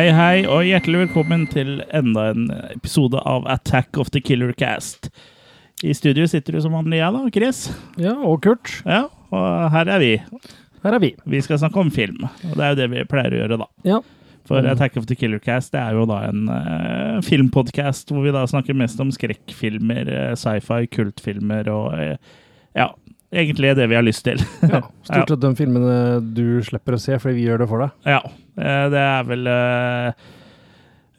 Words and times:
Hei, 0.00 0.14
hei, 0.16 0.36
og 0.48 0.62
hjertelig 0.64 1.02
velkommen 1.02 1.42
til 1.52 1.82
enda 1.92 2.30
en 2.30 2.46
episode 2.70 3.20
av 3.28 3.44
Attack 3.52 3.98
of 4.00 4.08
the 4.14 4.22
Killer 4.24 4.54
Cast. 4.56 5.10
I 5.84 5.92
studio 5.92 6.24
sitter 6.24 6.56
du 6.56 6.60
som 6.64 6.72
vanlig, 6.72 7.02
jeg 7.02 7.12
da, 7.12 7.20
Chris. 7.34 7.58
Ja, 8.00 8.14
og 8.24 8.38
Kurt. 8.46 8.70
Ja, 8.86 9.02
og 9.28 9.66
her 9.74 9.90
er 9.92 10.00
vi. 10.00 10.14
Her 10.86 10.96
er 10.96 11.04
vi. 11.04 11.10
Vi 11.34 11.42
skal 11.44 11.60
snakke 11.60 11.84
om 11.84 11.92
film, 11.92 12.24
og 12.24 12.56
det 12.56 12.64
er 12.64 12.72
jo 12.72 12.80
det 12.80 12.88
vi 12.94 13.04
pleier 13.12 13.36
å 13.36 13.42
gjøre, 13.42 13.60
da. 13.60 13.68
Ja. 13.90 14.00
For 14.48 14.64
Mm. 14.64 14.70
Attack 14.72 14.96
of 14.96 15.04
the 15.12 15.20
Killer 15.20 15.44
Cast 15.44 15.76
det 15.76 15.84
er 15.84 16.00
jo 16.00 16.08
da 16.08 16.22
en 16.30 16.48
uh, 16.48 17.20
filmpodkast 17.20 18.08
hvor 18.08 18.24
vi 18.24 18.32
da 18.32 18.48
snakker 18.48 18.80
mest 18.80 19.04
om 19.04 19.12
skrekkfilmer, 19.12 20.08
eh, 20.08 20.32
sci-fi, 20.32 20.86
kultfilmer 20.96 21.68
og 21.68 21.92
uh, 21.92 22.16
ja, 22.72 22.88
egentlig 23.28 23.76
det 23.76 23.92
vi 23.92 24.00
har 24.00 24.08
lyst 24.08 24.24
til. 24.24 24.40
ja. 24.64 24.80
Stort 25.10 25.36
sett 25.36 25.42
de 25.44 25.56
filmene 25.60 26.22
du 26.32 26.62
slipper 26.64 26.96
å 26.96 27.04
se 27.04 27.20
fordi 27.20 27.42
vi 27.42 27.50
gjør 27.50 27.66
det 27.66 27.68
for 27.76 27.84
deg. 27.84 27.98
Ja, 28.16 28.22
eh, 28.24 28.39
det 28.56 29.02
er 29.02 29.26
vel 29.28 29.50
eh, 29.50 30.24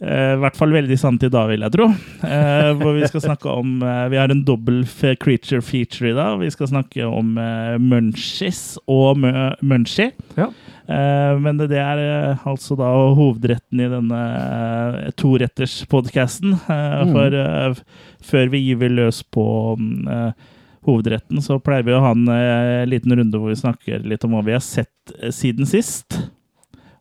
eh, 0.01 0.33
i 0.35 0.41
hvert 0.41 0.57
fall 0.59 0.75
veldig 0.75 0.97
sant 0.99 1.23
i 1.23 1.31
dag, 1.31 1.51
vil 1.51 1.65
jeg 1.65 1.75
tro. 1.77 1.87
Eh, 2.27 2.71
hvor 2.81 2.97
vi 2.97 3.07
skal 3.07 3.25
snakke 3.27 3.53
om 3.53 3.79
eh, 3.85 4.03
Vi 4.13 4.19
har 4.19 4.33
en 4.33 4.43
dobbel 4.47 4.83
creature 5.21 5.61
feature 5.65 6.11
i 6.11 6.17
dag. 6.17 6.39
Vi 6.41 6.51
skal 6.53 6.71
snakke 6.73 7.07
om 7.07 7.33
Munchies 7.85 8.79
og 8.87 9.23
Munchie. 9.23 10.11
Ja. 10.39 10.51
Eh, 10.91 11.39
men 11.39 11.59
det, 11.59 11.69
det 11.71 11.79
er 11.79 12.01
eh, 12.01 12.47
altså 12.47 12.75
da 12.79 12.89
hovedretten 13.15 13.83
i 13.83 13.89
denne 13.91 14.21
toretterspodkasten. 15.19 16.57
Mm. 16.67 17.13
For 17.13 17.37
eh, 17.43 17.83
før 18.31 18.51
vi 18.53 18.63
gyver 18.65 18.95
løs 18.97 19.21
på 19.23 19.45
mm, 19.79 20.09
eh, 20.11 20.49
hovedretten, 20.87 21.41
så 21.45 21.59
pleier 21.61 21.85
vi 21.87 21.95
å 21.95 22.03
ha 22.03 22.13
en 22.15 22.27
eh, 22.33 22.83
liten 22.89 23.15
runde 23.17 23.39
hvor 23.39 23.53
vi 23.53 23.61
snakker 23.61 24.07
litt 24.07 24.25
om 24.27 24.35
hva 24.35 24.43
vi 24.47 24.57
har 24.57 24.65
sett 24.65 25.15
eh, 25.19 25.31
siden 25.35 25.69
sist. 25.69 26.17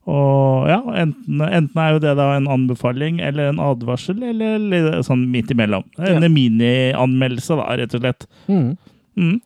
Og 0.08 0.66
ja, 0.70 0.78
enten, 1.02 1.42
enten 1.44 1.76
er 1.82 1.92
jo 1.92 1.98
det 2.02 2.14
da 2.16 2.30
en 2.38 2.46
anbefaling 2.50 3.20
eller 3.20 3.50
en 3.50 3.60
advarsel, 3.60 4.22
eller 4.24 4.56
litt 4.58 5.04
sånn 5.06 5.26
midt 5.30 5.50
imellom. 5.52 5.84
En 5.98 6.22
Ja. 6.24 6.28
minianmeldelse, 6.32 7.56
da, 7.60 7.76
rett 7.76 7.94
og 7.94 8.00
slett. 8.00 8.26
Mm. 8.48 8.76
Mm. 9.16 9.40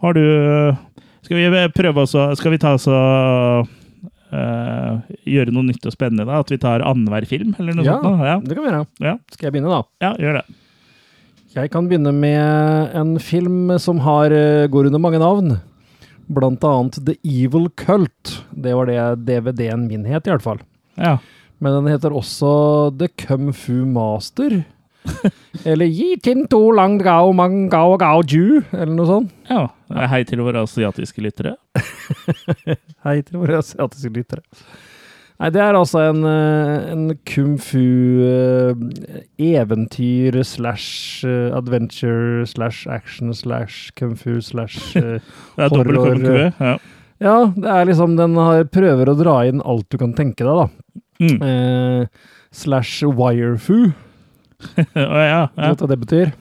Har 0.00 0.14
du 0.14 0.76
Skal 1.22 1.36
vi 1.36 1.68
prøve 1.74 2.00
også 2.06 2.36
Skal 2.36 2.50
vi 2.52 2.58
ta 2.58 2.72
oss 2.74 2.86
og 2.88 3.68
eh, 4.32 5.00
gjøre 5.26 5.52
noe 5.52 5.66
nytt 5.66 5.84
og 5.86 5.92
spennende, 5.92 6.24
da? 6.26 6.38
At 6.40 6.48
vi 6.50 6.56
tar 6.62 6.80
annenhver 6.86 7.26
film, 7.26 7.54
eller 7.58 7.74
noe 7.74 7.84
Ja, 7.84 7.98
sånt? 8.00 8.18
da? 8.20 8.26
Ja. 8.26 8.38
det 8.40 8.54
kan 8.56 8.64
vi 8.64 8.70
gjøre. 8.70 8.86
Ja. 9.00 9.14
Skal 9.32 9.46
jeg 9.50 9.52
begynne, 9.56 9.74
da? 9.74 9.82
ja, 10.06 10.12
gjør 10.16 10.38
det. 10.40 10.44
Jeg 11.56 11.70
kan 11.72 11.88
begynne 11.90 12.12
med 12.14 12.94
en 12.94 13.18
film 13.18 13.76
som 13.82 13.98
har, 13.98 14.30
eh, 14.30 14.68
går 14.70 14.86
under 14.86 14.98
mange 15.02 15.18
navn. 15.18 15.60
Blant 16.30 16.64
annet 16.64 17.00
The 17.06 17.16
Evil 17.26 17.68
Cult. 17.80 18.36
Det 18.54 18.74
var 18.78 18.86
det 18.86 19.00
DVD-en 19.26 19.88
min 19.90 20.04
het, 20.06 20.28
i 20.28 20.30
hvert 20.30 20.44
fall. 20.44 20.60
Ja. 20.94 21.16
Men 21.58 21.80
den 21.80 21.88
heter 21.90 22.14
også 22.16 22.50
The 23.00 23.08
Kung 23.26 23.50
Fu 23.52 23.82
Master. 23.90 24.60
eller 25.64 25.88
Yi 25.88 26.18
Tin 26.22 26.44
To 26.52 26.60
Lang 26.76 26.98
Gao 27.02 27.32
Mang 27.32 27.68
Gao 27.72 27.96
Gao 27.98 28.22
Ju, 28.22 28.60
eller 28.70 28.94
noe 28.94 29.08
sånt. 29.08 29.32
ja. 29.48 29.66
Hei 30.12 30.20
til 30.28 30.38
våre 30.44 30.62
asiatiske 30.62 31.22
lyttere. 31.24 31.56
Hei 33.06 33.16
til 33.26 33.40
våre 33.40 33.58
asiatiske 33.58 34.12
lyttere. 34.14 34.44
Nei, 35.40 35.48
det 35.54 35.60
er 35.64 35.76
altså 35.78 36.02
en, 36.10 36.20
eh, 36.28 36.90
en 36.92 37.04
kung 37.24 37.54
fu 37.56 37.80
eh, 38.28 38.74
slash 40.44 41.24
eh, 41.24 41.48
adventure 41.56 42.44
slash 42.46 42.86
action 42.86 43.32
slash 43.32 43.90
kung 43.96 44.14
fu 44.14 44.40
slash 44.40 44.96
eh, 45.00 45.16
Det 45.56 45.64
er 45.64 45.72
dobbel 45.72 45.96
Horror, 45.96 46.20
KMQ. 46.20 46.60
Ja. 46.60 46.74
Ja, 47.20 47.52
det 47.56 47.68
er 47.68 47.88
liksom 47.88 48.16
Den 48.16 48.36
har, 48.36 48.64
prøver 48.64 49.08
å 49.08 49.16
dra 49.16 49.38
inn 49.48 49.64
alt 49.64 49.88
du 49.92 49.96
kan 50.00 50.12
tenke 50.16 50.44
deg, 50.44 50.60
da. 50.60 50.68
Mm. 51.20 52.06
Slash 52.52 53.04
wirefu. 53.04 53.92
Å, 54.76 54.84
ja, 54.96 55.24
ja. 55.24 55.42
Vet 55.56 55.80
du 55.80 55.84
hva 55.84 55.90
det 55.90 56.00
betyr? 56.00 56.32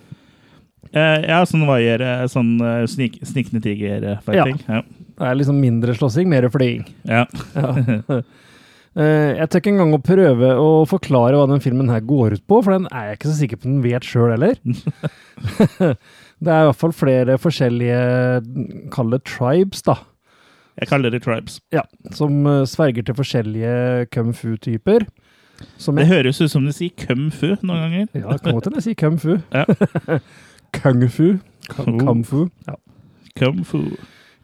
Ja, 0.95 1.43
sånn 1.45 1.67
eh, 1.69 2.25
sånn 2.31 2.55
uh, 2.63 2.83
snik, 2.89 3.19
snikende 3.27 3.61
tiger-fighting. 3.61 4.59
Ja. 4.67 4.81
Det 5.19 5.27
er 5.27 5.35
liksom 5.37 5.59
mindre 5.61 5.93
slåssing, 5.95 6.29
mer 6.31 6.47
flying. 6.51 6.87
Ja. 7.07 7.25
Ja. 7.55 8.21
Eh, 8.97 9.37
jeg 9.37 9.49
tør 9.49 9.61
ikke 9.61 9.71
engang 9.75 9.93
å 9.93 10.01
prøve 10.01 10.49
å 10.57 10.69
forklare 10.89 11.37
hva 11.37 11.45
den 11.51 11.61
filmen 11.61 11.91
her 11.93 12.01
går 12.01 12.37
ut 12.39 12.45
på, 12.49 12.61
for 12.65 12.73
den 12.73 12.87
er 12.89 13.11
jeg 13.11 13.19
ikke 13.19 13.29
så 13.29 13.35
sikker 13.37 13.59
på 13.61 13.69
den 13.69 13.81
vet 13.85 14.07
sjøl 14.07 14.33
heller. 14.33 14.57
det 16.43 16.53
er 16.53 16.63
i 16.63 16.69
hvert 16.69 16.79
fall 16.81 16.95
flere 16.97 17.37
forskjellige, 17.41 17.99
kall 18.95 19.13
det 19.13 19.21
tribes, 19.29 19.85
da, 19.85 19.99
Jeg 20.81 20.89
kaller 20.89 21.13
det 21.13 21.21
tribes. 21.25 21.59
ja, 21.75 21.83
som 22.15 22.45
eh, 22.47 22.65
sverger 22.65 23.05
til 23.05 23.17
forskjellige 23.19 24.09
kung 24.15 24.33
fu-typer. 24.33 25.05
Som 25.77 25.97
Det 25.99 26.07
høres 26.07 26.39
ut 26.39 26.49
som 26.53 26.63
du 26.63 26.71
sier 26.71 26.93
kung 26.95 27.27
fu 27.35 27.49
noen 27.61 27.81
ganger. 27.83 28.05
ja, 28.15 28.29
det 28.31 28.41
kan 28.41 28.55
godt 28.55 28.69
hende 28.69 28.79
jeg 28.79 28.89
sier 28.89 28.99
kung 29.01 29.19
fu. 29.19 29.33
Ja. 29.51 29.65
kung 30.79 31.03
fu. 31.11 31.33
Kung 31.75 32.23
fu. 32.23 32.45
Ja. 32.65 32.77
Kung 33.35 33.65
fu. 33.67 33.83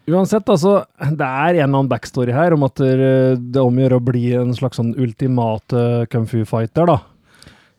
Uansett, 0.06 0.46
altså, 0.46 0.84
det 1.02 1.26
er 1.26 1.56
en 1.56 1.56
eller 1.56 1.66
annen 1.72 1.90
backstory 1.90 2.34
her 2.36 2.54
om 2.54 2.68
at 2.68 2.78
det 2.78 3.62
omgjør 3.62 3.98
å 3.98 4.04
bli 4.06 4.28
en 4.38 4.54
slags 4.54 4.78
sånn 4.78 4.94
ultimate 5.02 6.06
kung 6.14 6.28
fu-fighter, 6.30 6.92
da. 6.92 7.00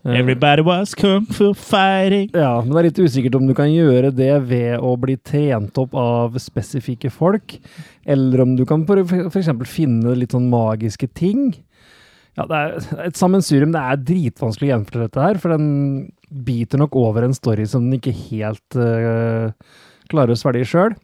Eh, 0.06 0.20
Everybody 0.20 0.62
was 0.62 0.94
kung 0.94 1.26
fu 1.26 1.52
fighting. 1.54 2.30
Ja, 2.34 2.60
men 2.62 2.70
det 2.70 2.78
er 2.78 2.86
litt 2.90 3.00
usikkert 3.02 3.36
om 3.38 3.48
du 3.48 3.54
kan 3.58 3.70
gjøre 3.72 4.12
det 4.14 4.34
ved 4.46 4.78
å 4.78 4.92
bli 5.02 5.16
trent 5.18 5.78
opp 5.82 5.96
av 5.98 6.36
spesifikke 6.42 7.10
folk, 7.10 7.56
eller 8.06 8.44
om 8.44 8.54
du 8.58 8.62
kan 8.68 8.84
eksempel 8.86 9.66
finne 9.66 10.14
litt 10.14 10.36
sånn 10.36 10.46
magiske 10.52 11.10
ting. 11.10 11.48
Ja, 12.36 12.46
det 12.46 12.60
er 12.60 13.08
et 13.08 13.18
sammensurium. 13.18 13.72
Det 13.74 13.82
er 13.82 14.04
dritvanskelig 14.12 14.68
å 14.68 14.72
gjenfortelle 14.74 15.08
dette 15.08 15.24
her, 15.24 15.40
for 15.42 15.56
den 15.56 15.68
biter 16.46 16.78
nok 16.78 16.94
over 17.00 17.26
en 17.26 17.34
story 17.34 17.66
som 17.66 17.86
den 17.86 17.98
ikke 17.98 18.14
helt 18.28 18.78
uh, 18.78 19.50
klarer 20.12 20.34
å 20.34 20.38
svelge 20.38 20.68
sjøl. 20.68 20.94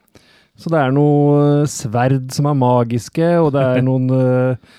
Så 0.62 0.70
det 0.70 0.78
er 0.78 0.94
noe 0.94 1.66
sverd 1.70 2.30
som 2.34 2.46
er 2.46 2.58
magiske, 2.58 3.28
og 3.42 3.52
det 3.56 3.62
er 3.66 3.84
noen 3.88 4.08
eh, 4.14 4.72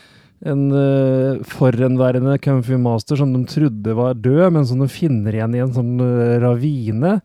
en 0.50 0.64
uh, 0.76 1.40
forhenværende 1.48 2.36
fu 2.66 2.76
master 2.82 3.20
som 3.20 3.34
de 3.34 3.44
trodde 3.48 3.96
var 3.96 4.20
død, 4.20 4.52
men 4.56 4.66
som 4.68 4.82
de 4.84 4.90
finner 4.92 5.36
igjen 5.36 5.56
i 5.56 5.64
en 5.64 5.74
sånn 5.76 5.94
eh, 6.04 6.40
ravine. 6.44 7.18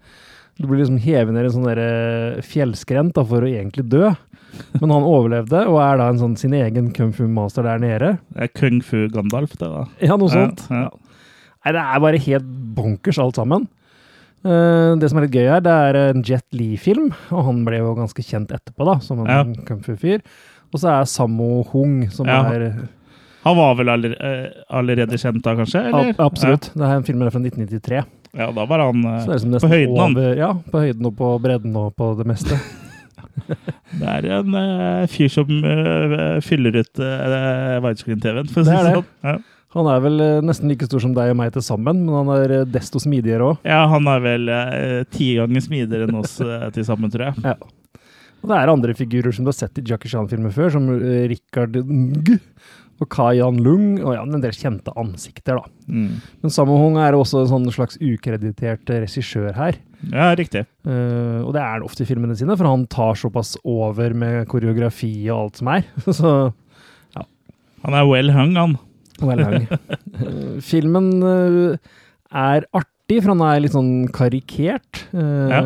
Du 0.58 0.66
blir 0.66 0.82
liksom 0.82 1.00
hevet 1.02 1.34
ned 1.34 1.46
i 1.46 1.50
en 1.50 1.56
sånn 1.56 1.70
eh, 1.72 2.38
fjellskrent 2.46 3.16
da, 3.18 3.24
for 3.26 3.42
å 3.42 3.50
egentlig 3.50 3.86
dø. 3.90 4.12
Men 4.78 4.94
han 4.94 5.06
overlevde, 5.06 5.64
og 5.70 5.80
er 5.82 5.98
da 6.00 6.08
en 6.10 6.22
sånn 6.22 6.38
sin 6.38 6.54
egen 6.56 6.92
kung 6.94 7.12
fu 7.14 7.26
master 7.30 7.66
der 7.66 7.82
nede. 7.82 8.14
Det 8.34 8.48
er 8.48 8.54
kung 8.54 8.80
fu 8.82 9.04
Gandalf, 9.12 9.54
det, 9.58 9.66
da. 9.66 9.84
Ja, 10.02 10.18
noe 10.18 10.32
sånt. 10.32 10.64
Ja, 10.70 10.86
ja. 10.88 11.26
Nei, 11.66 11.74
det 11.74 11.82
er 11.82 12.00
bare 12.00 12.22
helt 12.22 12.50
bonkers 12.78 13.18
alt 13.22 13.38
sammen. 13.38 13.66
Eh, 14.46 14.92
det 15.00 15.10
som 15.10 15.18
er 15.18 15.26
litt 15.26 15.34
gøy 15.34 15.48
her, 15.48 15.64
det 15.64 15.72
er 15.72 15.98
en 16.08 16.22
Jet 16.26 16.46
Li-film, 16.54 17.10
og 17.34 17.48
han 17.48 17.64
ble 17.66 17.80
jo 17.80 17.94
ganske 17.98 18.22
kjent 18.22 18.52
etterpå, 18.54 18.86
da, 18.86 18.98
som 19.04 19.24
en 19.24 19.26
Ja. 19.26 19.42
kung 19.66 19.80
fu-fyr. 19.82 20.20
Og 20.72 20.80
så 20.80 21.00
er 21.00 21.04
Sammo 21.06 21.64
Hung, 21.72 22.10
som 22.10 22.26
Ja. 22.26 22.42
er 22.52 22.88
Han 23.44 23.56
var 23.56 23.74
vel 23.76 23.88
eh, 23.88 24.50
allerede 24.70 25.16
kjent 25.16 25.42
da, 25.42 25.54
kanskje? 25.54 25.86
Eller? 25.86 26.12
Absolutt. 26.18 26.20
Absolutt. 26.20 26.74
Det 26.74 26.82
er 26.82 26.96
en 26.96 27.02
film 27.02 27.30
fra 27.30 27.40
1993. 27.40 27.94
Ja, 27.94 28.04
ja 28.34 28.50
da 28.52 28.66
var 28.66 28.78
han 28.78 29.04
eh, 29.04 29.24
på 29.24 29.68
høyden, 29.68 29.96
han. 29.96 30.16
over, 30.16 30.36
Ja, 30.36 30.52
på 30.52 30.78
høyden 30.78 31.06
og 31.06 31.16
på 31.16 31.40
bredden 31.40 31.76
og 31.76 31.96
på 31.96 32.16
det 32.18 32.26
meste. 32.26 32.58
Det 34.00 34.08
er 34.08 34.26
en 34.38 34.54
uh, 34.54 35.06
fyr 35.10 35.30
som 35.32 35.48
uh, 35.48 36.40
fyller 36.44 36.82
ut 36.82 37.00
uh, 37.00 37.78
widescreen-TV-en, 37.84 38.50
for 38.52 38.62
å 38.62 38.68
si 38.68 38.74
det. 38.76 38.92
sånn. 38.98 39.08
Ja. 39.24 39.36
Han 39.78 39.88
er 39.92 40.04
vel 40.04 40.22
eh, 40.24 40.38
nesten 40.44 40.70
like 40.70 40.88
stor 40.88 41.02
som 41.04 41.14
deg 41.16 41.32
og 41.32 41.38
meg 41.38 41.52
til 41.54 41.64
sammen, 41.64 42.04
men 42.06 42.16
han 42.20 42.30
er 42.34 42.54
eh, 42.60 42.68
desto 42.68 43.00
smidigere 43.02 43.52
òg. 43.52 43.66
ja, 43.68 43.84
han 43.90 44.08
er 44.10 44.24
vel 44.24 44.50
eh, 44.52 45.02
ti 45.14 45.32
ganger 45.38 45.64
smidigere 45.64 46.08
enn 46.08 46.18
oss 46.18 46.38
eh, 46.42 46.68
til 46.74 46.86
sammen, 46.88 47.12
tror 47.14 47.30
jeg. 47.30 47.58
Og 48.38 48.50
det 48.52 48.54
er 48.54 48.70
andre 48.70 48.94
figurer 48.94 49.34
som 49.34 49.46
du 49.46 49.50
har 49.50 49.58
sett 49.58 49.80
i 49.80 49.86
Jackie 49.86 50.10
Chan-filmer 50.10 50.52
før, 50.54 50.70
som 50.76 50.84
eh, 50.94 51.24
Richard 51.30 51.74
Ng 51.82 52.36
og 52.98 53.06
Kai-Yan 53.14 53.60
Lung, 53.62 54.00
og 54.02 54.14
ja, 54.16 54.24
en 54.24 54.42
del 54.42 54.54
kjente 54.56 54.90
ansikter, 54.98 55.60
da. 55.60 55.70
Mm. 55.86 56.16
Men 56.42 56.50
Sammo 56.54 56.78
Hung 56.80 56.96
er 56.98 57.14
også 57.14 57.44
en 57.44 57.50
sånn 57.52 57.68
slags 57.70 57.98
ukreditert 58.02 58.90
regissør 58.90 59.52
her. 59.54 59.78
Ja, 60.10 60.32
riktig. 60.38 60.64
Uh, 60.82 61.44
og 61.44 61.52
det 61.54 61.62
er 61.62 61.76
han 61.76 61.86
ofte 61.86 62.02
i 62.02 62.08
filmene 62.08 62.34
sine, 62.38 62.56
for 62.58 62.66
han 62.66 62.88
tar 62.90 63.18
såpass 63.18 63.54
over 63.62 64.14
med 64.18 64.48
koreografi 64.50 65.12
og 65.28 65.44
alt 65.44 65.62
som 65.62 65.70
er. 65.76 65.86
Så 66.18 66.34
Han 67.86 67.94
er 67.94 68.08
well 68.10 68.32
hung, 68.34 68.56
han. 68.58 68.74
Well 69.22 69.40
er 69.42 69.44
lang. 69.44 70.60
filmen 70.64 71.08
eh, 71.22 71.78
er 72.32 72.66
artig, 72.76 73.20
for 73.24 73.32
han 73.34 73.42
er 73.48 73.60
litt 73.64 73.74
sånn 73.76 74.08
karikert. 74.14 75.04
Eh, 75.12 75.48
Ja. 75.54 75.62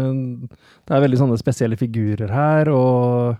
Det 0.83 0.97
er 0.97 1.05
veldig 1.05 1.19
sånne 1.21 1.39
spesielle 1.39 1.77
figurer 1.79 2.31
her, 2.35 2.69
og, 2.75 3.37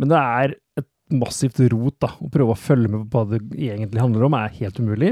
men 0.00 0.08
det 0.08 0.16
er 0.18 0.54
et 0.80 0.86
massivt 1.12 1.60
rot. 1.72 1.98
da, 2.00 2.08
Å 2.20 2.30
prøve 2.32 2.54
å 2.54 2.58
følge 2.58 2.88
med 2.92 3.06
på 3.12 3.22
hva 3.22 3.28
det 3.36 3.42
egentlig 3.54 4.00
handler 4.00 4.24
om, 4.28 4.34
er 4.38 4.54
helt 4.60 4.78
umulig. 4.80 5.10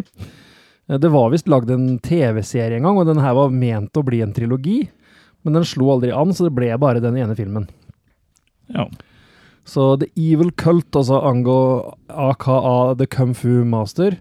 Eh, 0.89 0.97
Det 0.99 1.11
var 1.13 1.31
visst 1.35 1.49
lagd 1.53 1.71
en 1.71 1.99
TV-serie 1.99 2.77
en 2.81 2.89
gang, 2.89 2.97
og 3.03 3.07
den 3.11 3.21
her 3.23 3.35
var 3.37 3.51
ment 3.53 3.93
å 4.01 4.05
bli 4.07 4.23
en 4.25 4.33
trilogi. 4.37 4.89
Men 5.45 5.53
den 5.61 5.65
slo 5.69 5.93
aldri 5.93 6.11
an, 6.17 6.33
så 6.35 6.49
det 6.49 6.55
ble 6.57 6.73
bare 6.81 6.99
den 7.05 7.17
ene 7.21 7.37
filmen. 7.39 7.69
Ja. 8.73 8.89
Så 9.67 9.97
The 10.01 10.09
Evil 10.15 10.53
Cult, 10.55 10.95
altså 10.95 11.19
Ango 11.27 11.59
aka 12.09 12.95
The 12.99 13.09
Kung 13.11 13.35
Fu 13.35 13.65
Master, 13.67 14.19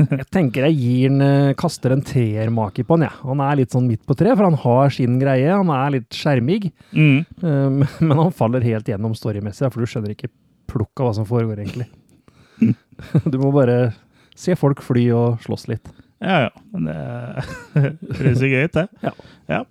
Jeg 0.00 0.26
tenker 0.32 0.64
jeg 0.68 0.76
gir 0.78 1.10
den, 1.10 1.22
eh, 1.24 1.54
kaster 1.58 1.92
en 1.92 2.02
treermaker 2.06 2.86
på 2.86 2.96
han, 2.96 3.04
jeg. 3.04 3.20
Han 3.26 3.42
er 3.44 3.58
litt 3.60 3.74
sånn 3.74 3.88
midt 3.90 4.04
på 4.08 4.16
tre, 4.16 4.32
for 4.32 4.46
han 4.46 4.58
har 4.62 4.94
sin 4.94 5.18
greie. 5.20 5.50
Han 5.50 5.72
er 5.74 5.96
litt 5.98 6.16
skjermig. 6.16 6.70
Mm. 6.92 7.26
Um, 7.42 7.82
men 8.08 8.22
han 8.22 8.32
faller 8.36 8.64
helt 8.64 8.88
gjennom 8.88 9.16
storymessig, 9.18 9.68
for 9.68 9.82
du 9.82 9.90
skjønner 9.90 10.14
ikke 10.14 10.32
plukk 10.70 11.02
av 11.02 11.10
hva 11.10 11.16
som 11.20 11.28
foregår, 11.28 11.64
egentlig. 11.64 11.90
Du 13.32 13.38
må 13.40 13.48
bare 13.54 13.94
se 14.36 14.52
folk 14.60 14.82
fly 14.84 15.06
og 15.16 15.40
slåss 15.44 15.70
litt. 15.70 15.88
Ja, 16.20 16.48
ja. 16.48 16.50
Men 16.74 16.90
det 16.90 16.98
høres 18.18 18.42
jo 18.44 18.50
gøy 18.50 18.66
ut, 18.68 18.76
det. 18.76 18.86
Ja. 19.04 19.12
ja. 19.48 19.62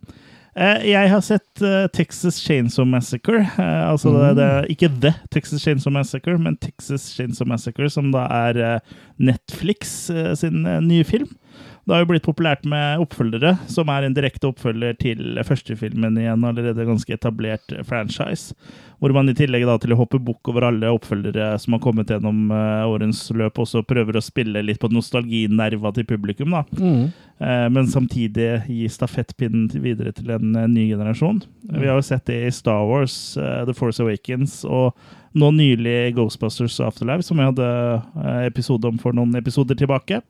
Eh, 0.57 0.89
Jeg 0.89 1.09
har 1.11 1.21
sett 1.21 1.61
eh, 1.61 1.87
Texas 1.93 2.39
Chainsaw 2.41 2.85
Massacre. 2.85 3.41
eh, 3.59 3.89
Altså 3.89 4.11
det, 4.15 4.35
det, 4.39 4.49
ikke 4.75 4.89
The 5.01 5.13
Texas 5.31 5.61
Chainsaw 5.61 5.93
Massacre, 5.93 6.37
men 6.39 6.57
Texas 6.57 7.09
Chainsaw 7.15 7.47
Massacre, 7.47 7.89
som 7.89 8.11
da 8.11 8.25
er 8.49 8.79
Netflix 9.19 10.09
sin 10.39 10.63
nye 10.87 11.03
film. 11.03 11.29
Det 11.89 11.95
har 11.95 12.03
jo 12.03 12.09
blitt 12.11 12.27
populært 12.27 12.67
med 12.69 13.01
oppfølgere, 13.01 13.55
som 13.65 13.89
er 13.89 14.05
en 14.05 14.13
direkte 14.13 14.45
oppfølger 14.51 14.93
til 15.01 15.39
førstefilmen 15.41 16.19
i 16.21 16.27
en 16.29 16.43
allerede 16.45 16.85
ganske 16.85 17.15
etablert 17.15 17.73
franchise. 17.87 18.53
Hvor 19.01 19.15
man 19.15 19.31
i 19.31 19.33
tillegg 19.33 19.63
da 19.65 19.79
til 19.81 19.95
å 19.95 19.97
hoppe 19.97 20.19
bukk 20.21 20.51
over 20.51 20.67
alle 20.67 20.91
oppfølgere 20.93 21.47
som 21.57 21.73
har 21.73 21.81
kommet 21.81 22.11
gjennom 22.13 22.51
eh, 22.53 22.83
årens 22.85 23.23
løp, 23.33 23.57
også 23.63 23.81
prøver 23.89 24.19
å 24.19 24.21
spille 24.21 24.61
litt 24.61 24.77
på 24.77 24.91
nostalginerva 24.93 25.89
til 25.95 26.05
publikum. 26.05 26.53
da. 26.53 26.61
Eh, 27.41 27.65
men 27.73 27.89
samtidig 27.89 28.51
gi 28.67 28.83
stafettpinnen 28.93 29.71
videre 29.81 30.13
til 30.13 30.29
en 30.35 30.51
eh, 30.59 30.67
ny 30.69 30.91
generasjon. 30.91 31.39
Vi 31.71 31.89
har 31.89 31.97
jo 31.97 32.05
sett 32.05 32.27
det 32.29 32.37
i 32.43 32.51
Star 32.53 32.85
Wars, 32.85 33.15
The 33.33 33.73
Force 33.73 34.03
Awakens, 34.05 34.59
og 34.61 34.93
nå 35.33 35.49
nylig 35.57 36.13
Ghostbusters 36.19 36.77
Afterlife, 36.85 37.25
som 37.25 37.41
jeg 37.41 37.49
hadde 37.49 38.45
episode 38.45 38.93
om 38.93 39.01
for 39.01 39.17
noen 39.17 39.33
episoder 39.41 39.77
tilbake. 39.79 40.21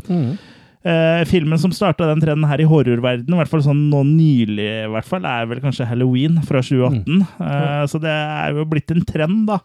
Eh, 0.80 1.26
filmen 1.28 1.60
som 1.60 1.74
starta 1.76 2.08
den 2.08 2.22
trenden 2.24 2.48
her 2.48 2.62
i 2.64 2.68
horrorverdenen, 2.68 3.36
i 3.36 3.40
hvert 3.42 3.52
fall 3.52 3.64
sånn 3.66 3.90
nå 3.92 4.00
nylig, 4.08 4.68
i 4.86 4.92
hvert 4.94 5.08
fall, 5.08 5.26
er 5.28 5.50
vel 5.50 5.60
kanskje 5.64 5.88
Halloween 5.90 6.38
fra 6.48 6.62
2018. 6.64 7.26
Eh, 7.50 7.82
så 7.92 8.00
det 8.00 8.14
er 8.14 8.56
jo 8.56 8.68
blitt 8.70 8.94
en 8.96 9.04
trend, 9.08 9.50
da. 9.50 9.60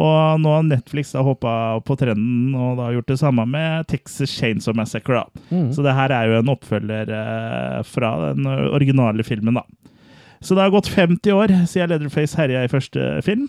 Og 0.00 0.40
nå 0.42 0.50
har 0.50 0.64
Netflix 0.66 1.12
da 1.14 1.22
hoppa 1.22 1.78
på 1.86 1.94
trenden 2.00 2.56
og 2.58 2.80
da 2.80 2.88
gjort 2.90 3.12
det 3.12 3.18
samme 3.20 3.44
med 3.46 3.84
Texas 3.92 4.32
Chainsaw 4.32 4.74
Massacre. 4.74 5.20
da. 5.20 5.44
Så 5.70 5.84
det 5.86 5.94
her 5.94 6.10
er 6.10 6.30
jo 6.32 6.40
en 6.40 6.50
oppfølger 6.50 7.12
uh, 7.14 7.84
fra 7.86 8.10
den 8.32 8.48
originale 8.48 9.22
filmen, 9.22 9.60
da. 9.60 9.62
Så 10.42 10.56
det 10.56 10.64
har 10.64 10.74
gått 10.74 10.90
50 10.90 11.36
år 11.36 11.54
siden 11.70 11.92
Leatherface 11.92 12.36
herja 12.40 12.64
i 12.64 12.72
første 12.72 13.22
film. 13.24 13.46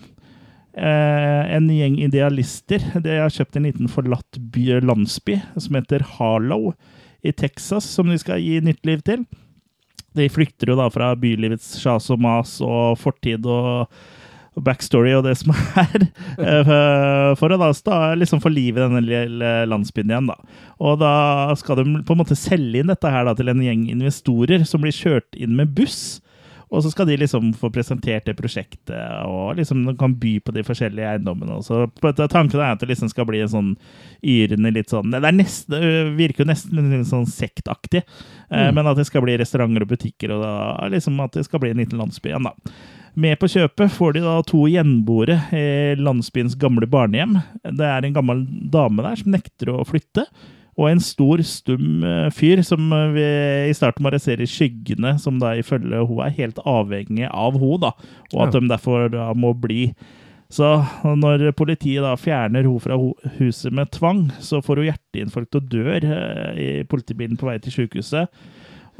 Eh, 0.76 1.54
en 1.56 1.70
gjeng 1.72 1.96
idealister 2.04 2.82
de 3.00 3.14
har 3.16 3.32
kjøpt 3.32 3.56
en 3.56 3.64
liten 3.64 3.88
forlatt 3.88 4.38
by, 4.52 4.82
landsby 4.84 5.38
som 5.56 5.78
heter 5.78 6.04
Harlow 6.16 6.74
i 7.26 7.34
Texas, 7.34 7.88
som 7.96 8.10
de 8.10 8.18
skal 8.20 8.42
gi 8.42 8.60
nytt 8.64 8.86
liv 8.88 9.02
til. 9.06 9.26
De 10.16 10.28
flykter 10.32 10.72
jo 10.72 10.78
da 10.78 10.86
fra 10.92 11.10
bylivets 11.18 11.74
sjas 11.82 12.08
og 12.14 12.22
mas 12.24 12.56
og 12.64 12.96
fortid 13.00 13.44
og 13.50 13.90
backstory 14.64 15.12
og 15.12 15.26
det 15.26 15.34
som 15.36 15.52
er, 15.84 16.06
eh, 16.40 17.32
for 17.36 17.52
å 17.52 17.58
da 17.60 17.70
sta, 17.76 18.14
liksom 18.16 18.40
få 18.40 18.52
liv 18.52 18.76
i 18.76 18.80
denne 18.80 19.02
lille 19.04 19.50
landsbyen 19.68 20.12
igjen. 20.12 20.30
da. 20.32 20.38
Og 20.80 21.00
da 21.02 21.54
skal 21.60 21.80
de 21.80 21.98
på 22.06 22.16
en 22.16 22.22
måte 22.22 22.38
selge 22.38 22.80
inn 22.80 22.92
dette 22.92 23.12
her 23.12 23.28
da 23.28 23.34
til 23.36 23.52
en 23.52 23.60
gjeng 23.64 23.86
investorer 23.92 24.64
som 24.68 24.84
blir 24.84 24.96
kjørt 24.96 25.36
inn 25.36 25.56
med 25.58 25.74
buss. 25.76 26.22
Og 26.74 26.82
så 26.82 26.90
skal 26.90 27.06
de 27.06 27.14
liksom 27.20 27.52
få 27.54 27.70
presentert 27.70 28.26
det 28.26 28.34
prosjektet, 28.34 28.98
og 29.22 29.54
liksom 29.58 29.84
de 29.86 29.92
kan 29.98 30.16
by 30.18 30.32
på 30.42 30.54
de 30.56 30.64
forskjellige 30.66 31.12
eiendommene. 31.12 31.60
Og 31.60 31.62
så 31.62 31.84
Tanken 32.26 32.58
er 32.58 32.72
at 32.72 32.82
det 32.82 32.90
liksom 32.90 33.10
skal 33.12 33.28
bli 33.28 33.44
en 33.44 33.52
sånn 33.52 33.68
yrende 34.26 34.72
litt 34.74 34.90
sånn 34.90 35.14
Det 35.14 35.20
er 35.22 35.36
nesten, 35.36 36.16
virker 36.18 36.42
jo 36.42 36.48
nesten 36.50 36.90
litt 36.90 37.06
sånn 37.06 37.28
sektaktig, 37.30 38.02
mm. 38.50 38.74
men 38.74 38.90
at 38.90 38.98
det 38.98 39.06
skal 39.06 39.22
bli 39.22 39.38
restauranter 39.38 39.86
og 39.86 39.92
butikker, 39.94 40.34
og 40.34 40.42
da 40.42 40.90
liksom 40.90 41.22
at 41.22 41.38
det 41.38 41.46
skal 41.46 41.62
bli 41.62 41.70
en 41.70 41.84
liten 41.84 42.02
landsby 42.02 42.32
igjen, 42.32 42.50
da. 42.50 42.76
Med 43.16 43.38
på 43.40 43.48
kjøpet 43.48 43.94
får 43.94 44.18
de 44.18 44.26
da 44.26 44.34
to 44.44 44.66
gjenboere 44.68 45.38
i 45.56 45.94
landsbyens 45.96 46.58
gamle 46.60 46.84
barnehjem. 46.90 47.38
Det 47.64 47.86
er 47.88 48.04
en 48.04 48.16
gammel 48.18 48.42
dame 48.74 49.06
der 49.06 49.16
som 49.22 49.32
nekter 49.32 49.70
å 49.72 49.86
flytte. 49.88 50.26
Og 50.76 50.90
en 50.90 51.00
stor, 51.00 51.40
stum 51.46 52.02
eh, 52.04 52.26
fyr 52.36 52.60
som 52.66 52.90
eh, 52.92 53.06
vi 53.14 53.24
i 53.70 53.74
starten 53.76 54.04
bare 54.04 54.20
ser 54.20 54.42
i 54.44 54.48
skyggene, 54.50 55.14
som 55.22 55.38
da 55.40 55.54
ifølge 55.56 56.02
hun 56.04 56.20
er 56.26 56.34
helt 56.36 56.58
avhengig 56.68 57.30
av 57.32 57.56
hun 57.56 57.80
da, 57.80 57.94
og 58.34 58.46
at 58.48 58.54
Ja. 58.54 58.60
de 58.60 58.68
derfor 58.68 59.08
da 59.14 59.30
må 59.32 59.54
bli. 59.56 59.94
Så 60.52 60.68
når 61.02 61.48
politiet 61.58 62.04
da 62.04 62.12
fjerner 62.14 62.62
hun 62.68 62.78
fra 62.78 62.94
huset 63.40 63.72
med 63.72 63.90
tvang, 63.90 64.28
så 64.38 64.60
får 64.62 64.76
hun 64.82 64.90
hjerteinfarkt 64.92 65.56
og 65.58 65.70
dør 65.72 66.04
eh, 66.04 66.60
i 66.60 66.68
politibilen 66.84 67.40
på 67.40 67.48
vei 67.48 67.56
til 67.58 67.72
sykehuset. 67.72 68.28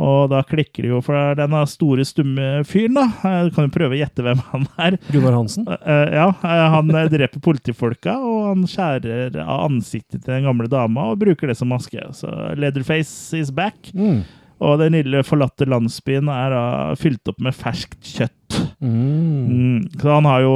Og 0.03 0.31
da 0.33 0.43
klikker 0.45 0.85
det 0.85 0.91
jo 0.91 1.01
for 1.05 1.37
denne 1.39 1.63
store, 1.71 2.05
stumme 2.09 2.63
fyren, 2.69 2.99
da. 2.99 3.07
Du 3.47 3.53
kan 3.57 3.69
jo 3.69 3.75
prøve 3.75 3.97
å 3.97 4.01
gjette 4.01 4.25
hvem 4.25 4.41
han 4.51 4.67
er. 4.89 4.99
Gunnar 5.09 5.37
Hansen? 5.39 5.69
Eh, 5.73 6.17
ja, 6.17 6.29
eh, 6.35 6.65
han 6.75 6.93
eh, 6.93 7.09
dreper 7.13 7.43
politifolka, 7.45 8.19
og 8.21 8.51
han 8.51 8.67
skjærer 8.71 9.39
av 9.43 9.67
ansiktet 9.71 10.21
til 10.21 10.35
den 10.35 10.49
gamle 10.49 10.69
dama 10.73 11.11
og 11.13 11.21
bruker 11.23 11.51
det 11.51 11.57
som 11.59 11.73
maske. 11.73 12.03
Så 12.17 12.33
Leatherface 12.61 13.41
is 13.41 13.53
back. 13.55 13.93
Mm. 13.97 14.25
Og 14.65 14.79
den 14.81 14.97
lille 14.97 15.21
forlatte 15.27 15.69
landsbyen 15.69 16.31
er 16.33 16.53
da 16.53 16.67
fylt 16.97 17.29
opp 17.29 17.41
med 17.45 17.57
ferskt 17.57 17.99
kjøtt. 18.17 18.61
Mm. 18.81 19.49
Mm. 19.49 19.81
Så 20.01 20.13
han 20.13 20.29
har 20.29 20.45
jo 20.45 20.55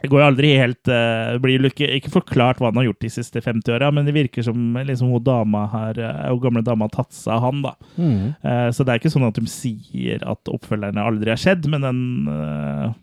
Det 0.00 0.08
går 0.08 0.22
jo 0.22 0.26
aldri 0.30 0.52
helt 0.56 0.90
uh, 0.90 1.36
blir 1.42 1.66
ikke, 1.68 1.88
ikke 1.98 2.12
forklart 2.12 2.60
hva 2.60 2.70
han 2.70 2.80
har 2.80 2.88
gjort 2.88 3.04
de 3.04 3.12
siste 3.12 3.42
50 3.44 3.74
åra, 3.76 3.90
men 3.92 4.08
det 4.08 4.16
virker 4.16 4.44
som 4.46 4.78
liksom 4.86 5.12
hun 5.12 5.24
dama 5.24 5.66
her, 5.74 6.00
eh, 6.00 6.22
hun 6.30 6.40
gamle 6.42 6.62
dama 6.64 6.88
har 6.88 6.94
tatt 6.94 7.16
seg 7.16 7.34
av 7.36 7.44
han, 7.44 7.60
da. 7.66 7.74
Mm. 7.96 8.22
Uh, 8.44 8.68
Så 8.72 8.84
det 8.84 8.94
er 8.94 9.02
ikke 9.02 9.12
sånn 9.12 9.28
at 9.28 9.36
de 9.36 9.50
sier 9.50 10.24
at 10.24 10.52
oppfølgerne 10.52 11.04
aldri 11.04 11.32
har 11.32 11.40
skjedd, 11.40 11.68
men 11.72 11.84
den 11.84 12.00
uh, 12.30 12.94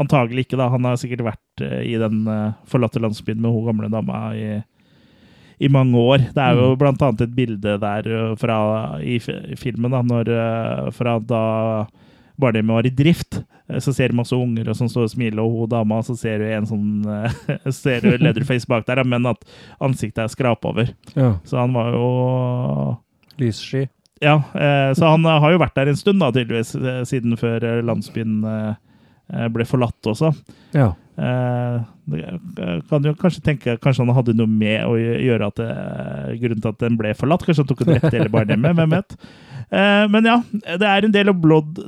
antagelig 0.00 0.46
ikke, 0.46 0.60
da. 0.60 0.70
Han 0.74 0.86
har 0.86 1.00
sikkert 1.00 1.26
vært 1.32 1.64
uh, 1.66 1.80
i 1.82 1.96
den 2.00 2.22
forlatte 2.70 3.02
landsbyen 3.02 3.42
med 3.42 3.54
hun 3.54 3.68
gamle 3.72 3.90
dama 3.90 4.22
i, 4.38 4.62
i 5.58 5.70
mange 5.72 5.98
år. 5.98 6.30
Det 6.36 6.46
er 6.46 6.60
jo 6.60 6.70
blant 6.78 7.02
annet 7.02 7.26
et 7.26 7.34
bilde 7.34 7.76
der 7.82 8.10
fra, 8.38 8.58
i, 9.02 9.18
i 9.18 9.58
filmen, 9.58 9.90
da, 9.94 10.06
når, 10.06 10.32
fra 10.94 11.18
da 11.18 11.44
barnehjemmet 12.40 12.74
var 12.78 12.86
i 12.88 12.92
drift. 12.94 13.38
Eh, 13.68 13.78
Så 13.80 13.94
ser 13.94 14.08
du 14.12 14.16
masse 14.18 14.34
unger 14.36 14.68
og 14.68 14.76
sånn 14.78 14.90
står 14.92 15.06
og 15.08 15.12
smiler, 15.14 15.40
og 15.44 15.54
hun 15.64 15.68
dama, 15.72 16.00
så 16.02 16.16
ser 16.18 16.38
du 16.42 16.46
en 16.50 16.66
sånn 16.66 17.04
eh, 17.08 17.70
ser 17.82 18.00
du 18.04 18.16
Leatherface 18.18 18.66
bak 18.70 18.86
der, 18.86 19.02
men 19.04 19.26
at 19.30 19.44
ansiktet 19.80 20.24
er 20.24 20.32
skrapa 20.32 20.72
over. 20.74 20.90
Ja. 21.14 21.34
Så 21.44 21.58
han 21.60 21.72
var 21.76 21.92
jo 21.94 22.08
Lyssky. 23.38 23.86
ja, 24.22 24.36
eh, 24.54 24.92
så 24.94 25.10
han 25.14 25.24
har 25.26 25.52
jo 25.52 25.58
vært 25.62 25.74
der 25.78 25.90
en 25.92 25.96
stund, 26.00 26.20
da, 26.22 26.30
tydeligvis, 26.34 26.74
siden 27.10 27.36
før 27.40 27.82
landsbyen 27.82 28.42
ble 29.50 29.64
forlatt 29.64 30.04
også. 30.10 30.30
Ja. 30.76 30.92
Eh, 31.16 31.80
det 32.10 32.72
kan 32.90 33.04
jo 33.06 33.12
kanskje 33.16 33.40
tenke 33.46 33.76
Kanskje 33.80 34.02
han 34.02 34.16
hadde 34.16 34.32
noe 34.36 34.50
med 34.50 34.82
å 34.84 34.96
gjøre 34.98 35.46
at 35.46 35.60
det, 35.60 35.68
grunnen 36.42 36.60
til 36.64 36.72
at 36.74 36.82
den 36.82 36.98
ble 37.00 37.12
forlatt. 37.16 37.44
Kanskje 37.46 37.62
han 37.64 37.70
tok 37.70 37.84
en 37.86 37.92
rett 37.94 38.08
del 38.10 38.18
hele 38.24 38.32
barnehjemmet, 38.34 38.76
hvem 38.76 38.92
vet. 38.98 39.14
Eh, 39.70 40.04
men 40.12 40.28
ja, 40.28 40.36
det 40.76 40.90
er 40.90 41.06
en 41.08 41.14
del 41.14 41.30
av 41.32 41.38
blood, 41.40 41.80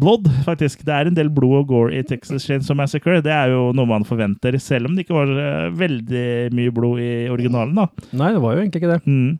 blood, 0.00 0.26
faktisk. 0.46 0.82
Det 0.86 0.92
er 0.94 1.08
en 1.10 1.16
del 1.16 1.30
blod 1.34 1.62
og 1.62 1.68
gore 1.70 1.94
i 1.98 2.02
Texas 2.06 2.44
Chainsaw 2.48 2.76
Massacre. 2.78 3.20
Det 3.24 3.32
er 3.32 3.52
jo 3.54 3.70
noe 3.76 3.86
man 3.90 4.04
forventer, 4.08 4.58
selv 4.62 4.88
om 4.90 4.94
det 4.96 5.06
ikke 5.06 5.16
var 5.16 5.32
eh, 5.38 5.70
veldig 5.78 6.26
mye 6.56 6.74
blod 6.76 7.00
i 7.04 7.12
originalen. 7.32 7.74
da. 7.78 7.88
Nei, 8.12 8.32
det 8.36 8.42
var 8.44 8.54
jo 8.56 8.62
egentlig 8.64 8.82
ikke 8.82 8.92
det. 8.96 9.00
Mm. 9.06 9.32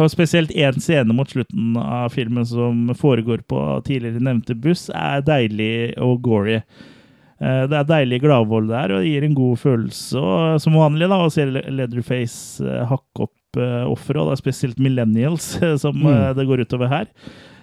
Og 0.00 0.08
spesielt 0.08 0.54
én 0.56 0.78
scene 0.80 1.12
mot 1.12 1.28
slutten 1.28 1.74
av 1.76 2.14
filmen 2.14 2.46
som 2.48 2.86
foregår 2.96 3.42
på 3.50 3.60
tidligere 3.84 4.22
nevnte 4.24 4.54
buss, 4.56 4.86
er 4.94 5.20
deilig 5.26 5.92
og 6.00 6.22
gory. 6.24 6.60
Eh, 7.42 7.66
Det 7.68 7.76
er 7.82 7.88
deilig 7.90 8.22
gladvold 8.22 8.70
der, 8.72 8.94
og 8.94 9.02
det 9.02 9.10
gir 9.12 9.26
en 9.28 9.34
god 9.36 9.58
følelse. 9.60 10.16
Og 10.22 10.60
som 10.64 10.78
vanlig 10.80 11.10
da, 11.12 11.18
å 11.26 11.30
se 11.34 11.44
Leatherface 11.50 12.64
eh, 12.64 12.84
hakke 12.88 13.26
opp 13.28 13.38
offeret, 13.52 14.16
og 14.22 14.30
det 14.30 14.32
er 14.38 14.40
spesielt 14.40 14.78
millennials 14.80 15.50
eh, 15.60 15.74
som 15.82 15.92
Mm. 16.00 16.06
eh, 16.08 16.28
det 16.38 16.46
går 16.48 16.62
utover 16.64 16.88
her. 16.88 17.10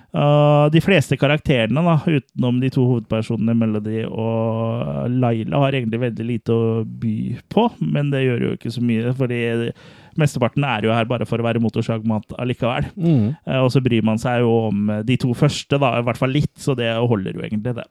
Uh, 0.09 0.65
de 0.73 0.81
fleste 0.81 1.13
karakterene, 1.21 1.83
da, 1.85 1.99
utenom 2.01 2.57
de 2.61 2.71
to 2.73 2.81
hovedpersonene 2.87 3.53
Melody 3.53 4.03
og 4.07 5.09
Laila, 5.13 5.59
har 5.65 5.77
egentlig 5.77 6.01
veldig 6.01 6.25
lite 6.25 6.55
å 6.55 6.81
by 6.83 7.15
på, 7.53 7.67
men 7.83 8.09
det 8.13 8.23
gjør 8.23 8.47
jo 8.47 8.53
ikke 8.57 8.73
så 8.73 8.81
mye, 8.81 9.13
fordi 9.19 9.41
mesteparten 10.19 10.65
er 10.65 10.87
jo 10.87 10.95
her 10.95 11.05
bare 11.09 11.27
for 11.29 11.41
å 11.41 11.45
være 11.45 11.61
motorsagmat 11.61 12.33
allikevel. 12.41 12.89
Mm. 12.97 13.35
Uh, 13.45 13.59
og 13.61 13.69
så 13.75 13.83
bryr 13.85 14.05
man 14.05 14.17
seg 14.21 14.41
jo 14.41 14.55
om 14.71 14.89
eh, 14.95 15.05
de 15.05 15.19
to 15.21 15.35
første, 15.37 15.77
da, 15.77 15.99
i 15.99 16.07
hvert 16.07 16.19
fall 16.19 16.33
litt, 16.33 16.55
så 16.57 16.73
det 16.77 16.89
holder 16.97 17.37
jo 17.37 17.45
egentlig, 17.45 17.77
det. 17.77 17.87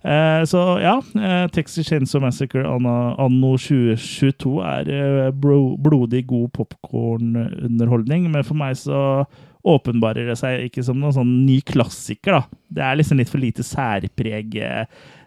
Eh, 0.00 0.44
så 0.48 0.78
ja, 0.80 0.94
eh, 1.20 1.46
Texas 1.52 1.88
Chainsaw 1.90 2.22
Massacre 2.24 2.64
anno, 2.64 3.14
anno 3.20 3.50
2022 3.60 4.54
er 4.64 4.88
eh, 4.88 5.28
blodig 5.36 6.24
god 6.30 6.48
popkornunderholdning, 6.56 8.30
men 8.32 8.46
for 8.46 8.56
meg 8.56 8.78
så 8.80 9.26
åpenbarer 9.64 10.30
det 10.30 10.36
seg 10.40 10.66
ikke 10.68 10.84
som 10.86 11.00
noen 11.00 11.14
sånn 11.16 11.32
ny 11.46 11.60
klassiker, 11.66 12.38
da. 12.38 12.60
Det 12.70 12.84
er 12.86 13.00
liksom 13.00 13.20
litt 13.20 13.32
for 13.32 13.42
lite 13.42 13.66
særpreg 13.66 14.56
eh, 14.60 14.84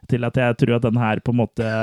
til 0.09 0.25
at 0.27 0.39
jeg 0.39 0.59
tror 0.59 0.77
at 0.77 0.87
den 0.87 1.01
her 1.01 1.21
på 1.23 1.33
en 1.35 1.41
måte 1.43 1.73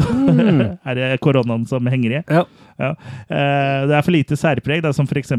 Mm. 0.00 0.60
er 0.88 0.94
det 0.96 1.20
koronaen 1.20 1.66
som 1.68 1.86
henger 1.90 2.10
i? 2.10 2.22
Ja. 2.28 2.44
Ja. 2.80 2.90
Eh, 3.28 3.86
det 3.90 3.96
er 3.96 4.04
for 4.06 4.14
lite 4.14 4.38
særpreg, 4.38 4.82
da, 4.84 4.92
som 4.96 5.08
f.eks. 5.08 5.34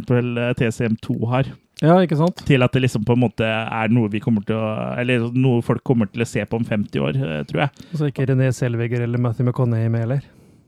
TCM2 0.59 1.15
har, 1.31 1.49
ja, 1.81 1.95
ikke 2.03 2.19
sant? 2.19 2.43
til 2.45 2.61
at 2.61 2.75
det 2.75 2.83
liksom 2.85 3.05
på 3.07 3.15
en 3.17 3.23
måte 3.23 3.47
er 3.47 3.93
noe 3.93 4.11
vi 4.13 4.21
kommer 4.21 4.45
til 4.45 4.59
å 4.59 4.67
Eller 5.01 5.23
noe 5.33 5.63
folk 5.65 5.81
kommer 5.87 6.11
til 6.11 6.21
å 6.21 6.29
se 6.29 6.45
på 6.45 6.59
om 6.59 6.67
50 6.67 7.01
år, 7.01 7.17
eh, 7.17 7.41
tror 7.49 7.65
jeg. 7.65 7.87
Og 7.89 7.97
så 7.97 8.11
ikke 8.11 8.27
René 8.29 8.51
Selveger 8.55 9.07
eller 9.07 9.21
Matthew 9.21 9.49
McConney 9.49 9.89
med 9.89 10.05
heller. 10.05 10.21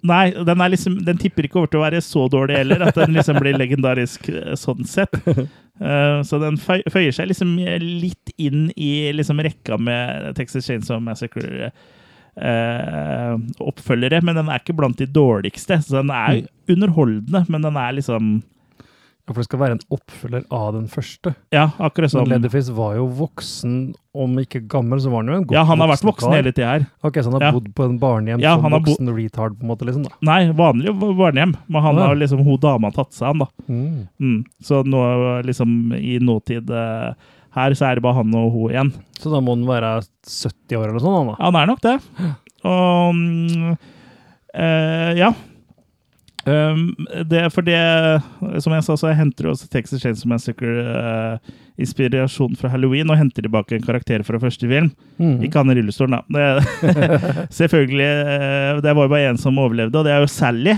Nei, 0.03 0.33
den, 0.35 0.63
liksom, 0.71 0.97
den 1.07 1.19
tipper 1.19 1.47
ikke 1.47 1.61
over 1.61 1.71
til 1.71 1.79
å 1.79 1.85
være 1.85 2.01
så 2.03 2.25
dårlig 2.31 2.57
heller, 2.59 2.81
at 2.83 2.97
den 2.99 3.15
liksom 3.15 3.39
blir 3.39 3.55
legendarisk 3.55 4.27
eh, 4.33 4.53
sånn 4.59 4.83
sett. 4.89 5.15
Uh, 5.79 6.19
så 6.27 6.39
den 6.41 6.59
føyer 6.59 7.15
seg 7.15 7.29
liksom 7.31 7.55
litt 7.79 8.33
inn 8.35 8.67
i 8.75 9.13
liksom 9.15 9.39
rekka 9.43 9.79
med 9.79 10.33
Texas 10.39 10.67
Chainsaw 10.67 10.99
Massacre. 11.03 11.71
Uh, 12.33 13.37
oppfølgere, 13.61 14.19
men 14.25 14.39
den 14.39 14.49
er 14.49 14.59
ikke 14.59 14.75
blant 14.75 14.99
de 14.99 15.07
dårligste. 15.07 15.79
Så 15.85 16.01
den 16.01 16.11
er 16.11 16.43
underholdende, 16.71 17.45
men 17.47 17.69
den 17.69 17.79
er 17.79 17.95
liksom 17.95 18.33
For 19.25 19.39
det 19.39 19.45
skal 19.47 19.59
være 19.61 19.75
en 19.77 19.83
oppfølger 19.95 20.41
av 20.51 20.73
den 20.75 20.87
første. 20.91 21.31
Ja, 21.55 21.69
akkurat 21.79 22.11
sånn 22.11 22.25
Men 22.27 22.41
Leatherface 22.41 22.73
var 22.75 22.97
jo 22.97 23.05
voksen, 23.07 23.75
om 24.13 24.33
ikke 24.41 24.59
gammel, 24.67 24.99
så 24.99 25.09
var 25.13 25.23
han 25.23 25.29
jo 25.31 25.37
en 25.37 25.45
godt 25.47 25.55
Ja, 25.55 25.63
han 25.69 25.79
har 25.79 25.87
vært 25.93 26.03
voksen 26.09 26.33
hele 26.35 26.51
tida 26.51 26.67
her. 26.73 26.87
Ok, 27.07 27.13
Så 27.23 27.31
han 27.31 27.37
har 27.39 27.45
Ja. 27.47 27.51
bodd 27.55 27.69
på 27.73 27.85
en 27.85 27.97
barnehjem 28.01 28.41
Ja, 28.43 28.55
som 28.59 28.69
bo- 28.69 28.79
voksen 28.79 29.13
retard, 29.15 29.55
på 29.57 29.63
en 29.63 29.69
måte, 29.71 29.85
liksom? 29.87 30.03
da. 30.03 30.09
Nei, 30.21 30.51
vanlig 30.51 30.91
barnehjem, 30.99 31.55
men 31.69 31.81
han 31.81 31.95
Ja. 31.95 32.07
har 32.07 32.15
liksom 32.15 32.43
hun 32.43 32.57
dama 32.59 32.91
tatt 32.91 33.13
seg 33.13 33.29
an, 33.29 33.37
da. 33.39 33.47
Mm. 33.69 34.09
Mm. 34.19 34.43
Så 34.61 34.83
nå 34.83 35.41
liksom 35.45 35.93
i 35.95 36.19
nåtid 36.19 36.69
eh, 36.69 37.13
her, 37.55 37.71
så 37.71 37.85
er 37.91 37.95
det 37.95 38.03
bare 38.03 38.15
han 38.15 38.35
og 38.35 38.51
hun 38.51 38.71
igjen. 38.71 38.93
Så 39.19 39.31
da 39.31 39.39
må 39.39 39.55
han 39.55 39.63
være 39.65 40.03
70 40.27 40.75
år 40.75 40.89
eller 40.89 40.99
sånn? 40.99 41.15
han 41.15 41.27
da. 41.27 41.35
Ja, 41.39 41.45
han 41.51 41.55
er 41.55 41.65
nok 41.67 41.81
det. 41.81 42.01
Og 42.65 43.09
um, 43.09 43.77
eh, 44.53 45.13
ja. 45.15 45.33
Um, 46.43 46.89
det, 47.29 47.45
for 47.55 47.63
det, 47.63 47.77
som 48.63 48.73
jeg 48.75 48.83
sa, 48.83 48.97
så 48.99 49.11
jeg 49.11 49.19
henter 49.21 49.47
også 49.47 49.69
Texas 49.71 50.01
Chainsaw 50.03 50.27
Massacre-inspirasjon 50.33 51.61
inspirasjon 51.83 52.57
fra 52.59 52.69
Halloween 52.69 53.09
og 53.09 53.17
henter 53.17 53.45
tilbake 53.45 53.77
en 53.77 53.85
karakter 53.85 54.21
fra 54.27 54.37
første 54.41 54.67
film. 54.69 54.91
Mm. 55.17 55.39
Ikke 55.47 55.61
han 55.61 55.71
i 55.73 55.77
rullestolen, 55.79 56.19
da. 56.19 56.21
Det, 56.35 56.91
selvfølgelig. 57.59 58.11
Uh, 58.27 58.81
Det 58.83 58.93
var 58.93 59.07
jo 59.07 59.13
bare 59.15 59.31
én 59.31 59.39
som 59.41 59.57
overlevde, 59.57 59.97
og 59.97 60.05
det 60.05 60.13
er 60.13 60.21
jo 60.21 60.29
Sally. 60.29 60.75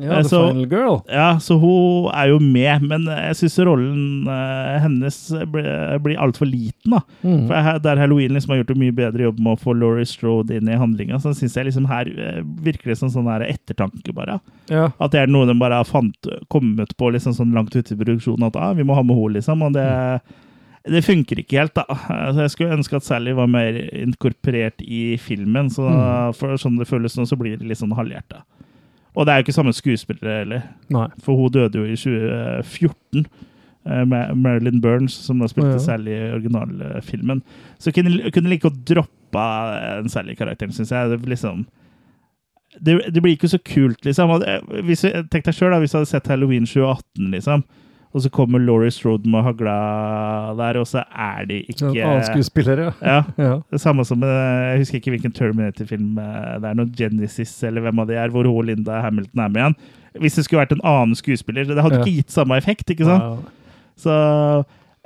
Ja, 0.00 0.22
The 0.22 0.28
så- 0.28 0.40
Final 0.48 0.66
Girl. 0.70 0.96
Ja, 1.08 1.38
så 1.40 1.56
hun 1.60 2.10
er 2.12 2.28
jo 2.28 2.38
med, 2.38 2.82
men 2.82 3.04
jeg 3.08 3.36
syns 3.40 3.58
rollen 3.64 4.26
eh, 4.28 4.78
hennes 4.84 5.18
blir, 5.52 5.98
blir 6.04 6.16
altfor 6.20 6.46
liten. 6.50 6.90
da. 6.96 7.00
Mm. 7.24 7.46
For 7.48 7.54
jeg, 7.54 7.82
Der 7.82 7.96
Halloween 8.02 8.32
liksom 8.36 8.50
har 8.54 8.62
gjort 8.62 8.70
en 8.76 8.82
mye 8.82 8.96
bedre 8.96 9.26
jobb 9.28 9.38
med 9.40 9.56
å 9.56 9.60
få 9.62 9.74
Laurie 9.78 10.04
Strode 10.06 10.56
inn 10.56 10.68
i 10.68 10.76
handlinga, 10.76 11.18
så 11.22 11.32
syns 11.34 11.56
jeg 11.56 11.66
liksom 11.70 11.86
her 11.90 12.06
eh, 12.06 12.42
virker 12.62 12.92
det 12.92 12.98
som 12.98 13.08
sånn 13.10 13.30
her 13.30 13.46
ettertanke, 13.48 14.12
bare. 14.14 14.40
Ja. 14.68 14.90
At 15.00 15.12
det 15.12 15.20
er 15.24 15.26
noe 15.32 15.46
de 15.46 15.54
bare 15.58 15.80
har 15.80 15.84
fant, 15.88 16.28
kommet 16.52 16.96
på 16.96 17.12
liksom 17.14 17.32
sånn 17.36 17.54
langt 17.56 17.74
ute 17.76 17.94
i 17.94 18.00
produksjonen, 18.00 18.46
at 18.50 18.56
ah, 18.56 18.72
vi 18.76 18.84
må 18.84 18.94
ha 18.94 19.02
med 19.02 19.16
henne, 19.16 19.38
liksom. 19.38 19.62
Og 19.62 19.72
det, 19.76 19.86
det 20.86 21.02
funker 21.02 21.40
ikke 21.42 21.58
helt, 21.58 21.74
da. 21.74 21.84
Altså, 21.90 22.44
jeg 22.44 22.50
skulle 22.52 22.76
ønske 22.76 22.96
at 23.00 23.06
Sally 23.06 23.32
var 23.34 23.48
mer 23.50 23.78
inkorporert 23.96 24.82
i 24.84 25.16
filmen, 25.18 25.70
så 25.72 25.86
Mm. 25.86 26.34
for 26.36 26.54
sånn 26.60 26.76
det 26.78 26.86
føles 26.86 27.16
nå, 27.16 27.24
så 27.26 27.36
blir 27.38 27.56
det 27.58 27.66
litt 27.66 27.78
sånn 27.80 27.94
halvhjerta. 27.96 28.42
Og 29.16 29.24
det 29.26 29.32
er 29.32 29.38
jo 29.40 29.46
ikke 29.46 29.56
samme 29.56 29.72
skuespillere 29.72 30.38
heller. 30.42 30.64
Nei. 30.92 31.06
For 31.24 31.38
hun 31.38 31.52
døde 31.54 31.78
jo 31.80 31.84
i 31.88 31.96
2014. 31.96 33.26
eh, 33.86 34.04
med 34.04 34.34
Marilyn 34.36 34.80
Burns, 34.82 35.14
som 35.24 35.38
da 35.40 35.46
spilte 35.48 35.76
Ja. 35.76 35.78
Sally 35.78 36.10
i 36.12 36.32
originalfilmen. 36.34 37.40
Så 37.78 37.92
kunne, 37.94 38.30
kunne 38.34 38.50
like 38.50 38.66
godt 38.68 38.84
droppa 38.84 39.46
den 40.02 40.08
Sally-karakteren, 40.12 40.72
syns 40.74 40.90
jeg. 40.92 41.10
Det, 41.10 41.28
liksom, 41.28 41.66
det, 42.80 42.98
det 43.14 43.22
blir 43.22 43.36
ikke 43.36 43.48
så 43.48 43.58
kult, 43.64 44.04
liksom. 44.04 44.34
Hvis, 44.84 45.06
tenk 45.30 45.44
deg 45.46 45.54
sjøl, 45.54 45.78
hvis 45.80 45.94
du 45.94 45.98
hadde 46.00 46.10
sett 46.10 46.28
Halloween 46.28 46.66
2018, 46.66 47.30
liksom. 47.32 47.64
Og 48.16 48.22
så 48.24 48.30
kommer 48.32 48.62
Laurie 48.64 48.92
Strode 48.94 49.28
med 49.28 49.44
hagla 49.44 49.74
der, 50.56 50.78
og 50.80 50.86
så 50.88 51.02
er 51.12 51.44
de 51.50 51.58
ikke 51.68 51.90
En 51.90 51.98
annen 52.06 52.24
skuespiller, 52.24 52.86
ja. 53.04 53.18
ja, 53.36 53.50
det 53.74 53.80
samme 53.82 54.06
som 54.08 54.24
Jeg 54.24 54.80
husker 54.80 55.00
ikke 55.02 55.12
hvilken 55.18 55.34
Terminator-film 55.36 56.16
eh, 56.22 56.54
det 56.62 56.70
er. 56.70 56.78
noe 56.78 56.88
Genesis 56.96 57.52
eller 57.68 57.84
hvem 57.84 58.00
av 58.00 58.08
de 58.08 58.16
er, 58.16 58.32
hvor 58.32 58.48
hun 58.48 58.56
og 58.62 58.64
Linda 58.70 59.02
Hamilton 59.04 59.44
er 59.44 59.52
med 59.52 59.60
igjen. 59.62 59.76
Hvis 60.24 60.38
det 60.38 60.46
skulle 60.46 60.62
vært 60.64 60.72
en 60.78 60.86
annen 60.88 61.12
skuespiller. 61.18 61.68
Det 61.68 61.76
hadde 61.84 62.00
Ja. 62.00 62.06
ikke 62.06 62.22
gitt 62.22 62.32
samme 62.32 62.56
effekt, 62.56 62.88
ikke 62.94 63.04
sant? 63.04 63.22
Ja. 63.22 63.84
Så 64.00 64.16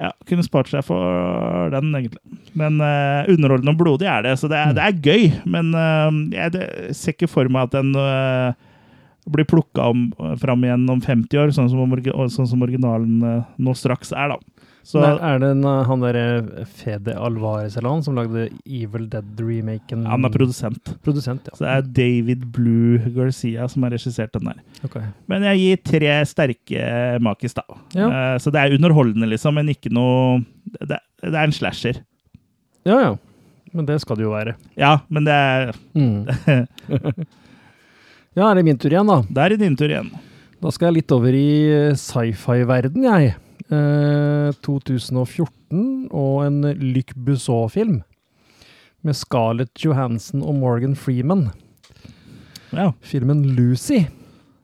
ja, 0.00 0.12
kunne 0.28 0.44
spart 0.46 0.70
seg 0.70 0.84
for 0.86 1.68
den, 1.74 1.90
egentlig. 1.98 2.22
Men 2.56 2.78
uh, 2.80 3.26
underholdende 3.28 3.74
og 3.74 3.80
blodig 3.82 4.06
er 4.08 4.22
det, 4.24 4.38
så 4.40 4.48
det 4.48 4.56
er, 4.56 4.70
det 4.78 4.86
er 4.86 5.02
gøy. 5.04 5.26
Men 5.50 5.74
uh, 5.74 6.08
jeg 6.32 6.54
det, 6.54 6.64
ser 6.96 7.16
ikke 7.18 7.28
for 7.28 7.50
meg 7.52 7.68
at 7.68 7.74
den 7.80 7.90
eh, 7.98 8.54
blir 9.28 9.44
plukka 9.44 9.90
fram 10.40 10.64
igjen 10.64 10.88
om 10.90 11.00
50 11.04 11.42
år, 11.42 11.52
sånn 11.54 11.70
som, 11.72 11.96
sånn 12.32 12.48
som 12.48 12.64
originalen 12.64 13.20
eh, 13.26 13.54
nå 13.60 13.74
straks 13.76 14.14
er, 14.16 14.32
da. 14.34 14.66
Så 14.86 15.00
Nei, 15.02 15.10
er 15.28 15.40
det 15.42 15.48
en, 15.52 15.64
uh, 15.68 15.82
han 15.84 16.00
derre 16.00 16.64
Fede 16.72 17.12
Alvarez 17.20 17.74
eller 17.76 17.92
han 17.92 18.04
som 18.04 18.16
lagde 18.16 18.46
Evil 18.64 19.04
Dead-remaken? 19.12 20.06
han 20.08 20.24
er 20.24 20.32
produsent. 20.32 20.94
Produsent, 21.04 21.50
ja. 21.50 21.56
Så 21.56 21.66
det 21.66 21.74
er 21.74 21.90
David 22.00 22.46
Blue 22.54 23.12
Garcia 23.14 23.68
som 23.70 23.84
har 23.84 23.92
regissert 23.94 24.32
den 24.34 24.48
der. 24.48 24.62
Okay. 24.88 25.04
Men 25.30 25.44
jeg 25.50 25.60
gir 25.60 25.82
tre 25.92 26.14
sterke 26.28 26.86
makis, 27.22 27.54
da. 27.58 27.66
Ja. 27.92 28.08
Uh, 28.08 28.36
så 28.40 28.52
det 28.54 28.62
er 28.62 28.78
underholdende, 28.78 29.28
liksom, 29.34 29.60
men 29.60 29.68
ikke 29.74 29.92
noe 29.92 30.40
Det, 30.80 30.96
det 30.96 31.34
er 31.34 31.44
en 31.44 31.54
slasher. 31.54 32.00
Ja, 32.88 32.96
ja. 33.04 33.12
Men 33.76 33.86
det 33.86 34.00
skal 34.02 34.18
det 34.18 34.24
jo 34.24 34.32
være. 34.32 34.56
Ja, 34.80 34.96
men 35.12 35.28
det 35.28 35.36
er 35.36 35.76
Mm. 35.94 36.24
ja, 38.36 38.50
er 38.50 38.54
det 38.60 38.64
min 38.66 38.78
tur 38.80 38.90
igjen, 38.92 39.06
da? 39.10 39.20
Det 39.28 39.44
er 39.46 39.56
din 39.60 39.76
tur 39.78 39.88
igjen. 39.90 40.10
Da 40.60 40.70
skal 40.74 40.90
jeg 40.90 41.00
litt 41.00 41.14
over 41.16 41.32
i 41.36 41.46
eh, 41.72 41.94
sci-fi-verden, 41.96 43.06
jeg. 43.08 43.34
Eh, 43.70 44.50
2014 44.66 46.08
og 46.10 46.44
en 46.46 46.60
Luc 46.92 47.14
Besson-film. 47.16 48.00
Med 49.02 49.16
Scarlett 49.16 49.72
Johansson 49.80 50.42
og 50.44 50.58
Morgan 50.60 50.94
Freeman. 50.98 51.46
Ja, 52.76 52.90
Filmen 53.00 53.40
Lucy. 53.56 54.02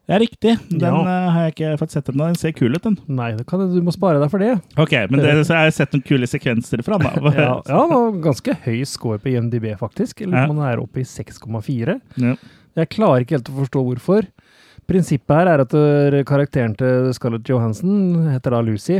det 0.07 0.13
er 0.15 0.21
riktig. 0.23 0.53
Den 0.69 0.79
Ja. 0.85 1.01
eh, 1.01 1.31
har 1.33 1.41
jeg 1.49 1.55
ikke 1.55 1.79
fått 1.79 1.91
sett 1.91 2.05
ennå. 2.13 2.27
Den 2.29 2.35
ser 2.35 2.51
kul 2.53 2.71
ut, 2.75 2.81
den. 2.83 2.97
Nei, 3.07 3.31
det 3.35 3.45
kan, 3.47 3.59
du 3.73 3.81
må 3.81 3.91
spare 3.91 4.21
deg 4.21 4.29
for 4.31 4.37
det. 4.39 4.53
Ok, 4.77 4.93
men 5.09 5.19
det, 5.19 5.33
så 5.47 5.57
jeg 5.57 5.65
har 5.65 5.71
sett 5.75 5.91
noen 5.97 6.05
kule 6.05 6.27
sekvenser 6.29 6.83
fra 6.85 6.97
den. 7.01 7.23
da. 7.23 7.31
Ja, 7.41 7.61
ja 7.67 8.11
ganske 8.21 8.55
høy 8.63 8.85
score 8.85 9.17
på 9.19 9.33
IMDb, 9.33 9.73
faktisk. 9.79 10.21
Eller 10.21 10.45
Ja. 10.45 10.47
man 10.53 10.63
er 10.69 10.77
oppe 10.79 11.01
i 11.01 11.03
6,4. 11.03 11.99
Ja. 12.15 12.35
Jeg 12.77 12.91
klarer 12.93 13.23
ikke 13.25 13.37
helt 13.39 13.49
å 13.51 13.57
forstå 13.63 13.83
hvorfor. 13.87 14.27
Prinsippet 14.87 15.33
her 15.35 15.49
er 15.51 15.63
at 15.65 15.73
eh, 15.75 16.21
karakteren 16.27 16.75
til 16.79 17.09
Scarlett 17.17 17.49
Johansson 17.49 18.27
heter 18.31 18.53
da 18.55 18.61
Lucy. 18.63 18.99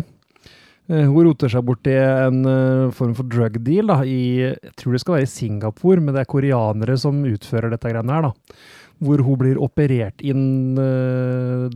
Eh, 0.90 1.06
Hun 1.06 1.28
roter 1.30 1.52
seg 1.54 1.64
bort 1.68 1.88
i 1.88 1.94
en 1.96 2.42
eh, 2.50 2.90
form 2.98 3.14
for 3.16 3.30
drug 3.30 3.60
deal 3.64 3.88
da, 3.94 4.02
i 4.04 4.18
Jeg 4.42 4.74
tror 4.82 4.98
det 4.98 5.04
skal 5.04 5.18
være 5.20 5.28
i 5.30 5.32
Singapore, 5.32 6.02
men 6.04 6.16
det 6.18 6.26
er 6.26 6.32
koreanere 6.34 6.98
som 7.00 7.22
utfører 7.30 7.72
dette 7.76 7.94
greiene 7.94 8.18
her. 8.18 8.28
da. 8.28 8.60
Hvor 8.98 9.22
hun 9.22 9.38
blir 9.44 9.60
operert 9.62 10.24
inn 10.26 10.74
eh, 10.82 11.68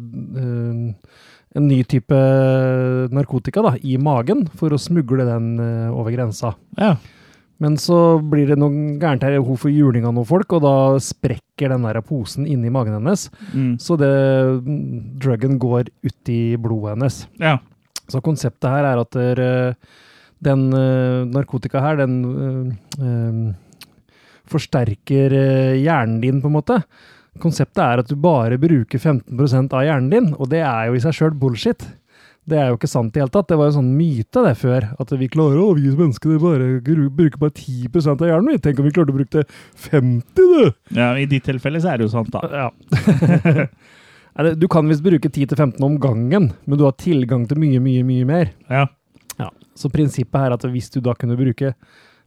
eh, 0.41 1.23
en 1.51 1.65
ny 1.67 1.81
type 1.83 2.17
narkotika 3.11 3.61
da, 3.65 3.73
i 3.83 3.97
magen 4.01 4.45
for 4.57 4.73
å 4.73 4.79
smugle 4.81 5.27
den 5.27 5.53
eh, 5.61 5.89
over 5.93 6.11
grensa. 6.17 6.55
ja. 6.81 6.95
Men 7.61 7.77
så 7.77 8.17
blir 8.25 8.49
det 8.49 8.57
noe 8.59 8.97
gærent 9.01 9.23
her. 9.25 9.37
Hun 9.45 9.59
får 9.59 9.73
juling 9.73 10.07
av 10.07 10.15
noen 10.17 10.27
folk, 10.27 10.53
og 10.57 10.63
da 10.65 10.75
sprekker 11.03 11.69
den 11.69 11.85
der 11.85 12.01
posen 12.05 12.47
inni 12.49 12.71
magen 12.73 12.97
hennes. 12.97 13.27
Mm. 13.53 13.75
Så 13.81 13.97
det, 14.01 14.11
druggen 15.21 15.59
går 15.61 15.91
ut 16.01 16.31
i 16.33 16.41
blodet 16.61 16.95
hennes. 16.95 17.25
ja. 17.41 17.59
Så 18.11 18.19
konseptet 18.19 18.67
her 18.67 18.83
er 18.83 18.99
at 18.99 19.15
der, 19.15 19.39
den 20.43 20.65
eh, 20.75 21.21
narkotika 21.31 21.79
her, 21.79 22.01
den 22.01 22.17
øh, 22.99 23.53
forsterker 24.51 25.31
hjernen 25.77 26.17
din, 26.19 26.41
på 26.43 26.49
en 26.49 26.57
måte. 26.57 26.81
Konseptet 27.39 27.79
er 27.79 28.01
at 28.01 28.09
du 28.09 28.17
bare 28.19 28.59
bruker 28.59 28.99
15 28.99 29.69
av 29.71 29.85
hjernen 29.85 30.09
din, 30.11 30.27
og 30.35 30.49
det 30.51 30.59
er 30.65 30.89
jo 30.89 30.97
i 30.97 31.03
seg 31.05 31.15
sjøl 31.15 31.37
bullshit. 31.39 31.85
Det 32.49 32.57
er 32.57 32.71
jo 32.71 32.77
ikke 32.79 32.89
sant 32.89 33.11
i 33.11 33.19
det 33.19 33.21
hele 33.21 33.33
tatt. 33.33 33.49
Det 33.51 33.57
var 33.59 33.69
jo 33.69 33.75
sånn 33.77 33.91
myte 33.95 34.41
det 34.45 34.53
før. 34.57 34.87
At 34.99 35.13
vi 35.13 35.29
klarer 35.31 35.61
å 35.61 35.75
vi 35.77 35.91
mennesker 35.93 36.39
bare 36.41 36.69
bruker 36.81 37.37
bare 37.41 37.53
10 37.53 38.15
av 38.15 38.27
hjernen. 38.27 38.49
vi. 38.49 38.61
Tenk 38.65 38.81
om 38.81 38.87
vi 38.87 38.93
klarte 38.95 39.13
å 39.13 39.17
bruke 39.19 39.43
det 39.43 39.45
50, 39.87 40.23
du! 40.35 40.71
ja, 40.97 41.11
I 41.17 41.27
ditt 41.29 41.45
tilfelle 41.45 41.81
så 41.83 41.93
er 41.93 42.01
det 42.01 42.09
jo 42.09 42.13
sant, 42.15 42.33
da. 42.33 42.41
Ja. 42.61 43.65
Du 44.55 44.63
kan 44.71 44.87
visst 44.87 45.03
bruke 45.03 45.27
10-15 45.27 45.83
om 45.83 45.97
gangen, 45.99 46.45
men 46.63 46.79
du 46.79 46.85
har 46.87 46.93
tilgang 46.95 47.43
til 47.49 47.59
mye, 47.59 47.81
mye, 47.83 48.03
mye 48.07 48.25
mer. 48.25 48.53
Ja. 48.71 48.85
Så 49.75 49.89
prinsippet 49.91 50.39
her 50.39 50.51
er 50.51 50.55
at 50.55 50.65
hvis 50.71 50.87
du 50.93 51.01
da 51.03 51.13
kunne 51.17 51.37
bruke 51.39 51.73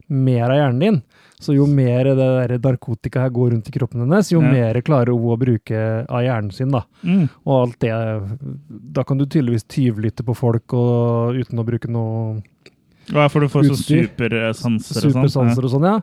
mer 0.07 0.51
av 0.51 0.59
hjernen 0.59 0.83
din, 0.83 0.99
så 1.41 1.53
jo 1.55 1.65
mer 1.67 2.03
det 2.07 2.15
der 2.17 2.53
narkotika 2.63 3.25
her 3.25 3.29
går 3.35 3.51
rundt 3.51 3.67
i 3.67 3.73
kroppen 3.75 4.01
hennes, 4.05 4.31
jo 4.31 4.41
Ja. 4.41 4.51
mer 4.51 4.81
klarer 4.81 5.11
hun 5.11 5.33
å 5.33 5.37
bruke 5.37 6.05
av 6.09 6.21
hjernen 6.23 6.53
sin, 6.53 6.69
da. 6.71 6.85
Mm. 7.03 7.29
Og 7.45 7.61
alt 7.61 7.79
det 7.79 7.91
Da 8.93 9.03
kan 9.03 9.17
du 9.17 9.25
tydeligvis 9.25 9.67
tyvlytte 9.67 10.23
på 10.23 10.35
folk 10.35 10.73
og, 10.73 11.35
uten 11.35 11.59
å 11.59 11.65
bruke 11.65 11.89
noe 11.89 12.41
utstyr. 12.41 13.13
Ja, 13.13 13.27
for 13.27 13.41
du 13.41 13.47
får 13.47 13.69
utstyr. 13.69 14.07
så 14.07 14.15
supersanser 14.15 15.05
og 15.05 15.11
sånn? 15.11 15.11
supersanser 15.11 15.63
og 15.63 15.71
sånn, 15.75 15.83
ja. 15.83 15.99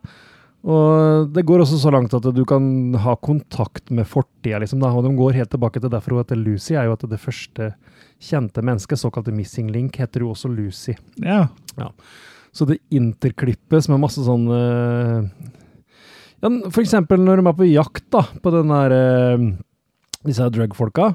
Og 0.62 1.32
det 1.34 1.42
går 1.44 1.64
også 1.64 1.80
så 1.82 1.90
langt 1.90 2.12
at 2.14 2.22
du 2.34 2.44
kan 2.44 2.94
ha 2.94 3.16
kontakt 3.16 3.90
med 3.90 4.06
fortida, 4.06 4.60
liksom. 4.62 4.78
Da. 4.78 4.92
Og 4.94 5.02
de 5.02 5.16
går 5.16 5.32
helt 5.34 5.50
tilbake 5.50 5.80
til 5.80 5.90
derfor 5.90 6.14
hun 6.14 6.22
heter 6.22 6.38
Lucy, 6.38 6.74
er 6.76 6.84
jo 6.84 6.92
at 6.92 7.00
det 7.10 7.18
første 7.18 7.72
kjente 8.22 8.62
mennesket, 8.62 9.00
såkalte 9.00 9.34
missing 9.34 9.72
link, 9.72 9.96
heter 9.96 10.20
jo 10.20 10.30
også 10.30 10.54
Lucy. 10.54 10.94
Ja. 11.18 11.48
Ja. 11.76 11.90
Så 12.52 12.66
det 12.68 12.80
interklippes 12.92 13.88
med 13.88 14.02
masse 14.02 14.20
sånn 14.26 14.44
eh, 14.52 15.28
ja, 16.42 16.50
For 16.68 16.82
eksempel 16.82 17.22
når 17.24 17.40
de 17.40 17.46
er 17.48 17.56
på 17.60 17.68
jakt 17.70 18.08
da, 18.12 18.24
på 18.44 18.52
den 18.52 18.72
der 18.72 18.94
disse 20.22 20.46
drug-folka, 20.54 21.14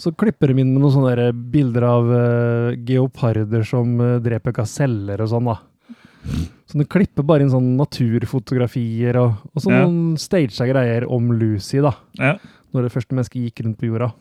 så 0.00 0.10
klipper 0.16 0.50
de 0.50 0.62
inn 0.62 0.72
med 0.72 0.80
noen 0.82 0.94
sånne 0.94 1.26
bilder 1.52 1.84
av 1.86 2.08
eh, 2.16 2.78
geoparder 2.88 3.62
som 3.68 3.92
eh, 4.00 4.16
dreper 4.24 4.54
gaseller 4.56 5.20
og 5.22 5.28
sånn, 5.34 5.50
da. 5.52 5.58
Så 6.70 6.78
de 6.80 6.84
klipper 6.88 7.24
bare 7.26 7.44
inn 7.44 7.52
sånne 7.52 7.76
naturfotografier 7.80 9.16
og, 9.20 9.38
og 9.54 9.62
sånne 9.64 9.84
Ja. 9.84 10.16
staged 10.24 10.72
greier 10.72 11.06
om 11.08 11.30
Lucy, 11.36 11.80
da. 11.84 11.92
ja. 12.18 12.34
Når 12.72 12.86
det 12.86 12.92
første 12.94 13.16
mennesket 13.16 13.42
gikk 13.48 13.64
rundt 13.66 13.78
på 13.80 13.88
jorda. 13.90 14.12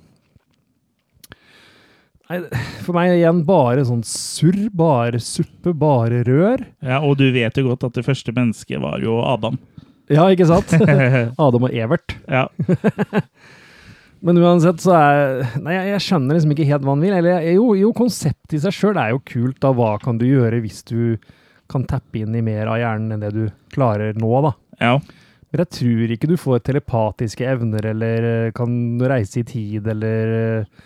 Nei, 2.30 2.44
for 2.86 2.94
meg 2.94 3.16
igjen 3.16 3.40
bare 3.48 3.82
sånn 3.88 4.04
surr, 4.06 4.68
bare 4.78 5.18
suppe, 5.24 5.74
bare 5.74 6.22
rør. 6.28 6.62
Ja, 6.86 7.00
og 7.02 7.18
du 7.18 7.26
vet 7.34 7.58
jo 7.58 7.72
godt 7.72 7.88
at 7.88 7.96
det 7.98 8.06
første 8.06 8.34
mennesket 8.36 8.82
var 8.84 9.02
jo 9.02 9.18
Adam. 9.26 9.58
Ja, 10.14 10.28
ikke 10.30 10.46
sant? 10.50 10.76
Adam 11.46 11.66
og 11.66 11.74
Evert. 11.74 12.16
ja. 12.30 12.48
Men 14.20 14.36
uansett 14.36 14.82
så 14.84 14.92
er 14.98 15.46
Nei, 15.64 15.78
jeg, 15.78 16.02
skjønner 16.04 16.36
liksom 16.36 16.52
ikke 16.52 16.66
helt 16.68 16.84
hva 16.84 16.92
han 16.92 17.04
vil. 17.06 17.14
Eller 17.22 17.46
jo, 17.54 17.70
jo 17.80 17.94
konseptet 17.96 18.58
i 18.58 18.60
seg 18.66 18.76
sjøl 18.76 19.00
er 19.00 19.14
jo 19.14 19.22
kult, 19.24 19.62
da. 19.64 19.72
Hva 19.72 19.94
kan 20.04 20.20
du 20.20 20.26
gjøre 20.28 20.60
hvis 20.66 20.82
du 20.90 21.16
kan 21.72 21.86
tappe 21.88 22.20
inn 22.20 22.36
i 22.36 22.44
mer 22.44 22.68
av 22.68 22.82
hjernen 22.82 23.16
enn 23.16 23.24
det 23.24 23.32
du 23.36 23.46
klarer 23.72 24.18
nå, 24.20 24.34
da. 24.44 24.54
ja. 24.82 24.94
Men 25.50 25.64
jeg 25.64 25.72
tror 25.80 26.12
ikke 26.14 26.28
du 26.30 26.36
får 26.38 26.60
telepatiske 26.62 27.46
evner 27.50 27.88
eller 27.90 28.26
eh, 28.28 28.52
kan 28.54 28.74
reise 29.10 29.40
i 29.42 29.46
tid 29.50 29.88
eller 29.90 30.34
eh, 30.36 30.84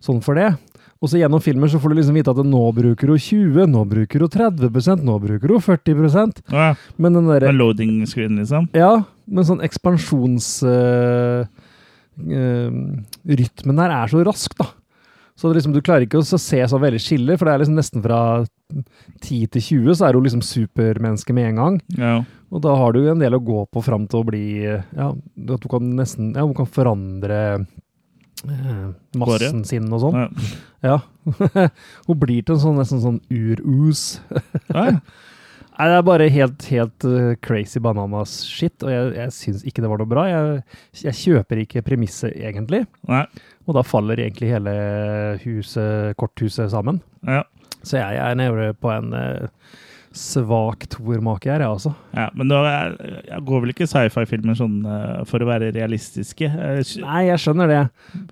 sånn 0.00 0.22
for 0.24 0.40
det. 0.40 0.54
Og 0.96 1.10
så 1.12 1.20
gjennom 1.20 1.42
filmer 1.44 1.68
så 1.68 1.80
får 1.80 1.92
du 1.92 1.98
liksom 1.98 2.16
vite 2.16 2.32
at 2.32 2.40
nå 2.46 2.62
bruker 2.76 3.12
hun 3.12 3.20
20, 3.20 3.68
nå 3.72 3.82
bruker 3.90 4.24
hun 4.24 4.32
30 4.32 5.04
nå 5.04 5.18
bruker 5.22 5.52
hun 5.52 5.64
40 5.64 6.00
Å, 6.06 6.30
ja. 6.54 6.70
Men 6.96 7.18
den 7.18 7.28
derre 7.28 7.52
loading 7.52 8.00
screen, 8.08 8.38
liksom. 8.40 8.70
Ja, 8.76 9.04
men 9.26 9.46
sånn 9.48 9.64
ekspansjonsrytmen 9.66 11.44
uh, 11.44 11.44
uh, 12.32 13.36
rytmen 13.42 13.82
der 13.82 13.96
er 14.00 14.12
så 14.12 14.24
rask, 14.26 14.56
da. 14.56 14.70
Så 15.36 15.50
liksom, 15.52 15.74
du 15.76 15.82
klarer 15.84 16.06
ikke 16.06 16.22
å 16.22 16.24
se 16.24 16.62
så 16.64 16.78
veldig 16.80 17.00
skille, 17.02 17.34
for 17.36 17.44
det 17.44 17.52
er 17.52 17.60
liksom 17.60 17.76
nesten 17.76 18.00
fra 18.00 18.20
10 18.72 19.50
til 19.52 19.64
20, 19.84 19.98
så 19.98 20.06
er 20.06 20.16
hun 20.16 20.24
liksom 20.24 20.44
supermenneske 20.44 21.36
med 21.36 21.50
en 21.50 21.60
gang. 21.60 21.76
Ja. 22.00 22.14
Og 22.48 22.62
da 22.64 22.72
har 22.80 22.96
du 22.96 23.02
en 23.04 23.20
del 23.20 23.36
å 23.36 23.42
gå 23.44 23.66
på 23.68 23.82
fram 23.84 24.06
til 24.08 24.22
å 24.22 24.26
bli 24.28 24.46
Ja, 24.64 25.10
at 25.10 25.64
du 25.64 25.66
kan 25.68 25.88
nesten 25.98 26.28
Ja, 26.30 26.44
hun 26.46 26.54
kan 26.54 26.68
forandre 26.70 27.40
eh, 28.44 28.88
massen 29.20 29.64
sin 29.68 29.86
og 29.92 30.02
sånn. 30.02 30.18
Ja. 30.18 30.26
Ja. 30.86 30.98
hun 32.06 32.20
blir 32.20 32.44
til 32.44 32.56
en 32.56 32.62
sånn 32.62 32.76
nesten 32.80 33.02
sånn 33.04 33.22
ur-us. 33.32 34.18
Ja. 34.74 34.90
Nei, 35.76 35.86
det 35.92 35.96
er 35.98 36.04
bare 36.08 36.26
helt, 36.32 36.62
helt 36.72 37.04
uh, 37.04 37.34
crazy 37.44 37.80
bananas 37.84 38.38
shit, 38.48 38.80
og 38.80 38.88
jeg, 38.88 39.10
jeg 39.18 39.32
syns 39.36 39.64
ikke 39.68 39.82
det 39.84 39.90
var 39.92 40.00
noe 40.00 40.08
bra. 40.08 40.22
Jeg, 40.30 40.62
jeg 41.02 41.18
kjøper 41.18 41.60
ikke 41.60 41.82
premisset, 41.84 42.32
egentlig. 42.32 42.86
Nei. 43.10 43.26
Og 43.68 43.76
da 43.76 43.82
faller 43.84 44.22
egentlig 44.24 44.54
hele 44.54 44.72
huset, 45.42 46.16
korthuset 46.16 46.72
sammen. 46.72 47.02
Ja. 47.28 47.42
Så 47.82 47.98
jeg, 48.00 48.16
jeg 48.16 48.24
er 48.24 48.40
nede 48.40 48.70
på 48.80 48.88
en 48.94 49.12
uh, 49.12 49.76
svak 50.16 50.86
toermake 50.92 51.50
her, 51.52 51.60
jeg 51.64 51.68
altså. 51.68 51.90
ja. 52.16 52.26
Men 52.36 52.48
da 52.50 52.60
går 53.46 53.62
vel 53.64 53.72
ikke 53.74 53.86
sci-fi-filmer 53.90 54.56
sånn 54.58 54.78
eh, 54.88 55.20
for 55.28 55.44
å 55.44 55.48
være 55.48 55.68
realistiske? 55.76 56.48
Eh, 56.48 56.80
Nei, 57.04 57.22
jeg 57.28 57.42
skjønner 57.44 57.70
det. 57.70 57.80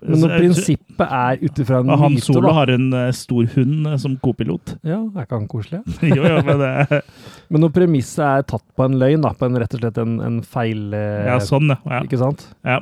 Men 0.01 0.23
når 0.23 0.33
prinsippet 0.39 1.05
er 1.05 1.43
ut 1.45 1.61
ifra 1.63 1.79
en 1.83 1.89
myte 1.91 1.99
Han 2.03 2.17
Solo 2.25 2.53
har 2.57 2.71
en 2.73 2.87
eh, 2.97 3.11
stor 3.15 3.47
hund 3.55 3.91
eh, 3.91 3.97
som 4.01 4.17
kopilot. 4.23 4.75
Ja, 4.95 4.99
er 5.03 5.25
ikke 5.27 5.39
han 5.39 5.47
koselig? 5.51 5.81
jo, 6.15 6.21
jo, 6.25 6.41
men 6.49 6.61
det 6.63 7.01
Men 7.53 7.65
når 7.67 7.75
premisset 7.75 8.25
er 8.25 8.45
tatt 8.49 8.65
på 8.75 8.85
en 8.87 8.97
løgn, 9.01 9.21
da, 9.25 9.31
på 9.37 9.47
en 9.49 9.59
rett 9.61 9.73
og 9.77 9.81
slett 9.83 10.01
en, 10.01 10.17
en 10.25 10.41
feil 10.45 10.93
eh, 10.97 11.27
Ja, 11.29 11.37
sånn, 11.43 11.69
ja. 11.75 12.01
Ikke 12.03 12.19
sant? 12.21 12.47
ja. 12.65 12.81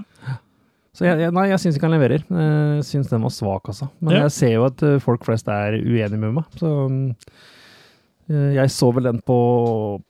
Så 0.93 1.07
jeg, 1.07 1.31
nei, 1.33 1.47
jeg 1.49 1.57
syns 1.57 1.77
ikke 1.79 1.87
han 1.89 1.95
leverer. 1.95 2.21
Jeg 2.29 2.83
syns 2.85 3.07
den 3.09 3.23
var 3.25 3.31
svak, 3.33 3.65
altså. 3.71 3.87
Men 3.97 4.13
Ja. 4.13 4.19
jeg 4.27 4.33
ser 4.35 4.51
jo 4.53 4.67
at 4.67 4.83
eh, 4.85 4.99
folk 5.01 5.23
flest 5.25 5.47
er 5.49 5.73
uenige 5.81 6.19
med 6.21 6.35
meg, 6.35 6.45
så 6.59 6.69
mm, 6.85 6.99
eh, 7.09 7.49
Jeg 8.29 8.71
så 8.71 8.87
vel 8.95 9.09
den 9.09 9.19
på 9.27 9.35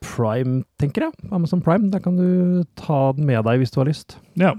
Prime, 0.06 0.62
tenker 0.82 1.08
jeg. 1.08 1.32
Amazon 1.34 1.64
Prime. 1.66 1.90
Der 1.94 2.04
kan 2.04 2.20
du 2.20 2.62
ta 2.80 3.08
den 3.18 3.26
med 3.26 3.42
deg 3.48 3.64
hvis 3.64 3.74
du 3.74 3.80
har 3.82 3.90
lyst. 3.90 4.18
Ja. 4.40 4.54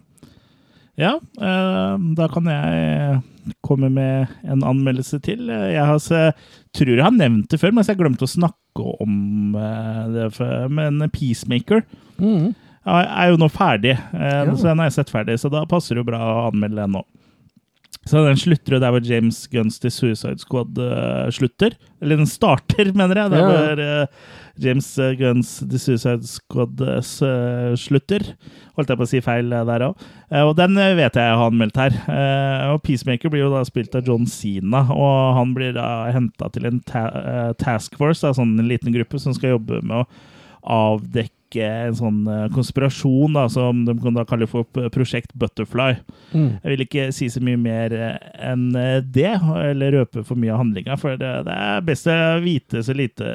Ja, 0.94 1.16
eh, 1.42 1.94
da 2.14 2.26
kan 2.30 2.46
jeg 2.46 3.22
komme 3.66 3.90
med 3.90 4.30
en 4.46 4.62
anmeldelse 4.62 5.18
til. 5.24 5.48
Jeg 5.50 5.82
har, 5.82 5.98
se, 6.02 6.28
tror 6.74 6.92
jeg 6.94 7.02
har 7.02 7.14
nevnt 7.14 7.50
det 7.50 7.58
før, 7.60 7.74
mens 7.74 7.90
jeg 7.90 7.98
glemte 7.98 8.28
å 8.28 8.30
snakke 8.30 8.84
om 9.02 9.56
eh, 9.58 10.04
det. 10.14 10.28
før. 10.36 10.68
Men 10.70 11.02
Peacemaker 11.14 11.82
mm. 12.22 12.54
er 12.86 13.32
jo 13.32 13.40
nå 13.42 13.50
ferdig, 13.50 13.96
eh, 13.98 14.40
Ja. 14.46 14.54
så 14.54 14.70
den 14.70 14.82
har 14.82 14.90
jeg 14.90 14.98
sett 15.00 15.14
ferdig. 15.14 15.38
Så 15.42 15.50
da 15.52 15.64
passer 15.70 15.96
det 15.98 16.04
jo 16.04 16.10
bra 16.12 16.22
å 16.22 16.46
anmelde 16.52 16.78
den 16.84 16.94
nå. 16.98 17.04
Så 18.04 18.20
den 18.26 18.38
slutter 18.38 18.76
jo 18.76 18.80
der 18.82 18.92
hvor 18.92 19.04
James 19.04 19.38
Guns 19.52 19.78
til 19.80 19.92
Suicide 19.92 20.40
Squad 20.42 20.76
uh, 20.76 21.30
slutter. 21.32 21.76
Eller 22.04 22.20
den 22.20 22.28
starter, 22.28 22.90
mener 22.98 23.22
jeg. 23.22 23.32
Der 23.32 23.46
hvor 23.48 23.80
uh, 23.80 24.42
James 24.60 24.86
eh, 25.02 25.16
Guns 25.18 25.56
The 25.58 25.78
Suicide 25.80 26.26
Squad 26.28 26.82
uh, 26.84 27.00
slutter. 27.80 28.26
Holdt 28.76 28.92
jeg 28.92 29.00
på 29.00 29.06
å 29.06 29.10
si 29.10 29.22
feil 29.24 29.50
der 29.50 29.86
òg. 29.88 30.04
og 30.44 30.52
den 30.58 30.76
vet 30.76 31.16
jeg 31.16 31.24
jeg 31.24 31.38
har 31.40 31.48
anmeldt 31.48 31.78
her. 31.78 31.96
Og 32.74 32.82
Peacemaker 32.82 33.30
blir 33.30 33.44
jo 33.44 33.52
da 33.52 33.62
spilt 33.66 33.94
av 33.94 34.06
John 34.06 34.26
Sina, 34.30 34.82
og 34.90 35.36
han 35.38 35.54
blir 35.54 35.74
da 35.76 36.10
henta 36.14 36.50
til 36.54 36.66
en 36.66 36.80
ta 36.86 37.04
task 37.58 37.94
force, 37.98 38.22
da, 38.26 38.34
sånn 38.34 38.56
en 38.58 38.70
liten 38.70 38.94
gruppe 38.94 39.20
som 39.22 39.34
skal 39.34 39.56
jobbe 39.56 39.78
med 39.86 40.02
å 40.02 40.08
avdekke 40.74 41.33
en 41.62 41.94
sånn 41.94 42.22
eh, 42.30 42.46
konspirasjon 42.54 43.36
da, 43.36 43.44
som 43.52 43.84
de 43.86 43.94
kan 44.02 44.16
da 44.16 44.24
kalle 44.26 44.48
for 44.50 44.66
Prosjekt 44.94 45.34
Butterfly. 45.38 45.92
Jeg 46.34 46.72
vil 46.72 46.84
ikke 46.86 47.06
si 47.14 47.28
så 47.30 47.42
mye 47.44 47.60
mer 47.60 47.94
eh, 47.94 48.16
enn 48.50 48.72
eh, 48.78 48.98
det, 49.04 49.36
eller 49.38 50.00
røpe 50.00 50.24
for 50.26 50.40
mye 50.40 50.54
av 50.54 50.64
handlinga, 50.64 50.98
for 51.00 51.20
det, 51.20 51.30
det 51.46 51.54
er 51.68 51.86
best 51.86 52.10
å 52.10 52.18
vite 52.44 52.82
så 52.84 52.96
lite 52.96 53.30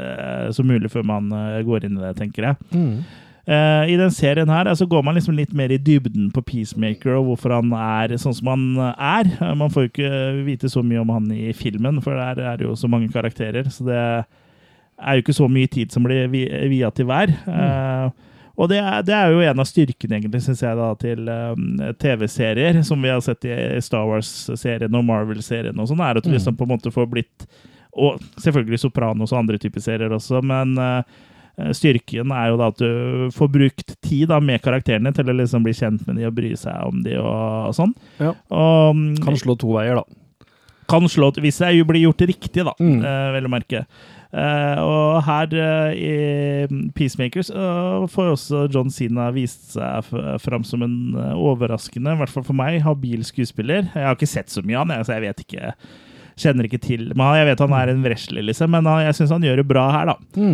som 0.56 0.68
mulig 0.68 0.92
før 0.92 1.08
man 1.08 1.32
går 1.66 1.88
inn 1.88 1.98
i 2.00 2.04
det, 2.04 2.14
tenker 2.20 2.50
jeg. 2.50 2.62
Mm. 2.74 3.02
I 3.50 3.96
den 3.98 4.12
serien 4.14 4.52
her 4.52 4.68
altså, 4.70 4.86
går 4.86 5.02
man 5.02 5.16
liksom 5.18 5.34
litt 5.34 5.56
mer 5.58 5.72
i 5.74 5.80
dybden 5.82 6.28
på 6.36 6.44
Peacemaker 6.46 7.16
og 7.18 7.32
hvorfor 7.32 7.56
han 7.56 7.72
er 7.74 8.14
sånn 8.22 8.36
som 8.38 8.52
han 8.52 8.66
er. 8.94 9.32
Man 9.58 9.74
får 9.74 9.88
jo 9.88 9.90
ikke 9.90 10.12
vite 10.46 10.70
så 10.70 10.84
mye 10.86 11.02
om 11.02 11.10
han 11.16 11.32
i 11.34 11.50
filmen, 11.58 11.98
for 12.06 12.14
der 12.20 12.44
er 12.44 12.60
det 12.60 12.68
jo 12.68 12.76
så 12.78 12.92
mange 12.92 13.10
karakterer. 13.10 13.66
Så 13.74 13.88
det 13.88 14.04
er 15.02 15.16
jo 15.18 15.22
ikke 15.24 15.36
så 15.38 15.48
mye 15.50 15.70
tid 15.72 15.92
som 15.92 16.04
blir 16.04 16.28
vi- 16.30 16.50
via 16.70 16.90
til 16.92 17.06
hver. 17.06 17.30
Eh, 17.48 18.10
og 18.60 18.68
det 18.68 18.78
er, 18.84 19.02
det 19.08 19.14
er 19.16 19.32
jo 19.32 19.40
en 19.40 19.60
av 19.60 19.66
styrkene, 19.66 20.18
egentlig, 20.20 20.42
synes 20.44 20.60
jeg, 20.62 20.76
da, 20.76 20.90
til 21.00 21.30
um, 21.30 21.78
TV-serier, 21.98 22.82
som 22.84 23.02
vi 23.02 23.08
har 23.08 23.22
sett 23.24 23.46
i 23.48 23.80
Star 23.80 24.04
Wars-serien 24.10 24.94
og 25.00 25.06
Marvel-serien 25.08 25.80
og 25.80 25.88
sånn, 25.88 26.02
er 26.04 26.18
at 26.20 26.24
du 26.24 26.30
Mm. 26.30 26.36
liksom 26.36 26.58
på 26.58 26.64
en 26.68 26.74
måte 26.78 26.92
får 26.92 27.08
blitt 27.10 27.48
Og 27.98 28.20
selvfølgelig 28.38 28.80
Sopranos 28.80 29.32
og 29.34 29.40
andre 29.40 29.58
typer 29.58 29.82
serier 29.82 30.10
også, 30.14 30.44
men 30.44 30.76
uh, 30.78 31.02
Styrken 31.74 32.32
er 32.32 32.50
jo 32.52 32.58
da 32.60 32.68
at 32.72 32.78
du 32.78 33.30
får 33.36 33.50
brukt 33.52 33.96
tid 34.06 34.30
da 34.30 34.38
med 34.40 34.62
karakterene 34.62 35.12
til 35.16 35.26
å 35.28 35.34
liksom 35.36 35.64
bli 35.66 35.74
kjent 35.76 36.06
med 36.08 36.16
dem 36.20 36.28
og 36.30 36.36
bry 36.38 36.54
seg 36.56 36.86
om 36.86 37.02
dem 37.04 37.20
og, 37.20 37.74
sånn. 37.76 37.92
Ja. 38.22 38.32
Og, 38.52 38.96
mm, 38.96 39.18
Kan 39.26 39.36
slå 39.42 39.58
to 39.60 39.74
veier, 39.74 39.96
da. 40.00 40.04
kan 40.88 41.02
slå 41.12 41.32
hvis 41.36 41.60
det 41.60 41.74
blir 41.88 42.06
gjort 42.08 42.24
riktig, 42.30 42.64
da, 42.64 42.74
Mm. 42.80 43.02
uh, 43.04 43.32
vel 43.36 43.46
å 43.50 43.52
merke. 43.52 43.86
Eh, 44.30 44.80
og 44.86 45.24
her 45.26 45.54
eh, 45.58 45.96
i 45.98 46.82
Peacemakers 46.94 47.50
uh, 47.50 48.06
får 48.14 48.36
også 48.36 48.68
John 48.70 48.92
Sina 48.94 49.32
vist 49.34 49.72
seg 49.74 50.06
fram 50.44 50.66
som 50.68 50.86
en 50.86 51.00
eh, 51.18 51.34
overraskende, 51.34 52.14
i 52.14 52.22
hvert 52.22 52.34
fall 52.34 52.46
for 52.46 52.58
meg, 52.58 52.82
habil 52.86 53.26
skuespiller. 53.26 53.88
Jeg 53.96 54.06
har 54.06 54.18
ikke 54.18 54.30
sett 54.30 54.54
så 54.54 54.62
mye 54.62 54.78
av 54.78 54.86
han, 54.86 55.08
så 55.08 55.18
jeg 55.18 55.28
vet 55.30 55.44
ikke 55.48 55.74
Kjenner 56.40 56.70
ikke 56.70 56.80
til 56.80 57.10
Men 57.20 57.34
jeg 57.36 57.50
vet 57.50 57.62
han 57.66 57.74
er 57.76 57.90
en 57.92 58.06
wrestler, 58.06 58.46
liksom, 58.48 58.72
men 58.72 58.86
jeg 59.04 59.18
syns 59.18 59.34
han 59.36 59.44
gjør 59.44 59.60
det 59.60 59.66
bra 59.68 59.90
her, 59.92 60.14
da. 60.14 60.46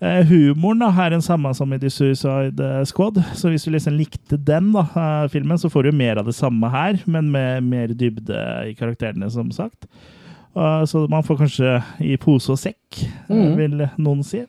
Eh, 0.00 0.22
humoren 0.24 0.80
da, 0.80 0.88
er 1.04 1.12
den 1.12 1.24
samme 1.24 1.50
som 1.52 1.72
i 1.76 1.78
The 1.80 1.90
Suicide 1.92 2.64
eh, 2.64 2.84
Squad, 2.88 3.18
så 3.36 3.50
hvis 3.52 3.66
du 3.66 3.72
liksom 3.74 3.98
likte 3.98 4.38
den 4.48 4.70
da, 4.72 4.86
eh, 4.88 5.26
filmen, 5.32 5.60
så 5.60 5.68
får 5.68 5.88
du 5.88 5.96
mer 5.96 6.20
av 6.20 6.28
det 6.28 6.36
samme 6.38 6.70
her, 6.72 7.02
men 7.04 7.28
med 7.32 7.66
mer 7.68 7.92
dybde 7.92 8.44
i 8.70 8.72
karakterene, 8.78 9.28
som 9.32 9.50
sagt. 9.52 9.84
Eh, 10.56 10.84
så 10.90 11.06
man 11.10 11.22
får 11.26 11.36
kanskje 11.44 11.76
i 12.00 12.16
pose 12.20 12.50
og 12.52 12.58
sekk, 12.58 13.04
eh, 13.04 13.34
Mhm. 13.36 13.56
vil 13.56 13.88
noen 13.98 14.24
si. 14.24 14.44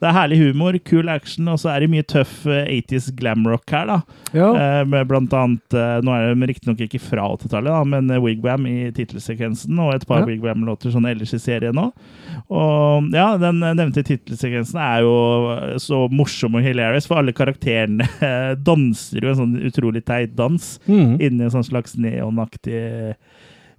Det 0.00 0.08
er 0.08 0.14
herlig 0.16 0.38
humor, 0.40 0.72
kul 0.80 1.10
action, 1.10 1.46
og 1.52 1.58
så 1.60 1.74
er 1.74 1.80
det 1.80 1.90
mye 1.92 2.02
tøff 2.08 2.46
eh, 2.46 2.64
80s 2.80 3.10
glam 3.14 3.44
rock 3.46 3.68
her, 3.70 3.84
da. 3.84 3.98
Ja. 4.32 4.46
Eh, 4.56 4.84
med 4.88 5.06
blant 5.10 5.28
annet 5.36 5.74
eh, 5.76 6.00
Nå 6.00 6.14
er 6.14 6.32
det 6.34 6.48
riktignok 6.48 6.80
ikke 6.86 7.00
fra 7.04 7.26
80-tallet, 7.36 7.86
men 7.86 8.08
eh, 8.10 8.16
Wigwam 8.22 8.64
i 8.64 8.90
tittelsekvensen, 8.96 9.76
og 9.78 9.92
et 9.94 10.06
par 10.08 10.20
Ja. 10.22 10.26
Wigwam-låter 10.30 10.88
sånn 10.94 11.04
ellers 11.04 11.34
i 11.36 11.38
serien 11.42 11.76
òg. 11.76 11.92
Og 12.48 13.10
ja, 13.12 13.36
den 13.36 13.60
eh, 13.62 13.74
nevnte 13.76 14.02
tittelsekvensen 14.08 14.80
er 14.80 15.02
jo 15.04 15.12
eh, 15.58 15.76
så 15.76 16.06
morsom 16.10 16.56
og 16.56 16.64
hilarious, 16.64 17.06
for 17.10 17.20
alle 17.20 17.36
karakterene 17.36 18.08
eh, 18.24 18.54
danser 18.56 19.20
jo 19.20 19.34
en 19.34 19.40
sånn 19.42 19.60
utrolig 19.68 20.06
teit 20.08 20.32
dans 20.34 20.78
mm. 20.88 21.18
inni 21.20 21.44
en 21.44 21.52
sånn 21.52 21.68
slags 21.68 21.98
neonaktig 22.00 23.16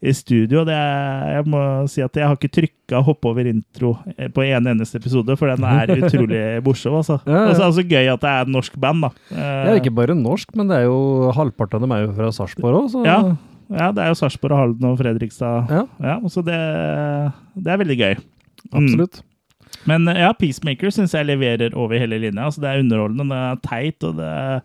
i 0.01 0.13
studio. 0.17 0.63
Det 0.65 0.73
jeg 0.75 1.45
må 1.53 1.61
si 1.91 2.01
at 2.01 2.17
jeg 2.17 2.25
har 2.25 2.37
ikke 2.37 2.49
trykka 2.57 3.01
'hoppe 3.05 3.29
over 3.29 3.45
intro' 3.45 3.93
eh, 4.17 4.27
på 4.33 4.43
en 4.47 4.67
eneste 4.73 4.97
episode, 4.97 5.37
for 5.37 5.47
den 5.51 5.63
er 5.63 5.93
utrolig 6.01 6.41
morsom. 6.65 6.97
Altså. 6.97 7.19
Ja, 7.25 7.31
ja. 7.37 7.45
Og 7.49 7.55
så 7.55 7.61
er 7.61 7.69
det 7.69 7.77
så 7.77 7.87
gøy 7.93 8.11
at 8.13 8.21
det 8.25 8.31
er 8.33 8.41
et 8.41 8.53
norsk 8.57 8.79
band, 8.81 9.01
da. 9.05 9.09
Det 9.29 9.69
er 9.71 9.79
ikke 9.81 9.95
bare 9.95 10.17
norsk, 10.17 10.55
men 10.57 10.67
det 10.67 10.81
er 10.81 10.89
jo 10.89 11.31
halvparten 11.37 11.77
av 11.77 11.81
dem 11.85 11.91
er 11.95 12.05
jo 12.07 12.13
fra 12.17 12.31
Sarpsborg 12.33 12.83
òg, 12.83 12.91
så 12.95 13.05
Ja. 13.05 13.21
Ja, 13.71 13.91
det 13.95 14.03
er 14.03 14.09
jo 14.11 14.19
Sarpsborg 14.19 14.51
og 14.51 14.59
Halden 14.59 14.87
og 14.89 14.97
Fredrikstad. 14.99 15.69
Ja. 15.71 15.85
Ja, 16.03 16.15
så 16.27 16.41
det, 16.43 16.57
det 17.55 17.71
er 17.71 17.77
veldig 17.79 17.97
gøy. 17.97 18.15
Mm. 18.71 18.77
absolutt. 18.81 19.21
Men 19.87 20.05
ja, 20.05 20.33
Peacemaker 20.37 20.91
syns 20.93 21.13
jeg 21.15 21.25
leverer 21.25 21.73
over 21.79 21.97
hele 21.97 22.19
linja. 22.19 22.49
Altså, 22.49 22.61
det 22.61 22.69
er 22.69 22.81
underholdende, 22.83 23.29
det 23.31 23.39
er 23.39 23.61
teit, 23.65 24.03
og 24.03 24.17
det 24.19 24.27
er 24.27 24.61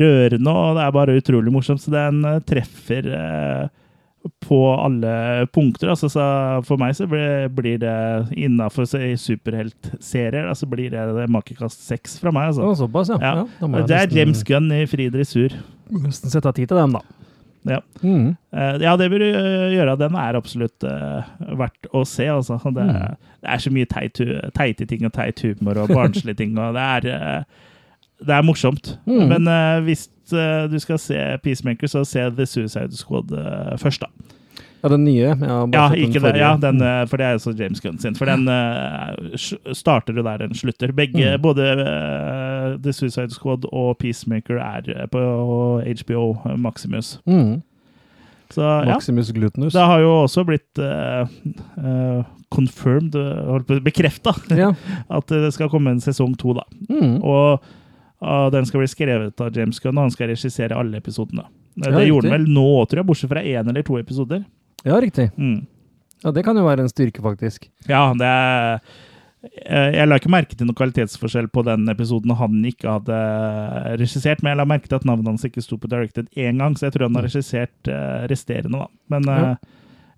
rørende, 0.00 0.50
og 0.50 0.76
det 0.78 0.82
er 0.86 0.96
bare 0.96 1.16
utrolig 1.20 1.52
morsomt. 1.54 1.82
Så 1.82 1.92
den 1.92 2.24
eh, 2.24 2.40
treffer 2.48 3.06
eh, 3.12 3.68
på 4.46 4.58
alle 4.78 5.46
punkter. 5.54 5.88
Altså, 5.92 6.08
så 6.12 6.24
for 6.66 6.76
meg 6.78 6.94
så 6.94 7.06
blir, 7.10 7.48
blir 7.54 7.78
det 7.82 7.94
innafor 8.38 8.86
superheltserier, 8.86 10.46
altså 10.48 10.66
så 10.66 10.70
blir 10.70 10.90
det, 10.92 11.28
makekast 11.32 11.82
seks 11.86 12.18
fra 12.22 12.32
meg. 12.34 12.50
Altså. 12.52 12.74
såpass, 12.84 13.10
ja. 13.12 13.18
Ja. 13.22 13.46
ja. 13.60 13.66
Det 13.86 13.96
er 13.96 14.06
nesten- 14.06 14.16
James 14.18 14.44
Gunn 14.44 14.70
i 14.72 14.84
fri 14.86 15.08
dressur. 15.10 15.56
Nesten 15.92 16.30
sette 16.32 16.52
tid 16.54 16.68
til 16.70 16.78
dem, 16.78 16.92
da. 16.98 17.02
Ja. 17.64 17.78
Mm. 18.02 18.36
Eh, 18.52 18.78
ja, 18.82 18.96
det 18.98 19.06
bør 19.12 19.22
du 19.22 19.28
eh, 19.28 19.68
gjøre. 19.76 19.96
Den 20.00 20.16
er 20.18 20.34
absolutt 20.34 20.82
uh, 20.82 21.22
verdt 21.58 21.86
å 21.94 22.02
se. 22.06 22.26
Altså. 22.26 22.58
Det, 22.64 22.82
Mm. 22.82 23.16
det 23.42 23.50
er 23.54 23.58
så 23.62 23.70
mye 23.74 23.86
teit, 23.86 24.18
teite 24.54 24.86
ting 24.86 25.04
og 25.06 25.12
teit 25.14 25.38
humor 25.46 25.78
og 25.84 25.88
barnslige 25.94 26.36
ting. 26.36 26.56
Og 26.58 26.74
det 26.74 26.82
er, 26.82 27.06
eh, 27.14 27.44
det 28.26 28.34
er 28.36 28.44
morsomt. 28.46 28.94
Mm. 29.06 29.24
Men 29.30 29.48
uh, 29.48 29.80
hvis 29.86 30.08
uh, 30.32 30.68
du 30.72 30.78
skal 30.82 30.98
se 30.98 31.18
Peacemaker, 31.44 31.90
så 31.90 32.04
se 32.08 32.28
The 32.36 32.46
Suicide 32.46 32.96
Squad 32.96 33.32
uh, 33.32 33.74
først, 33.78 34.04
da. 34.04 34.06
Ja, 34.82 34.88
den 34.90 35.04
nye. 35.06 35.34
Ja, 35.38 35.92
ikke 35.94 36.18
den 36.18 36.36
ja 36.40 36.56
den, 36.58 36.80
for 37.06 37.20
det 37.20 37.26
er 37.26 37.36
så 37.38 37.52
James 37.54 37.78
Gunn 37.80 38.00
sin. 38.02 38.16
For 38.18 38.26
den 38.26 38.48
starter 39.78 40.16
jo 40.18 40.24
der 40.26 40.40
den 40.42 40.56
slutter. 40.58 40.90
Begge, 40.90 41.36
Mm. 41.36 41.42
Både 41.42 41.68
The 42.82 42.92
Suicide 42.92 43.30
Squad 43.30 43.68
og 43.70 43.96
Peacemaker 44.00 44.58
er 44.58 45.06
på 45.06 45.22
HBO 46.02 46.34
Maximus. 46.58 47.20
Mm. 47.26 47.60
Så 48.52 48.62
ja. 48.62 48.94
Maximus 48.94 49.32
Glutenus. 49.32 49.72
Det 49.72 49.84
har 49.86 50.02
jo 50.02 50.10
også 50.22 50.44
blitt 50.44 50.80
uh, 50.82 51.28
uh, 51.80 52.24
confirmed, 52.52 53.14
eh, 53.16 53.78
bekrefta, 53.84 54.34
Ja. 54.50 54.72
at 55.16 55.28
det 55.28 55.54
skal 55.54 55.70
komme 55.72 55.94
en 55.94 56.00
sesong 56.04 56.36
to. 56.38 56.52
da. 56.58 56.66
Mm. 56.90 57.22
Og 57.22 57.62
ah, 58.22 58.48
den 58.54 58.66
skal 58.68 58.82
bli 58.82 58.88
skrevet 58.90 59.40
av 59.42 59.56
James 59.56 59.80
Gunn, 59.82 59.98
og 59.98 60.06
han 60.06 60.14
skal 60.14 60.30
regissere 60.32 60.76
alle 60.78 61.00
episodene. 61.02 61.44
Det 61.74 61.90
Ja, 61.90 61.98
det 61.98 62.08
gjorde 62.08 62.28
han 62.30 62.36
vel 62.38 62.50
nå, 62.52 62.66
tror 62.86 63.00
jeg, 63.02 63.08
bortsett 63.08 63.30
fra 63.32 63.42
én 63.42 63.68
eller 63.68 63.82
to 63.86 63.98
episoder. 63.98 64.44
ja, 64.84 65.00
riktig. 65.00 65.30
Mm. 65.36 65.66
Ja, 66.22 66.30
Det 66.30 66.44
kan 66.46 66.56
jo 66.56 66.62
være 66.66 66.84
en 66.84 66.88
styrke, 66.92 67.22
faktisk. 67.24 67.66
Ja, 67.88 68.12
det 68.14 68.26
er 68.28 68.80
eh, 69.66 69.90
Jeg 69.96 70.06
la 70.08 70.18
ikke 70.20 70.30
merke 70.30 70.54
til 70.54 70.68
noen 70.68 70.78
kvalitetsforskjell 70.78 71.48
på 71.50 71.64
den 71.66 71.88
episoden 71.90 72.30
han 72.38 72.60
ikke 72.64 72.92
hadde 73.00 73.18
regissert, 73.98 74.42
men 74.42 74.52
jeg 74.52 74.60
la 74.60 74.68
merke 74.70 74.86
til 74.86 75.00
at 75.00 75.04
navnet 75.08 75.26
hans 75.32 75.44
ikke 75.48 75.64
sto 75.64 75.76
på 75.82 75.90
Directed 75.90 76.28
én 76.38 76.62
gang, 76.62 76.76
så 76.78 76.86
jeg 76.86 76.94
tror 76.94 77.08
han 77.08 77.18
har 77.18 77.26
regissert 77.26 77.90
eh, 77.90 78.26
resterende, 78.30 78.84
da. 78.84 78.86
Men 79.10 79.26
ja, 79.26 79.54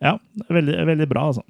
ja, 0.04 0.18
veldig, 0.52 0.76
veldig 0.92 1.08
bra, 1.08 1.28
altså. 1.32 1.42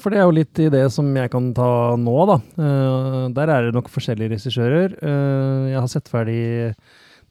For 0.00 0.08
det 0.08 0.22
er 0.22 0.24
jo 0.24 0.32
litt 0.38 0.60
i 0.62 0.70
det 0.72 0.86
som 0.94 1.10
jeg 1.12 1.28
kan 1.34 1.50
ta 1.56 1.68
nå, 2.00 2.16
da. 2.30 2.38
Uh, 2.56 3.28
der 3.36 3.50
er 3.52 3.66
det 3.66 3.76
nok 3.76 3.90
forskjellige 3.92 4.32
regissører. 4.32 4.94
Uh, 5.04 5.68
jeg 5.68 5.78
har 5.78 5.90
sett 5.92 6.08
ferdig 6.08 6.72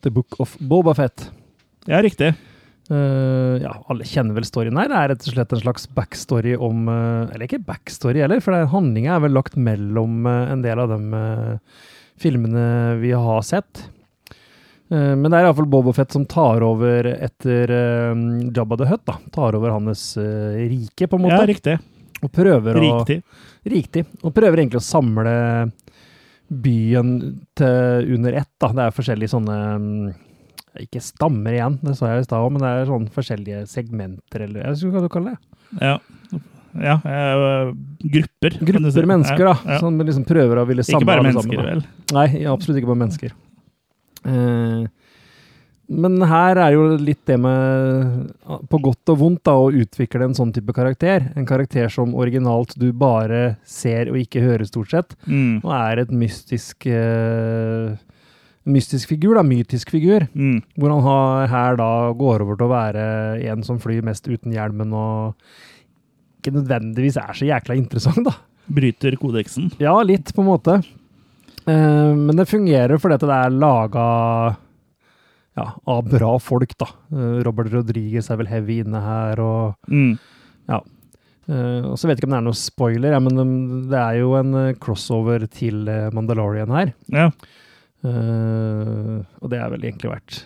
The 0.06 0.12
Book 0.14 0.38
of 0.44 0.54
Boba 0.62 0.94
Fett. 0.98 1.26
Ja, 1.90 2.04
riktig. 2.06 2.36
Uh, 2.92 3.58
ja, 3.64 3.72
alle 3.90 4.06
kjenner 4.06 4.38
vel 4.38 4.46
storyen 4.46 4.78
her. 4.78 4.92
Det 4.92 5.00
er 5.00 5.10
rett 5.14 5.26
og 5.26 5.34
slett 5.34 5.56
en 5.58 5.64
slags 5.64 5.88
backstory 5.98 6.54
om 6.54 6.86
Eller 6.92 7.48
ikke 7.48 7.64
backstory 7.66 8.22
heller, 8.22 8.44
for 8.46 8.54
handlinga 8.54 9.16
er 9.16 9.24
vel 9.26 9.34
lagt 9.40 9.58
mellom 9.58 10.30
en 10.30 10.62
del 10.62 10.84
av 10.84 10.94
de 10.94 11.26
filmene 12.22 12.68
vi 13.02 13.16
har 13.18 13.42
sett. 13.48 13.88
Men 14.92 15.24
det 15.32 15.40
er 15.40 15.48
iallfall 15.48 15.70
Boba 15.72 15.96
Fett 15.96 16.14
som 16.14 16.28
tar 16.30 16.62
over 16.68 17.08
etter 17.16 17.72
Jabba 18.54 18.78
the 18.78 18.90
Hutt. 18.92 19.08
da. 19.08 19.18
Tar 19.34 19.58
over 19.58 19.74
hans 19.74 20.12
rike, 20.20 21.08
på 21.08 21.18
en 21.18 21.26
måte. 21.26 21.40
Ja, 21.40 21.48
riktig. 21.50 21.80
Og 22.22 22.34
prøver 22.34 22.78
å 22.78 22.84
Riktig. 22.84 23.22
Riktig. 23.72 24.06
Og 24.22 24.34
prøver 24.36 24.62
egentlig 24.62 24.82
å 24.82 24.86
samle 24.86 25.34
byen 26.52 27.14
til 27.58 28.14
under 28.18 28.38
ett. 28.42 28.52
Da. 28.60 28.72
Det 28.76 28.86
er 28.86 28.96
forskjellige 28.96 29.32
sånne 29.32 29.58
mm, 29.82 30.08
Ikke 30.86 31.04
stammer 31.04 31.56
igjen, 31.56 31.78
det 31.84 31.96
sa 32.00 32.12
jeg 32.12 32.24
i 32.24 32.28
stad 32.28 32.46
òg, 32.46 32.54
men 32.56 32.64
det 32.64 32.72
er 32.72 32.90
sånne 32.90 33.14
forskjellige 33.16 33.66
segmenter, 33.72 34.48
eller 34.48 34.64
jeg 34.64 34.74
vet 34.74 34.84
ikke 34.86 34.96
hva 34.96 35.04
du 35.06 35.14
kaller 35.14 35.36
det. 35.36 35.62
Ja. 35.82 35.96
ja 36.88 36.98
uh, 37.04 37.72
grupper. 38.18 38.58
Grupper 38.72 39.12
mennesker, 39.14 39.46
da. 39.52 39.56
Ja, 39.56 39.78
ja. 39.78 39.80
Som 39.84 40.02
liksom 40.02 40.28
prøver 40.28 40.62
å 40.62 40.68
ville 40.70 40.86
samle 40.88 41.04
Ikke 41.04 41.12
bare 41.14 41.28
mennesker, 41.30 41.62
sammen. 41.62 41.72
vel? 41.72 42.18
Nei, 42.18 42.28
absolutt 42.52 42.82
ikke 42.82 42.92
bare 42.92 43.04
mennesker. 43.06 43.38
Eh, 44.22 44.84
men 45.92 46.22
her 46.24 46.60
er 46.62 46.76
jo 46.76 46.84
litt 47.02 47.24
det 47.28 47.36
med, 47.42 48.30
på 48.72 48.80
godt 48.84 49.12
og 49.12 49.18
vondt, 49.20 49.42
da, 49.48 49.56
å 49.60 49.72
utvikle 49.74 50.28
en 50.28 50.36
sånn 50.38 50.54
type 50.56 50.74
karakter. 50.76 51.32
En 51.36 51.48
karakter 51.48 51.92
som 51.92 52.14
originalt 52.16 52.78
du 52.80 52.92
bare 52.96 53.58
ser 53.68 54.12
og 54.14 54.20
ikke 54.22 54.44
hører, 54.46 54.68
stort 54.70 54.94
sett. 54.94 55.18
Mm. 55.26 55.60
og 55.66 55.74
er 55.76 56.04
et 56.04 56.14
mystisk 56.16 56.88
uh, 56.88 57.98
mystisk 58.72 59.12
figur, 59.12 59.36
da, 59.36 59.44
mytisk 59.46 59.92
figur. 59.94 60.28
Mm. 60.32 60.62
Hvor 60.78 60.96
han 60.96 61.04
har, 61.08 61.52
her 61.52 61.82
da 61.82 61.92
går 62.18 62.46
over 62.46 62.60
til 62.60 62.68
å 62.68 62.72
være 62.72 63.04
en 63.52 63.68
som 63.68 63.82
flyr 63.82 64.06
mest 64.06 64.30
uten 64.30 64.54
hjelmen, 64.56 64.94
og 64.96 65.36
ikke 66.42 66.56
nødvendigvis 66.56 67.20
er 67.22 67.38
så 67.38 67.52
jækla 67.52 67.78
interessant, 67.78 68.24
da. 68.28 68.38
Bryter 68.72 69.18
kodeksen. 69.20 69.74
Ja, 69.82 69.98
litt, 70.06 70.32
på 70.36 70.44
en 70.44 70.52
måte. 70.54 70.80
Uh, 71.68 72.14
men 72.18 72.38
det 72.38 72.50
fungerer 72.50 72.98
fordi 73.02 73.20
at 73.20 73.28
det 73.28 73.38
er 73.38 73.60
laga 73.60 74.06
ja, 75.58 75.66
av 75.88 76.04
bra 76.10 76.38
folk, 76.40 76.78
da. 76.80 76.88
Eh, 77.12 77.42
Robert 77.44 77.72
Rodriguez 77.74 78.30
er 78.32 78.38
vel 78.40 78.48
heavy 78.52 78.80
inne 78.86 79.02
her, 79.04 79.40
og 79.44 79.76
Mm. 79.92 80.18
ja. 80.70 80.80
og 81.52 81.98
så 82.00 82.08
vet 82.08 82.16
jeg 82.16 82.22
ikke 82.22 82.30
om 82.30 82.36
det 82.36 82.40
er 82.40 82.46
noe 82.48 82.56
spoiler, 82.60 83.12
ja, 83.12 83.20
men 83.20 83.38
um, 83.42 83.90
det 83.92 83.98
er 84.00 84.20
jo 84.22 84.36
en 84.40 84.54
eh, 84.56 84.74
crossover 84.80 85.44
til 85.52 85.88
eh, 85.92 86.10
Mandalorian 86.16 86.72
her. 86.72 86.94
Ja. 87.12 87.30
Uh, 88.02 89.20
og 89.42 89.52
det 89.52 89.60
er 89.62 89.70
vel 89.74 89.84
egentlig 89.86 90.10
vært 90.10 90.40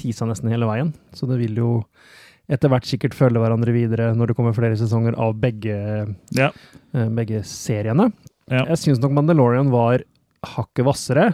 tisa 0.00 0.26
nesten 0.26 0.50
hele 0.50 0.66
veien. 0.66 0.92
Så 1.14 1.28
det 1.30 1.36
vil 1.42 1.58
jo 1.60 1.68
etter 2.50 2.72
hvert 2.72 2.88
sikkert 2.88 3.14
følge 3.14 3.38
hverandre 3.42 3.70
videre 3.74 4.08
når 4.16 4.32
det 4.32 4.36
kommer 4.38 4.56
flere 4.56 4.78
sesonger 4.80 5.14
av 5.22 5.36
begge, 5.38 5.76
Ja. 6.34 6.48
uh, 6.96 7.08
begge 7.14 7.44
seriene. 7.46 8.08
Ja. 8.50 8.64
Jeg 8.72 8.80
syns 8.82 8.98
nok 9.02 9.12
Mandalorian 9.14 9.70
var 9.70 10.02
hakket 10.42 10.84
hvassere. 10.88 11.28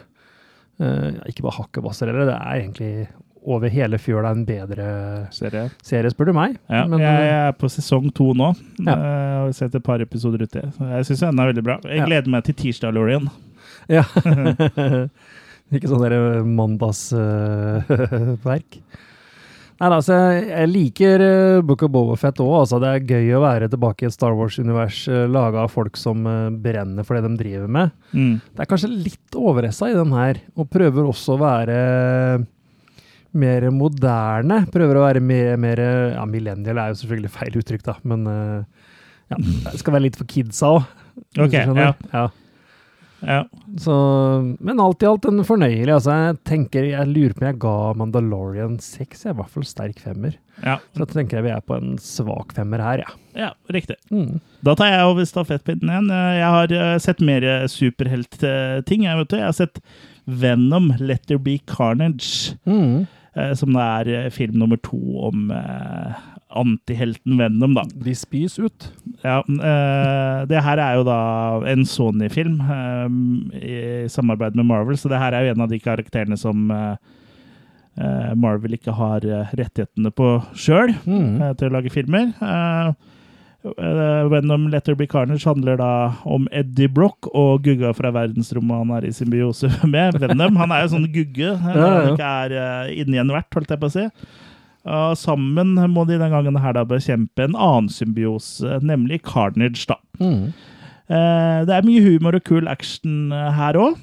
Eh, 0.81 1.11
ikke 1.31 1.43
bare 1.47 1.57
hakket 1.62 1.83
hvassere, 1.87 2.11
eller 2.12 2.27
det 2.29 2.37
er 2.37 2.61
egentlig 2.61 3.07
over 3.47 3.69
hele 3.71 3.99
fjøla 4.03 4.31
en 4.35 4.43
bedre 4.45 4.87
Serie. 5.31 5.69
serie, 5.87 6.11
spør 6.11 6.27
du 6.27 6.33
meg. 6.35 6.57
Ja, 6.69 6.83
Men, 6.91 6.99
jeg 7.01 7.29
eh, 7.29 7.47
er 7.47 7.53
på 7.55 7.69
sesong 7.71 8.11
to 8.12 8.33
nå. 8.35 8.49
Ja. 8.83 8.97
Jeg 8.97 9.39
har 9.47 9.53
sett 9.55 9.75
et 9.79 9.85
par 9.87 10.01
episoder 10.03 10.43
uti. 10.43 10.59
Jeg 10.61 11.05
syns 11.07 11.21
den 11.23 11.39
er 11.39 11.47
veldig 11.53 11.62
bra. 11.65 11.79
Jeg 11.85 11.99
Ja. 12.03 12.07
gleder 12.11 12.29
meg 12.35 12.43
til 12.45 12.55
tirsdag, 12.59 12.91
Lorian. 12.93 13.31
Ja. 13.89 14.03
ikke 15.73 15.89
sånn 15.89 16.03
der 16.03 16.43
mandagsverk. 16.45 18.81
Nei, 19.77 19.89
altså, 19.93 20.17
jeg 20.41 20.69
liker 20.71 21.23
eh, 21.23 21.59
Book 21.67 21.83
of 21.85 21.93
Bobafett 21.93 22.39
òg. 22.41 22.53
Altså, 22.62 22.79
det 22.81 22.89
er 22.89 23.11
gøy 23.12 23.35
å 23.37 23.43
være 23.45 23.69
tilbake 23.73 24.07
i 24.07 24.09
et 24.09 24.15
Star 24.15 24.33
Wars-univers 24.39 25.03
uh, 25.12 25.27
laga 25.29 25.67
av 25.67 25.75
folk 25.75 25.99
som 26.01 26.25
eh, 26.31 26.49
brenner 26.65 27.05
for 27.05 27.19
det 27.19 27.29
de 27.29 27.41
driver 27.43 27.69
med. 27.77 27.93
Mm. 28.17 28.39
Det 28.41 28.65
er 28.65 28.71
kanskje 28.71 28.93
litt 28.95 29.37
overessa 29.37 29.91
i 29.93 29.99
den 29.99 30.15
her, 30.17 30.41
og 30.57 30.71
prøver 30.73 31.11
også 31.11 31.37
å 31.37 31.43
være 31.45 31.77
mer 33.37 33.69
moderne. 33.75 34.62
Prøver 34.73 34.97
å 34.97 35.05
være 35.05 35.21
mer, 35.21 35.53
mer 35.61 35.85
Ja, 36.15 36.25
millennial 36.25 36.81
er 36.81 36.95
jo 36.95 37.03
selvfølgelig 37.03 37.35
feil 37.37 37.61
uttrykk, 37.61 37.85
da, 37.85 37.99
men 38.09 38.25
eh, 38.33 38.89
ja, 39.35 39.43
det 39.45 39.77
skal 39.83 39.99
være 39.99 40.07
litt 40.09 40.17
for 40.17 40.31
kidsa 40.31 40.73
òg. 40.79 40.89
Okay, 41.37 41.69
ja. 41.69 41.93
ja. 42.15 42.27
Ja. 43.27 43.41
Så, 43.83 43.95
men 44.62 44.79
alt 44.81 45.03
i 45.03 45.09
alt 45.11 45.25
en 45.27 45.43
fornøyelig. 45.45 45.91
Altså, 45.91 46.15
jeg 46.15 46.37
tenker, 46.47 46.85
jeg 46.93 47.09
lurer 47.11 47.33
på 47.35 47.43
om 47.43 47.49
jeg 47.49 47.59
ga 47.65 47.73
Mandalorian 47.99 48.77
6, 48.83 49.25
jeg 49.25 49.33
er 49.33 49.35
i 49.35 49.39
hvert 49.41 49.51
fall 49.57 49.67
sterk 49.67 49.99
femmer. 50.05 50.37
ja. 50.62 50.77
Så 50.95 51.03
da 51.03 51.09
tenker 51.11 51.41
jeg 51.41 51.47
vi 51.49 51.53
er 51.57 51.65
på 51.67 51.75
en 51.77 51.97
svak 52.03 52.55
femmer 52.57 52.85
her, 52.85 53.03
ja. 53.03 53.17
Ja, 53.37 53.51
riktig. 53.75 53.99
Mm. 54.15 54.39
Da 54.65 54.77
tar 54.79 54.93
jeg 54.95 55.09
over 55.11 55.27
stafettpinnen 55.29 55.91
igjen. 55.91 56.12
Jeg 56.39 56.53
har 56.55 56.77
eh, 56.79 56.95
sett 57.03 57.21
mer 57.21 57.45
eh, 57.45 57.67
superheltting. 57.69 59.05
Jeg, 59.09 59.27
jeg 59.35 59.45
har 59.45 59.59
sett 59.59 59.83
Venom, 60.27 60.93
Let 61.03 61.27
There 61.27 61.43
Be 61.43 61.59
Carnage. 61.69 62.55
Mm. 62.65 63.05
eh, 63.37 63.53
Som 63.59 63.75
det 63.77 63.91
er 64.17 64.31
film 64.35 64.57
nummer 64.62 64.79
to 64.87 65.03
om 65.29 65.51
antihelten 66.61 67.37
Venom, 67.40 67.75
da. 67.77 67.85
De 68.05 68.14
spys 68.16 68.59
ut. 68.62 68.88
Ja, 69.25 69.40
Uh, 69.47 70.45
det 70.51 70.61
her 70.62 70.79
er 70.83 70.97
jo 70.99 71.05
da 71.07 71.19
en 71.71 71.85
Sony-film 71.88 72.59
eh, 72.61 73.07
i 73.61 73.77
samarbeid 74.12 74.57
med 74.59 74.66
Marvel, 74.69 74.97
så 75.01 75.09
det 75.12 75.19
her 75.21 75.33
er 75.38 75.47
jo 75.47 75.55
en 75.57 75.64
av 75.64 75.71
de 75.73 75.79
karakterene 75.83 76.37
som 76.38 76.66
uh, 76.71 76.97
Marvel 78.37 78.75
ikke 78.77 78.92
har 78.92 79.25
rettighetene 79.57 80.11
på 80.12 80.31
sjøl 80.55 80.92
Mm. 81.07 81.40
til 81.57 81.71
å 81.71 81.75
lage 81.79 81.92
filmer. 81.95 82.33
Venom 84.31 84.69
Letter 84.71 84.95
Be 84.95 85.07
Carnage 85.11 85.42
handler 85.49 85.79
da 85.81 85.90
om 86.29 86.47
Eddie 86.55 86.87
Brock 86.92 87.27
og 87.35 87.64
Gugga 87.66 87.90
fra 87.99 88.12
verdensrommet 88.14 88.79
han 88.85 88.92
er 88.99 89.09
i 89.09 89.14
symbiose 89.16 89.71
med. 89.95 90.19
Venom 90.23 90.59
han 90.61 90.75
er 90.77 90.85
jo 90.85 90.92
sånn 90.95 91.09
gugge, 91.12 91.55
Ja, 91.57 91.73
ja. 91.75 91.88
han 91.97 92.12
ikke 92.12 92.35
er 92.45 92.92
inni 92.95 93.19
en 93.23 93.33
vert, 93.35 93.49
holdt 93.57 93.73
jeg 93.75 93.83
på 93.83 93.88
å 93.90 93.95
si. 93.97 94.05
Og 94.87 95.18
sammen 95.18 95.75
må 95.90 96.07
de 96.07 96.18
den 96.20 96.33
gangen 96.33 96.59
her 96.62 96.77
da 96.77 96.85
bekjempe 96.87 97.44
en 97.44 97.59
annen 97.59 97.90
symbiose, 97.90 98.79
nemlig 98.87 99.22
Carnage. 99.27 99.87
da. 99.90 99.99
Mm. 100.22 100.53
Eh, 101.07 101.61
det 101.66 101.75
er 101.75 101.87
mye 101.87 102.03
humor 102.03 102.38
og 102.38 102.44
kul 102.46 102.68
action 102.70 103.33
eh, 103.35 103.51
her 103.55 103.79
òg, 103.79 103.99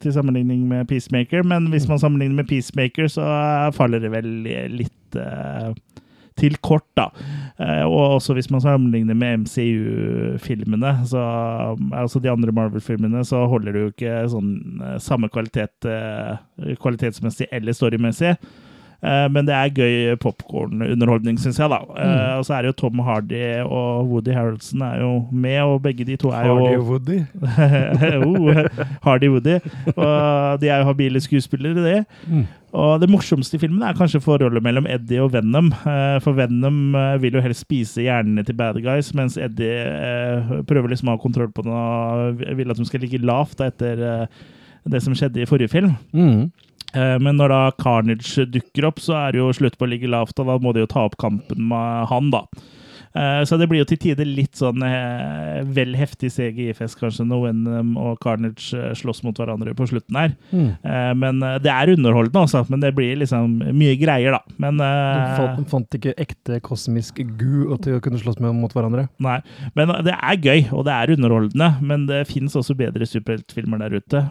til 0.00 0.12
sammenligning 0.12 0.66
med 0.68 0.86
Peacemaker. 0.90 1.42
Men 1.42 1.70
hvis 1.72 1.88
man 1.88 1.98
sammenligner 1.98 2.42
med 2.42 2.50
Peacemaker, 2.50 3.08
så 3.08 3.24
eh, 3.24 3.70
faller 3.74 4.02
det 4.02 4.12
vel 4.12 4.28
litt 4.74 5.18
eh, 5.18 5.70
til 6.40 6.56
kort, 6.64 6.86
da. 6.98 7.10
Eh, 7.60 7.84
og 7.84 8.16
også 8.16 8.34
hvis 8.36 8.50
man 8.52 8.62
sammenligner 8.64 9.16
med 9.18 9.44
MCU-filmene, 9.44 10.94
altså 11.92 12.22
de 12.22 12.32
andre 12.32 12.54
Marvel-filmene, 12.56 13.24
så 13.24 13.44
holder 13.50 13.76
det 13.76 13.84
jo 13.84 13.92
ikke 13.92 14.16
sånn 14.32 14.50
eh, 14.80 14.96
samme 15.02 15.30
kvalitet 15.32 15.88
eh, 15.88 16.74
kvalitetsmessig 16.80 17.50
eller 17.52 17.76
storymessig. 17.76 18.34
Eh, 19.02 19.26
Men 19.32 19.46
det 19.48 19.54
er 19.56 19.70
gøy 19.72 20.16
popkornunderholdning, 20.20 21.38
syns 21.40 21.58
jeg. 21.58 21.70
da. 21.72 21.78
Mm. 21.88 22.38
Og 22.38 22.44
så 22.44 22.54
er 22.56 22.62
det 22.62 22.72
jo 22.72 22.78
Tom 22.82 22.98
Hardy 23.06 23.42
og 23.64 24.08
Woody 24.10 24.34
Harroldson 24.36 24.82
er 24.84 25.00
jo 25.00 25.12
med, 25.32 25.60
og 25.64 25.82
begge 25.82 26.04
de 26.04 26.16
to 26.20 26.30
er 26.36 26.46
jo 26.46 26.56
Hardy 26.58 26.76
og 26.76 26.86
Woody. 26.90 27.18
oh, 28.28 28.86
Hardy 29.06 29.28
Woody. 29.32 29.58
Og 29.96 30.60
de 30.60 30.68
er 30.68 30.78
jo 30.82 30.88
habile 30.90 31.20
skuespillere, 31.20 31.74
de. 31.84 32.04
Mm. 32.28 32.46
Og 32.70 33.00
det 33.02 33.08
morsomste 33.10 33.56
i 33.56 33.60
filmen 33.64 33.82
er 33.82 33.96
kanskje 33.98 34.20
forholdet 34.22 34.62
mellom 34.62 34.86
Eddie 34.86 35.18
og 35.24 35.32
Venom. 35.34 35.72
Eh, 35.74 36.20
For 36.22 36.36
Venom 36.38 36.94
eh, 36.94 37.16
vil 37.22 37.34
jo 37.34 37.42
helst 37.42 37.64
spise 37.66 38.04
hjernene 38.04 38.44
til 38.46 38.54
bad 38.54 38.78
guys, 38.84 39.10
mens 39.18 39.34
Eddie 39.40 39.80
eh, 39.90 40.52
prøver 40.68 40.92
liksom 40.92 41.10
å 41.10 41.16
ha 41.16 41.22
kontroll 41.24 41.50
på 41.50 41.64
den 41.66 41.74
og 41.74 42.44
vil 42.60 42.70
at 42.70 42.78
de 42.78 42.86
skal 42.86 43.02
ligge 43.02 43.18
lavt 43.26 43.60
etter 43.66 44.04
eh, 44.06 44.42
det 44.90 45.02
som 45.02 45.16
skjedde 45.18 45.42
i 45.42 45.48
forrige 45.50 45.72
film. 45.72 45.96
Mm. 46.14 46.46
Eh, 46.94 47.16
Men 47.22 47.38
når 47.38 47.52
da 47.52 47.60
Carnage 47.78 48.46
dukker 48.50 48.88
opp, 48.88 49.00
så 49.02 49.16
er 49.20 49.32
det 49.32 49.42
jo 49.42 49.52
slutt 49.56 49.78
på 49.78 49.86
å 49.86 49.90
ligge 49.92 50.10
lavt, 50.10 50.38
og 50.42 50.50
da 50.50 50.58
må 50.62 50.74
de 50.74 50.84
jo 50.84 50.90
ta 50.90 51.06
opp 51.08 51.18
kampen 51.20 51.68
med 51.70 52.08
han, 52.10 52.30
da. 52.34 52.44
Eh, 53.14 53.42
Så 53.44 53.56
det 53.58 53.66
blir 53.70 53.80
jo 53.82 53.88
til 53.90 53.98
tider 53.98 54.28
litt 54.28 54.54
sånn 54.58 54.82
eh, 54.86 55.60
vel 55.66 55.96
heftig 55.98 56.30
CGI-fest, 56.34 56.98
kanskje, 57.00 57.26
når 57.26 57.48
Venom 57.48 57.96
og 57.98 58.20
Carnage 58.22 58.70
eh, 58.76 58.92
slåss 58.94 59.24
mot 59.26 59.36
hverandre 59.36 59.74
på 59.74 59.88
slutten 59.90 60.18
her. 60.18 60.34
Mm. 60.54 60.68
Men 61.18 61.40
det 61.62 61.70
er 61.72 61.90
underholdende, 61.94 62.44
altså. 62.44 62.62
Men 62.70 62.82
det 62.82 62.92
blir 62.96 63.18
liksom 63.18 63.58
mye 63.76 63.96
greier, 63.98 64.36
da. 64.36 64.56
Men 64.62 64.80
eh, 64.84 65.34
fant, 65.38 65.66
fant 65.72 65.96
ikke 65.98 66.14
ekte 66.20 66.60
kosmisk 66.64 67.18
gu 67.40 67.76
til 67.82 67.96
å 67.98 68.02
kunne 68.04 68.20
slåss 68.20 68.38
med 68.42 68.54
mot 68.58 68.72
hverandre. 68.74 69.08
Nei. 69.22 69.38
Men 69.78 69.92
det 70.06 70.14
er 70.14 70.38
gøy, 70.38 70.64
og 70.76 70.84
det 70.86 70.94
er 70.94 71.14
underholdende. 71.16 71.70
Men 71.82 72.06
det 72.10 72.22
fins 72.30 72.54
også 72.58 72.76
bedre 72.78 73.08
superheltfilmer 73.08 73.82
der 73.82 73.98
ute. 73.98 74.22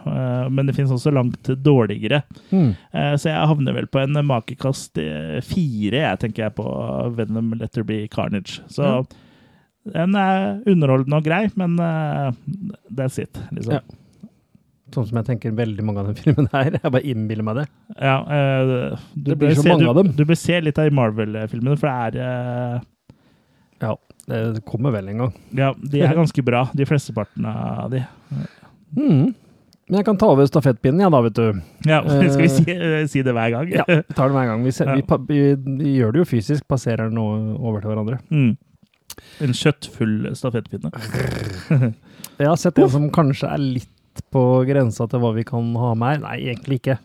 Men 0.50 0.68
det 0.68 0.76
fins 0.78 0.92
også 0.94 1.12
langt 1.14 1.50
dårligere. 1.64 2.22
Mm. 2.52 2.72
Så 3.20 3.30
jeg 3.30 3.50
havner 3.52 3.76
vel 3.76 3.88
på 3.90 4.00
en 4.02 4.16
makekast 4.26 4.98
fire, 5.46 6.02
jeg 6.04 6.20
tenker 6.24 6.46
jeg, 6.46 6.56
på 6.58 6.66
Venom 7.18 7.52
Letterby 7.60 8.02
Carnage. 8.12 8.60
Så 8.70 8.84
Ja. 8.86 9.00
den 9.94 10.14
er 10.20 10.60
underholdende 10.70 11.16
og 11.20 11.24
grei, 11.26 11.44
men 11.58 11.78
uh, 11.80 12.30
that's 12.94 13.18
it, 13.22 13.38
liksom. 13.56 13.78
Ja. 13.80 13.80
Sånn 14.90 15.06
som 15.06 15.20
jeg 15.20 15.26
tenker 15.28 15.52
veldig 15.54 15.84
mange 15.86 16.02
av 16.02 16.08
den 16.10 16.16
filmen 16.18 16.48
her. 16.52 16.72
Jeg 16.82 16.90
bare 16.90 17.06
innbiller 17.06 17.46
meg 17.46 17.60
det. 17.60 17.66
Ja, 17.94 18.16
uh, 18.26 18.96
du 19.14 19.28
Det 19.30 19.36
blir 19.38 19.54
så 19.54 19.62
se- 19.62 19.70
mange 19.70 19.84
du, 19.86 19.90
av 19.92 20.00
dem. 20.00 20.08
Du 20.18 20.24
bør 20.26 20.38
se 20.40 20.56
litt 20.60 20.78
av 20.82 20.88
de 20.90 20.96
Marvel-filmene, 20.98 21.76
for 21.78 22.10
det 22.10 22.24
er 22.24 22.78
uh, 22.80 22.80
Ja, 23.84 23.92
det 24.30 24.64
kommer 24.66 24.90
vel 24.94 25.08
en 25.12 25.22
gang. 25.24 25.36
Ja, 25.56 25.70
de 25.78 26.02
er 26.02 26.18
ganske 26.18 26.42
bra, 26.44 26.64
de 26.74 26.86
flesteparten 26.90 27.46
av 27.50 27.94
de. 27.94 28.02
Mm. 28.98 29.30
Men 29.90 29.98
jeg 29.98 30.06
kan 30.06 30.18
ta 30.20 30.28
over 30.30 30.46
stafettpinnen, 30.46 31.02
ja 31.02 31.08
da, 31.10 31.20
vet 31.26 31.34
du. 31.34 31.60
Ja, 31.88 32.00
Eh, 32.06 32.28
Skal 32.32 32.44
vi 32.44 32.48
si, 32.54 32.64
eh, 32.70 33.06
si 33.10 33.22
det 33.26 33.34
hver 33.34 33.50
gang? 33.56 33.70
Ja, 33.74 33.82
vi 33.88 33.96
tar 34.16 34.30
det 34.30 34.36
hver 34.38 34.46
gang. 34.52 34.62
Vi, 34.64 34.70
ser, 34.76 34.86
Ja. 34.86 34.94
vi, 35.00 35.04
vi, 35.28 35.40
vi 35.82 35.94
gjør 35.98 36.12
det 36.14 36.22
jo 36.22 36.28
fysisk, 36.30 36.66
passerer 36.70 37.10
den 37.10 37.18
over 37.18 37.80
til 37.82 37.90
hverandre. 37.90 38.20
Mm. 38.30 38.52
En 39.42 39.56
kjøttfull 39.56 40.30
stafettpinne. 40.38 40.92
Jeg 42.40 42.46
har 42.48 42.56
sett 42.60 42.78
en 42.80 42.88
som 42.92 43.08
kanskje 43.12 43.50
er 43.50 43.58
litt 43.60 44.22
på 44.32 44.44
grensa 44.68 45.06
til 45.10 45.20
hva 45.22 45.34
vi 45.36 45.42
kan 45.48 45.74
ha 45.76 45.90
med 45.98 46.14
her. 46.14 46.22
Nei, 46.24 46.36
egentlig 46.54 46.78
ikke. 46.80 46.96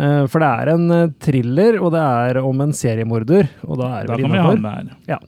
Eh, 0.00 0.24
For 0.32 0.42
det 0.42 0.48
er 0.48 0.72
en 0.72 0.86
eh, 0.96 1.12
thriller, 1.22 1.78
og 1.84 1.92
det 1.94 2.02
er 2.02 2.40
om 2.42 2.64
en 2.64 2.72
seriemorder. 2.76 3.48
Og 3.68 3.78
da 3.82 3.92
er 4.00 4.08
det 4.08 4.14
Da 4.14 4.16
vel 4.16 4.26
innafor. 4.32 4.90
her. 5.12 5.20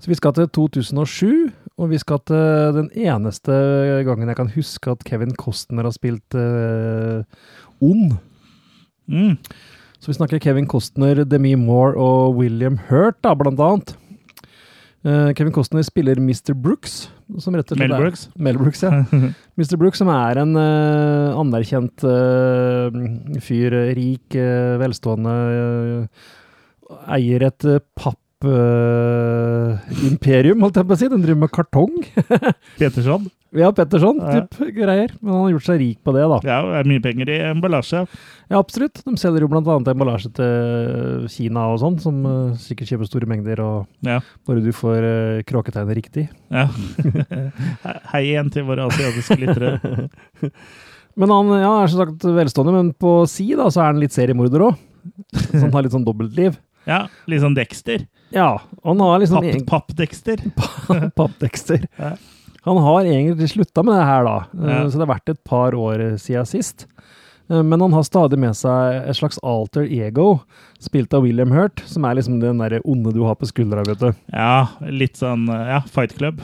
Så 0.00 0.08
vi 0.12 0.16
skal 0.16 0.32
til 0.36 0.46
2007, 0.48 1.50
og 1.80 1.88
vi 1.88 1.98
skal 2.00 2.20
til 2.28 2.74
den 2.76 2.90
eneste 3.08 3.54
gangen 4.04 4.28
jeg 4.28 4.36
kan 4.36 4.50
huske 4.52 4.92
at 4.92 5.04
Kevin 5.08 5.32
Costner 5.40 5.86
har 5.88 5.94
spilt 5.96 6.36
uh, 6.36 7.22
ond. 7.80 8.18
Mm. 9.08 9.38
Så 10.00 10.10
vi 10.12 10.16
snakker 10.18 10.40
Kevin 10.44 10.68
Costner, 10.68 11.24
Demi 11.24 11.54
Moore 11.60 11.96
og 12.00 12.36
William 12.36 12.76
Hurt, 12.90 13.18
da, 13.24 13.32
blant 13.36 13.60
annet. 13.64 13.94
Uh, 15.00 15.32
Kevin 15.32 15.54
Costner 15.56 15.84
spiller 15.86 16.20
Mr. 16.20 16.52
Brooks. 16.52 17.06
Som 17.40 17.56
rett 17.56 17.70
og 17.72 17.78
slett 17.78 17.88
Mel 17.88 17.96
er- 17.96 18.04
Brooks. 18.04 18.26
Mel 18.36 18.58
Brooks, 18.60 18.82
ja. 18.84 18.90
Mr. 19.60 19.76
Brooks, 19.80 20.00
som 20.02 20.10
er 20.12 20.40
en 20.42 20.52
uh, 20.58 21.38
anerkjent 21.40 22.04
eh, 22.08 23.00
fyr, 23.44 23.76
rik, 23.96 24.34
eh, 24.36 24.76
velstående, 24.80 25.34
eh, 25.56 26.32
eier 27.16 27.44
et 27.46 27.68
uh, 27.70 27.78
pappimperium, 29.90 30.60
holdt 30.64 30.76
jeg 30.80 30.86
på 30.88 30.94
å 30.96 30.98
si. 31.00 31.08
Den 31.12 31.22
driver 31.24 31.40
med 31.44 31.52
kartong. 31.54 31.94
Petterson? 32.80 33.28
Ja, 33.56 33.72
Petterson, 33.74 34.20
Ja. 34.22 34.44
typ 34.46 34.74
greier. 34.76 35.10
Men 35.20 35.32
han 35.34 35.42
har 35.42 35.50
gjort 35.56 35.66
seg 35.66 35.80
rik 35.82 35.98
på 36.06 36.12
det, 36.14 36.22
da. 36.30 36.38
Ja, 36.46 36.58
det 36.68 36.76
er 36.80 36.84
mye 36.92 37.02
penger 37.02 37.26
i 37.34 37.38
emballasje. 37.50 38.00
Ja, 38.50 38.56
absolutt. 38.60 38.96
De 39.04 39.10
selger 39.18 39.40
jo 39.42 39.48
annet 39.50 39.88
emballasje 39.90 40.30
til 40.38 41.26
Kina 41.32 41.66
og 41.72 41.78
sånn, 41.82 41.98
som 42.02 42.14
uh, 42.26 42.54
sikkert 42.62 42.88
kjøper 42.92 43.06
store 43.10 43.26
mengder, 43.30 43.58
og 43.64 43.86
Ja. 44.06 44.20
bare 44.46 44.62
du 44.62 44.70
får 44.72 44.98
uh, 45.02 45.42
kråketegnet 45.48 45.96
riktig. 45.98 46.28
ja. 46.50 46.68
Hei 48.12 48.22
igjen 48.30 48.50
til 48.54 48.64
våre 48.68 48.86
asiatiske 48.86 49.36
lyttere. 49.40 49.70
Men 51.18 51.28
han 51.34 51.46
ja, 51.58 51.72
er 51.82 51.88
som 51.90 51.98
sagt 52.04 52.22
velstående, 52.22 52.72
men 52.72 52.92
på 52.94 53.26
si 53.28 53.48
da, 53.58 53.66
så 53.68 53.80
er 53.82 53.86
han 53.90 53.98
litt 54.00 54.14
seriemorder 54.14 54.62
òg. 54.62 54.74
Så 55.34 55.58
han 55.64 55.72
har 55.74 55.82
litt 55.82 55.92
sånn 55.92 56.06
dobbeltliv. 56.06 56.54
Ja, 56.86 57.08
litt 57.28 57.42
sånn 57.42 57.56
Dexter. 57.58 58.06
Ja, 58.30 58.60
han 58.84 59.00
har 59.00 59.18
liksom 59.22 59.66
Pappdekster. 59.66 60.42
Pappdekster. 61.16 61.86
Ja. 61.96 62.12
Han 62.62 62.76
har 62.76 63.04
egentlig 63.08 63.48
slutta 63.50 63.82
med 63.82 63.96
det 63.96 64.04
her, 64.04 64.24
da. 64.24 64.36
Eh, 64.54 64.70
Ja. 64.70 64.84
Så 64.90 64.98
det 65.00 65.06
har 65.06 65.14
vært 65.16 65.28
et 65.32 65.44
par 65.48 65.72
år 65.74 66.02
siden 66.20 66.46
sist. 66.46 66.86
Eh, 67.50 67.62
Men 67.62 67.80
han 67.80 67.92
har 67.96 68.02
stadig 68.06 68.38
med 68.38 68.54
seg 68.56 69.00
et 69.08 69.16
slags 69.16 69.38
alter 69.42 69.82
ego, 69.88 70.40
spilt 70.78 71.14
av 71.16 71.22
William 71.24 71.50
Hurt, 71.56 71.82
som 71.86 72.04
er 72.04 72.14
liksom 72.20 72.38
den 72.40 72.58
derre 72.62 72.80
onde 72.84 73.12
du 73.16 73.22
har 73.24 73.34
på 73.40 73.48
skuldra, 73.48 73.82
vet 73.88 73.98
du. 73.98 74.12
Ja, 74.32 74.68
litt 74.86 75.16
sånn 75.16 75.48
Ja, 75.48 75.80
Fight 75.88 76.14
Club. 76.18 76.40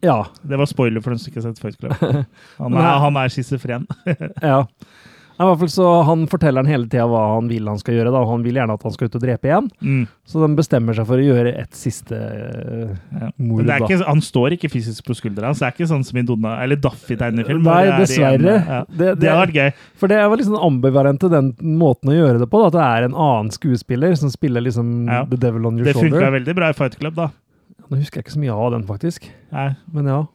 Ja. 0.00 0.26
Det 0.46 0.56
var 0.56 0.66
spoiler 0.70 1.02
for 1.02 1.10
den 1.10 1.18
som 1.18 1.32
ikke 1.32 1.42
har 1.42 1.50
sett 1.50 1.58
Fight 1.58 1.76
Club. 1.78 1.92
Han 2.62 2.74
er, 2.78 2.98
han 3.02 3.16
er 3.18 3.28
schizofren. 3.34 3.86
ja. 4.42 4.62
I 5.38 5.46
hvert 5.46 5.58
fall 5.60 5.68
så 5.70 5.88
Han 6.04 6.26
forteller 6.26 6.64
han 6.64 6.66
hele 6.66 6.88
tida 6.90 7.04
hva 7.06 7.20
han 7.36 7.46
vil 7.46 7.68
han 7.70 7.78
skal 7.78 7.94
gjøre. 7.94 8.10
da, 8.10 8.18
og 8.24 8.28
Han 8.32 8.42
vil 8.42 8.54
gjerne 8.58 8.74
at 8.74 8.82
han 8.82 8.92
skal 8.92 9.06
ut 9.06 9.14
og 9.14 9.22
drepe 9.22 9.46
igjen. 9.46 9.68
Mm. 9.80 10.00
Så 10.26 10.40
de 10.42 10.48
bestemmer 10.58 10.96
seg 10.98 11.06
for 11.06 11.16
å 11.22 11.26
gjøre 11.28 11.52
et 11.60 11.72
siste 11.78 12.18
uh, 12.18 12.96
Ja. 13.14 13.30
mord. 13.38 13.62
Det 13.64 13.70
er 13.76 13.78
da. 13.78 13.86
ikke, 13.86 14.04
han 14.08 14.20
står 14.20 14.56
ikke 14.58 14.70
fysisk 14.72 15.06
på 15.06 15.14
skuldra 15.14 15.46
hans. 15.46 15.60
Det 15.62 15.68
er 15.68 15.76
ikke 15.76 15.88
sånn 15.92 16.04
som 16.04 16.18
i 16.18 16.22
Donna, 16.26 16.56
eller 16.64 16.76
Daffy-tegnefilm. 16.82 17.62
Nei, 17.62 17.84
det 17.84 17.92
er 17.94 18.02
dessverre. 18.02 18.34
en- 18.34 18.66
ja. 18.66 18.80
Det- 18.88 18.98
Det 18.98 19.20
det- 19.20 19.30
hadde 19.30 19.46
vært 19.46 19.54
gøy. 19.54 19.72
For 19.96 20.08
det 20.08 20.18
var 20.28 20.36
liksom 20.36 20.58
ambivalent 20.58 21.20
til 21.20 21.28
den 21.30 21.52
måten 21.62 22.10
å 22.10 22.16
gjøre 22.18 22.38
det 22.40 22.50
på. 22.50 22.58
Da, 22.60 22.66
at 22.66 22.72
det 22.72 22.82
er 22.82 23.04
en 23.06 23.14
annen 23.14 23.50
skuespiller 23.50 24.16
som 24.18 24.30
spiller 24.30 24.60
liksom 24.60 25.06
Ja. 25.08 25.24
The 25.24 25.36
Devil 25.36 25.66
on 25.66 25.76
Your 25.78 25.84
Det 25.84 25.94
funka 25.94 26.32
veldig 26.32 26.54
bra 26.56 26.68
i 26.70 26.72
Fight 26.72 26.98
Club, 26.98 27.14
da. 27.14 27.30
Nå 27.90 27.96
husker 27.96 28.16
jeg 28.20 28.24
ikke 28.26 28.34
så 28.36 28.40
mye 28.42 28.52
av 28.52 28.72
den, 28.72 28.82
faktisk. 28.84 29.30
Nei. 29.52 29.76
Men 29.92 30.04
ja. 30.06 30.26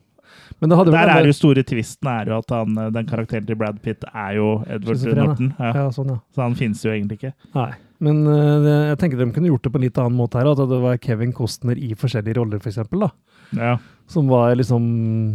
Men 0.62 0.70
Der 0.70 1.10
er 1.10 1.26
jo 1.26 1.34
store 1.36 1.64
tvisten 1.64 2.10
er 2.10 2.30
jo 2.30 2.38
at 2.38 2.54
han, 2.54 2.78
eh, 2.78 2.92
den 2.94 3.08
karakteren 3.10 3.48
til 3.48 3.58
Brad 3.60 3.82
Pitt 3.82 4.04
er 4.14 4.36
jo 4.38 4.64
Edward. 4.68 5.08
Norton. 5.18 5.54
Ja. 5.60 5.72
Ja, 5.74 5.88
sånn, 5.92 6.14
ja. 6.14 6.20
Så 6.36 6.44
han 6.46 6.56
finnes 6.60 6.84
jo 6.86 6.92
egentlig 6.94 7.20
ikke. 7.22 7.34
Nei. 7.56 7.72
Men 8.04 8.24
uh, 8.28 8.68
jeg 8.92 9.00
tenker 9.00 9.20
de 9.22 9.30
kunne 9.32 9.52
gjort 9.52 9.64
det 9.64 9.72
på 9.72 9.80
en 9.80 9.86
litt 9.86 10.00
annen 10.02 10.18
måte 10.20 10.40
her. 10.40 10.50
At 10.52 10.62
det 10.70 10.80
var 10.84 11.00
Kevin 11.04 11.34
Costner 11.36 11.80
i 11.80 11.94
forskjellige 12.00 12.38
roller, 12.40 12.62
for 12.64 12.74
eksempel, 12.74 13.06
da. 13.08 13.12
Ja. 13.56 13.76
Som 14.12 14.28
var 14.32 14.56
liksom 14.60 14.84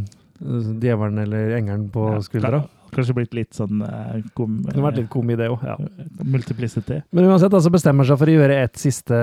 eh, 0.05 0.73
djevelen 0.83 1.23
eller 1.23 1.55
engelen 1.57 1.89
på 1.95 2.11
skuldra. 2.27 2.67
Kanskje 2.94 3.16
blitt 3.16 3.37
litt 3.37 3.57
sånn 3.57 3.83
eh, 3.85 4.22
kom, 4.38 4.61
Det 4.64 4.72
kunne 4.72 4.87
vært 4.87 5.01
litt 5.03 5.11
kom 5.12 5.31
i 5.33 5.37
det 5.38 5.51
òg, 5.53 5.64
ja. 5.66 5.77
multiplicity. 6.24 7.03
Men 7.14 7.29
uansett, 7.29 7.55
altså 7.55 7.72
bestemmer 7.74 8.09
seg 8.09 8.20
for 8.20 8.31
å 8.31 8.38
gjøre 8.38 8.62
et 8.64 8.81
siste 8.81 9.18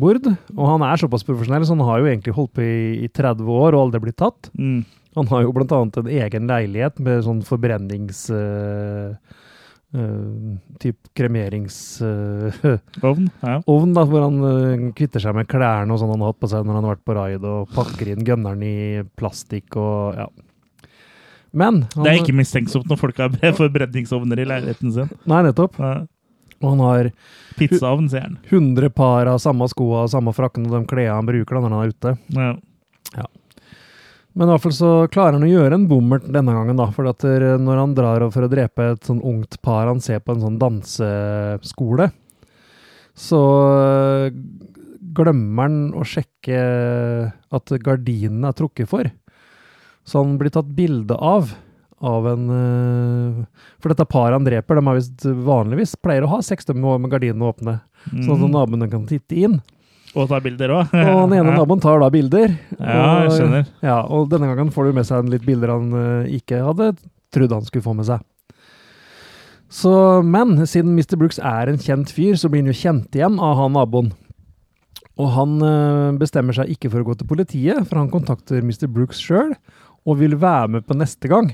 mord. 0.00 0.28
Og 0.56 0.66
han 0.72 0.84
er 0.86 1.00
såpass 1.00 1.26
profesjonell, 1.26 1.66
så 1.66 1.76
han 1.76 1.86
har 1.86 2.02
jo 2.02 2.10
egentlig 2.10 2.36
holdt 2.36 2.54
på 2.58 2.66
i, 2.66 2.76
i 3.06 3.08
30 3.12 3.54
år 3.54 3.76
og 3.76 3.86
aldri 3.86 4.04
blitt 4.06 4.20
tatt. 4.22 4.50
Mm. 4.58 4.82
Han 5.14 5.30
har 5.30 5.44
jo 5.44 5.54
blant 5.54 5.72
annet 5.76 6.02
en 6.02 6.12
egen 6.24 6.50
leilighet 6.50 7.00
med 7.02 7.24
sånn 7.26 7.42
forbrennings... 7.46 8.26
Uh, 8.34 9.40
Uh, 9.94 10.56
typ 10.82 10.96
kremerings... 11.14 12.02
Ovn. 13.06 13.28
Ja. 13.44 13.60
ovn, 13.70 13.92
da, 13.94 14.02
hvor 14.10 14.24
han 14.24 14.40
uh, 14.42 14.88
kvitter 14.98 15.22
seg 15.22 15.36
med 15.38 15.46
klærne 15.46 15.94
og 15.94 16.00
sånn 16.02 16.10
han 16.10 16.24
har 16.24 16.32
hatt 16.32 16.40
på 16.42 16.50
seg 16.50 16.66
når 16.66 16.80
han 16.80 16.88
har 16.88 16.96
vært 16.96 17.04
på 17.06 17.14
raid, 17.14 17.46
og 17.46 17.70
pakker 17.76 18.10
inn 18.10 18.26
gunneren 18.26 18.64
i 18.66 19.04
plastikk 19.14 19.78
og 19.78 20.18
ja. 20.18 20.26
Men 21.54 21.84
han, 21.94 22.02
Det 22.02 22.10
er 22.10 22.20
ikke 22.22 22.36
mistenksomt 22.36 22.90
når 22.90 23.00
folk 23.00 23.22
har 23.22 23.54
forbrenningsovner 23.62 24.42
i 24.42 24.48
leiligheten 24.50 24.94
sin. 24.94 25.14
Nei, 25.30 25.44
nettopp. 25.46 25.78
Ja. 25.78 25.94
Og 26.60 26.68
han 26.72 26.82
har 26.82 27.10
Pizzaovn, 27.58 28.08
sier 28.10 28.26
han. 28.26 28.38
100 28.50 28.90
par 28.96 29.30
av 29.30 29.40
samme 29.42 29.68
skoa 29.70 30.04
og 30.04 30.12
samme 30.12 30.34
frakken 30.34 30.66
og 30.66 30.74
de 30.78 30.84
klærne 30.90 31.18
han 31.20 31.28
bruker 31.28 31.58
når 31.58 31.66
han 31.68 31.76
er 31.78 31.92
ute. 31.94 32.14
Ja. 32.34 32.54
Men 34.34 34.48
i 34.48 34.50
hvert 34.50 34.64
fall 34.64 34.74
så 34.74 34.90
klarer 35.14 35.36
han 35.36 35.46
å 35.46 35.50
gjøre 35.50 35.76
en 35.78 35.86
bommert 35.86 36.24
denne 36.26 36.54
gangen, 36.56 36.78
da. 36.78 36.88
For 36.94 37.06
at 37.06 37.22
når 37.22 37.78
han 37.78 37.94
drar 37.94 38.24
for 38.34 38.46
å 38.46 38.50
drepe 38.50 38.88
et 38.96 39.06
sånn 39.06 39.22
ungt 39.22 39.60
par 39.62 39.86
han 39.86 40.02
ser 40.02 40.24
på 40.24 40.34
en 40.34 40.42
sånn 40.42 40.58
danseskole, 40.58 42.08
så 43.14 43.40
øh, 43.70 44.38
glemmer 45.14 45.68
han 45.68 45.76
å 45.94 46.02
sjekke 46.02 46.58
at 47.30 47.74
gardinene 47.86 48.50
er 48.50 48.58
trukket 48.58 48.90
for. 48.90 49.06
Så 50.04 50.20
han 50.22 50.34
blir 50.40 50.52
tatt 50.52 50.68
bilde 50.76 51.16
av 51.16 51.54
av 52.04 52.26
en 52.28 52.48
øh, 52.52 53.36
For 53.80 53.88
dette 53.88 54.04
paret 54.10 54.34
han 54.36 54.44
dreper, 54.44 54.76
de 54.76 54.82
har 54.84 54.96
visst 54.98 55.22
vanligvis 55.24 55.94
pleier 56.04 56.26
å 56.26 56.32
ha 56.34 56.40
sex 56.44 56.66
med 56.74 57.00
med 57.00 57.10
gardinene 57.14 57.46
åpne, 57.48 57.78
sånn 58.10 58.34
at 58.34 58.42
Mm. 58.44 58.50
naboene 58.52 58.90
kan 58.90 59.06
titte 59.08 59.38
inn. 59.38 59.54
Og 60.14 60.28
ta 60.28 60.38
bilder 60.44 60.68
òg. 60.70 60.92
Og 60.92 61.30
den 61.30 61.38
ene 61.38 61.54
naboen 61.58 61.80
tar 61.80 61.98
da 62.02 62.10
bilder. 62.12 62.52
Ja, 62.78 63.24
jeg 63.24 63.30
skjønner. 63.38 63.64
Ja, 63.82 63.96
og 64.04 64.28
denne 64.30 64.50
gangen 64.52 64.70
får 64.74 64.90
du 64.90 64.92
med 64.98 65.06
seg 65.08 65.24
en 65.24 65.30
litt 65.32 65.46
bilder 65.46 65.72
han 65.72 65.88
eh, 65.96 66.36
ikke 66.36 66.60
hadde 66.66 66.90
trodd 67.34 67.50
han 67.56 67.64
skulle 67.64 67.82
få 67.86 67.94
med 67.96 68.06
seg. 68.10 68.20
Så, 69.74 69.90
men 70.22 70.54
siden 70.70 70.92
Mr. 70.94 71.16
Brooks 71.18 71.40
er 71.42 71.70
en 71.72 71.80
kjent 71.82 72.12
fyr, 72.14 72.36
så 72.38 72.50
blir 72.52 72.62
han 72.62 72.70
jo 72.70 72.76
kjent 72.78 73.16
igjen 73.16 73.40
av 73.42 73.56
han 73.58 73.72
naboen. 73.74 74.12
Og 75.18 75.30
han 75.34 75.56
eh, 75.62 76.12
bestemmer 76.20 76.54
seg 76.54 76.70
ikke 76.74 76.90
for 76.92 77.00
å 77.02 77.08
gå 77.08 77.16
til 77.18 77.30
politiet, 77.30 77.80
for 77.88 77.98
han 78.02 78.10
kontakter 78.12 78.62
Mr. 78.62 78.86
Brooks 78.90 79.22
sjøl 79.24 79.54
og 80.04 80.18
vil 80.20 80.36
være 80.40 80.68
med 80.76 80.86
på 80.86 80.96
neste 80.98 81.28
gang. 81.30 81.52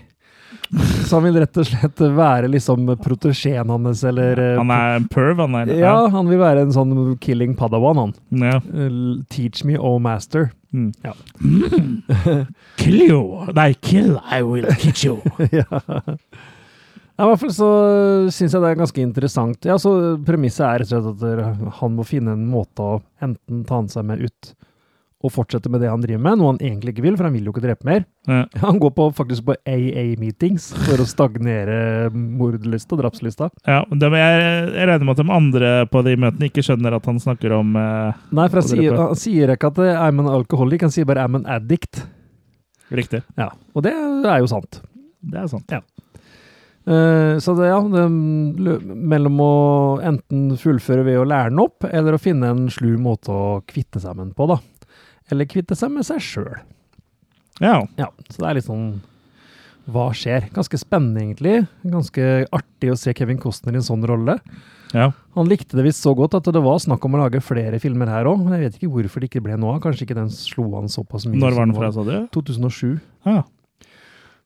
Så 1.06 1.16
han 1.18 1.24
vil 1.26 1.38
rett 1.42 1.56
og 1.58 1.66
slett 1.66 2.00
være 2.14 2.48
liksom 2.50 2.84
protesjeen 3.02 3.70
hans, 3.70 4.04
eller 4.06 4.38
eh, 4.38 4.56
Han 4.58 4.70
er 4.70 4.96
en 5.00 5.08
perv, 5.10 5.40
han 5.42 5.56
er. 5.58 5.72
Ja, 5.80 5.94
han 6.12 6.28
vil 6.30 6.38
være 6.38 6.62
en 6.66 6.74
sånn 6.74 6.92
killing 7.22 7.56
padawan, 7.58 7.98
han. 8.04 8.14
ja. 8.44 8.60
Eh, 8.70 9.00
Teach 9.34 9.64
me, 9.66 9.78
oh 9.78 9.98
master. 10.02 10.50
Mm. 10.70 10.92
Ja. 11.02 11.14
Kill 12.78 13.00
you! 13.08 13.20
Nei, 13.56 13.72
kill, 13.82 14.14
I 14.30 14.42
will 14.46 14.68
teach 14.78 15.04
you. 15.04 15.18
ja. 15.50 15.66
Ja, 17.20 17.26
I 17.26 17.28
hvert 17.28 17.40
fall 17.42 17.52
så 17.52 17.70
syns 18.32 18.54
jeg 18.54 18.62
det 18.62 18.68
er 18.70 18.78
ganske 18.80 19.02
interessant. 19.02 19.66
Ja, 19.68 19.74
så 19.82 19.90
Premisset 20.24 20.62
er 20.64 20.84
rett 20.84 20.94
og 20.96 21.18
slett 21.18 21.42
at 21.42 21.74
han 21.82 21.96
må 21.98 22.06
finne 22.08 22.32
en 22.38 22.46
måte 22.48 22.86
å 22.86 23.00
enten 23.20 23.64
ta 23.68 23.80
han 23.82 23.90
seg 23.92 24.06
med 24.08 24.22
ut 24.24 24.54
og 25.20 25.32
fortsette 25.34 25.68
med 25.68 25.82
det 25.84 25.90
han 25.90 26.00
driver 26.00 26.22
med, 26.24 26.38
noe 26.40 26.52
han 26.54 26.60
egentlig 26.64 26.94
ikke 26.94 27.04
vil, 27.04 27.16
for 27.18 27.28
han 27.28 27.34
vil 27.36 27.48
jo 27.48 27.52
ikke 27.52 27.62
drepe 27.64 27.86
mer. 27.88 28.06
Ja. 28.28 28.44
Han 28.64 28.78
går 28.80 28.92
på, 28.96 29.06
faktisk 29.16 29.46
på 29.48 29.56
AA-meetings 29.68 30.70
for 30.86 31.00
å 31.02 31.06
stagnere 31.08 32.08
mordlysta, 32.14 32.96
drapslysta. 33.00 33.50
Ja, 33.68 33.82
men 33.90 34.00
jeg, 34.00 34.40
jeg 34.76 34.88
regner 34.88 35.06
med 35.08 35.14
at 35.16 35.22
de 35.22 35.36
andre 35.36 35.72
på 35.92 36.02
de 36.06 36.16
møtene 36.20 36.48
ikke 36.50 36.64
skjønner 36.64 36.96
at 36.96 37.08
han 37.08 37.20
snakker 37.20 37.56
om 37.56 37.76
eh, 37.80 38.20
Nei, 38.36 38.46
for 38.48 38.60
han 38.62 38.68
sier, 38.70 38.96
han 39.00 39.20
sier 39.20 39.54
ikke 39.56 39.72
at 39.72 39.82
eh, 39.84 40.02
I'm 40.08 40.22
an 40.22 40.30
alcoholic, 40.32 40.84
han 40.86 40.94
sier 40.94 41.08
bare 41.08 41.24
I'm 41.26 41.40
an 41.40 41.48
addict. 41.50 42.04
Riktig. 42.90 43.22
Ja, 43.40 43.52
Og 43.74 43.84
det 43.86 43.92
er 43.96 44.40
jo 44.42 44.50
sant. 44.50 44.82
Det 45.20 45.40
er 45.42 45.50
sant. 45.52 45.80
Eh, 46.90 47.38
så 47.38 47.54
det, 47.54 47.68
ja, 47.68 47.80
det, 47.92 48.06
mellom 48.08 49.40
å 49.44 49.54
enten 50.06 50.56
fullføre 50.60 51.04
ved 51.06 51.20
å 51.20 51.28
lære 51.28 51.52
den 51.52 51.62
opp, 51.62 51.84
eller 51.86 52.16
å 52.16 52.22
finne 52.22 52.52
en 52.54 52.68
slu 52.72 52.94
måte 53.00 53.34
å 53.34 53.60
kvitte 53.68 54.00
den 54.00 54.32
på, 54.36 54.48
da. 54.50 54.60
Eller 55.30 55.48
kvitte 55.50 55.76
seg 55.78 55.92
med 55.94 56.06
seg 56.08 56.20
sjøl. 56.24 56.58
Ja. 57.60 57.80
Ja, 58.00 58.08
så 58.30 58.40
det 58.42 58.48
er 58.50 58.56
litt 58.56 58.66
sånn 58.68 58.84
Hva 59.90 60.10
skjer? 60.16 60.46
Ganske 60.54 60.78
spennende, 60.80 61.20
egentlig. 61.24 61.66
Ganske 61.84 62.26
artig 62.54 62.92
å 62.92 62.98
se 62.98 63.12
Kevin 63.16 63.40
Costner 63.42 63.74
i 63.74 63.80
en 63.80 63.86
sånn 63.86 64.04
rolle. 64.06 64.38
ja. 64.94 65.10
Han 65.36 65.46
likte 65.46 65.76
det 65.78 65.84
visst 65.86 66.02
så 66.02 66.10
godt 66.18 66.34
at 66.34 66.48
det 66.50 66.60
var 66.62 66.78
snakk 66.82 67.04
om 67.06 67.14
å 67.14 67.20
lage 67.22 67.38
flere 67.42 67.78
filmer 67.78 68.08
her 68.10 68.26
òg. 68.26 68.40
Jeg 68.50 68.60
vet 68.64 68.76
ikke 68.80 68.90
hvorfor 68.90 69.22
det 69.22 69.28
ikke 69.30 69.42
ble 69.44 69.54
noe 69.60 69.76
av. 69.76 69.80
Kanskje 69.84 70.02
ikke 70.08 70.16
den 70.18 70.30
slo 70.34 70.64
han 70.74 70.88
såpass 70.90 71.26
mye. 71.30 71.38
Når 71.38 71.54
var 71.54 71.66
den 71.68 71.74
fra, 71.76 71.90
sa 71.94 72.02
du? 72.06 72.14
2007. 72.34 72.98
Ja. 73.28 73.44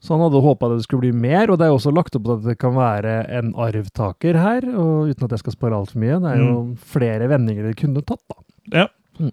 Så 0.04 0.12
han 0.12 0.20
hadde 0.20 0.42
håpa 0.44 0.68
det 0.68 0.82
skulle 0.84 1.06
bli 1.06 1.12
mer, 1.16 1.48
og 1.48 1.56
det 1.58 1.64
er 1.64 1.72
også 1.72 1.88
lagt 1.96 2.12
opp 2.18 2.26
til 2.26 2.34
at 2.36 2.44
det 2.44 2.58
kan 2.60 2.74
være 2.76 3.14
en 3.38 3.54
arvtaker 3.56 4.36
her, 4.36 4.66
og 4.76 5.08
uten 5.14 5.24
at 5.24 5.32
jeg 5.32 5.40
skal 5.46 5.56
spare 5.56 5.78
altfor 5.80 6.02
mye. 6.02 6.18
Det 6.20 6.34
er 6.34 6.42
jo 6.44 6.58
flere 6.92 7.28
vendinger 7.32 7.70
det 7.70 7.78
kunne 7.80 8.04
tatt, 8.04 8.20
da. 8.28 8.36
Ja. 8.84 9.30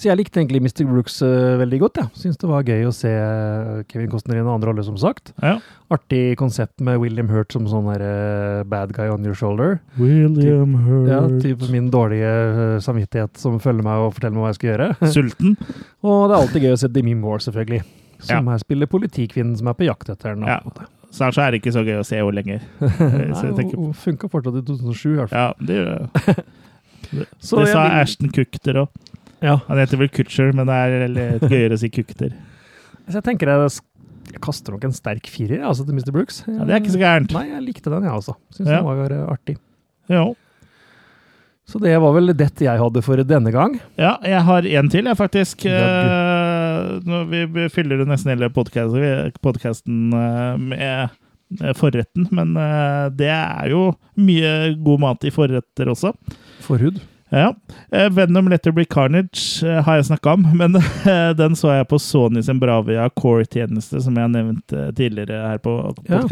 Så 0.00 0.08
jeg 0.08 0.16
likte 0.16 0.40
egentlig 0.40 0.62
Mr. 0.64 0.86
Brooks 0.88 1.18
uh, 1.20 1.58
veldig 1.60 1.78
godt, 1.82 1.98
jeg. 2.00 2.08
Ja. 2.08 2.20
Syns 2.22 2.38
det 2.40 2.48
var 2.48 2.62
gøy 2.64 2.86
å 2.88 2.92
se 2.96 3.10
eh, 3.12 3.80
Kevin 3.90 4.08
Costner 4.08 4.38
i 4.38 4.40
en 4.40 4.46
annen 4.48 4.64
rolle, 4.64 4.84
som 4.86 4.96
sagt. 5.00 5.34
ja. 5.44 5.58
Artig 5.92 6.36
konsept 6.38 6.78
med 6.86 7.00
William 7.02 7.26
Hurt 7.28 7.50
som 7.52 7.64
sånn 7.68 7.88
der 7.90 8.02
uh, 8.06 8.60
bad 8.70 8.92
guy 8.96 9.08
on 9.10 9.24
your 9.26 9.34
shoulder. 9.36 9.80
William 9.98 10.76
Hurt. 10.86 11.08
Ja, 11.10 11.18
typ 11.42 11.64
min 11.74 11.88
dårlige 11.92 12.30
uh, 12.30 12.76
samvittighet 12.80 13.36
som 13.42 13.58
følger 13.60 13.84
meg 13.84 14.04
og 14.06 14.14
forteller 14.16 14.36
meg 14.38 14.44
hva 14.46 14.52
jeg 14.54 14.58
skal 14.60 14.70
gjøre. 14.70 14.88
Sulten. 15.16 15.56
og 16.06 16.22
det 16.30 16.36
er 16.36 16.38
alltid 16.38 16.64
gøy 16.68 16.76
å 16.76 16.80
se 16.84 16.92
Demi 16.94 17.16
Moore, 17.18 17.42
selvfølgelig. 17.44 17.82
Som 18.20 18.46
Ja. 18.46 18.54
her 18.54 18.62
spiller 18.62 18.88
politikvinnen 18.92 19.58
som 19.58 19.68
er 19.72 19.76
på 19.80 19.88
jakt 19.90 20.08
etter 20.14 20.36
den. 20.38 20.46
Ja. 20.48 20.60
Snart 21.10 21.34
så 21.34 21.42
er 21.42 21.50
det 21.52 21.60
ikke 21.64 21.74
så 21.74 21.82
gøy 21.82 21.98
å 21.98 22.06
se 22.06 22.20
henne 22.22 22.36
lenger. 22.38 22.64
Nei, 23.34 23.66
hun 23.74 23.92
funka 23.98 24.30
fortsatt 24.30 24.60
i 24.62 24.64
2007, 24.70 25.04
i 25.10 25.16
hvert 25.18 25.32
fall. 25.34 25.40
ja, 25.42 25.66
det 25.66 25.80
gjør 25.82 25.92
det. 25.92 26.34
Det, 27.10 27.24
det 27.24 27.26
jeg 27.42 27.70
sa 27.72 27.80
vil- 27.82 27.94
Ashton 27.98 28.28
Kukter 28.30 28.76
òg. 28.84 28.90
Ja. 29.42 29.56
Han 29.68 29.80
heter 29.80 30.00
vel 30.00 30.10
Kutcher, 30.12 30.52
men 30.56 30.68
det 30.68 30.76
er 30.76 31.40
gøyere 31.48 31.76
å 31.76 31.80
si 31.80 31.90
Kukter. 31.92 32.34
Så 33.06 33.18
jeg 33.18 33.26
tenker 33.26 33.50
jeg, 33.50 33.70
jeg 34.34 34.42
kaster 34.44 34.76
nok 34.76 34.84
en 34.86 34.94
sterk 34.94 35.30
firer 35.32 35.64
altså, 35.66 35.86
til 35.86 35.96
Mr. 35.96 36.12
Brooks. 36.14 36.42
Ja, 36.46 36.66
det 36.66 36.76
er 36.76 36.82
ikke 36.82 36.94
så 36.94 37.00
gærent. 37.02 37.34
Nei, 37.34 37.46
jeg 37.54 37.64
likte 37.66 37.92
den, 37.92 38.06
jeg 38.06 38.14
også. 38.20 38.36
Syns 38.54 38.68
Ja. 38.68 38.78
den 38.78 38.88
var 38.90 39.16
eh, 39.16 39.26
artig. 39.32 39.56
Ja. 40.10 40.26
Så 41.70 41.78
det 41.82 41.94
var 42.02 42.14
vel 42.16 42.32
det 42.34 42.48
jeg 42.58 42.82
hadde 42.82 43.02
for 43.06 43.22
denne 43.22 43.52
gang. 43.54 43.76
Ja, 43.98 44.16
jeg 44.26 44.42
har 44.42 44.66
en 44.66 44.88
til, 44.90 45.06
jeg, 45.06 45.18
faktisk. 45.18 45.66
Ja, 45.70 45.80
Eh, 46.80 47.44
vi 47.52 47.66
fyller 47.68 48.00
nesten 48.08 48.32
hele 48.32 48.48
podkasten 48.50 50.08
med 50.10 50.80
eh, 51.60 51.74
forretten, 51.76 52.26
men 52.34 52.54
det 53.18 53.28
er 53.30 53.70
jo 53.72 53.90
mye 54.16 54.74
god 54.82 55.02
mat 55.02 55.26
i 55.28 55.32
forretter 55.34 55.90
også. 55.92 56.14
Forhud. 56.64 57.00
Ja. 57.30 57.54
Venom 58.10 58.48
Letter 58.50 58.74
Be 58.74 58.84
Carnage 58.84 59.62
eh, 59.66 59.78
har 59.86 60.00
jeg 60.00 60.08
snakka 60.10 60.32
om, 60.34 60.46
men 60.58 60.76
eh, 60.80 61.30
den 61.38 61.56
så 61.58 61.72
jeg 61.76 61.88
på 61.90 61.98
Sony 62.02 62.42
sin 62.42 62.58
Bravia 62.62 63.06
Core-tjeneste, 63.14 64.02
som 64.02 64.18
jeg 64.18 64.32
nevnte 64.34 64.86
eh, 64.88 64.92
tidligere 64.98 65.44
her 65.52 65.62
på 65.62 65.76
Ja. 66.10 66.24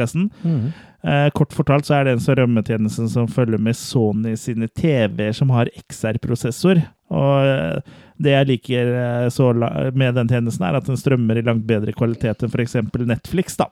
Mm. 0.43 0.73
Eh, 1.03 1.31
kort 1.31 1.55
fortalt 1.55 1.87
så 1.87 1.95
er 1.95 2.09
det 2.09 2.17
en 2.17 2.23
sånn 2.23 2.41
rømmetjenesten 2.41 3.11
som 3.13 3.29
følger 3.31 3.61
med 3.63 3.77
Sony 3.79 4.35
sine 4.37 4.67
TV-er 4.67 5.37
som 5.37 5.53
har 5.55 5.71
XR-prosessor. 5.87 6.83
Og 7.15 7.47
eh, 7.47 7.95
det 8.19 8.35
jeg 8.35 8.49
liker 8.51 8.91
eh, 8.99 9.29
så 9.31 9.53
med 9.55 10.19
den 10.19 10.31
tjenesten, 10.31 10.67
er 10.67 10.81
at 10.81 10.91
den 10.91 10.99
strømmer 10.99 11.39
i 11.39 11.47
langt 11.47 11.69
bedre 11.69 11.95
kvalitet 11.95 12.43
enn 12.43 12.51
f.eks. 12.51 12.81
Netflix. 13.07 13.57
da. 13.61 13.71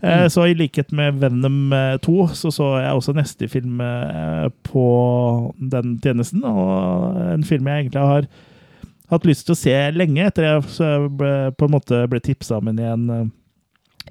Eh, 0.00 0.24
Mm. 0.24 0.30
Så 0.30 0.46
i 0.46 0.54
likhet 0.54 0.92
med 0.92 1.20
Venom 1.20 1.72
eh, 1.72 1.96
2, 1.98 2.28
så 2.34 2.50
så 2.52 2.70
jeg 2.80 2.92
også 2.94 3.14
neste 3.16 3.48
film 3.48 3.80
eh, 3.80 4.48
på 4.62 4.88
den 5.58 5.98
tjenesten. 6.02 6.44
Og 6.44 7.16
en 7.34 7.44
film 7.44 7.66
jeg 7.66 7.84
egentlig 7.84 8.00
har 8.00 8.28
hatt 9.10 9.24
lyst 9.28 9.46
til 9.46 9.54
å 9.54 9.60
se 9.60 9.74
lenge, 9.92 10.26
etter 10.26 10.44
jeg 10.44 11.08
ble, 11.18 11.32
på 11.56 11.66
en 11.66 11.74
måte 11.74 12.04
ble 12.10 12.20
tipsa 12.20 12.58
om 12.58 12.70
den 12.70 12.78
i 12.82 12.90
en 12.90 13.10
eh, 13.10 13.24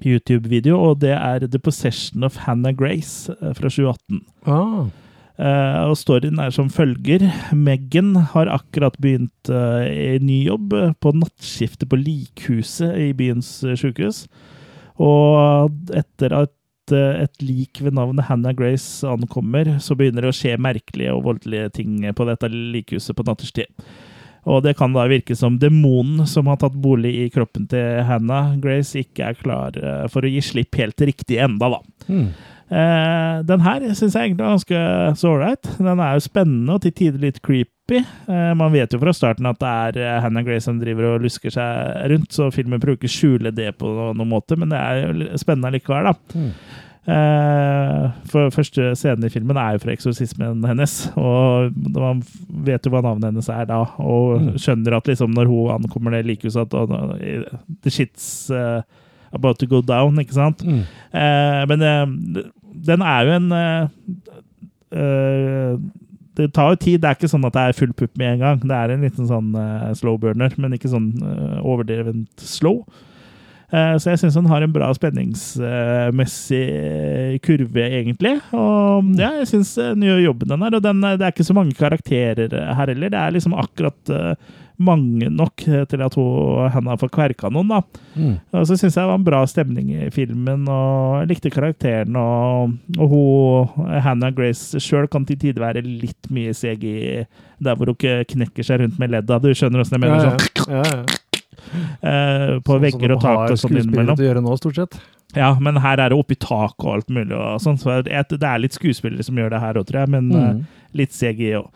YouTube-video, 0.04 0.78
og 0.78 1.00
det 1.04 1.14
er 1.14 1.46
The 1.46 1.58
Possession 1.58 2.24
of 2.26 2.36
Hannah 2.46 2.74
Grace 2.74 3.32
eh, 3.40 3.54
fra 3.54 3.70
2018. 3.70 4.22
Ah, 4.46 4.86
Uh, 5.34 5.90
og 5.90 5.96
storyen 5.98 6.38
er 6.38 6.52
som 6.54 6.68
følger. 6.70 7.24
Meghan 7.58 8.12
har 8.30 8.46
akkurat 8.54 8.94
begynt 9.02 9.50
uh, 9.50 9.82
i 9.82 10.20
ny 10.22 10.44
jobb 10.46 10.76
eh, 10.78 10.92
på 11.02 11.10
nattskiftet 11.10 11.90
på 11.90 11.98
likhuset 11.98 12.94
i 13.02 13.08
byens 13.18 13.48
uh, 13.66 13.74
sykehus. 13.74 14.28
Og 15.02 15.94
etter 15.96 16.34
at 16.36 16.94
eh, 16.94 17.22
et 17.24 17.44
lik 17.44 17.80
ved 17.82 17.96
navnet 17.98 18.28
Hannah 18.28 18.54
Grace 18.56 19.06
ankommer, 19.08 19.76
så 19.82 19.96
begynner 19.98 20.26
det 20.26 20.34
å 20.34 20.36
skje 20.36 20.56
merkelige 20.60 21.14
og 21.14 21.24
voldelige 21.28 21.72
ting 21.80 22.02
på 22.14 22.28
dette 22.28 22.50
likhuset 22.52 23.16
på 23.16 23.26
nattestid. 23.26 23.70
Og 24.44 24.60
det 24.64 24.74
kan 24.76 24.92
da 24.92 25.06
virke 25.08 25.36
som 25.36 25.56
demonen 25.60 26.26
som 26.28 26.50
har 26.50 26.58
tatt 26.60 26.76
bolig 26.76 27.14
i 27.22 27.28
kroppen 27.32 27.64
til 27.70 28.02
Hannah 28.04 28.52
Grace, 28.60 29.00
ikke 29.00 29.30
er 29.30 29.38
klar 29.40 29.78
eh, 29.80 30.04
for 30.12 30.24
å 30.24 30.30
gi 30.30 30.42
slipp 30.44 30.76
helt 30.80 31.00
riktig 31.00 31.40
enda, 31.42 31.72
da. 31.78 31.80
Hmm. 32.10 32.28
Eh, 32.74 33.42
den 33.46 33.62
her 33.62 33.84
syns 33.94 34.16
jeg 34.16 34.30
egentlig 34.32 34.42
er 34.42 34.54
ganske 34.56 34.80
så 35.20 35.30
ålreit. 35.36 35.68
Den 35.78 36.00
er 36.02 36.16
jo 36.16 36.24
spennende 36.24 36.74
og 36.74 36.82
til 36.82 36.94
tider 36.96 37.22
litt 37.22 37.38
creepy. 37.44 38.00
Eh, 38.02 38.52
man 38.58 38.72
vet 38.74 38.94
jo 38.96 38.98
fra 39.02 39.12
starten 39.14 39.46
at 39.46 39.60
det 39.62 39.68
er 39.70 40.00
eh, 40.02 40.20
Hannah 40.24 40.42
Grace 40.46 40.66
som 40.66 40.80
driver 40.82 41.12
og 41.12 41.26
lusker 41.26 41.54
seg 41.54 42.08
rundt, 42.10 42.32
så 42.34 42.48
filmen 42.54 42.82
prøver 42.82 42.98
ikke 42.98 43.12
å 43.12 43.18
skjule 43.18 43.52
det 43.54 43.76
på 43.78 43.92
noen 44.16 44.30
måte, 44.32 44.58
men 44.58 44.72
det 44.74 44.80
er 44.80 45.04
jo 45.04 45.38
spennende 45.38 45.70
likevel, 45.76 46.10
da. 46.10 46.16
Mm. 46.34 46.50
Eh, 47.14 48.04
for 48.32 48.48
første 48.54 48.94
scenen 48.96 49.26
i 49.28 49.30
filmen 49.32 49.58
er 49.60 49.74
jo 49.76 49.82
fra 49.82 49.92
eksorsismen 49.92 50.64
hennes, 50.64 50.94
og 51.20 51.74
man 51.92 52.22
vet 52.64 52.86
jo 52.88 52.94
hva 52.94 53.02
navnet 53.04 53.28
hennes 53.28 53.50
er 53.52 53.66
da, 53.68 53.82
og 54.00 54.40
Mm. 54.40 54.54
skjønner 54.58 54.96
at 54.96 55.06
liksom 55.12 55.34
når 55.36 55.46
hun 55.52 55.74
ankommer 55.76 56.16
det 56.16 56.24
likehuset, 56.26 56.64
at 56.64 56.74
og, 56.74 57.18
the 57.84 57.90
shit's 57.92 58.48
uh, 58.50 58.80
about 59.36 59.58
to 59.58 59.66
go 59.66 59.82
down, 59.82 60.16
ikke 60.18 60.32
sant? 60.40 60.64
Mm. 60.64 60.82
Eh, 61.12 61.62
men 61.68 61.82
eh, 61.82 62.42
den 62.86 63.04
er 63.04 63.20
jo 63.26 63.30
en 63.38 63.48
eh, 63.58 63.88
Det 66.34 66.48
tar 66.54 66.72
jo 66.72 66.76
tid. 66.82 67.00
Det 67.00 67.08
er 67.08 67.16
ikke 67.18 67.30
sånn 67.30 67.46
at 67.46 67.54
det 67.56 67.64
er 67.64 67.78
full 67.78 67.94
pupp 67.96 68.14
med 68.18 68.34
en 68.34 68.44
gang. 68.44 68.62
Det 68.62 68.76
er 68.76 68.94
en 68.94 69.04
liten 69.06 69.28
sånn 69.30 69.50
eh, 69.58 69.90
slow 69.98 70.18
burner, 70.20 70.54
men 70.58 70.74
ikke 70.76 70.90
sånn 70.92 71.10
overdrevent 71.62 72.42
slow. 72.42 72.82
Eh, 73.72 73.94
så 73.98 74.12
jeg 74.12 74.22
syns 74.22 74.36
han 74.38 74.50
har 74.50 74.64
en 74.64 74.74
bra 74.74 74.90
spenningsmessig 74.94 76.64
eh, 76.64 77.38
kurve, 77.44 77.86
egentlig. 77.86 78.36
Og 78.56 79.14
ja, 79.18 79.32
jeg 79.40 79.50
syns 79.54 79.74
den 79.80 80.04
gjør 80.06 80.26
jobben, 80.28 80.52
den 80.52 80.66
her. 80.66 80.76
Og 80.78 80.84
den, 80.84 81.00
det 81.04 81.22
er 81.22 81.32
ikke 81.32 81.48
så 81.48 81.56
mange 81.56 81.78
karakterer 81.78 82.52
her 82.52 82.92
heller. 82.92 83.10
Det 83.12 83.22
er 83.22 83.34
liksom 83.34 83.56
akkurat 83.58 84.12
eh, 84.12 84.52
mange 84.84 85.28
nok 85.30 85.62
til 85.62 86.02
at 86.02 86.16
hun, 86.18 86.70
Hannah 86.74 86.98
får 86.98 87.12
kverka 87.14 87.50
noen, 87.54 87.70
da. 87.70 87.80
Mm. 88.18 88.36
Og 88.58 88.66
så 88.66 88.74
syns 88.74 88.96
jeg 88.96 89.04
det 89.04 89.10
var 89.10 89.20
en 89.20 89.26
bra 89.26 89.42
stemning 89.46 89.92
i 89.94 90.08
filmen, 90.14 90.66
og 90.66 91.20
jeg 91.22 91.30
likte 91.30 91.52
karakteren. 91.54 92.18
Og, 92.18 92.74
og 92.98 93.14
hun, 93.14 93.90
Hannah 94.04 94.34
Grace 94.34 94.82
sjøl 94.82 95.06
kan 95.10 95.26
til 95.28 95.38
tider 95.40 95.62
være 95.62 95.84
litt 95.86 96.30
mye 96.34 96.54
seg 96.56 96.82
i 96.86 96.98
der 97.64 97.78
hvor 97.78 97.88
hun 97.88 97.96
ikke 97.96 98.34
knekker 98.34 98.66
seg 98.66 98.82
rundt 98.82 98.98
med 99.00 99.14
ledda. 99.14 99.38
Du 99.42 99.52
skjønner 99.54 99.82
åssen 99.82 99.96
jeg 99.98 100.04
mener? 100.04 100.26
Ja, 100.26 100.34
sånn 100.34 100.74
ja. 100.74 100.82
Ja, 100.82 100.98
ja. 100.98 101.20
Eh, 102.02 102.58
På 102.64 102.76
Sånn 102.76 102.82
vegger 102.86 103.14
og 103.16 103.20
tak 103.24 103.50
og 103.50 103.58
sånn 103.58 103.76
innimellom. 103.80 104.16
å 104.18 104.26
gjøre 104.28 104.42
nå, 104.44 104.56
stort 104.60 104.74
sett. 104.76 105.00
Ja, 105.34 105.56
men 105.60 105.76
her 105.82 105.98
er 105.98 106.10
det 106.12 106.18
oppi 106.18 106.36
tak 106.38 106.74
og 106.84 106.92
alt 106.94 107.08
mulig. 107.10 107.32
og 107.34 107.58
sånn, 107.60 107.78
så 107.80 108.02
Det 108.04 108.42
er 108.42 108.58
litt 108.62 108.72
skuespillere 108.76 109.24
som 109.24 109.34
gjør 109.36 109.50
det 109.50 109.60
her 109.60 109.74
òg, 109.74 109.86
tror 109.86 110.00
jeg, 110.04 110.08
men 110.08 110.28
Mm. 110.30 110.60
eh, 110.60 110.64
litt 110.94 111.10
CGI 111.12 111.54
òg. 111.58 111.68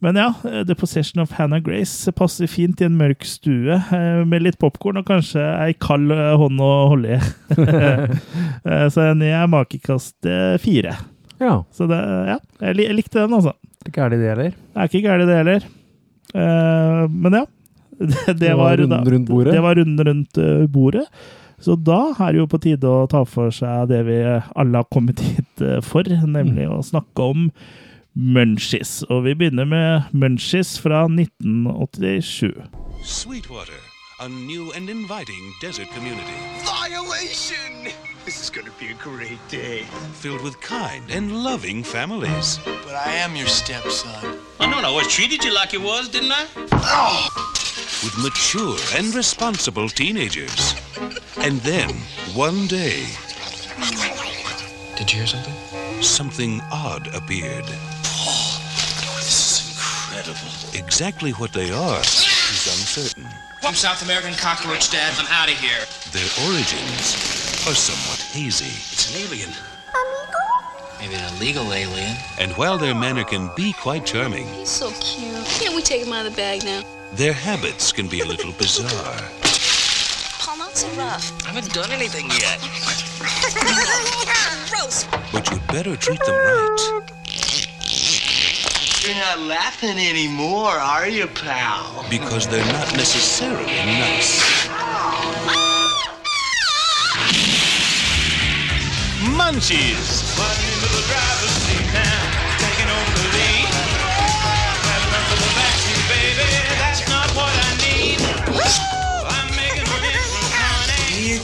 Men 0.00 0.16
ja, 0.16 0.34
eh, 0.44 0.64
The 0.64 0.74
Possession 0.74 1.20
of 1.22 1.30
Hannah 1.32 1.60
Grace 1.60 2.10
passer 2.12 2.46
fint 2.46 2.80
i 2.80 2.84
en 2.84 2.96
mørk 2.98 3.24
stue 3.24 3.78
med 4.26 4.42
litt 4.42 4.58
popkorn 4.58 4.98
og 4.98 5.06
kanskje 5.06 5.40
ei 5.60 5.72
kald 5.72 6.10
hånd 6.10 6.60
å 6.60 6.88
holde 6.90 7.16
i. 7.16 7.20
Så 8.92 9.00
den 9.00 9.22
er 9.22 9.46
makekast 9.46 10.16
fire. 10.60 10.96
Ja, 11.40 11.62
Så 11.72 11.86
det, 11.88 11.96
ja, 12.28 12.38
jeg, 12.60 12.94
likte 12.96 13.20
den, 13.24 13.32
altså. 13.32 13.52
Det 13.84 13.96
er 13.98 14.08
det 14.10 14.18
det 14.20 14.28
heller. 14.36 14.50
Det 14.50 14.76
er 14.76 14.88
ikke 14.88 15.04
gærent, 15.04 15.26
det 15.28 15.36
heller. 15.36 17.08
Men 17.10 17.32
ja. 17.40 17.44
Det, 18.26 18.34
det, 18.40 18.52
var, 18.58 18.76
runden 18.76 19.10
rundt 19.12 19.28
bordet. 19.28 19.54
Det 19.54 19.62
var 19.62 19.74
runden 19.80 20.06
rundt 20.06 20.38
eh, 20.38 20.66
bordet. 20.66 21.06
Så 21.58 21.76
da 21.80 22.12
er 22.18 22.34
det 22.34 22.42
jo 22.42 22.50
på 22.50 22.60
tide 22.60 22.90
å 22.90 23.06
ta 23.08 23.22
for 23.24 23.54
seg 23.54 23.88
det 23.88 24.02
vi 24.08 24.18
alle 24.26 24.82
har 24.82 24.88
kommet 24.92 25.22
hit 25.22 25.64
eh, 25.64 25.80
for, 25.84 26.04
nemlig 26.08 26.68
å 26.68 26.82
snakke 26.84 27.30
om 27.34 27.48
Munchies. 28.14 29.02
Og 29.10 29.24
vi 29.26 29.34
begynner 29.38 29.68
med 29.68 30.12
Munchies 30.12 30.76
fra 30.82 31.04
1987. 31.08 32.52
Sweetwater, 33.04 33.80
a 34.20 34.28
new 34.28 34.72
and 34.76 34.90
inviting 34.90 35.52
desert 35.60 35.88
community 35.94 36.38
Violation! 36.64 37.92
This 38.24 38.40
is 38.40 38.48
gonna 38.48 38.72
be 38.80 38.88
a 38.88 38.96
great 39.02 39.40
day. 39.50 39.84
filled 40.14 40.40
with 40.42 40.58
kind 40.60 41.04
and 41.10 41.44
loving 41.44 41.82
families. 41.82 42.58
But 42.64 42.94
I 42.94 43.12
am 43.16 43.36
your 43.36 43.48
stepson. 43.48 44.38
I 44.58 44.70
know, 44.70 44.96
I 44.96 45.04
treated 45.10 45.44
you 45.44 45.52
like 45.54 45.74
it 45.74 45.82
was, 45.82 46.08
didn't 46.08 46.32
I? 46.32 46.44
With 48.02 48.16
mature 48.18 48.76
and 48.96 49.14
responsible 49.14 49.88
teenagers. 49.88 50.74
And 51.38 51.60
then, 51.60 51.90
one 52.34 52.66
day, 52.66 53.06
Did 54.96 55.12
you 55.12 55.18
hear 55.18 55.26
something? 55.26 55.54
something 56.02 56.60
odd 56.72 57.08
appeared. 57.14 57.64
Oh, 57.66 58.60
This 59.16 59.60
is 59.60 59.76
incredible. 59.76 60.84
Exactly 60.86 61.32
what 61.32 61.52
they 61.52 61.70
are 61.72 62.00
is 62.00 62.66
uncertain. 62.66 63.26
I'm 63.62 63.74
South 63.74 64.02
American 64.02 64.34
cockroach, 64.34 64.90
Dad. 64.90 65.14
I'm 65.18 65.26
out 65.30 65.48
of 65.50 65.58
here. 65.58 65.80
Their 66.12 66.28
origins 66.48 67.14
are 67.66 67.74
somewhat 67.74 68.20
hazy. 68.32 68.66
It's 68.92 69.14
an 69.14 69.22
alien. 69.26 69.50
Maybe 71.00 71.14
an 71.14 71.34
illegal 71.36 71.72
alien. 71.72 72.16
And 72.38 72.52
while 72.52 72.78
their 72.78 72.94
manner 72.94 73.24
can 73.24 73.50
be 73.56 73.72
quite 73.72 74.04
charming, 74.06 74.46
He's 74.54 74.68
so 74.70 74.90
cute. 75.00 75.44
Can't 75.46 75.74
we 75.74 75.82
take 75.82 76.02
him 76.06 76.12
out 76.12 76.24
of 76.26 76.32
the 76.32 76.36
bag 76.36 76.64
now? 76.64 76.82
Their 77.16 77.32
habits 77.32 77.92
can 77.92 78.08
be 78.08 78.20
a 78.20 78.24
little 78.24 78.52
bizarre. 78.52 79.16
Paul, 80.40 80.58
not 80.58 80.76
so 80.76 80.88
rough. 80.98 81.32
I 81.46 81.52
haven't 81.52 81.72
done 81.72 81.90
anything 81.92 82.28
yet. 82.30 82.58
Gross. 84.70 85.04
But 85.32 85.50
you'd 85.50 85.66
better 85.68 85.96
treat 85.96 86.20
them 86.20 86.34
right. 86.34 87.02
You're 89.06 89.14
not 89.16 89.38
laughing 89.40 89.98
anymore, 89.98 90.70
are 90.70 91.08
you, 91.08 91.26
pal? 91.26 92.04
because 92.10 92.46
they're 92.48 92.64
not 92.72 92.92
necessarily 92.96 93.66
nice. 93.66 94.40
Munchies. 99.38 100.23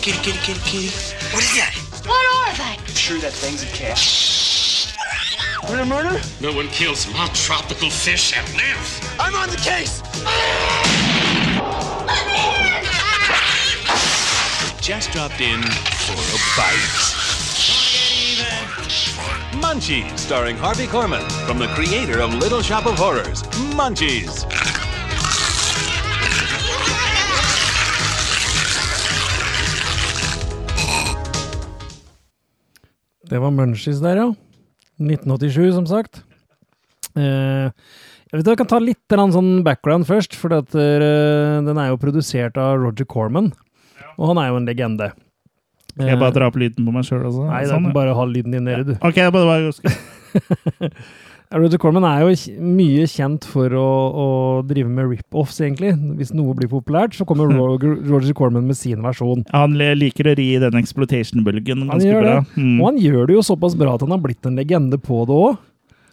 Kitty, 0.00 0.18
kitty, 0.18 0.38
kitty, 0.38 0.60
kitty. 0.60 0.88
What 1.34 1.42
is 1.44 1.54
that? 1.56 1.74
What 2.06 2.24
are 2.36 2.56
they? 2.56 2.82
You 2.88 2.94
sure 2.94 3.18
that 3.18 3.32
thing's 3.32 3.62
a 3.62 3.66
cat? 3.66 3.98
Murder, 5.68 5.84
murder? 5.84 6.20
No 6.40 6.54
one 6.54 6.68
kills 6.68 7.06
my 7.12 7.28
tropical 7.34 7.90
fish 7.90 8.32
that 8.32 8.48
live. 8.56 8.80
I'm 9.20 9.36
on 9.36 9.50
the 9.50 9.56
case! 9.56 10.00
Just 14.80 15.12
dropped 15.12 15.40
in 15.42 15.60
for 15.60 16.16
a 16.16 16.38
bite. 16.56 17.20
Munchies, 19.60 20.18
starring 20.18 20.56
Harvey 20.56 20.86
Korman, 20.86 21.30
from 21.46 21.58
the 21.58 21.66
creator 21.68 22.20
of 22.20 22.34
Little 22.34 22.62
Shop 22.62 22.86
of 22.86 22.96
Horrors. 22.96 23.42
Munchies. 23.76 24.46
Det 33.30 33.38
var 33.38 33.52
Munchies 33.54 34.00
der, 34.02 34.18
ja. 34.18 34.28
1987, 35.00 35.72
som 35.78 35.86
sagt. 35.88 36.22
Eh, 37.16 37.70
jeg 38.30 38.38
vet, 38.38 38.46
jeg 38.52 38.58
kan 38.60 38.68
ta 38.70 38.78
litt 38.82 39.16
sånn 39.16 39.62
background 39.66 40.06
først, 40.06 40.36
for 40.38 40.52
eh, 40.54 41.56
den 41.66 41.78
er 41.80 41.90
jo 41.90 41.98
produsert 42.02 42.58
av 42.60 42.76
Roger 42.82 43.08
Corman. 43.08 43.52
Og 44.18 44.32
han 44.32 44.42
er 44.42 44.50
jo 44.50 44.58
en 44.60 44.68
legende. 44.68 45.10
Skal 45.94 46.12
jeg 46.12 46.20
bare 46.20 46.34
dra 46.36 46.50
opp 46.50 46.58
lyden 46.60 46.86
på 46.86 46.94
meg 46.94 47.06
sjøl 47.06 47.24
også? 47.26 47.46
Nei, 47.48 47.64
Sånn, 47.68 47.88
kan 47.88 47.96
bare 47.96 48.14
ha 48.14 48.26
lyden 48.28 48.54
din 48.54 48.66
nede, 48.68 48.92
du. 48.92 48.94
Ok, 49.02 49.18
bare, 49.34 49.46
bare 49.48 50.90
Roger 51.50 51.80
Corman 51.82 52.04
er 52.06 52.20
jo 52.22 52.58
mye 52.62 53.06
kjent 53.10 53.46
for 53.50 53.72
å, 53.74 53.86
å 54.14 54.26
drive 54.68 54.86
med 54.86 55.08
rip-offs, 55.10 55.56
egentlig. 55.64 55.96
Hvis 56.20 56.30
noe 56.36 56.54
blir 56.54 56.70
populært, 56.70 57.16
så 57.18 57.26
kommer 57.26 57.50
Roger, 57.58 57.96
Roger 58.06 58.36
Corman 58.38 58.68
med 58.68 58.78
sin 58.78 59.02
versjon. 59.02 59.42
Han 59.50 59.74
liker 59.74 60.30
å 60.30 60.36
ri 60.38 60.52
den 60.62 60.78
exploitation-bølgen 60.78 61.88
ganske 61.90 62.20
bra. 62.22 62.36
Mm. 62.54 62.76
Og 62.78 62.86
han 62.92 63.02
gjør 63.02 63.26
det 63.26 63.40
jo 63.40 63.44
såpass 63.50 63.74
bra 63.78 63.96
at 63.98 64.06
han 64.06 64.14
har 64.14 64.22
blitt 64.22 64.46
en 64.46 64.62
legende 64.62 65.00
på 65.02 65.24
det 65.26 65.40
òg. 65.48 65.58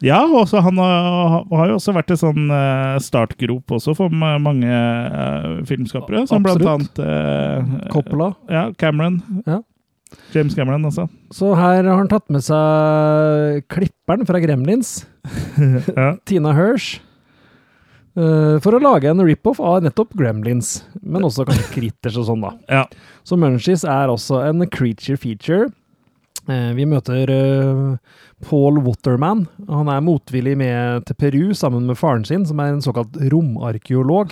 Ja, 0.06 0.20
og 0.26 0.52
han 0.54 0.78
har, 0.78 1.46
har 1.50 1.72
jo 1.72 1.78
også 1.80 1.94
vært 1.96 2.12
en 2.14 2.20
sånn 2.22 2.52
eh, 2.54 2.98
startgrop 3.02 3.78
også 3.78 3.96
for 3.98 4.14
mange 4.14 4.70
eh, 4.70 5.48
filmskapere. 5.70 6.26
Som 6.30 6.46
blant 6.46 6.62
Absolutt. 6.62 7.02
annet 7.02 7.82
eh, 7.82 7.90
Coppola. 7.94 8.34
Ja, 8.50 8.68
Cameron. 8.78 9.22
Ja. 9.46 9.62
James 10.34 10.56
Cameron, 10.56 10.86
altså. 10.88 11.08
Så 11.36 11.54
her 11.58 11.84
har 11.84 11.98
han 12.00 12.08
tatt 12.12 12.30
med 12.32 12.44
seg 12.46 13.64
klipperen 13.72 14.26
fra 14.30 14.40
Gremlins, 14.44 15.02
Ja. 15.98 16.14
Tina 16.28 16.54
Hirsch, 16.58 17.00
eh, 18.18 18.58
for 18.64 18.78
å 18.78 18.82
lage 18.84 19.10
en 19.12 19.24
rip-off 19.26 19.60
av 19.64 19.82
nettopp 19.86 20.14
Gremlins, 20.20 20.84
men 21.02 21.26
også 21.28 21.46
kanskje 21.48 21.72
Critters 21.76 22.18
og 22.22 22.30
sånn, 22.30 22.46
da. 22.48 22.54
ja. 22.72 22.86
Så 23.28 23.36
Munchies 23.40 23.84
er 23.84 24.08
også 24.14 24.40
en 24.48 24.64
creature 24.72 25.18
feature. 25.20 25.68
Eh, 26.48 26.70
Vi 26.78 26.86
møter 26.88 27.28
eh, 27.34 27.98
Paul 28.48 28.78
Waterman. 28.86 29.42
Han 29.68 29.90
er 29.92 30.00
motvillig 30.06 30.54
med 30.62 31.04
til 31.10 31.18
Peru 31.20 31.42
sammen 31.58 31.84
med 31.90 32.00
faren 32.00 32.24
sin, 32.24 32.46
som 32.48 32.62
er 32.64 32.72
en 32.72 32.84
såkalt 32.86 33.18
romarkeolog. 33.34 34.32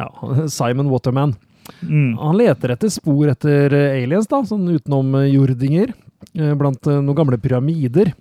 Ja, 0.00 0.08
Simon 0.50 0.88
Waterman. 0.90 1.36
Mm. 1.82 2.16
Han 2.18 2.38
leter 2.38 2.74
etter 2.74 2.90
spor 2.92 3.30
etter 3.32 3.72
eh, 3.76 4.02
aliens, 4.02 4.28
da, 4.30 4.42
sånn 4.46 4.68
utenom 4.70 5.14
eh, 5.20 5.32
eh, 5.32 6.54
blant 6.58 6.88
noen 6.90 7.16
gamle 7.18 7.38
pyramider. 7.42 8.12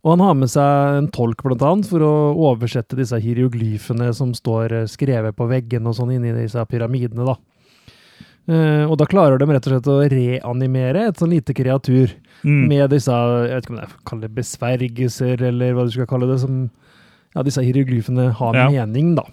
Og 0.00 0.08
han 0.14 0.22
har 0.24 0.36
med 0.38 0.48
seg 0.48 0.96
en 0.96 1.08
tolk, 1.12 1.42
blant 1.44 1.60
annet, 1.66 1.88
for 1.90 2.00
å 2.00 2.12
oversette 2.48 2.96
disse 2.96 3.18
hieroglyfene 3.20 4.08
som 4.16 4.32
står 4.32 4.86
skrevet 4.88 5.36
på 5.36 5.48
veggene 5.50 5.90
og 5.90 5.98
sånn 5.98 6.14
inni 6.14 6.32
disse 6.32 6.62
pyramidene, 6.70 7.26
da. 7.28 7.36
Og 8.88 8.94
da 8.96 9.04
klarer 9.06 9.36
de 9.38 9.44
rett 9.50 9.68
og 9.68 9.74
slett 9.74 9.90
å 9.92 9.98
reanimere 10.08 11.04
et 11.10 11.20
sånn 11.20 11.34
lite 11.36 11.52
kreatur 11.54 12.16
Mm. 12.40 12.68
med 12.68 12.90
disse, 12.90 13.12
jeg 13.12 13.52
vet 13.52 13.64
ikke 13.66 13.70
om 13.74 13.76
det 13.76 13.84
er 13.84 13.96
kalle 14.08 14.22
det 14.24 14.34
besvergelser, 14.38 15.42
eller 15.50 15.74
hva 15.76 15.84
du 15.84 15.90
skal 15.92 16.06
kalle 16.08 16.28
det, 16.30 16.38
som 16.40 16.70
ja, 17.34 17.42
disse 17.42 17.60
hieroglyfene 17.60 18.30
har 18.32 18.54
Ja. 18.56 18.68
mening, 18.70 19.14
da. 19.14 19.24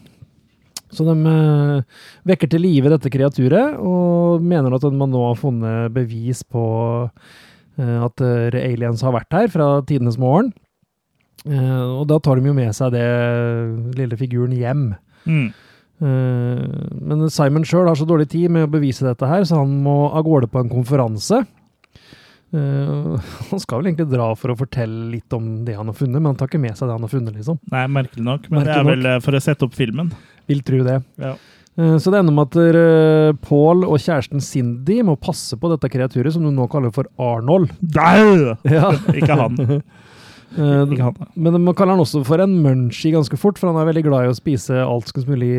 Så 0.93 1.03
de 1.07 1.15
eh, 1.31 1.99
vekker 2.27 2.51
til 2.51 2.63
live 2.63 2.91
dette 2.93 3.11
kreaturet, 3.11 3.75
og 3.81 4.43
mener 4.45 4.75
at 4.77 4.88
man 4.93 5.11
nå 5.11 5.23
har 5.25 5.39
funnet 5.39 5.93
bevis 5.95 6.43
på 6.47 6.63
eh, 7.07 7.97
at 8.05 8.23
eh, 8.23 8.59
aliens 8.61 9.03
har 9.03 9.15
vært 9.17 9.35
her 9.35 9.51
fra 9.53 9.69
tidenes 9.88 10.19
morgen. 10.21 10.53
Og 11.47 12.01
da 12.09 12.17
tar 12.19 12.41
de 12.41 12.49
jo 12.49 12.53
med 12.57 12.73
seg 12.75 12.91
det 12.91 13.03
lille 13.95 14.17
figuren 14.19 14.51
hjem. 14.57 14.81
Mm. 15.29 15.45
Men 16.01 17.21
Simon 17.31 17.63
sjøl 17.63 17.88
har 17.88 17.95
så 17.95 18.07
dårlig 18.09 18.25
tid 18.33 18.51
med 18.51 18.65
å 18.65 18.71
bevise 18.73 19.05
dette 19.05 19.29
her, 19.29 19.45
så 19.47 19.61
han 19.61 19.77
må 19.85 20.09
av 20.09 20.25
gårde 20.27 20.49
på 20.51 20.59
en 20.59 20.71
konferanse. 20.73 21.39
Uh, 22.55 23.15
han 23.51 23.59
skal 23.59 23.79
vel 23.79 23.91
egentlig 23.91 24.09
dra 24.11 24.27
for 24.39 24.51
å 24.51 24.57
fortelle 24.59 25.11
litt 25.13 25.33
om 25.38 25.61
det 25.67 25.77
han 25.77 25.88
har 25.88 25.95
funnet, 25.95 26.17
men 26.17 26.31
han 26.33 26.41
tar 26.41 26.51
ikke 26.51 26.63
med 26.63 26.75
seg 26.75 26.89
det 26.89 26.97
han 26.97 27.07
har 27.07 27.13
funnet, 27.13 27.38
liksom. 27.38 27.61
Nei, 27.71 27.85
merkelig 27.95 28.27
nok. 28.27 28.49
Men 28.51 28.67
det 28.67 28.75
er 28.75 28.89
vel 28.89 29.09
for 29.23 29.38
å 29.38 29.43
sette 29.47 29.67
opp 29.69 29.77
filmen. 29.77 30.11
Vil 30.47 30.61
tro 30.65 30.81
det. 30.87 31.01
Ja. 31.21 31.35
Eh, 31.77 31.97
Så 32.01 32.09
det 32.13 32.19
ender 32.23 32.33
med 32.33 32.47
at 32.49 32.57
eh, 32.57 33.31
Paul 33.45 33.83
og 33.85 33.99
kjæresten 34.01 34.41
Cindy 34.41 35.01
må 35.05 35.17
passe 35.19 35.57
på 35.59 35.69
dette 35.73 35.89
kreaturet, 35.93 36.33
som 36.33 36.43
du 36.45 36.49
nå 36.51 36.65
kaller 36.71 36.93
for 36.95 37.05
Arnold. 37.21 37.69
Nei! 37.81 38.55
Ja. 38.71 38.91
Ikke 39.13 39.37
han. 39.39 39.59
Eh, 40.57 40.85
Ikke 40.87 41.03
han. 41.03 41.17
Men 41.35 41.57
man 41.65 41.75
kaller 41.75 41.91
han 41.97 42.01
også 42.01 42.21
for 42.25 42.39
en 42.41 42.53
munchie 42.63 43.11
ganske 43.13 43.35
fort, 43.37 43.59
for 43.59 43.67
han 43.67 43.77
er 43.81 43.89
veldig 43.89 44.03
glad 44.05 44.25
i 44.25 44.29
å 44.31 44.37
spise 44.37 44.77
alt 44.79 45.09
som 45.11 45.25
mulig 45.27 45.49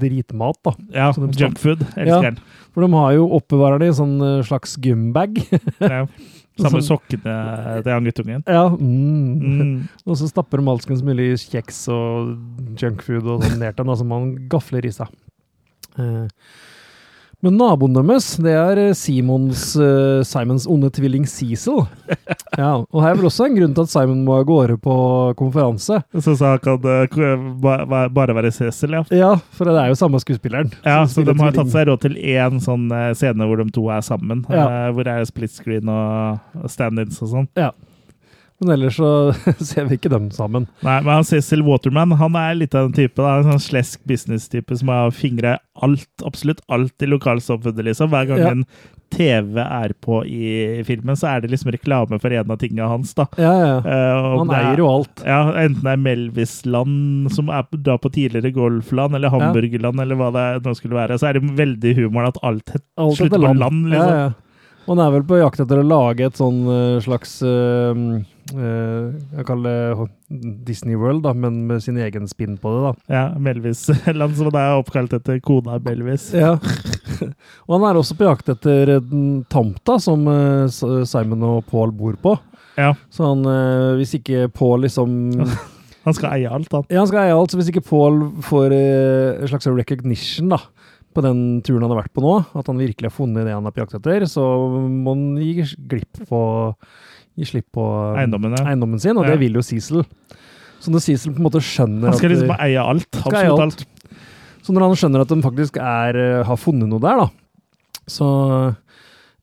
dritmat. 0.00 0.56
da. 0.64 0.72
Ja, 0.94 1.08
junkfood. 1.12 1.82
Ja. 1.96 2.04
Elsker 2.04 2.28
den. 2.28 2.38
For 2.70 2.86
de 2.86 2.92
har 2.94 3.16
jo 3.18 3.26
oppbevarer 3.36 3.82
det 3.82 3.88
i 3.88 3.90
en 3.90 3.98
sånn 3.98 4.44
slags 4.46 4.76
gymbag. 4.80 5.42
Ja. 5.82 6.04
Samme 6.66 6.82
sokkene 6.84 7.36
til 7.84 7.92
han 7.92 8.08
guttungen. 8.08 8.44
ja, 8.46 8.64
mm. 8.68 9.30
Mm. 9.40 9.74
Og 10.08 10.20
så 10.20 10.30
stapper 10.30 10.60
de 10.60 10.72
alskens 10.72 11.04
mulig 11.06 11.32
kjeks 11.50 11.82
og 11.92 12.34
junkfood 12.80 13.26
og 13.26 13.46
sånn 13.46 13.60
ned 13.62 13.78
til 13.78 13.90
da, 13.90 13.96
som 13.98 14.16
han 14.16 14.32
gafler 14.52 14.86
i 14.86 14.92
seg. 14.94 15.12
Eh, 15.98 16.26
Men 17.42 17.54
naboen 17.56 17.94
deres, 17.96 18.34
det 18.44 18.52
er 18.52 18.78
eh, 18.82 18.90
Simons, 18.98 19.62
uh, 19.80 20.20
Simons 20.28 20.66
onde 20.68 20.90
tvilling 20.92 21.26
Cecil. 21.30 21.86
Ja, 22.60 22.74
og 22.82 22.98
her 23.00 23.12
er 23.14 23.18
vel 23.20 23.28
også 23.28 23.46
en 23.46 23.54
grunn 23.56 23.72
til 23.76 23.86
at 23.86 23.92
Simon 23.92 24.24
må 24.26 24.34
av 24.40 24.42
gårde 24.48 24.74
på 24.82 24.94
konferanse. 25.38 26.00
Så 26.18 26.34
så 26.36 26.50
han 26.50 26.58
kan 26.60 26.82
uh, 26.82 27.44
ba- 27.62 28.08
bare 28.12 28.34
være 28.36 28.50
Cecil, 28.52 28.98
ja. 28.98 29.02
Ja, 29.14 29.30
for 29.56 29.70
det 29.70 29.76
er 29.80 29.92
jo 29.92 29.96
samme 29.96 30.20
skuespilleren. 30.20 30.72
Ja, 30.84 30.98
så 31.08 31.24
de 31.24 31.32
har 31.38 31.54
tatt 31.56 31.70
seg 31.72 31.88
råd 31.88 32.02
til 32.04 32.18
én 32.20 32.58
sånn 32.60 32.90
eh, 32.92 33.12
scene 33.16 33.46
hvor 33.48 33.62
de 33.62 33.70
to 33.72 33.86
er 33.94 34.02
sammen. 34.04 34.42
Ja. 34.50 34.66
Uh, 34.66 34.88
Hvor 34.96 35.06
det 35.08 35.14
er 35.14 35.30
split 35.30 35.54
screen 35.54 35.88
og 35.88 36.66
stand-ins 36.68 37.22
og 37.24 37.32
sånn. 37.32 37.48
Men 38.60 38.74
ellers 38.76 38.96
så 39.00 39.10
ser 39.64 39.86
vi 39.88 39.96
ikke 39.96 40.10
dem 40.12 40.30
sammen. 40.30 40.66
Nei, 40.84 40.98
men 41.00 41.14
han 41.14 41.24
Cecil 41.24 41.62
Waterman 41.64 42.12
han 42.20 42.34
er 42.36 42.54
litt 42.60 42.74
av 42.76 42.90
den 42.90 42.96
type. 42.98 43.16
Da, 43.16 43.38
en 43.40 43.48
sånn 43.54 43.62
slesk 43.70 44.02
business-type 44.04 44.76
som 44.76 44.88
har 44.92 45.10
fingre 45.16 45.58
alt, 45.80 46.06
absolutt 46.28 46.60
alt 46.68 47.00
i 47.02 47.08
lokalsamfunnet. 47.08 47.84
liksom. 47.88 48.10
Hver 48.12 48.26
gang 48.28 48.38
Ja. 48.44 48.50
en 48.50 48.64
TV 49.10 49.58
er 49.58 49.90
på 50.04 50.20
i 50.28 50.82
filmen, 50.86 51.16
så 51.18 51.26
er 51.32 51.40
det 51.42 51.50
liksom 51.50 51.72
reklame 51.72 52.20
for 52.22 52.30
en 52.30 52.50
av 52.52 52.58
tingene 52.60 52.86
hans. 52.86 53.14
da. 53.18 53.24
Ja, 53.40 53.54
ja. 53.58 53.76
Eh, 53.78 54.36
Han 54.38 54.50
er- 54.52 54.60
eier 54.68 54.76
jo 54.84 54.86
alt. 54.92 55.24
Ja, 55.26 55.40
Enten 55.64 55.82
det 55.82 55.92
er 55.96 56.04
Melvis-land, 56.04 57.32
som 57.34 57.48
er 57.50 57.64
da 57.72 57.96
på 57.98 58.10
tidligere 58.12 58.52
golfland, 58.54 59.14
eller 59.16 59.30
Hamburgerland, 59.32 60.00
eller 60.00 60.16
hva 60.20 60.30
det 60.32 60.62
nå 60.64 60.74
skulle 60.76 60.94
være. 61.00 61.18
Så 61.18 61.28
er 61.28 61.40
det 61.40 61.42
veldig 61.58 61.96
humoren 61.96 62.28
at 62.28 62.38
alt 62.42 62.76
Alt 62.98 63.16
slutter 63.18 63.38
på 63.40 63.58
land. 63.58 63.86
liksom. 63.90 63.92
Ja, 63.92 64.28
ja. 64.28 64.30
Man 64.88 64.98
er 64.98 65.10
vel 65.12 65.22
på 65.28 65.38
jakt 65.38 65.60
etter 65.60 65.78
å 65.82 65.86
lage 65.86 66.20
et 66.26 66.34
sånn 66.38 66.62
eh, 66.66 67.00
slags 67.04 67.42
eh, 67.42 68.24
Jeg 68.50 69.44
kaller 69.48 69.94
det 69.94 70.08
Disney 70.66 70.98
World, 70.98 71.22
da, 71.26 71.32
men 71.36 71.62
med 71.68 71.82
sin 71.84 71.98
egen 72.00 72.28
spinn 72.30 72.56
på 72.60 72.72
det, 72.74 72.82
da. 72.84 72.92
Ja, 73.14 73.24
Melvis-land, 73.38 74.36
som 74.38 74.50
er 74.52 74.76
oppkalt 74.78 75.14
etter 75.16 75.40
kona 75.44 75.78
Melvis. 75.84 76.30
Ja. 76.36 76.56
og 77.66 77.74
han 77.76 77.88
er 77.88 78.00
også 78.00 78.16
på 78.18 78.28
jakt 78.28 78.50
etter 78.52 78.96
den 79.04 79.42
tomta 79.52 79.98
som 80.02 80.26
eh, 80.30 80.70
Simon 81.08 81.44
og 81.46 81.66
Paul 81.70 81.94
bor 81.96 82.18
på. 82.22 82.36
Ja, 82.78 82.94
Så 83.12 83.26
han, 83.26 83.44
eh, 83.44 83.98
hvis 83.98 84.14
ikke 84.20 84.48
Paul 84.54 84.86
liksom 84.86 85.10
Han 86.06 86.16
skal 86.16 86.32
eie 86.38 86.48
alt, 86.48 86.70
han. 86.72 86.86
Ja, 86.88 87.02
han 87.02 87.10
skal 87.10 87.26
eie 87.26 87.34
alt, 87.36 87.52
så 87.52 87.58
hvis 87.60 87.68
ikke 87.68 87.84
Paul 87.84 88.22
får 88.46 88.72
eh, 88.72 89.42
en 89.42 89.50
slags 89.50 89.68
recognition, 89.68 90.48
da, 90.54 90.62
på 91.12 91.24
den 91.26 91.60
turen 91.66 91.84
han 91.84 91.92
har 91.92 92.04
vært 92.04 92.14
på 92.16 92.24
nå, 92.24 92.38
at 92.56 92.70
han 92.70 92.80
virkelig 92.80 93.10
har 93.10 93.12
funnet 93.12 93.44
det 93.44 93.52
han 93.52 93.66
er 93.68 93.74
på 93.74 93.82
jakt 93.82 93.98
etter, 93.98 94.24
så 94.30 94.44
må 94.88 95.12
han 95.12 95.26
gi 95.42 95.66
glipp 95.90 96.22
på 96.30 96.40
Gi 97.40 97.48
slipp 97.48 97.70
på 97.76 97.84
eh, 98.12 98.20
Eiendommen, 98.22 98.52
ja. 98.58 98.66
eiendommen 98.68 99.00
sin, 99.00 99.16
og 99.16 99.28
det 99.28 99.38
vil 99.40 99.56
jo 99.56 99.64
Cecil. 99.64 100.04
Så 100.80 100.92
når 100.92 101.04
Cecil 101.04 101.32
på 101.32 101.40
en 101.40 101.46
måte 101.48 101.62
skjønner 101.64 102.12
Han 102.12 102.18
skal 102.18 102.30
at 102.30 102.36
liksom 102.36 102.52
eie 102.56 102.84
alt. 102.92 103.08
Absolutt 103.20 103.64
alt. 103.64 103.84
alt. 103.84 104.20
Så 104.60 104.74
når 104.76 104.84
han 104.84 104.98
skjønner 105.00 105.24
at 105.24 105.32
de 105.32 105.40
faktisk 105.44 105.78
er, 105.80 106.18
eh, 106.20 106.42
har 106.46 106.60
funnet 106.60 106.90
noe 106.90 107.00
der, 107.02 107.24
da, 107.24 107.30
så 108.10 108.28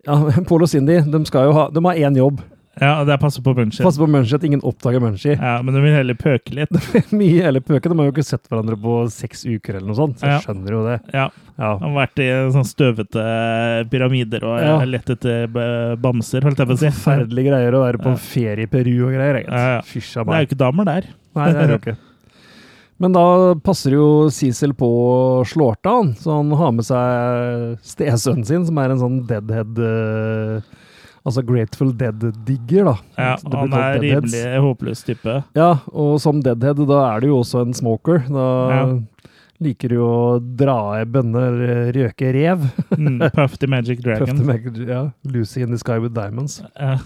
ja, 0.08 0.18
Pål 0.50 0.68
og 0.68 0.72
Cindy 0.72 1.00
de 1.02 1.24
ha, 1.34 1.66
de 1.74 1.84
har 1.90 2.04
én 2.08 2.22
jobb. 2.22 2.44
Ja, 2.80 3.04
det 3.04 3.14
er 3.16 3.18
passe 3.18 3.42
på 3.42 3.54
Munchie. 3.58 3.84
Passe 3.86 3.98
på 3.98 4.06
Munchie, 4.08 4.36
at 4.38 4.44
ingen 4.46 4.62
oppdager 4.62 5.02
Munchie. 5.02 5.34
Ja, 5.40 5.56
men 5.66 5.74
de 5.74 5.82
vil 5.82 5.96
heller 5.96 6.14
pøke 6.20 6.54
litt. 6.54 6.70
Mye 7.18 7.42
heller 7.48 7.64
pøke. 7.66 7.90
De 7.90 7.98
har 7.98 8.06
jo 8.10 8.14
ikke 8.14 8.26
sett 8.28 8.46
hverandre 8.52 8.78
på 8.80 8.98
seks 9.10 9.46
uker 9.50 9.80
eller 9.80 9.88
noe 9.90 9.98
sånt, 9.98 10.20
så 10.20 10.28
jeg 10.28 10.36
Ja. 10.36 10.40
skjønner 10.46 10.76
jo 10.78 10.84
det. 10.86 10.98
Ja, 11.14 11.28
Ja. 11.58 11.72
De 11.82 11.88
har 11.90 11.96
vært 12.06 12.20
i 12.22 12.28
sånne 12.54 12.70
støvete 12.70 13.22
pyramider 13.90 14.44
og 14.46 14.60
Ja. 14.62 14.76
lett 14.86 15.10
etter 15.10 15.48
bamser, 15.98 16.44
holdt 16.46 16.58
jeg 16.62 16.68
på 16.70 16.76
å 16.76 16.78
si. 16.84 16.92
Forferdelige 16.94 17.50
greier 17.50 17.74
å 17.74 17.82
være 17.82 17.98
på 18.04 18.12
Ja. 18.14 18.16
ferie 18.16 18.64
i 18.68 18.68
Peru 18.68 19.08
og 19.08 19.14
greier. 19.16 19.40
Ja, 19.48 19.64
ja. 19.78 19.82
Fysj 19.82 20.18
a 20.22 20.24
Det 20.24 20.34
er 20.34 20.46
jo 20.46 20.48
ikke 20.52 20.62
damer 20.62 20.86
der. 20.86 21.04
Nei, 21.36 21.52
det 21.52 21.56
er 21.64 21.68
det 21.68 21.80
jo 21.80 21.82
ikke. 21.92 21.98
Men 23.00 23.12
da 23.14 23.54
passer 23.62 23.92
jo 23.94 24.30
Cecil 24.30 24.74
på 24.74 24.88
å 24.90 25.46
slå 25.46 25.76
til 25.82 25.92
han, 25.92 26.14
så 26.18 26.38
han 26.38 26.50
har 26.58 26.72
med 26.72 26.86
seg 26.86 27.78
stesønnen 27.86 28.46
sin, 28.46 28.66
som 28.66 28.78
er 28.78 28.90
en 28.92 28.98
sånn 29.02 29.20
deadhead 29.28 29.78
eh, 29.78 30.62
Altså 31.26 31.42
Grateful 31.46 31.92
Dead-digger, 31.98 32.86
da. 32.86 32.96
Ja, 33.18 33.36
han 33.54 33.74
er 33.74 34.00
rimelig 34.00 34.44
håpløs 34.64 35.02
type. 35.08 35.44
Ja, 35.58 35.70
og 35.92 36.20
som 36.24 36.42
deadhead, 36.46 36.80
da 36.88 37.02
er 37.16 37.20
du 37.26 37.28
jo 37.34 37.40
også 37.42 37.62
en 37.66 37.74
smoker. 37.74 38.24
Da 38.30 38.46
Ja. 38.72 38.84
liker 39.60 39.90
du 39.90 39.98
å 40.06 40.40
dra 40.40 41.02
i 41.02 41.06
bønner, 41.06 41.92
røke 41.96 42.32
rev. 42.36 42.68
Mm, 42.96 43.20
Puff 43.34 43.58
the 43.58 43.68
Magic 43.68 44.00
Puff 44.04 44.30
the 44.30 44.44
Dragon. 44.44 44.88
Ja, 44.88 45.10
Lucy 45.26 45.62
in 45.64 45.72
the 45.72 45.78
Sky 45.82 45.98
with 46.00 46.14
Diamonds. 46.14 46.62
Ja. 46.80 46.98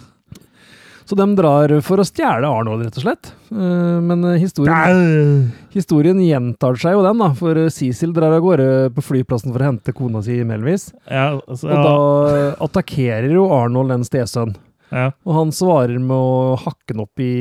Så 1.05 1.15
de 1.17 1.25
drar 1.35 1.71
for 1.83 1.99
å 2.01 2.05
stjele 2.07 2.47
Arnold, 2.47 2.85
rett 2.85 2.97
og 2.99 3.03
slett. 3.03 3.31
Eh, 3.51 3.99
Men 4.05 4.23
eh, 4.29 4.37
historien, 4.39 5.51
historien 5.73 6.19
gjentar 6.23 6.77
seg 6.79 6.93
jo 6.95 7.03
den, 7.05 7.17
da. 7.23 7.31
For 7.37 7.57
eh, 7.57 7.69
Cecil 7.73 8.13
drar 8.15 8.35
av 8.37 8.41
gårde 8.45 8.67
på 8.95 9.03
flyplassen 9.03 9.51
for 9.53 9.59
å 9.63 9.69
hente 9.71 9.93
kona 9.97 10.21
si 10.25 10.39
Melvis. 10.47 10.89
Ja, 11.09 11.39
altså, 11.47 11.67
Og 11.71 11.85
da 11.87 11.95
attakkerer 12.67 13.31
jo 13.33 13.47
Arnold 13.55 13.91
en 13.97 14.03
stesønn. 14.07 14.55
ja, 14.91 15.09
Og 15.25 15.33
han 15.35 15.51
svarer 15.55 15.99
med 15.99 16.15
å 16.15 16.57
hakke 16.61 16.93
den 16.93 17.03
opp 17.05 17.19
i 17.23 17.31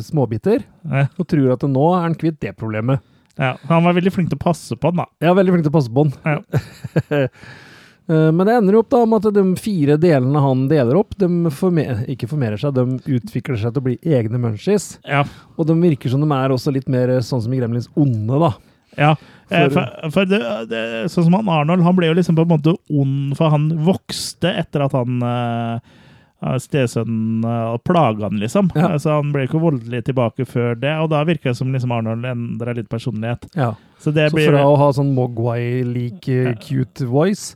småbiter. 0.00 0.62
ja, 0.90 1.06
Og 1.18 1.26
tror 1.28 1.52
at 1.56 1.66
nå 1.68 1.88
er 1.96 2.02
han 2.08 2.14
kvitt 2.14 2.40
det 2.40 2.56
problemet. 2.56 3.00
ja. 3.38 3.54
Han 3.68 3.84
var 3.84 3.94
veldig 3.96 4.12
flink 4.12 4.28
til 4.30 4.38
å 4.38 4.44
passe 4.46 4.76
på 4.76 4.90
den, 4.92 5.02
da. 5.04 5.06
Er 5.20 5.34
veldig 5.34 5.52
flink 5.56 5.64
til 5.66 5.72
å 5.72 5.78
passe 5.78 5.92
på 5.92 6.04
den. 6.04 6.14
Ja. 6.24 7.28
Eh, 8.08 8.32
Men 8.32 8.46
det 8.46 8.54
ender 8.58 8.74
jo 8.74 8.80
opp 8.82 8.90
da 8.90 9.04
med 9.06 9.24
at 9.26 9.34
de 9.34 9.44
fire 9.62 9.96
delene 10.00 10.40
han 10.42 10.66
deler 10.68 10.96
opp, 10.98 11.14
de 11.18 11.28
former, 11.54 12.04
ikke 12.10 12.28
formerer 12.28 12.58
seg, 12.58 12.74
de 12.74 12.98
utvikler 13.18 13.56
seg 13.60 13.72
til 13.74 13.82
å 13.82 13.86
bli 13.86 13.98
egne 14.02 14.38
munchies. 14.42 14.98
Ja, 15.06 15.24
Og 15.56 15.66
de 15.66 15.74
virker 15.80 16.10
som 16.10 16.20
de 16.20 16.30
er 16.34 16.50
også 16.50 16.72
litt 16.74 16.88
mer 16.88 17.08
sånn 17.22 17.42
som 17.42 17.52
i 17.54 17.58
Gremlins 17.60 17.88
onde, 17.96 18.38
da. 18.42 18.52
ja. 18.98 19.14
Eh, 19.52 19.68
For- 19.68 19.70
For, 19.70 20.10
for 20.10 20.24
det, 20.24 20.40
det, 20.70 20.82
sånn 21.12 21.24
som 21.28 21.34
han 21.36 21.48
Arnold, 21.48 21.82
han 21.84 21.96
ble 21.96 22.06
jo 22.08 22.14
liksom 22.16 22.34
på 22.38 22.42
en 22.46 22.54
måte 22.54 22.72
ond, 22.90 23.34
for 23.36 23.50
han 23.52 23.66
vokste 23.84 24.48
etter 24.62 24.80
at 24.86 24.92
han 24.96 25.18
uh, 25.22 26.56
Stesønnen 26.58 27.44
uh, 27.44 27.76
plaga 27.84 28.24
han, 28.26 28.38
liksom. 28.40 28.70
Ja. 28.74 28.96
Så 28.98 29.12
han 29.14 29.30
ble 29.34 29.44
ikke 29.46 29.60
voldelig 29.62 30.00
tilbake 30.08 30.46
før 30.48 30.74
det, 30.80 30.90
og 30.98 31.10
da 31.12 31.20
virka 31.28 31.50
det 31.52 31.56
som 31.60 31.70
liksom 31.72 31.92
Arnold 31.94 32.24
endra 32.26 32.74
litt 32.74 32.88
personlighet. 32.90 33.46
Ja. 33.54 33.74
Så 34.02 34.10
det 34.16 34.30
Så 34.32 34.36
blir 34.40 34.48
fra 34.50 34.64
å 34.66 34.74
ha 34.80 34.88
sånn 34.96 35.12
Mogwai-like 35.14 36.38
eh, 36.48 36.56
cute 36.64 37.06
voice, 37.06 37.54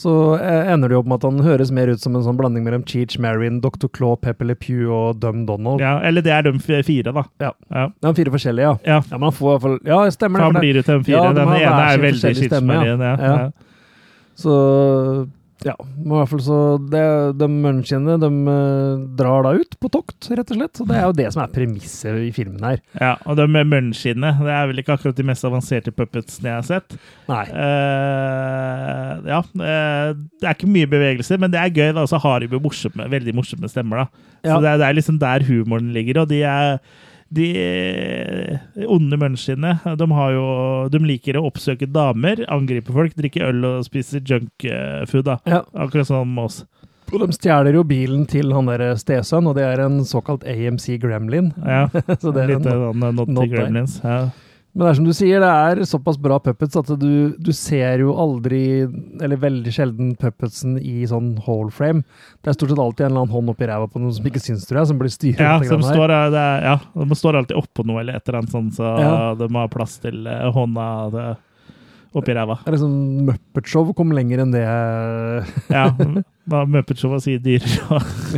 så 0.00 0.12
eh, 0.40 0.70
ender 0.72 0.88
det 0.88 0.96
jo 0.96 1.00
opp 1.02 1.08
med 1.12 1.18
at 1.20 1.26
han 1.28 1.40
høres 1.44 1.70
mer 1.76 1.90
ut 1.92 2.00
som 2.00 2.14
en 2.16 2.22
sånn 2.24 2.38
blanding 2.38 2.64
mellom 2.64 2.84
Cheech 2.88 3.18
Marin, 3.20 3.58
Dr. 3.60 3.88
Claw, 3.92 4.14
Pepper 4.16 4.48
Le 4.48 4.54
Pew 4.56 4.88
og 4.96 5.18
Dum 5.20 5.42
Donald. 5.48 5.82
ja, 5.84 5.98
Eller 6.08 6.24
det 6.24 6.32
er 6.32 6.46
de 6.48 6.54
fire, 6.86 7.12
da. 7.12 7.24
Ja. 7.42 7.50
Ja. 7.68 7.88
Er 8.08 8.14
fire 8.16 8.32
forskjellige, 8.32 8.70
ja. 8.70 8.78
Ja. 8.94 9.00
Ja, 9.10 9.18
men 9.20 9.34
får 9.36 9.60
for, 9.60 9.76
Ja, 9.84 9.98
stemmer 10.14 10.40
det. 10.40 10.46
han 10.48 10.62
blir 10.62 10.80
jo 10.80 10.86
til 10.86 11.02
de 11.02 11.04
fire. 11.10 11.18
Ja, 11.18 11.28
de 11.28 11.42
Den 11.42 11.52
ene 11.58 11.82
er 11.90 11.98
veldig 12.06 12.34
Cheech 12.34 12.50
Ja. 12.50 12.96
Ja. 12.96 13.16
Ja. 13.20 13.50
Så 14.40 14.56
ja, 15.66 15.74
men 15.78 16.14
i 16.14 16.18
hvert 16.20 16.30
fall 16.30 16.42
så 16.44 16.58
det, 16.92 17.02
De 17.36 17.46
munchiene 17.50 18.14
de 18.22 18.28
eh, 18.52 19.02
drar 19.18 19.44
da 19.44 19.52
ut 19.58 19.74
på 19.82 19.90
tokt, 19.92 20.30
rett 20.32 20.52
og 20.54 20.56
slett. 20.56 20.72
Så 20.78 20.86
det 20.88 20.96
er 20.96 21.04
jo 21.04 21.16
det 21.18 21.26
som 21.34 21.42
er 21.44 21.52
premisset 21.52 22.20
i 22.24 22.30
filmen 22.36 22.64
her. 22.64 22.80
Ja, 22.96 23.12
og 23.28 23.36
de 23.36 23.46
munchiene 23.48 24.32
det 24.40 24.54
er 24.54 24.70
vel 24.70 24.80
ikke 24.82 24.96
akkurat 24.96 25.18
de 25.18 25.26
mest 25.28 25.44
avanserte 25.44 25.92
puppetsene 25.94 26.52
jeg 26.52 26.56
har 26.56 26.68
sett. 26.68 26.96
Nei. 27.28 27.44
Uh, 27.52 29.12
ja, 29.28 29.42
uh, 29.44 30.08
det 30.40 30.48
er 30.48 30.56
ikke 30.56 30.72
mye 30.72 30.90
bevegelse, 30.90 31.38
men 31.40 31.52
det 31.52 31.60
er 31.60 31.74
gøy. 31.74 31.92
da, 31.92 32.06
Og 32.06 32.10
så 32.12 32.20
har 32.22 32.40
de 32.40 32.50
jo 32.50 32.62
morsomme, 32.62 33.10
veldig 33.12 33.36
morsomme 33.36 33.70
stemmer. 33.70 34.04
da. 34.04 34.26
Ja. 34.40 34.54
Så 34.54 34.64
det 34.64 34.72
er, 34.72 34.80
det 34.80 34.88
er 34.88 34.98
liksom 34.98 35.20
der 35.20 35.46
humoren 35.48 35.92
ligger, 35.96 36.22
og 36.24 36.32
de 36.32 36.42
er 36.48 36.80
de 37.30 37.46
onde 38.90 39.16
menneskene 39.20 39.76
de, 39.98 40.06
har 40.16 40.32
jo, 40.34 40.44
de 40.90 40.98
liker 41.04 41.38
å 41.38 41.44
oppsøke 41.50 41.86
damer, 41.90 42.42
angripe 42.50 42.92
folk, 42.94 43.14
drikke 43.18 43.44
øl 43.48 43.64
og 43.68 43.84
spise 43.86 44.20
junkfood. 44.26 45.30
Ja. 45.46 45.62
Akkurat 45.74 46.10
med 46.26 46.44
oss. 46.48 46.64
Og 47.10 47.18
de 47.24 47.34
stjeler 47.34 47.74
jo 47.74 47.82
bilen 47.86 48.22
til 48.30 48.52
han 48.54 48.68
der 48.70 48.84
stesønn, 48.98 49.48
og 49.50 49.56
det 49.58 49.64
er 49.66 49.80
en 49.82 50.00
såkalt 50.06 50.44
AMC 50.46 50.98
Gremlin. 51.02 51.48
Ja, 51.66 51.88
Så 52.22 52.30
det 52.34 52.44
er 52.44 52.52
Litt 52.54 52.66
en- 52.66 52.70
sånn 52.70 53.00
Naughty 53.02 53.32
not 53.34 53.48
there. 53.48 53.56
Gremlins. 53.56 53.96
Ja. 54.04 54.20
Men 54.72 54.84
det 54.86 54.90
er 54.92 54.96
som 55.00 55.06
du 55.08 55.12
sier, 55.16 55.42
det 55.42 55.48
er 55.50 55.80
såpass 55.90 56.14
bra 56.22 56.36
puppets 56.38 56.76
at 56.78 56.86
du, 57.00 57.32
du 57.42 57.50
ser 57.56 58.04
jo 58.04 58.12
aldri, 58.22 58.60
eller 59.18 59.40
veldig 59.42 59.72
sjelden, 59.74 60.12
puppetsen 60.20 60.76
i 60.78 61.02
sånn 61.10 61.32
whole 61.42 61.72
frame. 61.74 62.04
Det 62.38 62.52
er 62.52 62.54
stort 62.54 62.70
sett 62.70 62.78
alltid 62.78 63.08
en 63.08 63.10
eller 63.10 63.24
annen 63.24 63.34
hånd 63.34 63.50
oppi 63.50 63.66
ræva 63.66 63.88
på 63.90 63.98
noen 63.98 64.14
som 64.14 64.28
ikke 64.30 64.42
syns, 64.44 64.68
tror 64.70 64.78
jeg, 64.84 64.90
som 64.92 65.00
blir 65.00 65.10
styret. 65.10 65.42
Ja, 65.42 65.56
som 65.66 65.82
står, 65.82 66.14
eh, 66.14 66.28
det 66.30 66.44
er, 66.44 66.66
ja, 66.68 66.76
de 67.02 67.18
står 67.18 67.40
alltid 67.40 67.58
oppå 67.58 67.84
noe 67.90 68.04
eller 68.04 68.20
et 68.20 68.28
eller 68.30 68.38
annet 68.44 68.54
sånn, 68.54 68.70
så 68.78 68.92
Ja. 69.02 69.14
de 69.42 69.48
har 69.58 69.72
plass 69.74 69.98
til 70.06 70.22
eh, 70.30 70.46
hånda 70.54 70.86
det, 71.16 71.26
oppi 72.14 72.34
ræva. 72.38 72.60
Det 72.62 72.70
er 72.70 72.76
liksom 72.78 72.94
Muppet 73.26 73.66
Show 73.74 73.90
kom 73.98 74.14
lenger 74.14 74.44
enn 74.44 74.54
det 74.54 74.62
Ja, 75.70 75.88
da 76.54 76.62
Muppet 76.66 76.98
Show 77.02 77.18
og 77.18 77.22
sier 77.26 77.42
dyr. 77.42 77.66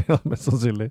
Ja, 0.08 0.16
mest 0.24 0.48
sannsynlig. 0.48 0.90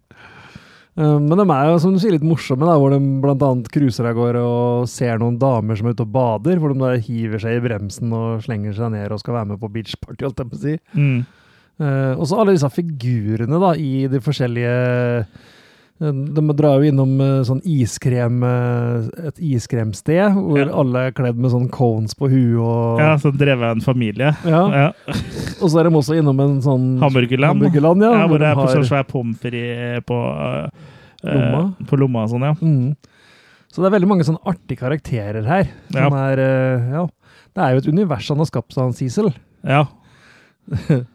Eh, 1.00 1.20
Men 1.20 1.40
de 1.40 1.46
er 1.46 1.70
jo, 1.70 1.78
som 1.80 1.94
du 1.96 2.00
sier, 2.02 2.16
litt 2.16 2.26
morsomme, 2.26 2.68
da, 2.68 2.76
hvor 2.80 2.92
de 2.92 3.00
annet 3.48 3.70
cruiser 3.72 4.10
av 4.10 4.18
gårde 4.18 4.42
og 4.44 4.90
ser 4.92 5.22
noen 5.22 5.40
damer 5.42 5.80
som 5.80 5.88
er 5.88 5.96
ute 5.96 6.08
og 6.08 6.12
bader, 6.16 6.60
hvor 6.60 6.74
de 6.74 6.82
da 6.82 6.96
hiver 7.00 7.42
seg 7.44 7.60
i 7.60 7.64
bremsen 7.64 8.12
og 8.16 8.44
slenger 8.46 8.76
seg 8.78 8.92
ned 8.96 9.14
og 9.14 9.22
skal 9.24 9.40
være 9.40 9.54
med 9.54 9.62
på 9.62 9.72
beachparty, 9.72 10.26
holdt 10.26 10.44
jeg 10.44 10.52
på 10.52 10.60
å 10.60 10.64
si. 10.66 10.76
Mm. 10.98 11.22
Uh, 11.82 12.14
og 12.20 12.28
så 12.30 12.38
alle 12.38 12.54
disse 12.54 12.70
figurene 12.70 13.58
da, 13.62 13.72
i 13.80 14.06
de 14.12 14.20
forskjellige 14.22 14.74
De 16.02 16.42
drar 16.58 16.82
jo 16.82 16.90
innom 16.90 17.12
eh, 17.22 17.44
sånn 17.46 17.60
iskrem, 17.70 18.40
eh, 18.42 19.28
et 19.30 19.38
iskremsted, 19.38 20.34
hvor 20.34 20.58
Ja. 20.64 20.72
alle 20.82 21.04
er 21.08 21.12
kledd 21.14 21.38
med 21.38 21.52
sånn 21.54 21.68
cones 21.70 22.16
på 22.18 22.26
huet 22.32 22.58
og 22.58 23.00
Ja, 23.04 23.12
så 23.22 23.30
drevet 23.32 23.68
av 23.70 23.76
en 23.78 23.82
familie. 23.86 24.32
Ja. 24.44 24.64
Ja. 24.74 24.88
Og 25.62 25.70
så 25.70 25.80
er 25.80 25.84
de 25.90 25.94
også 26.00 26.18
innom 26.18 26.40
en 26.42 26.58
sånn 26.66 26.88
Hamburgerland. 27.04 27.62
Hamburgerland, 27.62 28.02
ja, 28.02 28.12
Ja, 28.24 28.28
hvor 28.28 28.40
det 28.42 28.48
er 28.50 28.56
de 28.56 28.62
på 28.62 28.66
har- 28.66 28.76
sånn 28.76 28.90
svær 28.90 29.08
pommes 29.08 29.38
frites 29.38 30.04
på 30.10 30.18
uh, 30.18 30.70
Lomma. 31.24 31.76
På 31.86 31.98
lomma 32.02 32.24
og 32.24 32.30
sånn, 32.34 32.42
ja. 32.50 32.54
Mm. 32.58 32.96
Så 33.72 33.84
det 33.84 33.92
er 33.94 34.00
veldig 34.00 34.08
mange 34.10 34.26
sånne 34.26 34.42
artige 34.44 34.80
karakterer 34.82 35.46
her. 35.46 35.70
Som 35.94 36.14
er 36.18 36.40
uh, 36.42 36.92
Ja. 36.98 37.08
Det 37.54 37.62
er 37.62 37.72
jo 37.76 37.78
et 37.78 37.88
univers 37.94 38.28
han 38.30 38.38
har 38.42 38.46
skapt 38.50 38.74
seg, 38.74 38.84
han 38.90 38.94
Cecil. 38.98 39.34
Ja. 39.64 39.86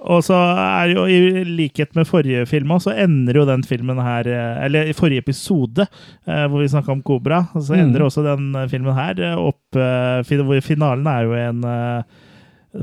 Og 0.00 0.20
så 0.26 0.36
er 0.36 0.90
jo, 0.92 1.06
i 1.08 1.44
likhet 1.48 1.94
med 1.96 2.04
forrige 2.06 2.42
film 2.46 2.74
så 2.84 2.92
ender 3.00 3.38
jo 3.40 3.46
den 3.48 3.62
filmen 3.64 3.96
her 3.96 4.28
eh, 4.28 4.64
Eller 4.66 4.90
i 4.90 4.92
forrige 4.92 5.22
episode, 5.24 5.86
eh, 6.28 6.44
hvor 6.46 6.60
vi 6.60 6.68
snakka 6.68 6.92
om 6.92 7.00
Kobra, 7.02 7.46
så 7.56 7.72
Mm. 7.74 7.80
ender 7.88 8.04
også 8.04 8.22
den 8.26 8.54
eh, 8.54 8.68
filmen 8.68 8.94
her 8.94 9.22
opp 9.40 9.72
hvor 9.72 10.60
Finalen 10.62 11.06
er 11.06 11.24
jo 11.24 11.32
en 11.32 11.64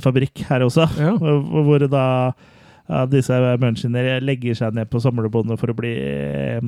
fabrikk 0.01 0.41
her 0.49 0.66
også, 0.66 0.88
Ja. 0.99 1.14
hvor 1.68 1.86
da 1.88 2.05
ja, 2.89 3.05
disse 3.07 3.32
munchene 3.61 4.20
legger 4.26 4.57
seg 4.59 4.74
ned 4.76 4.89
på 4.91 4.99
samlebåndet 4.99 5.59
for 5.61 5.72
å 5.72 5.76
bli 5.78 5.93
eh, 5.95 6.59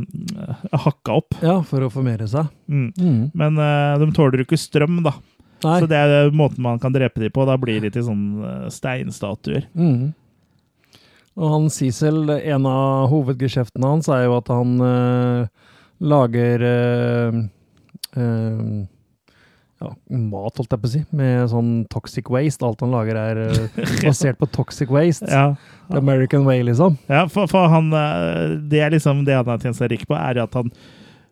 hakka 0.72 1.18
opp. 1.20 1.36
Ja, 1.44 1.58
for 1.68 1.84
å 1.84 1.90
formere 1.92 2.28
seg. 2.32 2.48
Mm. 2.72 2.92
Mm. 2.96 3.24
Men 3.36 3.58
eh, 3.60 3.98
de 4.00 4.08
tåler 4.16 4.40
jo 4.40 4.46
ikke 4.48 4.62
strøm, 4.62 5.02
da. 5.04 5.12
Nei. 5.66 5.80
Så 5.82 5.90
det 5.90 5.98
er 5.98 6.30
måten 6.36 6.62
man 6.64 6.80
kan 6.80 6.94
drepe 6.94 7.20
dem 7.20 7.34
på. 7.36 7.44
Da 7.50 7.58
blir 7.60 7.82
de 7.84 7.90
til 7.92 8.06
sånne 8.08 8.70
steinstatuer. 8.72 9.66
Mhm. 9.74 10.14
Og 11.36 11.52
han 11.52 11.70
Cecil, 11.74 12.30
en 12.32 12.68
av 12.70 13.10
hovedgeskjeftene 13.12 13.94
hans 13.96 14.10
er 14.12 14.26
jo 14.26 14.38
at 14.38 14.52
han 14.54 14.76
eh, 14.86 15.72
lager 16.00 16.64
eh, 16.64 17.40
eh, 18.16 18.62
ja, 19.84 19.92
mat, 20.16 20.56
holdt 20.56 20.72
jeg 20.72 20.82
på 20.82 20.88
å 20.88 20.94
si, 20.94 21.02
med 21.12 21.50
sånn 21.52 21.72
toxic 21.92 22.32
waste. 22.32 22.64
Alt 22.64 22.86
han 22.86 22.96
lager 22.96 23.20
er 23.20 23.42
basert 24.06 24.40
på 24.40 24.48
toxic 24.56 24.94
waste. 24.96 25.28
Ja, 25.28 25.58
The 25.92 26.00
American 26.00 26.48
way, 26.48 26.64
liksom. 26.66 26.96
ja 27.12 27.26
for, 27.30 27.52
for 27.52 27.68
han 27.70 27.92
Det 28.72 28.80
er 28.82 28.96
liksom 28.96 29.20
det 29.28 29.36
han 29.36 29.52
har 29.52 29.60
tjent 29.62 29.78
seg 29.78 29.92
rik 29.92 30.08
på, 30.08 30.16
er 30.18 30.40
at 30.42 30.56
han 30.56 30.72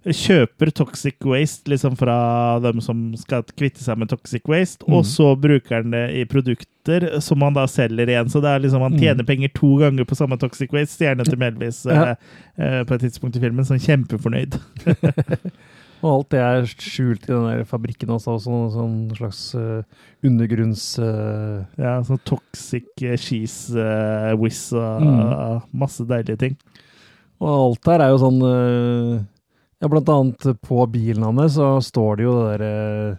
kjøper 0.04 0.72
toxic 0.76 1.16
waste 1.24 1.70
liksom 1.72 1.96
fra 1.96 2.60
dem 2.64 2.82
som 2.84 3.06
skal 3.16 3.44
kvitte 3.56 3.80
seg 3.84 3.98
med 4.02 4.10
toxic 4.12 4.44
waste, 4.52 4.84
og 4.84 5.04
Mhm. 5.04 5.08
så 5.08 5.28
bruker 5.40 5.76
han 5.82 5.92
det 5.92 6.04
i 6.20 6.26
produkter 6.26 7.22
som 7.22 7.42
han 7.42 7.54
da 7.54 7.64
selger 7.66 8.08
igjen. 8.12 8.30
Så 8.30 8.42
det 8.42 8.50
er 8.52 8.60
liksom 8.60 8.82
han 8.82 9.00
tjener 9.00 9.24
penger 9.24 9.50
to 9.56 9.78
ganger 9.80 10.04
på 10.04 10.16
samme 10.16 10.38
toxic 10.38 10.72
waste, 10.74 10.98
stjerne 10.98 11.24
til 11.24 11.38
Melvis. 11.40 11.86
Ja. 11.86 12.16
eh, 12.58 12.80
eh, 12.80 12.84
på 12.84 12.94
et 12.96 13.02
tidspunkt 13.02 13.38
i 13.38 13.40
filmen. 13.40 13.64
Sånn 13.64 13.80
kjempefornøyd. 13.80 14.60
Og 16.04 16.10
alt 16.12 16.30
det 16.32 16.40
er 16.44 16.66
skjult 16.68 17.30
i 17.30 17.32
den 17.32 17.46
der 17.48 17.64
fabrikken 17.64 18.10
også, 18.12 18.34
og 18.36 18.42
sånn, 18.44 18.72
sånn 18.74 18.96
slags 19.16 19.56
uh, 19.56 19.84
undergrunns... 20.22 21.00
Uh, 21.00 21.64
Ja, 21.80 21.94
sånn 22.04 22.20
toxic 22.28 22.90
cheese 23.00 23.72
uh, 23.72 24.36
whiz 24.36 24.74
og 24.76 25.00
mm. 25.00 25.62
masse 25.72 26.04
deilige 26.04 26.36
ting. 26.42 26.58
Og 27.40 27.48
alt 27.54 27.88
her 27.88 28.04
er 28.04 28.12
jo 28.12 28.20
sånn 28.20 28.44
Ja, 29.84 29.90
blant 29.92 30.08
annet 30.08 30.46
på 30.64 30.80
bilen 30.88 31.26
hans 31.28 31.58
så 31.58 31.74
står 31.84 32.20
det 32.20 32.24
jo 32.24 32.34
det 32.40 32.52
der 32.54 32.62
eh, 32.70 33.18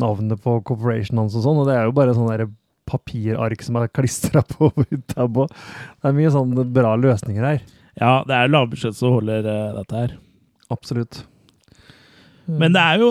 navnet 0.00 0.40
på 0.40 0.54
corporation 0.64 1.20
hans 1.20 1.36
og 1.36 1.44
sånn, 1.44 1.60
og 1.60 1.68
det 1.68 1.74
er 1.76 1.84
jo 1.84 1.96
bare 1.98 2.14
sånn 2.16 2.30
der 2.32 2.46
papirark 2.88 3.60
som 3.66 3.76
er 3.76 3.90
klistra 3.92 4.40
på 4.48 4.70
utapå. 4.96 5.44
Det 5.50 6.08
er 6.08 6.16
mye 6.16 6.32
sånn 6.32 6.54
bra 6.72 6.94
løsninger 6.96 7.44
her. 7.44 7.60
Ja, 8.00 8.22
det 8.24 8.38
er 8.38 8.48
lavbudsjett 8.54 8.96
som 8.96 9.18
holder 9.18 9.44
eh, 9.44 9.74
dette 9.76 10.00
her. 10.06 10.14
Absolutt. 10.72 11.20
Men 12.48 12.72
det 12.72 12.80
er 12.80 13.02
jo, 13.02 13.08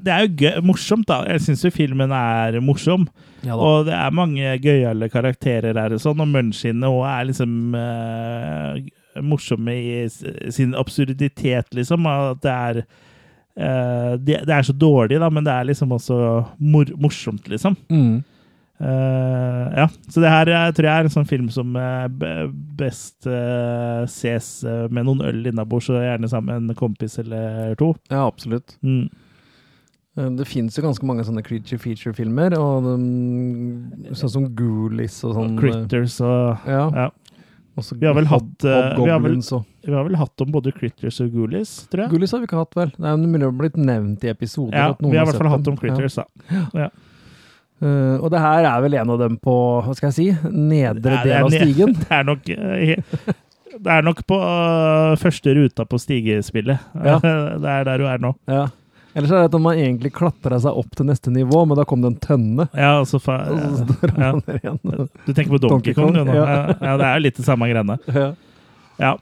det 0.00 0.12
er 0.14 0.24
jo 0.24 0.46
gøy, 0.46 0.62
morsomt, 0.64 1.10
da. 1.10 1.18
Jeg 1.28 1.44
syns 1.44 1.66
jo 1.66 1.70
filmen 1.74 2.12
er 2.14 2.56
morsom. 2.64 3.04
ja. 3.44 3.52
Og 3.52 3.84
det 3.84 3.92
er 3.98 4.16
mange 4.16 4.54
gøyale 4.64 5.10
karakterer 5.12 5.76
her, 5.76 5.92
og 5.92 6.00
sånn, 6.00 6.24
og 6.24 6.32
munchiene 6.32 6.88
òg 6.88 7.02
er 7.10 7.28
liksom 7.28 7.76
eh, 7.76 8.88
morsomme 9.22 9.74
i 9.74 10.08
sin 10.54 10.74
absurditet, 10.78 11.72
liksom. 11.74 12.06
At 12.06 12.40
det 12.44 12.54
er 12.54 12.80
eh, 12.82 14.16
det, 14.18 14.42
det 14.46 14.54
er 14.54 14.62
så 14.68 14.72
dårlig, 14.76 15.20
da, 15.20 15.28
men 15.30 15.44
det 15.46 15.52
er 15.54 15.68
liksom 15.70 15.92
også 15.96 16.18
mor 16.58 16.90
morsomt, 17.00 17.48
liksom. 17.48 17.76
Mm. 17.90 18.18
Uh, 18.78 19.64
ja, 19.74 19.88
så 20.06 20.20
det 20.22 20.30
her 20.30 20.46
jeg 20.52 20.74
tror 20.76 20.86
jeg 20.86 21.00
er 21.02 21.06
en 21.08 21.10
sånn 21.10 21.26
film 21.26 21.48
som 21.50 21.72
eh, 21.74 22.04
best 22.78 23.26
uh, 23.26 24.04
ses 24.06 24.50
eh, 24.62 24.84
med 24.94 25.08
noen 25.08 25.24
øl 25.26 25.48
innabords, 25.50 25.88
og 25.90 25.98
gjerne 25.98 26.30
sammen 26.30 26.62
med 26.68 26.76
en 26.76 26.78
kompis 26.78 27.18
eller 27.18 27.74
to. 27.80 27.88
ja, 28.12 28.20
absolutt. 28.28 28.76
Mm. 28.86 29.08
Eh, 30.18 30.30
Det 30.38 30.46
fins 30.46 30.78
jo 30.78 30.84
ganske 30.86 31.06
mange 31.10 31.26
sånne 31.26 31.42
creature 31.46 31.78
feature-filmer, 31.82 32.54
og 32.58 32.86
de, 32.86 34.14
sånn 34.14 34.32
som 34.36 34.46
Goolies 34.54 35.18
og 35.26 35.34
sånn. 35.40 35.56
eh, 35.56 35.60
Critters 35.64 36.20
og 36.22 36.70
Ja. 36.70 36.84
ja. 36.94 37.08
Også 37.78 37.96
Vi 38.00 38.06
har 38.08 38.14
vel 38.16 38.26
Hob- 38.26 38.48
hatt, 38.48 38.64
eh, 38.66 38.96
vi 38.98 39.10
har 39.10 39.20
vel- 39.22 39.36
Vi 39.86 39.92
har 39.94 40.04
vel 40.08 40.16
hatt 40.18 40.40
om 40.44 40.50
både 40.52 40.72
Critters 40.74 41.20
og 41.22 41.30
Goolies, 41.32 41.86
tror 41.88 42.04
jeg. 42.04 42.10
Goolies 42.10 42.32
har 42.34 42.40
vi 42.42 42.46
ikke 42.48 42.58
hatt, 42.58 42.74
vel? 42.74 42.90
Det 42.96 43.06
er 43.06 43.16
mulig 43.16 43.38
det 43.40 43.48
har 43.48 43.58
blitt 43.62 43.76
nevnt 43.78 44.24
i 44.24 44.32
episoder. 44.32 44.74
Ja, 44.74 44.88
at 44.90 45.00
noen 45.00 45.12
vi 45.12 45.16
har 45.20 45.26
i 45.26 45.30
hvert 45.30 45.38
fall 45.42 45.52
hatt 45.54 45.68
om 45.68 45.76
Critters, 45.78 46.18
da. 46.18 46.24
Ja. 46.74 46.88
Uh, 47.80 48.18
og 48.18 48.32
det 48.34 48.40
her 48.42 48.64
er 48.66 48.80
vel 48.82 48.94
en 48.98 49.10
av 49.14 49.18
dem 49.20 49.36
på, 49.38 49.52
hva 49.86 49.94
skal 49.94 50.10
jeg 50.10 50.16
si, 50.16 50.48
nedre 50.50 51.22
del 51.22 51.44
av 51.44 51.50
stigen. 51.54 51.94
Det 52.02 52.10
er 52.10 52.24
nok 52.26 52.48
eh, 52.50 52.96
Det 53.78 53.92
er 53.94 54.02
nok 54.02 54.24
på 54.26 54.34
uh, 54.42 55.14
første 55.20 55.54
ruta 55.54 55.84
på 55.86 56.00
stigespillet. 56.02 56.80
Ja. 56.98 57.18
det 57.62 57.70
er 57.76 57.84
der 57.86 57.98
du 58.02 58.06
er 58.10 58.18
nå. 58.18 58.32
Ja. 58.50 58.64
Ellers 59.16 59.30
er 59.32 59.40
det 59.46 59.48
at 59.48 59.62
man 59.64 59.78
egentlig 59.80 60.12
klatra 60.14 60.58
seg 60.62 60.76
opp 60.78 60.90
til 60.98 61.06
neste 61.08 61.30
nivå, 61.32 61.62
men 61.66 61.78
da 61.78 61.84
kom 61.88 62.02
det 62.04 62.10
en 62.12 62.18
tønne. 62.22 62.66
Ja, 62.76 62.98
altså 63.00 63.18
fa 63.22 63.38
Og 63.50 63.58
så 63.62 63.86
står 63.86 64.12
ja. 64.12 64.28
man 64.36 64.42
der 64.46 64.58
igjen. 64.60 64.78
Du 65.24 65.32
tenker 65.32 65.54
på 65.54 65.60
Donkey 65.64 65.94
Donkey 65.94 65.94
Kong, 65.96 66.12
Kong, 66.14 66.28
du 66.28 66.30
nå? 66.30 66.36
ja. 66.36 66.76
Ja. 66.76 66.92
det 67.00 67.06
er 67.08 67.14
jo 67.16 67.24
litt 67.24 67.40
det 67.40 67.46
samme 67.48 67.68
greiene. 67.72 67.96
Ja. 68.12 68.28
Ja. 69.00 69.12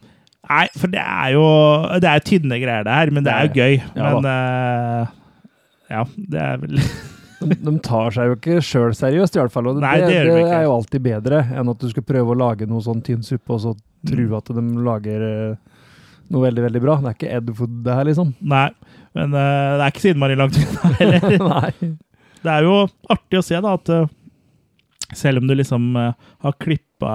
Nei, 0.46 0.64
for 0.78 0.88
det 0.92 1.00
er 1.02 1.32
jo 1.34 1.44
Det 2.00 2.06
er 2.10 2.22
tynne 2.22 2.58
greier, 2.62 2.84
det 2.86 2.92
her, 2.94 3.10
men 3.14 3.24
det 3.26 3.32
er 3.34 3.48
jo 3.48 3.62
gøy. 3.62 3.80
Ja 3.98 4.10
Men 4.14 4.28
uh, 4.30 5.14
ja, 5.90 6.02
det 6.16 6.42
er 6.42 6.60
vel 6.62 6.78
De, 7.66 7.72
tar 7.84 8.14
seg 8.14 8.30
jo 8.30 8.36
ikke 8.38 8.60
sjøl 8.64 8.94
seriøst, 8.96 9.34
i 9.36 9.40
hvert 9.42 9.52
fall. 9.52 9.66
Og 9.68 9.76
det, 9.76 9.82
Nei, 9.84 9.96
det 10.00 10.06
det, 10.08 10.14
gjør 10.16 10.28
de 10.30 10.36
ikke. 10.40 10.54
er 10.56 10.62
jo 10.64 10.70
alltid 10.76 11.02
bedre 11.04 11.40
enn 11.52 11.68
at 11.72 11.82
du 11.82 11.90
skal 11.92 12.06
prøve 12.08 12.32
å 12.32 12.38
lage 12.40 12.66
noe 12.70 12.80
sånn 12.82 13.02
tynn 13.04 13.20
suppe, 13.26 13.52
og 13.54 13.60
så 13.64 13.74
tro 14.06 14.22
Mm. 14.24 14.36
at 14.38 14.48
de 14.56 14.62
lager 14.86 15.22
eh, 15.26 15.75
noe 16.32 16.46
veldig, 16.48 16.64
veldig 16.66 16.82
bra. 16.82 16.98
Det 17.02 17.10
er 17.10 17.18
ikke 17.18 17.32
Ed 17.38 17.50
Wood, 17.58 17.80
det 17.86 17.96
her, 17.98 18.08
liksom. 18.08 18.32
Nei. 18.52 18.68
Men 19.16 19.34
uh, 19.34 19.76
det 19.78 19.84
er 19.84 19.92
ikke 19.92 20.04
så 20.04 20.12
innmari 20.12 20.38
langt 20.38 20.58
unna 20.60 20.92
heller. 21.00 21.26
Nei. 21.54 21.90
Det 22.42 22.52
er 22.52 22.66
jo 22.66 22.78
artig 23.12 23.40
å 23.40 23.44
se 23.46 23.60
da 23.62 23.74
at 23.78 23.92
uh, 23.94 24.08
selv 25.16 25.40
om 25.40 25.46
du 25.48 25.54
liksom 25.56 25.88
uh, 25.98 26.10
har 26.44 26.58
klippa 26.62 27.14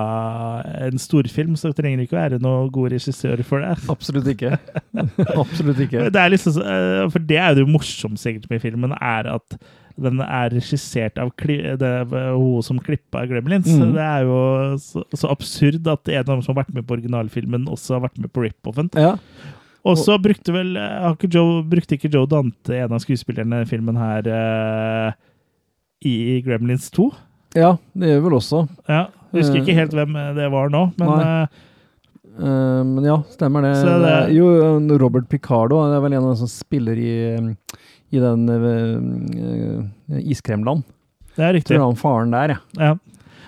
en 0.88 1.02
storfilm, 1.02 1.58
så 1.60 1.74
trenger 1.76 2.02
du 2.02 2.08
ikke 2.08 2.20
være 2.20 2.42
noen 2.44 2.72
god 2.74 2.96
regissør 2.96 3.44
for 3.48 3.66
det. 3.66 3.76
Absolutt 3.94 4.32
ikke. 4.34 4.56
Absolutt 5.36 5.84
ikke. 5.88 6.08
Det 6.16 6.24
er 6.24 6.34
liksom, 6.34 6.58
for 7.14 7.28
det 7.28 7.40
er 7.40 7.52
jo 7.52 7.62
det 7.62 7.72
morsomste 7.76 8.32
egentlig 8.32 8.56
med 8.56 8.64
filmen, 8.64 8.96
er 8.98 9.32
at 9.36 9.62
den 10.00 10.22
er 10.24 10.52
regissert 10.54 11.18
av 11.22 11.32
hun 11.42 12.62
som 12.66 12.80
klippa 12.82 13.26
Gremlins. 13.30 13.70
Mm. 13.72 13.94
Det 13.96 14.04
er 14.06 14.28
jo 14.28 14.38
så, 14.82 15.04
så 15.16 15.32
absurd 15.34 15.88
at 15.92 16.12
en 16.12 16.22
av 16.22 16.30
dem 16.36 16.44
som 16.46 16.54
har 16.56 16.64
vært 16.64 16.76
med 16.76 16.88
på 16.88 16.98
originalfilmen, 16.98 17.68
også 17.72 17.98
har 17.98 18.06
vært 18.08 18.22
med 18.22 18.34
på 18.34 18.46
rip-offen. 18.46 18.92
Ja. 18.96 19.16
Og 19.88 19.98
så 19.98 20.20
brukte 20.22 20.54
vel 20.54 20.76
eh, 20.78 21.08
ikke 21.10 21.32
Joe, 21.34 21.64
brukte 21.66 21.98
ikke 21.98 22.12
Joe 22.14 22.30
Dante, 22.30 22.76
en 22.78 22.94
av 22.94 23.02
skuespillerne 23.02 23.64
i 23.64 23.70
filmen 23.70 23.98
her, 23.98 24.30
eh, 24.30 25.18
i 26.06 26.16
Gremlins 26.46 26.90
2? 26.94 27.10
ja, 27.58 27.74
det 27.94 28.14
gjør 28.14 28.22
vel 28.30 28.38
også. 28.38 28.62
Ja, 28.88 29.08
Husker 29.32 29.60
ikke 29.62 29.74
Eh, 29.74 29.78
helt 29.80 29.94
hvem 29.96 30.16
det 30.36 30.48
var 30.52 30.72
nå, 30.72 30.86
men 31.00 31.12
eh, 31.20 31.60
Eh, 32.40 32.84
men 32.88 33.04
ja, 33.04 33.24
stemmer 33.30 33.62
det. 33.62 33.74
Det- 33.84 34.34
Jo, 34.36 34.48
eh, 34.78 34.98
Robert 34.98 35.28
Picardo 35.30 35.82
det 35.90 35.98
er 35.98 36.02
vel 36.02 36.14
en 36.14 36.24
av 36.24 36.30
dem 36.30 36.36
som 36.36 36.48
spiller 36.48 36.96
i, 36.96 37.36
eh, 37.36 37.56
i 38.12 38.22
den 38.22 38.48
uh, 38.52 40.20
Iskremland. 40.22 40.84
det 41.38 41.48
er 41.48 41.56
riktig. 41.58 41.76
Tror 41.76 41.88
han 41.90 42.00
faren 42.00 42.36
der, 42.36 42.56
ja. 42.56 42.62
Ja. 42.80 42.96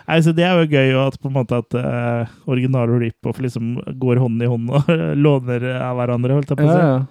Nei, 0.04 0.20
så 0.20 0.34
det 0.36 0.44
er 0.44 0.60
jo 0.60 0.68
gøy 0.68 0.98
at 1.00 1.16
på 1.22 1.30
en 1.30 1.36
måte 1.38 1.60
at 1.64 1.76
uh, 1.80 2.32
original 2.52 2.92
og 2.92 3.04
rip-off 3.06 3.40
liksom 3.44 3.78
går 4.00 4.20
hånd 4.20 4.44
i 4.44 4.50
hånd 4.52 4.72
og 4.76 4.90
låner 5.26 5.68
av 5.78 6.00
hverandre, 6.00 6.40
holdt 6.40 6.52
jeg 6.52 6.60
på 6.60 6.68
å 6.68 6.72
si. 6.72 6.80
ja. 6.80 7.04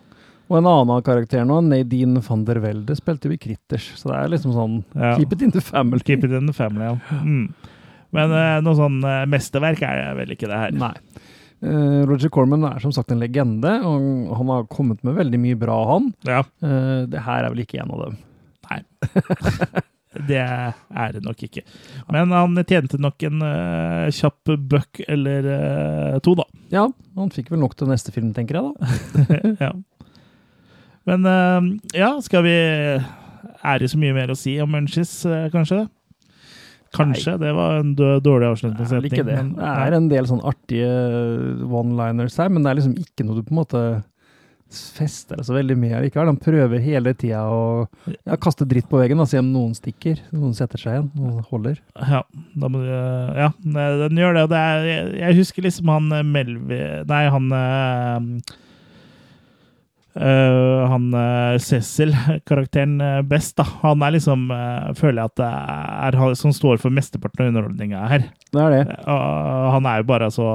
Og 0.52 0.58
en 0.58 0.66
annen 0.68 0.90
av 0.92 0.98
karakterene, 1.06 1.60
Nadine 1.64 2.20
van 2.26 2.42
der 2.44 2.58
Velde, 2.60 2.92
spilte 2.98 3.30
jo 3.30 3.36
i 3.36 3.40
Critters. 3.40 3.86
Så 3.96 4.10
det 4.10 4.18
er 4.18 4.32
liksom 4.34 4.52
sånn 4.52 4.74
Ja. 4.92 5.14
Keep 5.16 5.36
it 5.36 5.44
in 5.46 5.54
the 5.54 5.62
family. 5.64 6.02
Keep 6.04 6.26
it 6.26 6.34
in 6.36 6.50
the 6.50 6.56
family, 6.56 6.90
ja. 6.90 7.20
Mm. 7.22 7.46
Men 8.12 8.34
uh, 8.36 8.58
noe 8.60 8.76
sånn 8.76 8.98
uh, 9.00 9.22
mesterverk 9.32 9.80
er 9.88 10.02
det 10.02 10.10
vel 10.18 10.34
ikke 10.34 10.50
det 10.50 10.58
her. 10.60 10.74
Nei. 10.76 10.92
Eh, 11.62 12.02
Roger 12.10 12.30
Corman 12.34 12.66
er 12.66 12.82
som 12.82 12.92
sagt 12.94 13.12
en 13.14 13.22
legende, 13.22 13.76
og 13.86 14.34
han 14.40 14.50
har 14.50 14.68
kommet 14.72 15.02
med 15.06 15.14
veldig 15.20 15.38
mye 15.42 15.58
bra, 15.58 15.78
han. 15.94 16.12
Ja, 16.26 16.42
Eh, 16.62 17.06
det 17.10 17.22
her 17.22 17.44
er 17.44 17.50
vel 17.52 17.64
ikke 17.64 17.80
en 17.82 17.94
av 17.94 18.04
dem. 18.06 18.18
Nei. 18.70 18.80
det 20.28 20.42
er 20.42 21.14
det 21.14 21.22
nok 21.24 21.42
ikke. 21.46 21.62
Men 22.12 22.34
han 22.34 22.58
tjente 22.68 23.00
nok 23.00 23.22
en 23.26 23.42
uh, 23.42 24.10
kjapp 24.12 24.52
buck 24.70 25.00
eller 25.06 25.48
uh, 25.48 26.18
to, 26.24 26.34
da. 26.38 26.46
Ja, 26.72 26.84
han 27.18 27.32
fikk 27.34 27.50
vel 27.52 27.62
nok 27.62 27.76
til 27.78 27.90
neste 27.90 28.14
film, 28.14 28.32
tenker 28.36 28.58
jeg 28.58 28.68
da. 28.68 28.98
ja. 29.66 29.72
Men 31.08 31.26
uh, 31.26 31.72
ja, 31.96 32.12
skal 32.22 32.44
vi 32.46 32.54
Er 32.54 33.82
det 33.82 33.90
så 33.90 33.98
mye 33.98 34.14
mer 34.14 34.30
å 34.32 34.38
si 34.38 34.54
om 34.62 34.70
Munchies, 34.70 35.14
eh, 35.26 35.48
kanskje? 36.94 37.34
Nei. 37.36 37.42
Det 37.46 37.52
var 37.56 37.76
en 37.80 37.94
dårlig 37.96 38.48
avslutning. 38.52 39.04
ikke 39.08 39.24
det. 39.26 39.36
men- 39.36 39.54
Det 39.56 39.74
er 39.88 39.92
en 39.98 40.08
del 40.08 40.24
sånn 40.30 40.42
artige 40.44 40.92
one-liners 41.66 42.36
her, 42.38 42.48
men 42.48 42.62
det 42.62 42.70
er 42.70 42.80
liksom 42.80 42.96
ikke 42.98 43.26
noe 43.26 43.36
du 43.36 43.42
på 43.42 43.52
en 43.56 43.62
måte 43.64 43.84
fester 44.72 45.36
deg 45.36 45.44
så 45.44 45.52
veldig 45.52 45.76
med 45.76 45.96
likevel. 46.06 46.30
Han 46.32 46.38
prøver 46.40 46.80
hele 46.80 47.12
tida 47.18 47.42
å 47.44 47.86
ja, 48.08 48.36
kaste 48.40 48.64
dritt 48.68 48.88
på 48.88 49.00
veggen 49.00 49.20
og 49.20 49.28
se 49.28 49.40
om 49.42 49.50
noen 49.52 49.74
stikker. 49.76 50.20
Noen 50.32 50.54
setter 50.56 50.80
seg 50.80 50.96
igjen 50.96 51.10
og 51.28 51.42
holder. 51.50 51.78
Ja, 52.00 52.22
da 52.56 52.70
må 52.72 52.80
du, 52.80 52.88
ja, 52.88 53.50
den 53.62 54.16
gjør 54.22 54.38
det. 54.38 54.46
og 54.46 54.52
det 54.54 54.62
er, 54.62 55.12
jeg, 55.20 55.36
husker 55.42 55.66
liksom 55.68 55.92
han 55.92 56.10
eh, 56.16 56.22
Melvi 56.24 56.80
Nei, 57.08 57.22
han 57.34 57.52
eh, 60.14 60.82
han 60.92 61.08
eh, 61.14 61.58
Cecil, 61.62 62.14
karakteren 62.48 63.00
eh, 63.00 63.20
best, 63.26 63.56
da. 63.58 63.66
Han 63.82 64.02
er 64.04 64.16
liksom 64.16 64.48
uh, 64.52 64.92
Føler 64.98 65.22
jeg 65.22 65.32
at 65.32 65.40
det 65.40 65.50
er 66.08 66.18
han 66.20 66.38
som 66.38 66.54
står 66.56 66.80
for 66.82 66.94
mesteparten 66.94 67.44
av 67.44 67.52
underholdninga 67.52 68.06
her. 68.10 68.26
Det 68.52 68.64
er 68.64 68.76
det. 68.76 68.82
Uh, 69.06 69.68
han 69.76 69.88
er 69.88 70.02
jo 70.02 70.08
bare 70.12 70.30
så 70.34 70.48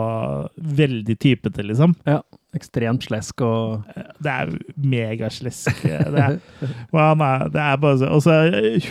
veldig 0.57 1.17
typete, 1.19 1.65
liksom. 1.65 1.95
Ja. 2.07 2.21
Ekstremt 2.55 3.03
slesk 3.03 3.41
og 3.43 3.83
Det 4.23 4.31
er 4.31 4.51
megaslesk. 4.79 5.81
Det 5.83 6.21
er, 6.23 6.37
og 6.95 6.99
er, 7.21 7.41
det 7.53 7.59
er 7.61 7.75
bare 7.83 7.97
så, 7.99 8.07
Og 8.15 8.21
så 8.23 8.37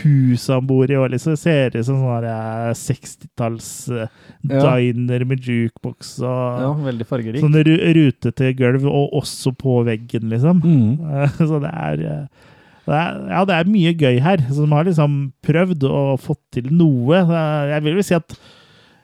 huset 0.02 0.52
han 0.54 0.66
bor 0.68 0.84
i, 0.92 0.98
òg, 1.00 1.08
liksom 1.14 1.38
ser 1.40 1.72
ut 1.74 1.86
som 1.88 2.02
sånn 2.02 2.26
der, 2.26 2.68
eh, 2.68 2.74
60-talls 2.76 3.70
eh, 3.96 4.10
Ja. 4.52 4.60
diner 4.76 5.24
med 5.26 5.40
jukebox 5.48 6.18
og 6.20 6.60
ja, 6.62 6.68
veldig 6.84 7.06
fargerik. 7.08 7.40
Sånn 7.42 7.56
ru 7.66 7.72
rutete 7.96 8.52
gulv, 8.60 8.84
og 8.86 9.16
også 9.22 9.54
på 9.58 9.80
veggen, 9.88 10.28
liksom. 10.30 10.60
Mm. 10.62 11.00
Eh, 11.24 11.40
Så 11.50 11.58
det 11.64 11.72
er, 11.72 12.04
eh, 12.04 12.52
det 12.86 13.00
er 13.00 13.22
Ja, 13.32 13.40
det 13.48 13.56
er 13.56 13.72
mye 13.72 13.94
gøy 13.98 14.20
her, 14.22 14.44
Så 14.52 14.62
de 14.68 14.70
har 14.76 14.84
liksom 14.86 15.16
prøvd 15.42 15.88
og 15.90 16.20
fått 16.22 16.42
til 16.60 16.68
noe. 16.70 17.24
Eh, 17.24 17.72
Jeg 17.72 17.82
vil 17.88 17.98
vel 17.98 18.06
si 18.06 18.14
at 18.20 18.36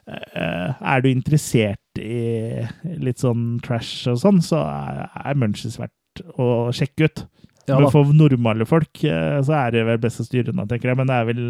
eh, 0.06 0.68
er 0.76 1.00
du 1.02 1.08
interessert 1.10 1.81
i 2.00 2.64
litt 3.02 3.22
sånn 3.22 3.58
trash 3.64 4.08
og 4.12 4.20
sånn, 4.22 4.40
så 4.44 4.62
er, 4.62 5.36
Munchies 5.38 5.78
verdt 5.80 6.24
å 6.40 6.70
sjekke 6.74 7.08
ut. 7.08 7.24
Ja 7.68 7.78
Men 7.78 7.92
for 7.94 8.08
normale 8.16 8.66
folk 8.66 9.04
eh, 9.06 9.38
så 9.46 9.54
er 9.54 9.74
det 9.74 9.84
vel 9.86 10.00
best 10.02 10.22
å 10.22 10.26
styre 10.26 10.50
unna, 10.50 10.66
tenker 10.66 10.90
jeg. 10.90 10.98
Men 10.98 11.10
det 11.10 11.18
er 11.18 11.28
vel 11.28 11.44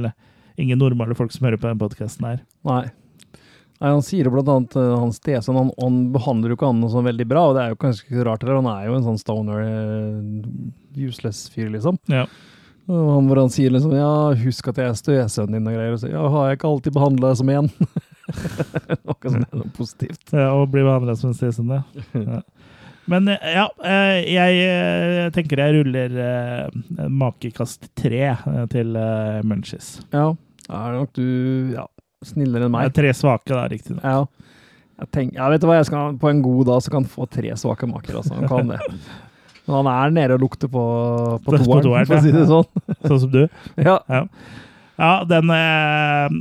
ingen 0.61 0.81
normale 0.81 1.17
folk 1.17 1.33
som 1.33 1.47
hører 1.49 1.61
på 1.61 1.71
den 1.71 1.81
podkasten 1.81 2.29
her. 2.29 2.43
Nei. 2.69 2.85
Nei, 3.83 3.91
Han 3.91 4.05
sier 4.07 4.29
blant 4.31 4.51
annet 4.53 4.77
uh, 4.79 4.95
hans 5.01 5.19
stesønn, 5.19 5.59
han, 5.59 5.73
han 5.81 5.99
behandler 6.15 6.53
jo 6.53 6.59
ikke 6.59 6.69
han 6.71 6.85
sånn 6.93 7.09
veldig 7.09 7.27
bra, 7.27 7.49
og 7.49 7.57
det 7.57 7.65
er 7.65 7.73
jo 7.73 7.81
kanskje 7.83 8.05
ikke 8.05 8.21
så 8.21 8.27
rart, 8.29 8.45
eller 8.45 8.61
han 8.61 8.71
er 8.71 8.85
jo 8.87 8.95
en 8.95 9.07
sånn 9.09 9.19
stoner, 9.19 9.65
uh, 9.67 11.01
useless 11.03 11.49
fyr, 11.51 11.73
liksom. 11.73 11.99
Ja. 12.13 12.29
Og 12.91 13.09
han, 13.17 13.27
hvor 13.27 13.41
han 13.43 13.51
sier 13.55 13.75
liksom, 13.75 13.97
ja, 13.97 14.13
husk 14.45 14.71
at 14.71 14.79
jeg 14.79 14.93
er 14.93 14.99
stesønnen 14.99 15.59
din 15.59 15.67
og 15.71 15.75
greier, 15.75 15.97
og 15.97 16.03
så, 16.03 16.13
ja, 16.13 16.23
har 16.37 16.49
jeg 16.51 16.61
ikke 16.61 16.71
alltid 16.71 16.97
behandlet 16.99 17.27
deg 17.27 17.41
som 17.43 17.53
en? 17.57 17.73
Noe 19.07 19.31
som 19.33 19.41
er 19.43 19.57
noe 19.61 19.73
positivt. 19.77 20.25
Ja, 20.35 20.51
og 20.57 20.71
bli 20.73 20.85
behandla 20.87 21.17
som 21.19 21.33
en 21.33 21.39
stesønn, 21.39 21.73
ja. 21.75 22.41
Men 23.11 23.27
eh, 23.33 23.49
ja, 23.57 23.65
eh, 23.83 24.19
jeg 24.31 24.61
eh, 24.63 25.25
tenker 25.35 25.59
jeg 25.59 25.75
ruller 25.81 26.15
makekast 27.11 27.89
tre 27.99 28.37
til 28.71 28.95
Munchies. 29.49 29.97
Ja, 30.15 30.29
da 30.69 30.85
er 30.87 31.01
nok 31.01 31.11
du, 31.19 31.25
ja, 31.75 31.89
snillere 32.25 32.69
enn 32.69 32.75
meg. 32.77 32.93
tre 32.95 33.11
svake, 33.17 33.51
da, 33.51 33.67
riktignok. 33.73 34.07
Ja. 34.07 34.23
Jeg 35.03 35.11
tenker, 35.17 35.41
ja, 35.41 35.51
vet 35.51 35.65
du 35.65 35.67
hva, 35.67 35.81
jeg 35.81 35.89
skal, 35.91 36.17
på 36.23 36.31
en 36.31 36.43
god 36.45 36.69
dag 36.71 36.83
så 36.85 36.93
kan 36.95 37.03
han 37.03 37.11
få 37.11 37.27
tre 37.27 37.51
svake 37.59 37.89
maker, 37.91 38.21
altså, 38.21 38.37
han 38.39 38.47
kan 38.51 38.71
det. 38.71 38.79
Men 39.67 39.77
han 39.81 39.89
er 39.91 40.15
nede 40.15 40.37
og 40.37 40.43
lukter 40.45 40.71
på, 40.71 40.83
på 41.43 41.57
toeren, 41.59 42.07
for 42.07 42.19
å 42.19 42.23
si 42.23 42.33
det 42.35 42.47
sånn. 42.51 42.85
Sånn 43.07 43.21
som 43.25 43.33
du. 43.35 43.43
Ja, 43.89 43.99
Ja. 44.11 44.27
Ja, 45.03 45.25
den 45.27 45.51
eh, 45.51 46.37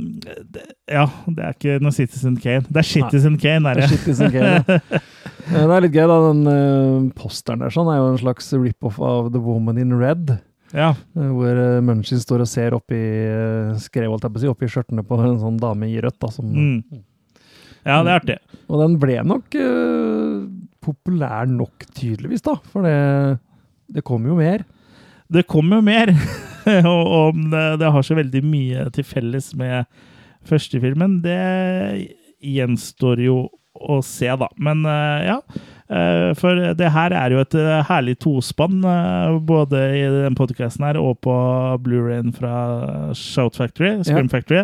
Ja, 0.94 1.06
det 1.26 1.42
er 1.42 1.56
ikke 1.56 1.78
noe 1.82 1.94
Citizen 1.96 2.36
Kane. 2.38 2.62
Det 2.68 2.78
er 2.84 2.86
Citizen 2.86 3.34
Kane, 3.42 3.72
er 3.72 3.80
det 3.80 3.88
er 3.88 3.90
det. 3.90 3.98
Citizen 3.98 4.32
Kane, 4.34 4.54
ja. 4.62 4.80
Eh, 5.42 5.58
Det 5.66 5.74
er 5.74 5.82
litt 5.82 5.96
gøy, 5.96 6.04
da. 6.06 6.16
Den 6.28 6.42
eh, 6.46 7.06
posteren 7.18 7.64
der 7.64 7.72
sånn 7.74 7.88
er 7.90 7.96
jo 7.98 8.10
en 8.12 8.20
slags 8.20 8.52
rip-off 8.54 9.00
av 9.02 9.32
The 9.34 9.40
Woman 9.42 9.80
in 9.82 9.96
Red. 9.98 10.30
Ja. 10.70 10.92
Hvor 11.18 11.58
Munchies 11.84 12.22
står 12.22 12.44
og 12.44 12.48
ser 12.48 12.76
oppi 12.76 13.00
skrev, 13.82 14.14
si, 14.38 14.46
oppi 14.48 14.70
skjørtene 14.70 15.02
på 15.04 15.18
en 15.18 15.40
sånn 15.42 15.58
dame 15.60 15.90
i 15.90 15.98
rødt. 16.00 16.20
da, 16.22 16.30
som... 16.32 16.46
Mm. 16.46 17.02
Ja, 17.82 17.98
det 18.06 18.12
er 18.12 18.20
artig. 18.20 18.38
Og 18.70 18.78
den 18.84 18.94
ble 19.02 19.18
nok 19.26 19.58
uh, 19.58 20.46
populær 20.86 21.50
nok, 21.50 21.88
tydeligvis, 21.98 22.46
da. 22.46 22.54
For 22.70 22.86
det, 22.86 22.94
det 23.98 24.06
kom 24.06 24.30
jo 24.30 24.38
mer. 24.38 24.62
Det 25.26 25.42
kom 25.50 25.74
jo 25.74 25.82
mer. 25.84 26.14
og 26.92 27.02
om 27.16 27.50
det, 27.52 27.90
har 27.94 28.02
så 28.06 28.14
veldig 28.18 28.42
mye 28.44 28.86
til 28.94 29.04
felles 29.06 29.52
med 29.58 29.84
første 30.48 30.80
filmen, 30.82 31.20
det 31.24 32.08
gjenstår 32.42 33.20
jo 33.22 33.36
å 33.82 34.00
se, 34.04 34.28
da. 34.38 34.48
Men 34.62 34.84
eh, 34.86 35.22
ja. 35.30 35.38
eh, 35.88 36.28
For 36.38 36.50
det 36.78 36.90
her 36.94 37.10
er 37.16 37.32
jo 37.34 37.40
et 37.42 37.54
eh, 37.58 37.80
herlig 37.88 38.16
tospann, 38.22 38.78
både 39.48 39.78
i 39.96 40.02
den 40.26 40.36
podkasten 40.38 40.84
her 40.86 40.96
og 41.00 41.16
på 41.24 41.34
Blu-rayen 41.82 42.32
fra 42.36 42.54
Shout 43.16 43.56
Factory, 43.58 43.90
Scream 44.06 44.28
Factory. 44.32 44.62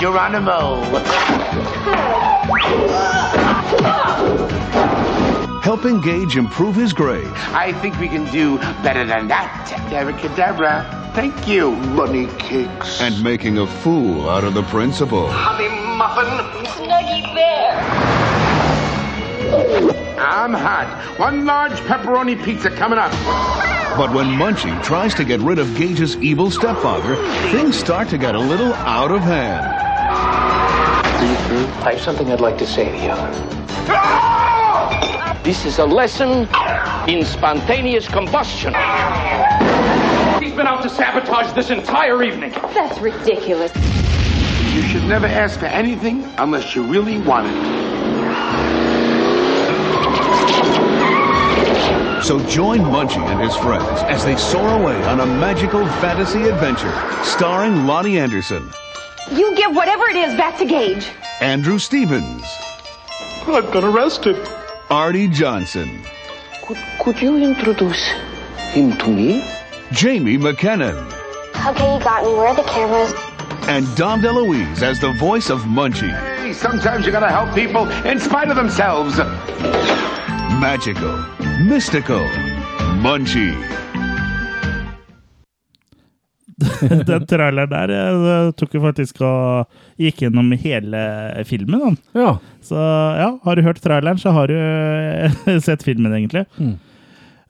Geronimo. 0.00 0.82
helping 5.62 6.00
Gage 6.00 6.36
improve 6.36 6.74
his 6.74 6.92
grades, 6.92 7.30
I 7.52 7.72
think 7.80 7.98
we 7.98 8.08
can 8.08 8.24
do 8.32 8.58
better 8.82 9.04
than 9.04 9.28
that. 9.28 9.70
Abracadabra. 9.92 10.98
Thank 11.14 11.46
you. 11.46 11.76
Bunny 11.94 12.26
cakes. 12.38 13.00
and 13.00 13.22
making 13.22 13.58
a 13.58 13.66
fool 13.66 14.28
out 14.28 14.44
of 14.44 14.54
the 14.54 14.62
principal. 14.64 15.28
honey 15.28 15.68
muffin. 15.96 16.26
Snuggy 16.66 17.34
Bear. 17.34 18.32
I'm 20.22 20.52
hot. 20.52 21.18
One 21.18 21.44
large 21.44 21.72
pepperoni 21.80 22.42
pizza 22.42 22.70
coming 22.70 22.98
up. 22.98 23.10
But 23.96 24.14
when 24.14 24.26
Munchie 24.26 24.82
tries 24.82 25.14
to 25.16 25.24
get 25.24 25.40
rid 25.40 25.58
of 25.58 25.74
Gage's 25.76 26.16
evil 26.16 26.50
stepfather, 26.50 27.16
things 27.50 27.76
start 27.76 28.08
to 28.10 28.18
get 28.18 28.34
a 28.34 28.38
little 28.38 28.72
out 28.74 29.10
of 29.10 29.20
hand. 29.20 29.66
I 31.84 31.92
have 31.92 32.00
something 32.00 32.30
I'd 32.30 32.40
like 32.40 32.56
to 32.58 32.66
say 32.66 32.84
to 32.84 32.96
you. 32.96 33.14
This 35.42 35.64
is 35.64 35.80
a 35.80 35.84
lesson 35.84 36.48
in 37.08 37.24
spontaneous 37.24 38.06
combustion. 38.06 38.72
He's 40.40 40.54
been 40.54 40.68
out 40.68 40.82
to 40.84 40.88
sabotage 40.88 41.52
this 41.52 41.70
entire 41.70 42.22
evening. 42.22 42.52
That's 42.52 42.98
ridiculous. 43.00 43.72
You 44.72 44.82
should 44.82 45.04
never 45.04 45.26
ask 45.26 45.58
for 45.58 45.66
anything 45.66 46.24
unless 46.38 46.74
you 46.74 46.84
really 46.84 47.18
want 47.18 47.48
it. 47.48 47.81
So 52.22 52.38
join 52.46 52.78
Munchie 52.80 53.18
and 53.26 53.40
his 53.40 53.54
friends 53.56 53.84
as 54.04 54.24
they 54.24 54.36
soar 54.36 54.80
away 54.80 54.94
on 55.04 55.20
a 55.20 55.26
magical 55.26 55.84
fantasy 56.00 56.44
adventure 56.44 56.92
starring 57.24 57.84
Lonnie 57.84 58.18
Anderson, 58.18 58.70
You 59.32 59.54
give 59.56 59.74
whatever 59.74 60.04
it 60.06 60.16
is 60.16 60.34
back 60.36 60.56
to 60.58 60.64
Gage. 60.64 61.08
Andrew 61.40 61.78
Stevens, 61.78 62.44
I've 63.46 63.70
been 63.72 63.84
arrested. 63.84 64.36
Artie 64.88 65.26
Johnson, 65.28 66.04
Could, 66.64 66.78
could 67.00 67.20
you 67.20 67.36
introduce 67.38 68.06
him 68.70 68.96
to 68.98 69.08
me? 69.08 69.44
Jamie 69.90 70.38
McKennan, 70.38 71.08
Okay, 71.66 71.94
you 71.94 72.02
got 72.04 72.24
me. 72.24 72.30
Where 72.34 72.46
are 72.48 72.54
the 72.54 72.62
cameras? 72.62 73.12
and 73.68 73.84
Dom 73.96 74.20
DeLuise 74.20 74.82
as 74.82 74.98
the 75.00 75.12
voice 75.18 75.50
of 75.50 75.60
Munchie. 75.62 76.10
Hey, 76.38 76.52
sometimes 76.52 77.04
you 77.04 77.12
gotta 77.12 77.28
help 77.30 77.54
people 77.54 77.88
in 78.06 78.18
spite 78.20 78.48
of 78.48 78.56
themselves. 78.56 79.18
Magical, 80.60 81.16
mystical, 81.68 82.26
Munchie. 83.02 83.54
Den 87.06 87.26
traileren 87.26 87.70
der 87.70 87.92
jeg 87.92 88.54
tok 88.60 88.76
jo 88.76 88.82
faktisk 88.84 89.20
og 89.26 89.70
gikk 90.00 90.22
gjennom 90.24 90.52
hele 90.62 91.02
filmen. 91.48 91.96
Ja. 92.14 92.36
Så 92.62 92.78
ja, 92.78 93.28
har 93.44 93.58
du 93.58 93.64
hørt 93.66 93.82
traileren, 93.82 94.18
så 94.18 94.34
har 94.34 94.50
du 94.50 94.56
eh, 94.58 95.58
sett 95.66 95.82
filmen, 95.86 96.12
egentlig. 96.14 96.44
Mm. 96.58 96.76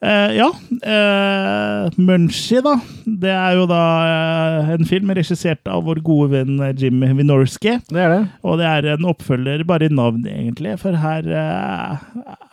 Eh, 0.03 0.35
ja. 0.35 0.49
Uh, 0.83 1.87
Munchie, 1.95 2.59
da. 2.65 2.75
Det 3.07 3.31
er 3.31 3.55
jo 3.55 3.67
da 3.69 3.81
eh, 4.03 4.71
en 4.75 4.87
film 4.89 5.13
regissert 5.15 5.63
av 5.71 5.85
vår 5.87 6.01
gode 6.03 6.33
venn 6.33 6.59
Jim 6.79 6.99
Wynorski. 7.03 7.77
Det 7.87 8.03
er 8.03 8.11
det. 8.11 8.21
Og 8.43 8.59
det 8.59 8.67
er 8.67 8.89
en 8.97 9.07
oppfølger 9.13 9.63
bare 9.67 9.87
i 9.87 9.93
navn, 9.95 10.25
egentlig, 10.27 10.75
for 10.83 10.99
her 10.99 11.27
eh, 11.31 12.07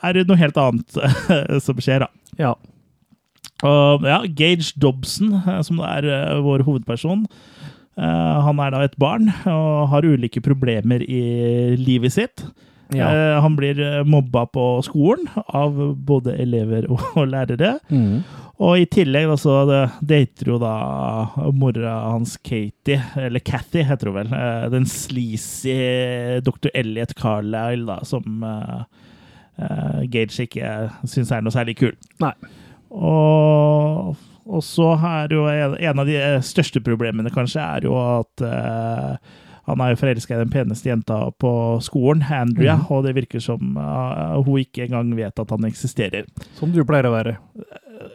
er 0.07 0.19
det 0.19 0.29
noe 0.31 0.39
helt 0.39 0.61
annet 0.63 1.01
som 1.67 1.83
skjer, 1.83 2.07
da. 2.07 2.13
Ja. 2.39 2.55
Og 3.67 4.07
ja, 4.09 4.23
Gage 4.25 4.73
Dobson, 4.81 5.35
eh, 5.41 5.61
som 5.67 5.81
er 5.85 6.07
eh, 6.09 6.39
vår 6.45 6.65
hovedperson, 6.65 7.27
eh, 7.99 8.39
han 8.47 8.63
er 8.63 8.73
da 8.73 8.83
et 8.87 8.97
barn 9.01 9.29
og 9.51 9.91
har 9.93 10.07
ulike 10.09 10.43
problemer 10.45 11.05
i 11.05 11.77
livet 11.81 12.17
sitt. 12.17 12.45
Ja. 12.97 13.09
Eh, 13.14 13.41
han 13.43 13.57
blir 13.57 13.80
eh, 13.80 14.05
mobba 14.05 14.47
på 14.47 14.66
skolen 14.82 15.28
av 15.47 15.76
både 15.95 16.34
elever 16.43 16.88
og, 16.91 17.03
og 17.14 17.28
lærere. 17.30 17.76
Mm. 17.91 18.22
Og 18.61 18.82
i 18.82 18.86
tillegg 18.93 19.30
så 19.41 19.62
dater 20.05 20.51
jo 20.53 20.59
da 20.61 20.74
mora 21.57 21.95
hans 22.11 22.36
Katie, 22.45 23.01
eller 23.16 23.41
Cathy 23.41 23.86
heter 23.88 24.11
hun 24.11 24.18
vel, 24.18 24.32
eh, 24.36 24.66
den 24.74 24.88
sleazy 24.88 25.76
Dr. 26.45 26.68
Elliot 26.74 27.14
Carlisle, 27.16 27.86
da, 27.88 28.01
som 28.05 28.45
eh, 28.45 28.82
Gage 30.12 30.45
ikke 30.45 30.91
syns 31.09 31.32
er 31.32 31.45
noe 31.45 31.55
særlig 31.55 31.78
kul. 31.80 31.95
Nei. 32.20 32.34
Og, 32.91 34.16
og 34.45 34.64
så 34.66 34.93
er 34.99 35.32
jo 35.36 35.47
en, 35.49 35.76
en 35.78 36.03
av 36.03 36.09
de 36.09 36.20
største 36.45 36.82
problemene 36.84 37.32
kanskje 37.32 37.64
er 37.64 37.86
jo 37.86 37.95
at 38.01 38.45
han 39.71 39.83
er 39.85 39.95
jo 39.95 40.01
forelska 40.03 40.37
i 40.37 40.41
den 40.43 40.53
peneste 40.53 40.91
jenta 40.91 41.23
på 41.41 41.53
skolen, 41.85 42.25
Andrea, 42.27 42.79
mm. 42.81 42.89
og 42.91 43.05
det 43.07 43.16
virker 43.18 43.43
som 43.45 43.77
uh, 43.79 44.39
hun 44.45 44.62
ikke 44.62 44.87
engang 44.87 45.12
vet 45.18 45.43
at 45.43 45.55
han 45.55 45.68
eksisterer. 45.68 46.29
Som 46.59 46.75
du 46.75 46.83
pleier 46.87 47.09
å 47.09 47.14
være. 47.14 47.37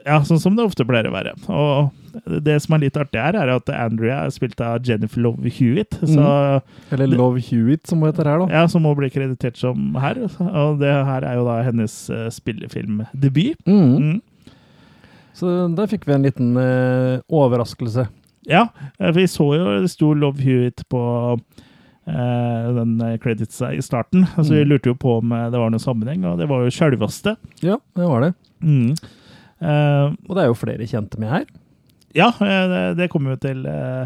Ja, 0.06 0.20
sånn 0.26 0.41
som 0.41 0.56
det 0.58 0.66
ofte 0.66 0.86
pleier 0.88 1.10
å 1.10 1.14
være. 1.14 1.36
Og 1.51 2.39
det 2.45 2.56
som 2.64 2.76
er 2.76 2.86
litt 2.86 2.97
artig 2.99 3.22
her, 3.22 3.38
er 3.38 3.51
at 3.56 3.70
Andrea 3.74 4.22
er 4.26 4.34
spilt 4.34 4.62
av 4.64 4.86
Jennifer 4.86 5.22
Love 5.22 5.51
Hewitt, 5.51 5.97
så, 5.99 6.62
Eller 6.95 7.12
Love 7.12 7.43
Hewitt, 7.43 7.86
som 7.89 8.01
hun 8.01 8.10
heter 8.10 8.30
her, 8.30 8.43
da. 8.43 8.62
ja, 8.62 8.70
som 8.72 8.86
må 8.86 8.95
bli 8.97 9.12
kreditert 9.14 9.60
som 9.60 9.97
her. 10.01 10.22
Og 10.45 10.80
det 10.82 10.93
her 10.93 11.28
er 11.28 11.39
jo 11.39 11.47
da 11.47 11.60
hennes 11.66 11.97
uh, 12.14 12.28
spillefilmdebut. 12.34 13.62
Mm. 13.68 14.16
Mm. 14.16 14.53
Så 15.36 15.56
der 15.76 15.89
fikk 15.91 16.08
vi 16.08 16.16
en 16.16 16.26
liten 16.26 16.53
uh, 16.56 17.20
overraskelse. 17.28 18.08
Ja, 18.48 18.68
eh, 19.00 19.12
vi 19.16 19.26
så 19.32 19.48
jo 19.58 19.82
det 19.82 19.89
sto 19.91 20.14
Love 20.14 20.41
Hewitt 20.46 20.84
på 20.91 21.02
eh, 22.08 22.68
den 22.78 22.96
eh, 23.02 23.18
creditsa 23.18 23.72
i 23.74 23.82
starten. 23.82 24.26
Så 24.38 24.50
vi 24.54 24.64
Mm. 24.64 24.70
lurte 24.70 24.91
jo 24.91 24.96
på 24.96 25.18
om 25.20 25.32
eh, 25.32 25.50
det 25.50 25.58
var 25.60 25.70
noen 25.74 25.82
sammenheng, 25.82 26.26
og 26.30 26.38
det 26.39 26.48
var 26.50 26.64
jo 26.66 26.74
sjølveste. 26.74 27.36
Ja, 27.66 27.78
det 27.96 28.08
var 28.12 28.22
det. 28.22 28.34
Mm. 28.62 28.91
Eh, 29.62 30.14
Og 30.30 30.36
det 30.36 30.43
er 30.43 30.48
jo 30.52 30.58
flere 30.60 30.86
kjente 30.88 31.18
med 31.20 31.30
her. 31.32 31.46
ja, 32.16 32.32
det, 32.39 32.98
det 32.98 33.10
kommer 33.12 33.32
jo 33.36 33.41
til 33.43 33.66
eh, 33.66 34.06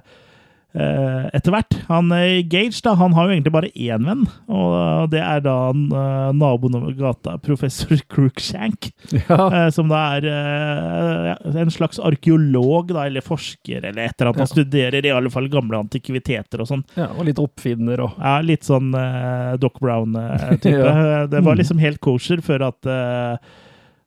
etter 0.74 1.50
hvert. 1.52 1.76
Han 1.88 2.12
eh, 2.14 2.44
Gage 2.46 2.78
da, 2.86 2.94
han 3.00 3.14
har 3.18 3.26
jo 3.26 3.34
egentlig 3.34 3.54
bare 3.56 3.72
én 3.74 4.04
venn, 4.06 4.26
og 4.54 5.10
det 5.10 5.22
er 5.26 5.42
da 5.42 5.56
eh, 5.74 6.30
naboen 6.38 6.76
over 6.78 6.94
gata, 6.94 7.38
professor 7.42 7.98
Crookshank. 8.14 8.92
Ja. 9.16 9.40
Eh, 9.50 9.70
som 9.74 9.90
da 9.90 10.02
er 10.20 10.28
eh, 10.30 11.62
en 11.64 11.72
slags 11.74 11.98
arkeolog, 12.00 12.94
da, 12.94 13.08
eller 13.10 13.26
forsker, 13.26 13.82
eller 13.90 14.04
et 14.10 14.14
eller 14.22 14.30
annet. 14.32 14.44
Han 14.44 14.48
Ja. 14.50 14.54
studerer 14.54 15.06
i 15.06 15.12
alle 15.16 15.30
fall 15.34 15.50
gamle 15.50 15.80
antikviteter 15.82 16.62
og 16.62 16.70
sånn. 16.70 16.84
ja, 16.96 17.10
og 17.18 17.26
litt 17.26 17.40
oppfinner 17.42 18.00
og 18.06 18.20
Ja, 18.20 18.38
litt 18.46 18.64
sånn 18.68 18.94
uh, 18.94 19.56
Doc 19.58 19.80
Brown-type. 19.82 20.70
Ja. 20.80 21.26
Det 21.28 21.42
var 21.44 21.56
Mm. 21.56 21.58
liksom 21.64 21.80
helt 21.82 22.00
kosher 22.00 22.42
før 22.46 22.68
at 22.70 22.86
eh, 22.86 23.38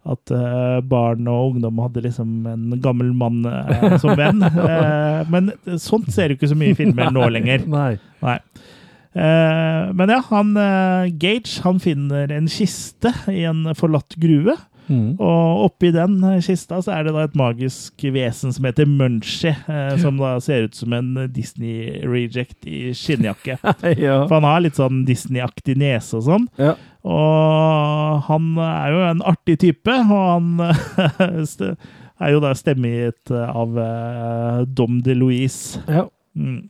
at 0.02 0.32
eh, 0.34 0.78
barn 0.90 1.28
og 1.30 1.52
ungdom 1.52 1.78
hadde 1.84 2.02
liksom 2.02 2.46
en 2.50 2.78
gammel 2.82 3.12
mann 3.14 3.44
eh, 3.46 3.96
som 4.02 4.16
venn. 4.18 4.42
Eh, 4.62 5.28
men 5.30 5.50
sånt 5.80 6.08
ser 6.14 6.30
du 6.30 6.36
ikke 6.36 6.48
så 6.50 6.56
mye 6.58 6.72
i 6.72 6.78
filmer 6.78 7.10
nå 7.14 7.26
lenger. 7.34 7.64
Nei. 7.70 7.94
Nei. 8.24 8.36
Eh, 9.12 9.90
men 9.92 10.12
ja, 10.12 10.18
han 10.30 10.54
eh, 10.58 11.10
Gage 11.20 11.60
han 11.66 11.80
finner 11.82 12.32
en 12.32 12.48
kiste 12.50 13.12
i 13.30 13.44
en 13.48 13.66
forlatt 13.78 14.16
gruve. 14.22 14.56
Mm. 14.88 15.14
Og 15.20 15.66
oppi 15.68 15.92
den 15.94 16.18
kista 16.44 16.80
så 16.82 16.94
er 16.96 17.06
det 17.06 17.14
da 17.16 17.26
et 17.26 17.36
magisk 17.38 18.04
vesen 18.14 18.54
som 18.54 18.66
heter 18.66 18.88
Munchie. 18.88 19.54
Eh, 19.66 19.94
som 20.02 20.18
da 20.20 20.34
ser 20.42 20.68
ut 20.68 20.78
som 20.78 20.94
en 20.96 21.12
Disney-reject 21.32 22.68
i 22.68 22.80
skinnjakke. 22.96 23.58
ja. 24.06 24.22
For 24.26 24.36
han 24.38 24.48
har 24.48 24.64
litt 24.64 24.80
sånn 24.80 25.04
Disney-aktig 25.08 25.76
nese 25.80 26.18
og 26.20 26.26
sånn. 26.28 26.48
Ja. 26.60 26.74
Og 27.02 28.22
han 28.28 28.52
er 28.62 28.94
jo 28.94 29.04
en 29.08 29.22
artig 29.26 29.58
type, 29.64 29.94
og 30.06 30.24
han 30.36 30.66
er 32.22 32.34
jo 32.34 32.42
da 32.42 32.52
stemmegitt 32.58 33.32
av 33.34 33.78
eh, 33.82 34.64
Dom 34.70 35.02
de 35.04 35.18
Louise. 35.18 35.82
ja. 35.88 36.08
Mm. 36.32 36.62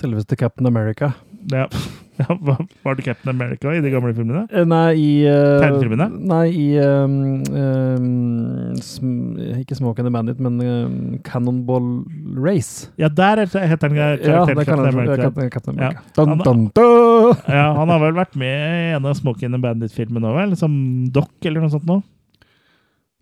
Selveste 0.00 0.36
Captain 0.40 0.66
America. 0.70 1.12
Ja. 1.52 1.66
Ja, 2.20 2.34
Var 2.84 2.94
det 2.98 3.02
Captain 3.06 3.30
America 3.32 3.70
i 3.72 3.80
de 3.80 3.88
gamle 3.94 4.10
filmene? 4.12 4.42
Eh, 4.52 4.66
Nei, 4.68 4.90
i 5.00 5.12
uh, 5.24 5.54
Tegnefilmene? 5.62 6.08
Nei, 6.28 6.50
i 6.52 6.66
um, 6.84 7.14
um, 7.48 8.74
sm 8.76 9.38
Ikke 9.56 9.78
Smoke 9.78 10.02
and 10.02 10.10
the 10.10 10.12
Bandit, 10.12 10.36
men 10.44 10.58
um, 10.60 10.98
Cannonball 11.24 11.86
Race. 12.36 12.90
Ja, 13.00 13.08
der 13.08 13.40
heter 13.46 13.64
han 13.64 13.96
karakteren 13.96 14.52
det 14.52 14.66
Captain 14.68 14.84
America. 14.90 15.22
Captain, 15.22 15.50
Captain 15.54 15.80
Ja. 15.80 15.86
America. 15.94 16.02
Dun, 16.18 16.28
Han- 16.28 16.44
dun, 16.44 16.66
dun. 16.76 17.40
Ja, 17.56 17.64
han 17.78 17.88
har 17.94 18.04
vel 18.04 18.18
vært 18.20 18.36
med 18.36 18.52
i 18.52 18.92
en 18.98 19.08
av 19.08 19.16
Smoke 19.16 19.46
and 19.48 19.56
the 19.56 19.62
Bandit-filmene 19.64 20.28
òg, 20.28 20.36
vel? 20.42 20.56
Som 20.60 20.76
Doc 21.16 21.32
eller 21.48 21.64
noe 21.64 21.72
sånt 21.72 21.88
noe? 21.88 22.04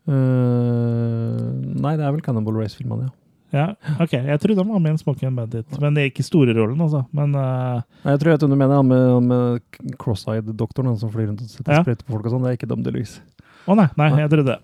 Uh, 0.09 1.55
nei, 1.79 1.95
det 1.95 2.03
er 2.03 2.13
vel 2.19 2.23
Cannonball 2.25 2.59
Race-filmene, 2.65 3.13
ja. 3.13 3.15
Ja, 3.53 3.71
ok. 4.01 4.13
Jeg 4.13 4.41
trodde 4.43 4.61
han 4.61 4.69
var 4.69 4.79
med 4.85 4.91
i 4.91 4.93
en 4.93 4.99
Smoking 5.01 5.29
and 5.31 5.37
Bandit, 5.41 5.79
men 5.81 5.95
det 5.97 6.03
er 6.03 6.11
ikke 6.11 6.25
store 6.27 6.53
rollen, 6.53 6.81
altså. 6.85 7.07
Men 7.17 7.33
uh, 7.35 7.81
Nei, 8.05 8.13
jeg 8.13 8.21
tror 8.21 8.29
jeg 8.33 8.37
vet 8.39 8.45
du 8.51 8.57
mener, 8.57 8.75
han 8.77 8.87
med, 8.91 9.05
han 9.15 9.29
med 9.31 9.95
cross-eyed-doktoren, 10.03 10.99
som 11.01 11.09
flyr 11.15 11.31
rundt 11.31 11.41
og 11.47 11.49
setter 11.49 11.73
Ja. 11.79 11.83
sprøyter 11.83 12.05
på 12.05 12.13
folk 12.19 12.27
og 12.29 12.35
sånn. 12.35 12.43
Det 12.45 12.51
er 12.53 12.59
ikke 12.59 12.69
Dom 12.69 12.83
DeLuise. 12.85 13.21
Å 13.69 13.77
nei, 13.79 13.89
nei, 13.97 14.11
jeg 14.21 14.31
trodde 14.35 14.53
det. 14.53 14.59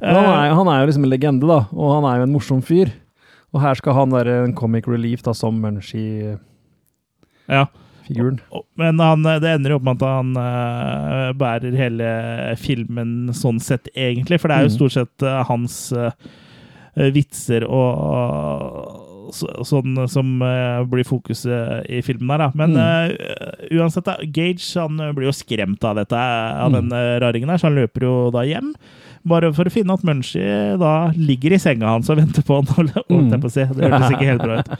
Han, 0.00 0.14
Eh, 0.14 0.30
er, 0.30 0.54
han 0.54 0.68
er 0.70 0.80
jo 0.80 0.86
liksom 0.92 1.04
en 1.04 1.10
legende, 1.10 1.46
da, 1.50 1.60
og 1.74 1.88
han 1.98 2.04
er 2.06 2.16
jo 2.20 2.26
en 2.28 2.32
morsom 2.32 2.60
fyr. 2.62 2.92
Og 3.52 3.60
her 3.64 3.74
skal 3.74 3.94
han 3.96 4.10
være 4.14 4.44
en 4.44 4.54
comic 4.54 4.86
relief, 4.86 5.22
da, 5.26 5.32
som 5.34 5.56
Munchie-figuren. 5.60 6.38
ja. 7.48 7.64
Men 8.78 8.98
han, 9.02 9.22
det 9.26 9.42
ender 9.56 9.70
jo 9.74 9.76
opp 9.80 9.86
med 9.88 10.00
at 10.02 10.08
han 10.08 10.36
uh, 10.38 11.32
bærer 11.38 11.74
hele 11.76 12.10
filmen 12.60 13.32
sånn 13.36 13.58
sett, 13.60 13.88
egentlig. 13.96 14.38
For 14.40 14.48
det 14.48 14.56
er 14.56 14.68
jo 14.68 14.72
Mhm. 14.72 14.76
stort 14.78 14.92
sett 14.96 15.22
uh, 15.26 15.42
hans 15.48 15.92
eh, 15.92 16.10
vitser 17.14 17.64
og 17.68 19.04
så, 19.36 19.48
sånn 19.68 19.98
som 20.08 20.30
eh, 20.42 20.78
blir 20.88 21.04
fokuset 21.04 21.84
i 21.92 21.98
filmen 22.04 22.30
her, 22.32 22.46
da. 22.46 22.52
Men 22.56 22.72
Mm. 22.72 22.78
uh, 22.80 23.66
uansett, 23.76 24.06
da, 24.06 24.14
Gage 24.24 24.64
han 24.80 24.98
eh, 25.04 25.10
blir 25.12 25.28
jo 25.28 25.34
skremt 25.36 25.84
av 25.84 25.98
dette, 26.00 26.16
av 26.16 26.70
Mm. 26.72 26.78
den 26.78 26.92
eh, 26.96 27.18
raringen 27.20 27.50
her, 27.52 27.58
så 27.60 27.68
han 27.68 27.76
løper 27.76 28.06
jo 28.06 28.14
da 28.32 28.40
hjem. 28.48 28.70
Bare 29.28 29.50
for 29.52 29.68
å 29.68 29.74
finne 29.74 29.92
at 29.92 30.04
Munchie 30.06 30.78
da 30.80 31.10
ligger 31.12 31.52
i 31.52 31.58
senga 31.60 31.90
hans 31.92 32.08
og 32.08 32.16
venter 32.16 32.42
på 32.42 32.56
han. 32.62 32.66
Mm. 33.10 33.28
Det 33.28 33.68
hørtes 33.68 34.10
ikke 34.14 34.30
helt 34.30 34.42
bra 34.46 34.58
ut. 34.62 34.72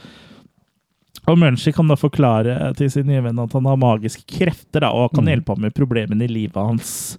Og 1.28 1.36
Munchie 1.36 1.74
kan 1.76 1.88
da 1.92 1.96
forklare 2.00 2.72
til 2.78 2.88
sin 2.90 3.06
nye 3.10 3.20
venn 3.20 3.38
at 3.42 3.52
han 3.52 3.66
har 3.68 3.76
magiske 3.76 4.24
krefter 4.32 4.80
da, 4.80 4.94
og 4.96 5.12
kan 5.12 5.24
Mm. 5.26 5.32
hjelpe 5.34 5.52
ham 5.52 5.60
med 5.66 5.74
problemene 5.76 6.24
i 6.24 6.32
livet 6.32 6.56
hans. 6.56 7.18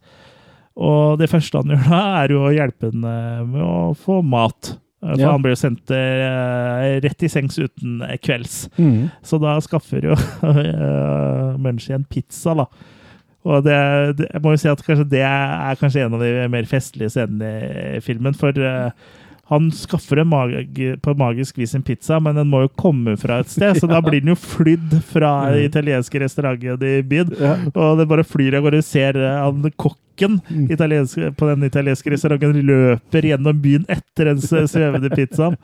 Og 0.76 1.20
det 1.20 1.30
første 1.30 1.62
han 1.62 1.70
gjør 1.78 1.90
da, 1.92 2.24
er 2.24 2.34
jo 2.34 2.42
å 2.48 2.54
hjelpe 2.58 2.90
eh, 2.90 3.44
med 3.46 3.62
å 3.62 3.94
få 3.94 4.24
mat. 4.26 4.80
Eh, 5.02 5.14
For 5.16 5.22
Ja. 5.22 5.32
han 5.32 5.42
blir 5.44 5.56
jo 5.56 5.62
sendt 5.62 5.92
eh, 5.96 7.00
rett 7.06 7.24
i 7.24 7.30
sengs 7.32 7.60
uten 7.60 8.02
eh, 8.02 8.18
kvelds. 8.18 8.70
Mm. 8.78 9.10
Så 9.24 9.40
da 9.40 9.56
skaffer 9.64 10.10
jo 10.12 10.18
Munchie 11.64 11.96
en 11.96 12.04
pizza, 12.04 12.54
da. 12.56 12.66
Og 13.48 13.64
det, 13.64 13.78
det, 14.20 14.28
jeg 14.34 14.44
må 14.44 14.52
jo 14.52 14.60
si 14.60 14.68
at 14.68 14.84
kanskje 14.84 15.08
det 15.14 15.24
er 15.24 15.80
kanskje 15.80 16.04
en 16.04 16.18
av 16.18 16.22
de 16.26 16.34
mer 16.52 16.68
festlige 16.68 17.14
scenene 17.14 17.96
i 17.96 18.02
filmen. 18.04 18.36
For 18.36 18.52
uh, 18.60 18.92
han 19.50 19.70
skaffer 19.74 20.20
en 20.22 20.28
mag 20.30 20.52
på 21.02 21.14
magisk 21.18 21.58
vis 21.58 21.72
en 21.74 21.86
pizza, 21.88 22.20
men 22.20 22.36
den 22.36 22.52
må 22.52 22.66
jo 22.66 22.74
komme 22.78 23.16
fra 23.18 23.40
et 23.40 23.50
sted. 23.50 23.80
Så 23.80 23.88
da 23.94 24.02
blir 24.04 24.20
den 24.22 24.34
jo 24.34 24.38
flydd 24.38 25.00
fra 25.10 25.32
den 25.54 25.70
italienske 25.70 26.20
restauranten 26.22 26.84
i 26.86 27.00
byen. 27.08 27.32
Ja. 27.40 27.56
Og 27.72 27.98
det 28.02 28.10
bare 28.12 28.28
flyr 28.28 28.60
av 28.60 28.68
gårde. 28.68 28.84
Du 28.84 28.90
ser 28.92 29.18
han 29.24 29.64
kokken 29.80 30.04
italienske, 30.70 31.32
på 31.38 31.48
den 31.50 31.64
italienske 31.68 32.12
restauranten 32.14 32.60
løper 32.68 33.22
gjennom 33.32 33.62
byen 33.64 33.86
etter 33.90 34.26
den 34.34 34.42
svevende 34.42 35.10
pizzaen. 35.16 35.56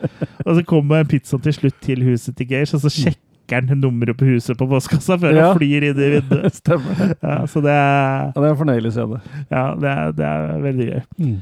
Og 0.46 0.56
så 0.56 0.64
kommer 0.66 1.04
pizzaen 1.10 1.42
til 1.46 1.54
slutt 1.54 1.80
til 1.82 2.04
huset 2.08 2.36
til 2.38 2.48
Gage, 2.48 2.74
og 2.76 2.82
så 2.86 2.90
sjekker 2.94 3.68
han 3.70 3.78
nummeret 3.78 4.18
på 4.18 4.26
huset 4.26 4.58
på 4.58 4.66
postkassa 4.72 5.18
før 5.22 5.36
Ja. 5.36 5.50
han 5.52 5.60
flyr 5.60 5.84
inn 5.92 6.00
i 6.02 6.10
vinduet. 6.16 6.56
Stemmer. 6.62 7.16
Ja, 7.22 7.36
så 7.46 7.62
det 7.62 7.72
er, 7.76 8.32
Ja, 8.32 8.40
det 8.42 8.48
er 8.48 8.54
en 8.56 8.62
fornøyelig 8.64 8.92
scene. 8.96 9.20
ja, 9.52 9.66
det 9.82 9.90
er, 9.92 10.12
det 10.18 10.26
er 10.26 10.60
veldig 10.66 10.88
gøy. 10.94 11.02
Mm. 11.20 11.38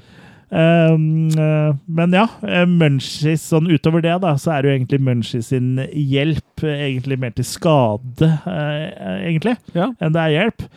Um, 0.53 1.29
eh, 1.33 1.73
men 1.89 2.11
ja, 2.13 2.27
eh, 2.45 2.65
Munchies 2.69 3.41
sånn 3.49 3.65
utover 3.73 4.03
det, 4.05 4.13
da, 4.21 4.35
så 4.37 4.51
er 4.53 4.61
det 4.61 4.69
jo 4.69 4.75
egentlig 4.77 4.99
Munchies 5.01 5.47
sin 5.49 5.79
hjelp 5.89 6.61
egentlig 6.61 7.17
mer 7.23 7.31
til 7.33 7.47
skade, 7.47 8.27
eh, 8.45 9.23
egentlig, 9.31 9.55
Ja. 9.73 9.87
enn 9.99 10.13
det 10.13 10.21
er 10.21 10.35
hjelp. 10.35 10.67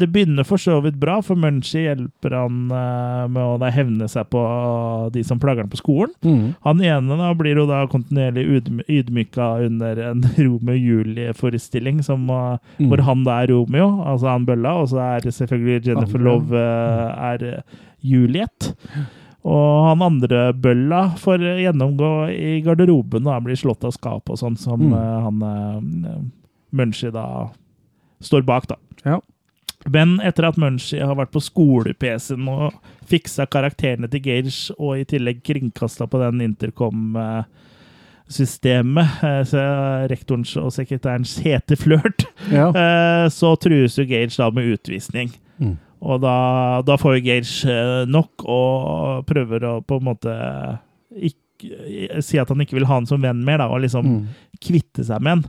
Det 0.00 0.08
begynner 0.12 0.44
for 0.44 0.58
så 0.60 0.74
vidt 0.84 0.98
bra, 1.00 1.20
for 1.24 1.36
Munchie 1.40 1.86
hjelper 1.86 2.34
han 2.36 2.56
med 2.68 3.38
å 3.40 3.54
da 3.62 3.70
hevne 3.72 4.08
seg 4.12 4.26
på 4.28 4.42
de 5.14 5.22
som 5.24 5.38
plager 5.40 5.62
han 5.62 5.70
på 5.72 5.78
skolen. 5.80 6.12
Mm. 6.22 6.54
Han 6.66 6.82
ene 6.84 7.16
da 7.16 7.30
blir 7.38 7.56
jo 7.56 7.64
da 7.70 7.86
kontinuerlig 7.86 8.44
ydm- 8.58 8.82
ydmyka 8.90 9.64
under 9.64 10.02
en 10.10 10.20
Romeo 10.36 10.76
Julie-forestilling, 10.76 12.02
som, 12.04 12.26
Mm. 12.26 12.88
hvor 12.90 13.00
han 13.06 13.24
da 13.24 13.38
er 13.44 13.54
Romeo, 13.54 14.02
altså 14.04 14.28
han 14.34 14.44
Bølla, 14.44 14.74
og 14.82 14.88
så 14.90 14.98
er 15.16 15.20
selvfølgelig 15.30 15.86
Jennifer 15.86 16.18
Love 16.18 16.52
er 16.60 17.62
Juliet. 18.02 18.74
Og 19.44 19.86
han 19.88 20.02
andre 20.04 20.50
Bølla 20.52 21.14
får 21.16 21.38
gjennomgå 21.62 22.10
i 22.34 22.58
garderoben 22.66 23.24
og 23.26 23.32
han 23.32 23.44
blir 23.46 23.56
slått 23.56 23.84
av 23.88 23.92
skap 23.96 24.28
og 24.30 24.36
sånn, 24.38 24.56
som 24.60 24.80
Mm. 24.80 24.92
eh, 24.92 25.20
han 25.24 25.42
uh, 25.42 25.80
Munchie 26.72 27.10
da 27.10 27.48
står 28.20 28.42
bak, 28.44 28.66
da. 28.68 28.76
Ja. 29.04 29.20
Men 29.88 30.20
etter 30.20 30.44
at 30.44 30.56
Munchie 30.60 31.00
har 31.06 31.14
vært 31.16 31.30
på 31.32 31.40
skole-PC-en 31.40 32.48
og 32.52 32.72
fiksa 33.08 33.46
karakterene 33.48 34.08
til 34.12 34.20
Gage, 34.20 34.70
og 34.78 34.98
i 35.00 35.04
tillegg 35.08 35.40
kringkasta 35.42 36.04
på 36.06 36.18
den 36.20 36.40
intercom-systemet, 36.44 39.08
eh, 39.24 40.06
rektorens 40.12 40.52
og 40.60 40.68
sekretærens 40.76 41.38
hete 41.44 41.76
flørt, 41.80 42.26
Ja. 42.52 42.68
eh, 42.76 43.28
så 43.32 43.54
trues 43.58 43.96
jo 43.98 44.04
Gage 44.04 44.36
da 44.36 44.50
med 44.50 44.64
utvisning. 44.76 45.30
Mm. 45.58 45.78
Og 46.00 46.20
da, 46.22 46.34
da 46.86 46.96
får 46.96 47.18
Gage 47.24 47.68
eh, 47.68 48.06
nok 48.08 48.44
og 48.48 49.26
prøver 49.28 49.66
å 49.68 49.74
på 49.84 49.98
en 50.00 50.06
måte 50.12 50.36
ikke, 51.12 52.22
si 52.24 52.38
at 52.40 52.48
han 52.48 52.62
ikke 52.64 52.78
vil 52.78 52.86
ha 52.88 52.96
han 53.00 53.06
som 53.10 53.20
venn 53.20 53.44
mer, 53.44 53.58
da, 53.60 53.68
og 53.68 53.82
liksom 53.84 54.06
Mm. 54.06 54.24
kvitte 54.64 55.04
seg 55.04 55.20
med 55.20 55.30
han. 55.42 55.44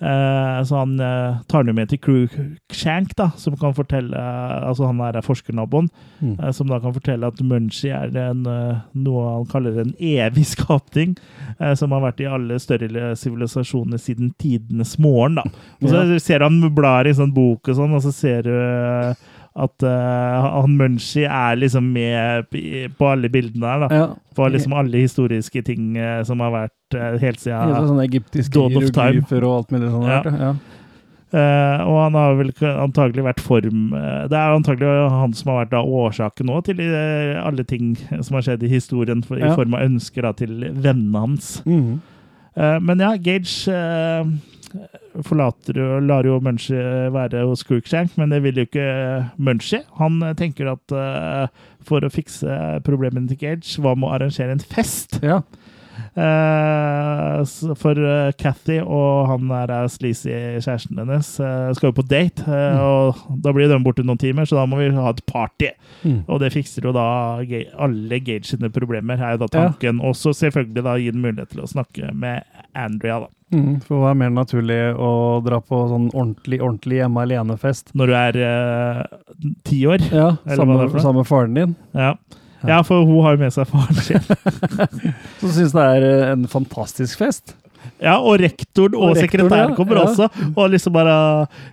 Eh, 0.00 0.62
så 0.64 0.78
han 0.78 0.94
eh, 1.04 1.34
tar 1.46 1.64
ham 1.68 1.74
med 1.76 1.90
til 1.90 1.98
Cruikshank, 2.00 3.10
da, 3.18 3.26
som 3.36 3.52
kan 3.60 3.74
fortelle 3.76 4.16
Altså 4.16 4.86
han 4.88 5.00
er 5.04 5.20
forskernaboen, 5.20 5.90
Mm. 6.22 6.38
eh, 6.40 6.50
som 6.56 6.66
da 6.68 6.78
kan 6.80 6.94
fortelle 6.94 7.26
at 7.28 7.42
Munchie 7.44 7.92
er 7.92 8.16
en, 8.30 8.46
eh, 8.46 8.78
noe 8.94 9.26
han 9.36 9.44
kaller 9.52 9.78
en 9.82 9.92
evig 10.00 10.46
skapning, 10.54 11.18
eh, 11.60 11.74
som 11.74 11.90
har 11.92 12.00
vært 12.00 12.20
i 12.24 12.30
alle 12.32 12.58
større 12.58 13.12
sivilisasjoner 13.16 14.00
siden 14.00 14.32
tidenes 14.38 14.98
morgen, 14.98 15.34
da. 15.34 15.42
Og 15.82 15.88
så 15.90 16.06
Ja. 16.08 16.18
ser 16.18 16.38
han 16.40 16.60
blar 16.74 17.04
i 17.06 17.12
sånn 17.12 17.34
bok 17.34 17.68
og 17.68 17.76
sånn, 17.76 17.92
og 17.94 18.00
så 18.00 18.12
ser 18.14 18.42
du 18.42 18.50
eh, 18.56 19.14
at 19.60 19.84
uh, 19.84 20.48
han 20.62 20.74
Munchie 20.78 21.28
er 21.28 21.58
liksom 21.60 21.92
med 21.92 22.50
på 22.98 23.08
alle 23.10 23.30
bildene 23.32 23.68
her, 23.68 23.84
da. 23.84 23.88
Ja. 23.94 24.08
På 24.36 24.48
liksom 24.48 24.74
alle 24.76 25.04
historiske 25.04 25.62
ting 25.66 25.94
uh, 25.98 26.22
som 26.26 26.40
har 26.44 26.52
vært 26.54 26.96
uh, 26.96 27.16
helt 27.20 27.40
siden 27.42 27.74
ja, 27.74 27.80
sånn 27.86 28.02
egyptiske 28.04 28.66
hieroglyfer 28.66 29.46
og 29.46 29.56
alt 29.58 29.74
mulig 29.74 29.94
sånt. 29.94 30.12
Ja. 30.12 30.20
Der, 30.26 30.44
Ja. 30.50 30.52
Uh, 31.30 31.86
og 31.86 31.96
han 32.00 32.16
har 32.18 32.32
vel 32.40 32.48
antagelig 32.66 33.22
vært 33.22 33.40
form 33.46 33.92
Det 34.26 34.34
er 34.34 34.50
antagelig 34.50 35.04
han 35.14 35.36
som 35.38 35.52
har 35.52 35.60
vært 35.60 35.70
da 35.76 35.82
årsaken 35.86 36.48
nå 36.50 36.56
til 36.66 36.80
alle 37.38 37.62
ting 37.62 37.92
som 38.18 38.34
har 38.34 38.48
skjedd 38.48 38.64
i 38.66 38.72
historien, 38.72 39.22
for, 39.22 39.38
i 39.38 39.52
form 39.54 39.76
av 39.78 39.84
ønsker 39.86 40.26
da, 40.26 40.32
til 40.34 40.56
vennene 40.74 41.22
hans. 41.22 41.52
Mm. 41.70 42.00
Men 42.82 43.04
ja, 43.06 43.12
Gage 43.22 43.78
forlater 45.26 45.78
og 45.82 46.06
lar 46.08 46.26
jo 46.28 46.38
Munchie 46.44 47.10
være 47.14 47.44
hos 47.48 47.64
Cruikshank, 47.66 48.16
men 48.20 48.30
det 48.34 48.42
vil 48.44 48.60
jo 48.62 48.66
ikke 48.68 48.86
Munchie. 49.38 49.82
Han 50.00 50.20
eh, 50.22 50.34
tenker 50.38 50.70
at 50.72 50.94
uh, 50.96 51.48
for 51.86 52.04
å 52.06 52.12
fikse 52.12 52.80
problemene 52.86 53.28
til 53.32 53.40
Gage, 53.40 53.76
hva 53.82 53.96
med 53.96 54.08
å 54.10 54.14
arrangere 54.18 54.54
en 54.56 54.60
fest? 54.62 55.18
Ja. 55.24 55.42
Uh, 56.16 57.44
for 57.78 57.94
uh, 57.98 58.30
Cathy 58.40 58.80
og 58.82 59.28
han 59.30 59.50
er 59.54 59.70
eh, 59.74 59.86
sleazy 59.92 60.32
kjæresten 60.64 60.98
hennes 60.98 61.28
uh, 61.42 61.68
skal 61.76 61.90
jo 61.90 61.96
på 62.00 62.06
date, 62.10 62.44
eh, 62.46 62.70
Mm. 62.70 62.80
og 62.80 63.40
da 63.44 63.52
blir 63.54 63.68
de 63.70 63.78
borte 63.84 64.02
noen 64.06 64.18
timer, 64.20 64.46
så 64.48 64.56
da 64.58 64.64
må 64.68 64.78
vi 64.80 64.88
ha 64.94 65.10
et 65.10 65.20
party. 65.28 65.70
Mm. 66.04 66.22
Og 66.30 66.40
det 66.42 66.52
fikser 66.54 66.86
jo 66.86 66.92
da 66.96 67.04
alle 67.40 68.20
Gage 68.24 68.48
sine 68.50 68.70
problemer, 68.72 69.20
er 69.20 69.36
jo 69.36 69.46
da 69.46 69.48
Ja. 69.60 69.92
Og 69.92 70.10
Også 70.14 70.32
selvfølgelig 70.36 70.84
da 70.84 70.96
gi 70.98 71.10
den 71.10 71.22
mulighet 71.22 71.50
til 71.52 71.62
å 71.64 71.68
snakke 71.70 72.12
med 72.14 72.42
Andrea, 72.74 73.20
da. 73.20 73.28
Mm, 73.50 73.80
for 73.82 74.04
det 74.04 74.10
er 74.12 74.18
mer 74.20 74.30
naturlig 74.30 74.78
å 74.94 75.10
dra 75.42 75.58
på 75.60 75.80
sånn 75.90 76.10
ordentlig, 76.14 76.60
ordentlig 76.62 77.00
hjemme 77.00 77.24
alene-fest. 77.24 77.90
Når 77.98 78.06
du 78.12 78.14
er 78.14 78.38
eh, 78.46 79.00
ti 79.66 79.80
år. 79.90 80.04
Ja, 80.14 80.28
sammen, 80.54 80.76
det 80.84 80.90
er 80.94 81.02
sammen 81.02 81.22
med 81.24 81.30
faren 81.30 81.56
din. 81.58 81.72
Ja. 81.98 82.12
ja, 82.68 82.82
for 82.86 83.02
hun 83.08 83.22
har 83.26 83.34
jo 83.34 83.42
med 83.42 83.56
seg 83.56 83.66
faren 83.72 83.98
sin. 84.04 84.22
Så 85.40 85.50
syns 85.56 85.74
det 85.74 85.88
er 85.96 86.06
eh, 86.12 86.28
en 86.36 86.46
fantastisk 86.52 87.18
fest. 87.24 87.56
Ja, 88.00 88.18
og 88.20 88.34
rektoren 88.40 88.92
og, 88.96 89.14
Og 89.14 89.16
sekretæren 89.16 89.72
kommer 89.76 89.96
Ja. 89.96 90.02
også. 90.06 90.26
Og 90.52 90.66
liksom 90.72 90.92
bare 90.92 91.14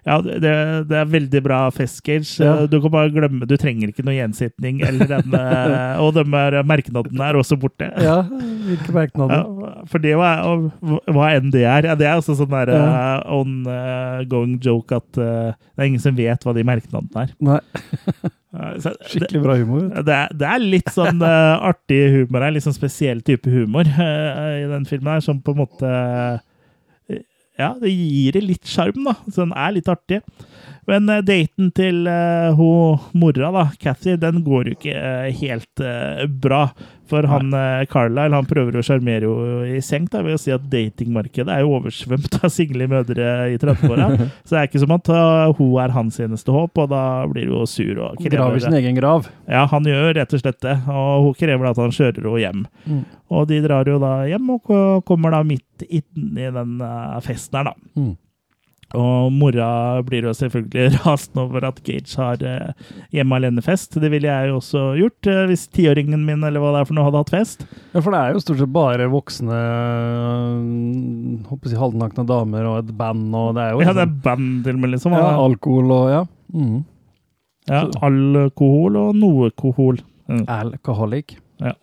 Ja, 0.08 0.16
det, 0.24 0.52
det 0.88 0.96
er 1.02 1.10
veldig 1.12 1.42
bra 1.44 1.58
festgage. 1.76 2.40
Ja. 2.44 2.54
Du 2.68 2.78
kan 2.84 2.92
bare 2.94 3.12
glemme 3.12 3.48
Du 3.48 3.54
trenger 3.60 3.92
ikke 3.92 4.04
noe 4.08 4.16
gjensitning 4.16 4.80
eller 4.88 5.08
den 5.12 5.36
eh, 5.36 6.00
Og 6.04 6.14
de 6.16 6.24
er- 6.24 6.62
merknadene 6.68 7.28
er 7.28 7.40
også 7.40 7.60
borte. 7.60 7.90
Ja, 8.04 8.22
hvilke 8.24 8.96
merknader? 8.96 9.44
For 9.92 10.02
det 10.04 10.14
var 10.20 10.42
Hva 11.12 11.30
enn 11.36 11.52
det 11.54 11.64
er. 11.68 11.88
Ja, 11.92 11.96
det 12.00 12.08
er 12.10 12.18
også 12.20 12.36
sånn 12.40 12.52
der 12.54 12.72
Ja. 12.74 12.82
uh, 13.24 13.38
ongoing 13.40 14.58
joke 14.64 14.96
at 14.98 15.20
uh, 15.22 15.54
det 15.54 15.84
er 15.84 15.90
ingen 15.90 16.04
som 16.04 16.16
vet 16.18 16.44
hva 16.46 16.54
de 16.58 16.66
merknadene 16.68 17.28
er. 17.28 17.34
Nei. 17.44 17.62
Eh, 18.58 18.78
så 18.82 18.94
Skikkelig 19.06 19.42
bra 19.44 19.56
humor. 19.60 19.82
det 20.08 20.16
det 20.40 20.46
er 20.48 20.62
litt 20.64 20.88
sånn 20.96 21.20
uh, 21.22 21.60
artig 21.70 21.98
humor 22.14 22.46
her, 22.46 22.54
litt 22.56 22.64
sånn 22.64 22.74
spesiell 22.74 23.20
type 23.28 23.52
humor 23.52 23.86
eh, 23.86 24.64
i 24.64 24.70
den 24.72 24.86
filmen 24.88 25.12
her, 25.18 25.22
som 25.26 25.42
på 25.44 25.52
en 25.54 25.60
måte 25.60 25.90
eh, 27.12 27.20
Ja, 27.60 27.74
det 27.82 27.92
gir 27.92 28.38
det 28.38 28.44
litt 28.46 28.66
sjarm, 28.72 29.04
da. 29.04 29.18
Så 29.28 29.44
den 29.44 29.52
er 29.58 29.76
litt 29.76 29.92
artig. 29.92 30.22
Men 30.88 31.10
eh, 31.12 31.24
daten 31.26 31.72
til 31.76 32.06
uh, 32.08 32.54
hun 32.56 33.02
mora, 33.20 33.50
da, 33.52 33.66
Cathy, 33.82 34.14
den 34.22 34.40
går 34.46 34.70
jo 34.70 34.76
ikke 34.78 34.94
uh, 34.96 35.26
helt 35.42 35.82
uh, 35.84 36.24
bra. 36.28 36.62
For 37.08 37.24
han 37.28 37.54
uh, 37.56 37.86
Carlisle 37.92 38.36
han 38.36 38.48
prøver 38.48 38.76
å 38.80 38.84
sjarmere 38.84 39.28
henne 39.28 39.78
i 39.78 39.82
senk 39.84 40.10
da, 40.12 40.22
ved 40.26 40.36
å 40.36 40.40
si 40.42 40.52
at 40.56 40.66
datingmarkedet 40.72 41.52
er 41.54 41.64
jo 41.64 41.74
oversvømt 41.78 42.38
av 42.40 42.52
single 42.52 42.88
mødre 42.92 43.28
i 43.54 43.58
30-åra. 43.60 44.08
Så 44.48 44.56
det 44.56 44.62
er 44.62 44.70
ikke 44.70 44.82
som 44.84 44.96
at 44.96 45.12
hun 45.60 45.74
er 45.84 45.96
hans 45.96 46.20
eneste 46.24 46.56
håp, 46.56 46.80
og 46.84 46.92
da 46.92 47.02
blir 47.32 47.52
hun 47.52 47.68
sur. 47.68 47.94
og 48.08 48.20
krever- 48.20 48.38
Graver 48.38 48.64
sin 48.64 48.78
egen 48.80 49.00
grav. 49.00 49.28
ja, 49.48 49.66
han 49.72 49.88
gjør 49.88 50.14
rett 50.20 50.36
og 50.36 50.44
slett 50.44 50.60
det, 50.64 50.78
og 50.92 51.28
hun 51.30 51.36
krever 51.40 51.72
at 51.72 51.80
han 51.84 51.96
kjører 51.96 52.28
henne 52.28 52.44
hjem. 52.44 52.64
Mm. 52.88 53.02
Og 53.36 53.48
de 53.52 53.60
drar 53.64 53.88
jo 53.92 54.00
da 54.04 54.14
hjem, 54.28 54.52
og 54.56 55.04
kommer 55.08 55.36
da 55.36 55.44
midt 55.48 55.88
inn 55.88 56.40
i 56.40 56.48
den 56.60 56.80
festen 57.28 57.60
her, 57.60 57.72
da. 57.72 57.76
Mm. 58.00 58.16
Og 58.96 59.34
mora 59.36 60.00
blir 60.08 60.24
jo 60.24 60.32
selvfølgelig 60.32 60.94
rasende 61.04 61.42
over 61.44 61.66
at 61.68 61.82
Gage 61.84 62.16
har 62.16 62.40
eh, 62.48 62.70
hjemme 63.12 63.36
alene-fest. 63.36 63.98
Det 64.00 64.08
ville 64.14 64.30
jeg 64.32 64.48
jo 64.48 64.62
også 64.62 64.84
gjort, 64.96 65.28
eh, 65.28 65.42
hvis 65.50 65.66
tiåringen 65.76 66.24
min 66.24 66.44
eller 66.48 66.64
hva 66.64 66.72
det 66.72 66.80
er 66.82 66.88
for 66.88 66.96
noe 66.96 67.04
hadde 67.10 67.20
hatt 67.26 67.34
fest. 67.36 67.66
Ja, 67.92 68.00
for 68.00 68.16
det 68.16 68.22
er 68.22 68.32
jo 68.38 68.44
stort 68.46 68.62
sett 68.64 68.72
bare 68.72 69.10
voksne 69.12 69.58
håper 71.50 71.72
jeg 71.74 71.82
halvnakne 71.82 72.26
damer 72.30 72.68
og 72.70 72.78
et 72.84 72.94
band, 72.98 73.28
og 73.36 73.56
det 73.58 73.66
er 73.66 73.74
jo 73.76 73.82
Ja, 73.84 73.94
det 73.94 74.04
er 74.06 74.08
sånn- 74.08 74.22
band 74.24 74.64
til 74.66 74.76
og 74.78 74.80
med, 74.86 74.94
liksom. 74.96 75.18
ja, 75.18 75.28
alkohol 75.44 75.92
og 75.98 76.10
ja. 76.14 76.22
Mm. 76.54 76.78
ja, 77.68 77.82
alkohol 78.08 78.96
og 79.04 79.16
noe 79.20 79.50
kohol. 79.60 80.00
Mm. 80.32 80.46
Alcoholic. 80.48 81.36
Ja. 81.60 81.74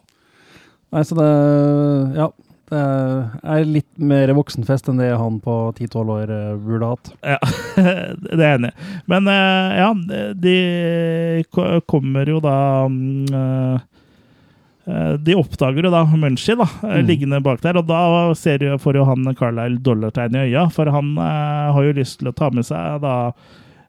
Nei, 0.92 1.02
så 1.04 1.16
det 1.18 2.16
Ja. 2.16 2.30
Det 2.74 3.50
er 3.54 3.64
litt 3.70 3.90
mer 4.02 4.32
voksenfest 4.34 4.88
enn 4.90 4.98
det 4.98 5.12
han 5.14 5.36
på 5.44 5.54
10-12 5.78 6.12
år 6.16 6.32
øh, 6.34 6.52
burde 6.64 6.88
hatt. 6.90 7.10
Ja, 7.22 7.38
det 8.24 8.38
er 8.38 8.44
jeg 8.44 8.58
enig 8.58 8.70
i. 8.72 8.86
Men 9.12 9.30
eh, 9.30 9.74
ja, 9.78 9.90
de 10.34 10.54
kommer 11.86 12.30
jo 12.34 12.40
da 12.44 12.56
mm, 12.90 13.34
eh, 13.40 13.82
eh, 14.90 15.12
De 15.24 15.36
oppdager 15.38 15.86
jo 15.88 15.92
da 15.94 16.04
Munchie 16.10 16.56
da, 16.58 16.66
eh, 16.82 16.98
Mm. 17.00 17.06
liggende 17.08 17.42
bak 17.44 17.60
der, 17.64 17.78
og 17.80 17.86
da 17.88 18.02
ser 18.38 18.62
jo, 18.64 18.78
får 18.80 18.98
jo 19.00 19.04
han 19.08 19.30
Carlisle 19.38 19.80
dollartegn 19.84 20.36
i 20.40 20.46
øya, 20.50 20.66
for 20.74 20.90
han 20.94 21.14
eh, 21.18 21.68
har 21.76 21.88
jo 21.90 21.96
lyst 22.00 22.20
til 22.20 22.30
å 22.32 22.36
ta 22.36 22.50
med 22.54 22.66
seg 22.68 23.00
da 23.04 23.16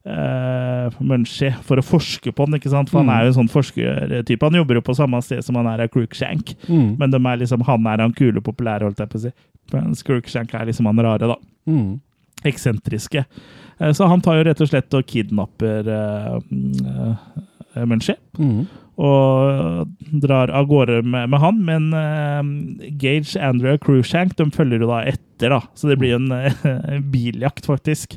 uh, 0.05 0.89
Munchie 1.01 1.51
for 1.65 1.77
å 1.81 1.83
forske 1.85 2.31
på 2.35 2.45
den, 2.45 2.59
ikke 2.59 2.69
sant? 2.69 2.89
For 2.89 3.01
Mm. 3.01 3.07
han 3.09 3.15
er 3.15 3.23
jo 3.25 3.31
en 3.33 3.37
sånn 3.47 3.51
forskertype. 3.51 4.43
Han 4.45 4.53
jobber 4.61 4.75
jo 4.75 4.81
på 4.81 4.95
samme 4.95 5.21
sted 5.23 5.43
som 5.43 5.55
han 5.55 5.67
er 5.67 5.83
av 5.85 5.89
Crookshank, 5.89 6.55
Mm. 6.69 6.97
men 6.99 7.09
de 7.11 7.17
er 7.17 7.37
liksom, 7.41 7.61
han 7.65 7.87
er 7.87 7.97
han 8.05 8.13
kule, 8.13 8.41
populære, 8.41 8.83
holdt 8.83 8.97
jeg 8.99 9.09
på 9.09 9.17
å 9.17 9.21
si. 9.21 9.31
Mens 9.73 10.03
Crookshank 10.03 10.53
er 10.53 10.65
liksom 10.67 10.85
han 10.85 10.97
rare, 11.05 11.19
da 11.27 11.35
Mm. 11.67 11.99
eksentriske. 12.45 13.25
Uh, 13.81 13.91
Så 13.91 14.07
han 14.07 14.21
tar 14.21 14.37
jo 14.37 14.43
rett 14.49 14.61
og 14.61 14.67
slett 14.69 14.93
og 14.93 15.05
kidnapper 15.05 15.87
uh, 15.87 17.15
Munchie. 17.85 18.15
Mm. 18.39 18.67
Og 18.97 19.89
drar 20.21 20.49
av 20.55 20.67
gårde 20.69 21.01
med, 21.03 21.27
med 21.29 21.39
han, 21.41 21.57
men 21.65 21.89
Gage, 22.97 23.35
Andrew 23.35 23.73
og 23.73 23.81
Cruishank 23.83 24.37
de 24.37 24.45
følger 24.55 24.79
jo 24.79 24.87
da 24.87 25.01
etter, 25.03 25.49
da. 25.51 25.59
Så 25.75 25.89
det 25.89 25.97
blir 25.99 26.15
en 26.19 26.29
biljakt, 27.11 27.65
faktisk. 27.67 28.15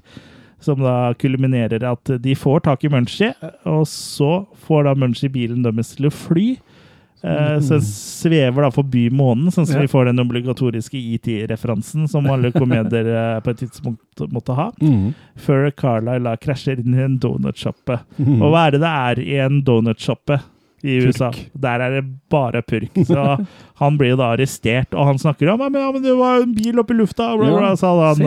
Som 0.60 0.82
da 0.82 1.12
kulminerer 1.14 1.84
at 1.86 2.10
de 2.22 2.34
får 2.34 2.64
tak 2.66 2.82
i 2.84 2.90
Munchie, 2.90 3.30
og 3.68 3.84
så 3.86 4.42
får 4.66 4.88
da 4.88 4.94
Munchie 4.98 5.30
bilen 5.30 5.62
deres 5.62 5.94
til 5.94 6.08
å 6.08 6.14
fly. 6.14 6.48
Eh, 7.22 7.56
så 7.62 7.76
den 7.78 7.86
svever 7.86 8.62
da 8.62 8.70
forbi 8.74 9.08
månen, 9.10 9.50
sånn 9.54 9.66
som 9.66 9.76
Ja. 9.76 9.82
vi 9.86 9.90
får 9.90 10.04
den 10.10 10.22
obligatoriske 10.22 10.98
ET-referansen 10.98 12.08
som 12.10 12.26
alle 12.30 12.52
komedier 12.54 13.06
eh, 13.36 13.40
på 13.42 13.50
et 13.54 13.62
tidspunkt 13.64 14.22
måtte 14.34 14.54
ha. 14.54 14.68
Mm. 14.82 15.14
Før 15.36 15.70
Carlisle 15.74 16.36
krasjer 16.42 16.78
inn 16.82 16.94
i 16.94 17.02
en 17.06 17.18
donutsjappe. 17.18 18.00
Mm. 18.18 18.36
Og 18.42 18.52
hva 18.52 18.66
er 18.66 18.70
det 18.76 18.80
det 18.82 18.92
er 18.94 19.22
i 19.24 19.34
en 19.46 19.62
donutshoppe 19.66 20.40
i 20.82 21.00
Purk. 21.00 21.08
USA? 21.08 21.30
Der 21.52 21.84
er 21.84 21.96
det 21.96 22.04
bare 22.30 22.62
purk. 22.62 22.94
Så 23.06 23.24
han 23.82 23.98
blir 23.98 24.12
jo 24.12 24.18
da 24.20 24.32
arrestert, 24.34 24.94
og 24.94 25.10
han 25.10 25.20
snakker 25.20 25.50
om 25.52 25.62
ja, 25.64 25.68
men, 25.68 25.80
ja, 25.82 25.92
men 25.94 26.04
det 26.04 26.14
var 26.18 26.42
en 26.42 26.54
bil 26.54 26.80
oppe 26.82 26.94
i 26.94 26.98
lufta. 26.98 27.30
Bla, 27.38 27.50
bla, 27.56 27.74
sa 27.78 27.92
han. 28.02 28.18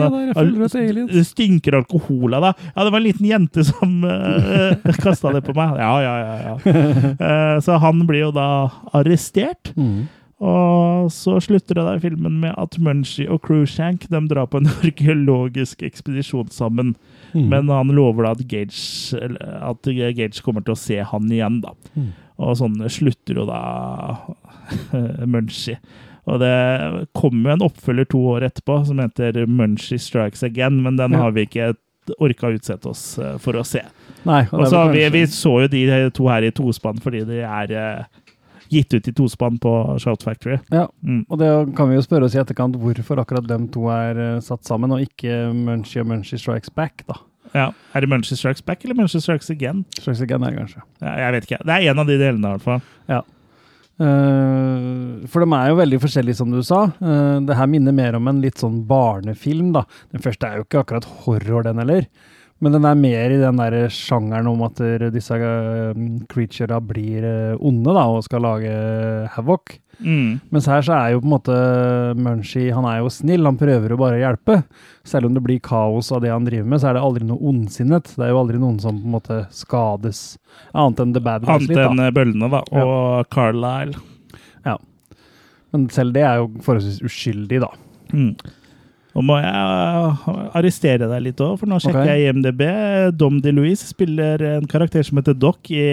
Se 0.72 0.86
der. 0.86 1.02
Det 1.12 1.26
stinker 1.28 1.78
alkohol 1.80 2.38
av 2.38 2.48
deg. 2.48 2.64
Ja, 2.72 2.86
det 2.86 2.94
var 2.94 3.00
en 3.00 3.06
liten 3.08 3.28
jente 3.28 3.66
som 3.68 4.00
uh, 4.08 4.96
kasta 5.02 5.34
det 5.36 5.44
på 5.46 5.56
meg. 5.56 5.78
Ja, 5.80 5.92
ja, 6.04 6.16
ja. 6.22 6.34
ja. 6.48 6.56
Uh, 7.20 7.60
så 7.64 7.78
han 7.82 8.04
blir 8.08 8.28
jo 8.28 8.34
da 8.36 8.48
arrestert. 8.96 9.72
Mm. 9.76 10.10
Og 10.42 11.06
så 11.14 11.36
slutter 11.44 11.78
det 11.78 11.84
i 11.86 12.02
filmen 12.08 12.40
med 12.42 12.56
at 12.58 12.74
Munchie 12.82 13.30
og 13.30 13.44
Cruishank 13.46 14.08
de 14.10 14.20
drar 14.26 14.48
på 14.50 14.58
en 14.58 14.66
arkeologisk 14.72 15.84
ekspedisjon 15.86 16.50
sammen. 16.50 16.96
Mm. 17.30 17.46
Men 17.52 17.70
han 17.70 17.92
lover 17.94 18.26
da 18.26 18.32
at 18.34 18.42
Gage, 18.50 19.20
at 19.38 19.86
Gage 19.86 20.42
kommer 20.42 20.64
til 20.66 20.74
å 20.74 20.80
se 20.80 20.98
han 21.12 21.30
igjen, 21.30 21.60
da. 21.62 21.76
Mm. 21.94 22.10
Og 22.42 22.56
sånn 22.58 22.74
slutter 22.90 23.38
jo 23.38 23.44
da 23.48 23.60
Munchie. 25.26 25.78
Og 26.30 26.38
det 26.38 26.52
kommer 27.18 27.50
jo 27.50 27.56
en 27.56 27.64
oppfølger 27.66 28.06
to 28.12 28.20
år 28.36 28.44
etterpå 28.46 28.76
som 28.86 29.00
heter 29.02 29.40
Munchie 29.50 29.98
Strikes 29.98 30.44
Again, 30.46 30.82
men 30.84 30.96
den 31.00 31.12
Ja. 31.16 31.24
har 31.24 31.32
vi 31.34 31.46
ikke 31.48 31.72
orka 32.18 32.48
å 32.50 32.54
utsette 32.58 32.86
oss 32.90 33.18
eh, 33.18 33.36
for 33.42 33.54
å 33.58 33.64
se. 33.66 33.82
Nei, 34.26 34.44
og 34.52 34.66
så 34.70 34.84
vi, 34.92 35.02
vi 35.14 35.24
så 35.30 35.62
jo 35.64 35.68
de 35.70 36.10
to 36.14 36.28
her 36.30 36.42
i 36.46 36.50
tospann 36.54 36.98
fordi 37.02 37.24
de 37.26 37.40
er 37.46 37.72
eh, 37.74 38.04
gitt 38.72 38.94
ut 38.94 39.08
i 39.10 39.12
tospann 39.12 39.58
på 39.62 39.72
Shout 40.02 40.22
Factory. 40.22 40.58
Ja, 40.70 40.88
Mm. 41.02 41.24
og 41.28 41.38
det 41.42 41.50
kan 41.76 41.88
vi 41.90 41.96
jo 41.98 42.02
spørre 42.06 42.24
oss 42.26 42.34
i 42.34 42.40
etterkant 42.42 42.74
hvorfor 42.78 43.18
akkurat 43.22 43.46
dem 43.50 43.66
to 43.68 43.88
er 43.90 44.18
eh, 44.18 44.40
satt 44.40 44.62
sammen, 44.64 44.90
og 44.94 45.02
ikke 45.02 45.50
Munchie 45.54 46.02
og 46.02 46.08
Munchie 46.10 46.38
Strikes 46.38 46.70
Back, 46.74 47.02
da. 47.06 47.18
Ja. 47.52 47.68
Er 47.92 48.04
det 48.04 48.08
Munchie 48.08 48.36
Strikes 48.38 48.64
Back 48.64 48.84
eller 48.84 48.96
Munchie 48.98 49.20
Strikes 49.20 49.50
Again? 49.52 49.84
Strikes 49.98 50.22
Again 50.24 50.44
er 50.46 50.54
det 50.54 50.62
kanskje. 50.62 50.82
Ja, 51.02 51.14
jeg 51.26 51.36
vet 51.36 51.48
ikke. 51.48 51.60
Det 51.68 51.76
er 51.76 51.92
en 51.92 52.02
av 52.02 52.08
de 52.08 52.18
delene, 52.20 52.48
i 52.48 52.56
hvert 52.56 52.66
fall. 52.66 52.82
Ja. 53.12 53.20
Eh, 54.02 55.26
for 55.30 55.44
de 55.44 55.56
er 55.58 55.70
jo 55.70 55.78
veldig 55.78 56.00
forskjellige, 56.02 56.38
som 56.40 56.52
du 56.52 56.62
sa. 56.66 56.84
Eh, 56.96 57.38
det 57.46 57.58
her 57.58 57.70
minner 57.70 57.94
mer 57.96 58.16
om 58.18 58.30
en 58.30 58.40
litt 58.42 58.62
sånn 58.62 58.80
barnefilm, 58.88 59.72
da. 59.76 59.84
Den 60.14 60.24
første 60.24 60.48
er 60.48 60.60
jo 60.60 60.66
ikke 60.66 60.84
akkurat 60.84 61.08
horror, 61.26 61.66
den 61.68 61.82
heller. 61.82 62.08
Men 62.62 62.76
den 62.76 62.84
er 62.86 62.98
mer 62.98 63.32
i 63.34 63.40
den 63.40 63.58
der 63.58 63.74
sjangeren 63.90 64.46
om 64.52 64.60
at 64.68 64.78
eh, 64.84 65.08
disse 65.10 65.34
uh, 65.34 65.90
creaturene 66.30 66.78
blir 66.86 67.24
eh, 67.26 67.56
onde, 67.58 67.90
da, 67.90 68.04
og 68.06 68.22
skal 68.22 68.44
lage 68.46 68.74
havoc. 69.34 69.74
Mm. 69.98 70.38
Mens 70.54 70.68
her 70.70 70.84
så 70.86 70.94
er 70.94 71.12
jo 71.12 71.20
på 71.22 71.28
en 71.28 71.32
måte 71.34 71.56
Munchie 72.18 72.72
Han 72.74 72.86
er 72.88 73.02
jo 73.02 73.10
snill, 73.12 73.44
han 73.46 73.58
prøver 73.60 73.92
jo 73.92 73.98
bare 73.98 74.18
å 74.18 74.22
hjelpe. 74.22 74.60
Selv 75.06 75.28
om 75.28 75.34
det 75.34 75.42
blir 75.44 75.60
kaos 75.62 76.12
av 76.14 76.22
det 76.24 76.30
han 76.32 76.46
driver 76.46 76.70
med, 76.70 76.82
så 76.82 76.90
er 76.90 76.98
det 76.98 77.04
aldri 77.08 77.26
noe 77.28 77.50
ondsinnet. 77.50 78.14
Det 78.14 78.26
er 78.28 78.32
jo 78.32 78.40
aldri 78.44 78.62
noen 78.62 78.78
som 78.82 79.02
på 79.02 79.10
en 79.10 79.18
måte 79.18 79.42
skades, 79.54 80.22
annet 80.70 81.02
enn 81.02 81.18
The 81.18 81.26
Bad 81.26 81.46
Guys 81.48 81.66
Annet 81.66 81.84
enn 81.84 82.06
eh, 82.06 82.14
bøllene, 82.14 82.50
da. 82.54 82.62
Og 82.78 83.30
Carlisle. 83.34 84.06
Ja. 84.66 84.78
Men 85.74 85.90
selv 85.90 86.14
det 86.14 86.26
er 86.28 86.42
jo 86.44 86.50
forholdsvis 86.62 87.02
uskyldig, 87.10 87.62
da. 87.66 87.74
Mm. 88.14 88.36
Nå 89.12 89.24
må 89.28 89.36
jeg 89.42 90.38
arrestere 90.56 91.08
deg 91.10 91.26
litt 91.26 91.42
òg, 91.44 91.58
for 91.60 91.68
nå 91.68 91.78
sjekker 91.82 92.00
okay. 92.00 92.22
jeg 92.22 92.32
IMDb. 92.32 92.62
Dom 93.18 93.42
DeLuise 93.44 93.90
spiller 93.90 94.40
en 94.54 94.68
karakter 94.70 95.04
som 95.04 95.20
heter 95.20 95.36
Doc 95.36 95.68
i 95.72 95.84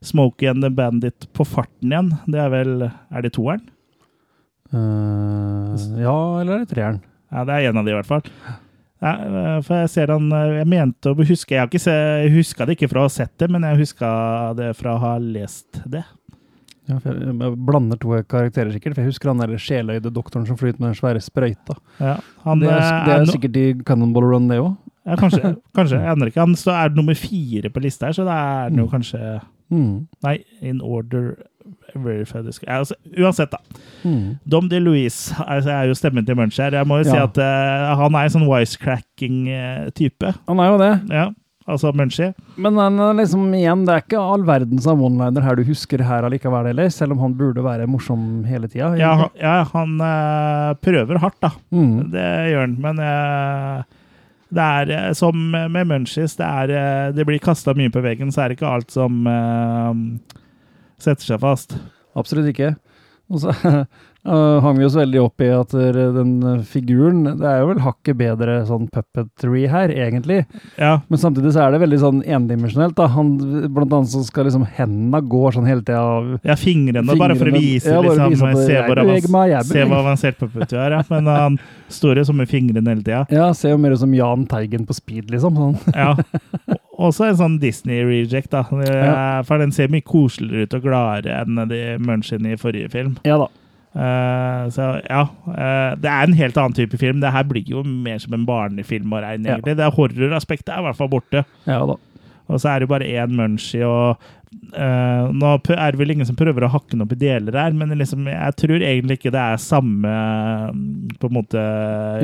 Smokey 0.00 0.48
and 0.48 0.64
the 0.64 0.70
Bandit 0.72 1.28
på 1.36 1.44
farten 1.44 1.92
igjen. 1.92 2.08
Det 2.30 2.40
er 2.40 2.50
vel 2.54 2.88
Er 2.88 3.26
det 3.26 3.34
toeren? 3.36 3.66
Uh, 4.72 5.76
ja, 5.98 6.16
eller 6.40 6.54
er 6.54 6.64
det 6.64 6.72
treeren? 6.72 7.00
Ja, 7.30 7.44
det 7.44 7.56
er 7.56 7.70
en 7.70 7.80
av 7.80 7.86
de, 7.86 7.92
i 7.92 7.98
hvert 7.98 8.08
fall. 8.08 8.26
Ja, 9.00 9.14
for 9.64 9.80
jeg 9.80 9.90
ser 9.94 10.10
han 10.12 10.26
Jeg 10.28 10.66
mente 10.68 11.08
å 11.08 11.16
huske 11.16 11.54
Jeg, 11.54 11.62
har 11.62 11.70
ikke 11.70 11.80
se, 11.80 11.94
huska 12.34 12.66
det 12.68 12.74
ikke 12.76 12.90
fra 12.90 13.00
å 13.00 13.06
ha 13.06 13.12
sett 13.12 13.32
det, 13.40 13.48
men 13.48 13.64
jeg 13.64 13.78
huska 13.80 14.10
det 14.58 14.74
fra 14.76 14.96
å 14.96 15.00
ha 15.00 15.12
lest 15.20 15.80
det. 15.88 16.04
Ja, 16.90 16.98
jeg 17.06 17.38
jeg 17.40 17.56
blander 17.70 17.96
to 18.02 18.12
karakterer, 18.28 18.72
sikkert. 18.74 18.94
For 18.98 19.02
jeg 19.04 19.12
husker 19.12 19.30
han 19.32 19.38
der 19.44 19.54
sjeløyde 19.62 20.10
doktoren 20.12 20.46
som 20.48 20.58
flyr 20.60 20.74
ut 20.74 20.80
med 20.82 20.90
den 20.90 20.98
svære 20.98 21.22
sprøyta. 21.22 21.76
Ja, 22.00 22.16
han, 22.44 22.60
det 22.60 22.68
er, 22.72 22.80
eh, 22.80 23.04
det 23.06 23.14
er 23.14 23.20
er 23.20 23.24
no- 23.26 23.32
sikkert 23.36 23.56
i 23.62 23.66
Cannonball 23.86 24.26
Run, 24.32 24.48
det 24.50 24.58
òg. 24.60 24.74
Ja, 25.06 25.16
kanskje. 25.16 25.54
kanskje. 25.78 26.00
Jeg 26.02 26.10
aner 26.16 26.26
ikke. 26.32 26.42
Han 26.44 26.54
er 26.74 26.92
nummer 26.98 27.14
fire 27.16 27.70
på 27.72 27.80
lista 27.86 28.10
her, 28.10 28.12
så 28.18 28.24
da 28.28 28.34
er 28.36 28.62
han 28.68 28.76
jo 28.82 28.86
Mm. 28.86 28.92
kanskje 28.98 29.40
Mm. 29.70 30.08
Nei, 30.26 30.38
in 30.66 30.80
order 30.82 31.36
altså, 31.94 32.94
Uansett, 33.18 33.52
da. 33.52 33.58
Mm. 34.04 34.38
Dom 34.50 34.68
DeLuise 34.68 35.32
altså, 35.46 35.70
er 35.70 35.84
jo 35.86 35.94
stemmen 35.94 36.26
til 36.26 36.34
Munch 36.34 36.58
her. 36.58 36.74
Jeg 36.74 36.86
må 36.90 36.98
jo 36.98 37.04
si 37.06 37.14
Ja. 37.16 37.22
at 37.28 37.38
uh, 37.38 37.94
han 38.02 38.14
er 38.18 38.24
en 38.26 38.30
sånn 38.34 38.48
wisecracking-type. 38.50 40.34
Han 40.48 40.58
er 40.60 40.70
jo 40.72 40.78
det. 40.80 40.90
Ja, 41.14 41.28
altså 41.70 41.92
Munchie. 41.96 42.32
Men 42.60 42.76
liksom 43.18 43.46
igjen, 43.56 43.84
det 43.86 43.94
er 43.94 44.02
ikke 44.04 44.20
all 44.22 44.42
verdens 44.48 44.86
av 44.90 45.00
one-liner 45.02 45.44
her 45.46 45.56
du 45.60 45.64
husker 45.68 46.02
her 46.06 46.26
allikevel 46.28 46.68
heller, 46.70 46.90
selv 46.94 47.14
om 47.16 47.22
han 47.24 47.36
burde 47.38 47.62
være 47.64 47.86
morsom 47.90 48.44
hele 48.48 48.68
tida. 48.68 48.92
Ja, 49.00 49.14
han- 49.22 49.38
ja, 49.40 49.54
han 49.72 49.96
eh, 50.08 50.74
prøver 50.84 51.18
hardt, 51.22 51.38
da. 51.44 51.52
Mm. 51.72 52.10
Det 52.12 52.26
gjør 52.52 52.60
han. 52.66 52.76
Men 52.84 53.02
eh, 53.06 53.82
det 54.50 54.66
er 54.66 54.90
eh, 54.98 55.08
som 55.14 55.40
med 55.54 55.86
Munchies, 55.86 56.36
det, 56.40 56.46
er, 56.46 57.12
det 57.16 57.26
blir 57.28 57.38
kasta 57.42 57.74
mye 57.78 57.92
på 57.94 58.02
veggen, 58.04 58.32
så 58.34 58.42
er 58.44 58.50
det 58.52 58.58
ikke 58.60 58.72
alt 58.74 58.90
som 58.94 59.22
eh, 59.30 59.94
setter 61.00 61.32
seg 61.32 61.40
fast. 61.42 61.76
Absolutt 62.18 62.50
ikke. 62.52 62.74
Og 63.30 63.44
så 63.44 63.54
uh, 64.28 64.60
hang 64.64 64.78
vi 64.78 64.84
oss 64.84 64.96
veldig 64.98 65.20
opp 65.22 65.42
i 65.44 65.48
at 65.54 65.72
uh, 65.76 65.98
den 66.14 66.32
uh, 66.44 66.62
figuren 66.66 67.22
Det 67.38 67.46
er 67.46 67.62
jo 67.62 67.70
vel 67.70 67.82
hakket 67.84 68.18
bedre 68.20 68.56
sånn 68.68 68.88
puppetry 68.92 69.64
her, 69.70 69.92
egentlig. 69.94 70.42
Ja. 70.80 70.98
Men 71.08 71.22
samtidig 71.22 71.54
så 71.54 71.64
er 71.64 71.74
det 71.74 71.82
veldig 71.84 72.00
sånn 72.02 72.20
endimensjonelt. 72.24 72.96
da. 72.98 73.08
Han, 73.14 73.32
blant 73.72 73.94
annet 73.96 74.12
så 74.12 74.22
skal 74.26 74.48
liksom 74.48 74.66
hendene 74.76 75.22
gå 75.30 75.42
sånn 75.56 75.68
hele 75.68 75.84
tida. 75.86 76.40
Ja, 76.46 76.56
fingrene, 76.60 77.16
bare 77.20 77.38
for 77.38 77.52
å 77.52 77.54
vise, 77.56 77.94
Ja, 77.94 78.02
bare 78.04 78.28
liksom, 78.32 78.50
vise 78.50 78.50
at 78.50 78.66
se, 78.66 78.80
hvor 78.86 79.02
avans 79.04 79.30
meg, 79.36 79.56
se 79.70 79.86
hvor 79.86 80.02
avansert 80.02 80.40
puppet 80.42 80.74
du 80.74 80.76
er. 80.76 80.98
Ja. 80.98 81.04
Men 81.10 81.30
han 81.30 81.60
står 81.90 82.20
jo 82.20 82.28
som 82.30 82.38
med 82.40 82.50
fingrene 82.50 82.92
hele 82.92 83.04
tida. 83.06 83.24
Ja, 83.32 83.50
ser 83.56 83.74
jo 83.74 83.80
mer 83.80 83.96
ut 83.96 84.02
som 84.02 84.14
Jahn 84.16 84.44
Teigen 84.50 84.86
på 84.88 84.96
speed, 84.96 85.32
liksom. 85.32 85.58
Sånn. 85.60 85.78
Ja. 86.00 86.14
Også 87.00 87.24
en 87.26 87.36
sånn 87.38 87.56
Disney-reject, 87.62 88.52
da. 88.52 88.64
Ja. 88.84 89.40
For 89.48 89.60
den 89.60 89.72
ser 89.72 89.88
mye 89.92 90.04
koseligere 90.04 90.68
ut 90.68 90.76
og 90.76 90.84
gladere 90.84 91.40
enn 91.40 91.60
de 91.70 91.80
Munchene 92.04 92.54
i 92.54 92.60
forrige 92.60 92.92
film. 92.92 93.16
Ja 93.24 93.38
da. 93.40 93.48
Eh, 93.90 94.68
så 94.70 94.84
ja. 95.02 95.24
uh, 95.50 95.92
det 95.98 96.10
er 96.10 96.28
en 96.28 96.36
helt 96.38 96.58
annen 96.60 96.76
type 96.76 96.98
film. 97.00 97.22
Det 97.22 97.32
her 97.34 97.46
blir 97.48 97.66
jo 97.66 97.82
mer 97.82 98.20
som 98.22 98.36
en 98.36 98.46
barnefilm 98.48 99.14
å 99.14 99.22
regne, 99.24 99.56
Ja. 99.56 99.58
Det 99.64 99.92
Horroraspektet 99.96 100.74
er 100.74 100.82
i 100.82 100.86
hvert 100.88 101.00
fall 101.00 101.10
borte. 101.10 101.44
Ja. 101.66 101.82
Og 101.82 102.58
så 102.58 102.70
er 102.70 102.82
det 102.82 102.90
bare 102.90 103.06
én 103.06 103.34
Munchie, 103.38 103.86
og 103.86 104.18
uh, 104.74 105.26
nå 105.30 105.52
er 105.74 105.92
det 105.92 106.00
vel 106.00 106.14
ingen 106.14 106.28
som 106.28 106.38
prøver 106.38 106.66
å 106.66 106.72
hakke 106.72 106.94
den 106.94 107.04
opp 107.04 107.14
i 107.14 107.20
deler 107.20 107.58
her, 107.58 107.74
men 107.76 107.94
liksom, 107.98 108.26
jeg 108.30 108.58
tror 108.58 108.82
egentlig 108.82 109.20
ikke 109.20 109.34
det 109.34 109.42
er 109.42 109.62
samme 109.62 110.16
mm, 110.74 111.14
på 111.20 111.30
en 111.30 111.38
måte 111.38 111.62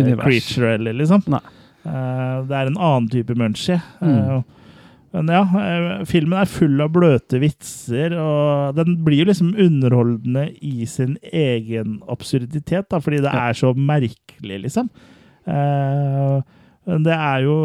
Univers. 0.00 0.26
creature, 0.26 0.74
eller 0.78 0.98
liksom. 0.98 1.22
Det 1.86 2.56
er 2.58 2.66
en 2.66 2.78
annen 2.82 3.06
type 3.10 3.34
Munchie. 3.38 3.78
Mm. 4.02 4.42
Men 5.16 5.30
ja, 5.32 5.40
eh, 5.62 6.04
filmen 6.04 6.36
er 6.42 6.50
full 6.50 6.76
av 6.84 6.90
bløte 6.92 7.40
vitser, 7.40 8.12
og 8.20 8.76
den 8.76 8.98
blir 9.06 9.22
jo 9.24 9.28
liksom 9.30 9.54
underholdende 9.64 10.50
i 10.60 10.84
sin 10.90 11.16
egen 11.32 12.02
absurditet, 12.12 12.90
da, 12.92 13.00
fordi 13.00 13.22
det 13.24 13.32
er 13.32 13.56
så 13.56 13.72
merkelig, 13.72 14.58
liksom. 14.66 14.90
Men 15.46 17.04
det 17.06 17.16
er 17.16 17.44
jo 17.46 17.58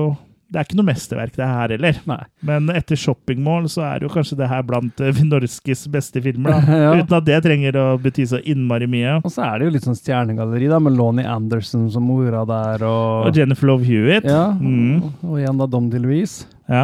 det 0.51 0.59
er 0.59 0.65
ikke 0.67 0.75
noe 0.81 0.87
mesterverk, 0.89 1.31
det 1.37 1.45
her 1.47 1.71
heller. 1.71 1.99
Nei. 2.11 2.17
Men 2.43 2.65
etter 2.75 2.99
shoppingmål 2.99 3.69
så 3.71 3.85
er 3.87 4.03
jo 4.03 4.09
kanskje 4.11 4.35
det 4.41 4.49
her 4.51 4.65
blant 4.67 4.99
eh, 4.99 5.21
Norskes 5.31 5.85
beste 5.93 6.19
filmer. 6.25 6.57
Ja. 6.81 6.89
Uten 6.99 7.15
at 7.21 7.27
det 7.29 7.37
trenger 7.45 7.77
å 7.79 7.85
bety 8.03 8.25
så 8.27 8.41
innmari 8.43 8.87
mye. 8.91 9.13
Og 9.23 9.31
så 9.31 9.45
er 9.45 9.61
det 9.61 9.69
jo 9.69 9.73
litt 9.77 9.87
sånn 9.87 9.95
stjernegalleri, 9.95 10.67
da, 10.71 10.81
med 10.83 10.97
Lonnie 10.99 11.23
Anderson 11.29 11.85
som 11.93 12.03
mora 12.03 12.43
der, 12.49 12.83
og, 12.83 13.29
Og 13.29 13.39
Jennifer 13.39 13.71
Love 13.71 13.87
Hewitt. 13.87 14.27
Ja, 14.27 14.49
Mm. 14.51 15.07
og 15.23 15.39
igjen 15.39 15.61
da 15.63 15.69
Dom 15.71 15.87
DeLuise. 15.93 16.43
Ja. 16.67 16.83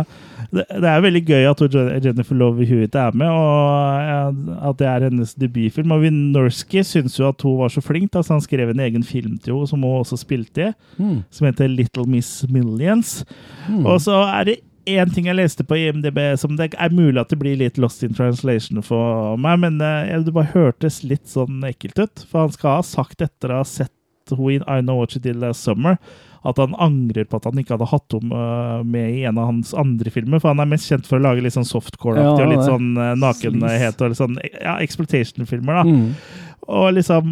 Det, 0.52 0.66
det 0.70 0.90
er 0.92 1.02
veldig 1.02 1.22
gøy 1.28 1.48
at 1.50 1.62
Jennifer 2.06 2.36
Love 2.38 2.66
Hewitt 2.70 2.96
er 2.96 3.16
med, 3.18 3.28
og 3.28 4.70
at 4.70 4.78
det 4.80 4.88
er 4.88 5.06
hennes 5.10 5.34
debutfilm. 5.40 5.92
Og 5.96 6.04
Winorski 6.06 6.84
syns 6.86 7.18
jo 7.20 7.28
at 7.32 7.42
hun 7.46 7.58
var 7.62 7.74
så 7.74 7.82
flink, 7.84 8.12
da, 8.14 8.22
så 8.24 8.36
han 8.38 8.44
skrev 8.46 8.70
en 8.74 8.84
egen 8.86 9.04
film 9.08 9.38
til 9.42 9.56
henne 9.58 9.68
som 9.72 9.84
hun 9.84 10.00
også 10.04 10.20
spilte 10.22 10.70
i, 10.70 10.74
Mm. 10.98 11.24
som 11.30 11.46
heter 11.48 11.68
Little 11.70 12.06
Miss 12.10 12.46
Millions. 12.50 13.24
Mm. 13.70 13.86
Og 13.86 14.00
så 14.02 14.16
er 14.34 14.44
det 14.52 14.58
én 14.88 15.10
ting 15.14 15.26
jeg 15.28 15.36
leste 15.36 15.66
på 15.68 15.76
IMDb 15.76 16.18
som 16.40 16.56
det 16.56 16.70
er 16.80 16.94
mulig 16.96 17.20
at 17.20 17.30
det 17.34 17.40
blir 17.42 17.58
litt 17.60 17.78
lost 17.78 18.04
in 18.08 18.14
translation 18.16 18.82
for 18.82 19.36
meg, 19.38 19.60
men 19.60 19.82
eh, 19.84 20.14
det 20.24 20.34
bare 20.34 20.54
hørtes 20.54 21.02
litt 21.04 21.28
sånn 21.28 21.60
ekkelt 21.68 22.00
ut. 22.00 22.24
For 22.30 22.46
han 22.46 22.56
skal 22.56 22.78
ha 22.78 22.86
sagt 22.88 23.22
etter 23.26 23.52
å 23.52 23.60
ha 23.62 23.68
sett 23.68 23.92
henne 24.32 24.54
i 24.54 24.58
I 24.60 24.82
Know 24.84 24.98
What 25.00 25.14
You 25.16 25.22
Did 25.24 25.38
Last 25.40 25.64
Summer, 25.64 25.98
at 26.44 26.60
han 26.62 26.76
angrer 26.82 27.28
på 27.28 27.40
at 27.40 27.48
han 27.50 27.62
ikke 27.62 27.76
hadde 27.76 27.90
hatt 27.92 28.18
henne 28.18 28.42
eh, 28.42 28.82
med 28.96 29.14
i 29.16 29.24
en 29.30 29.40
av 29.40 29.52
hans 29.52 29.74
andre 29.78 30.14
filmer. 30.14 30.42
For 30.44 30.54
han 30.54 30.64
er 30.64 30.72
mest 30.72 30.90
kjent 30.92 31.08
for 31.10 31.20
å 31.20 31.26
lage 31.26 31.46
litt 31.46 31.56
sånn 31.58 31.68
softcore-aktig 31.68 32.44
Ja, 32.44 32.50
og 32.50 32.54
litt 32.54 32.68
sånn 32.68 32.92
eh, 32.96 33.16
nakenhet 33.20 34.04
og 34.04 34.14
litt 34.14 34.22
sånn 34.22 34.38
ja, 34.52 34.78
exploitation-filmer, 34.84 35.82
da. 35.82 35.86
Mm. 35.88 36.46
Og 36.78 36.88
liksom 36.98 37.28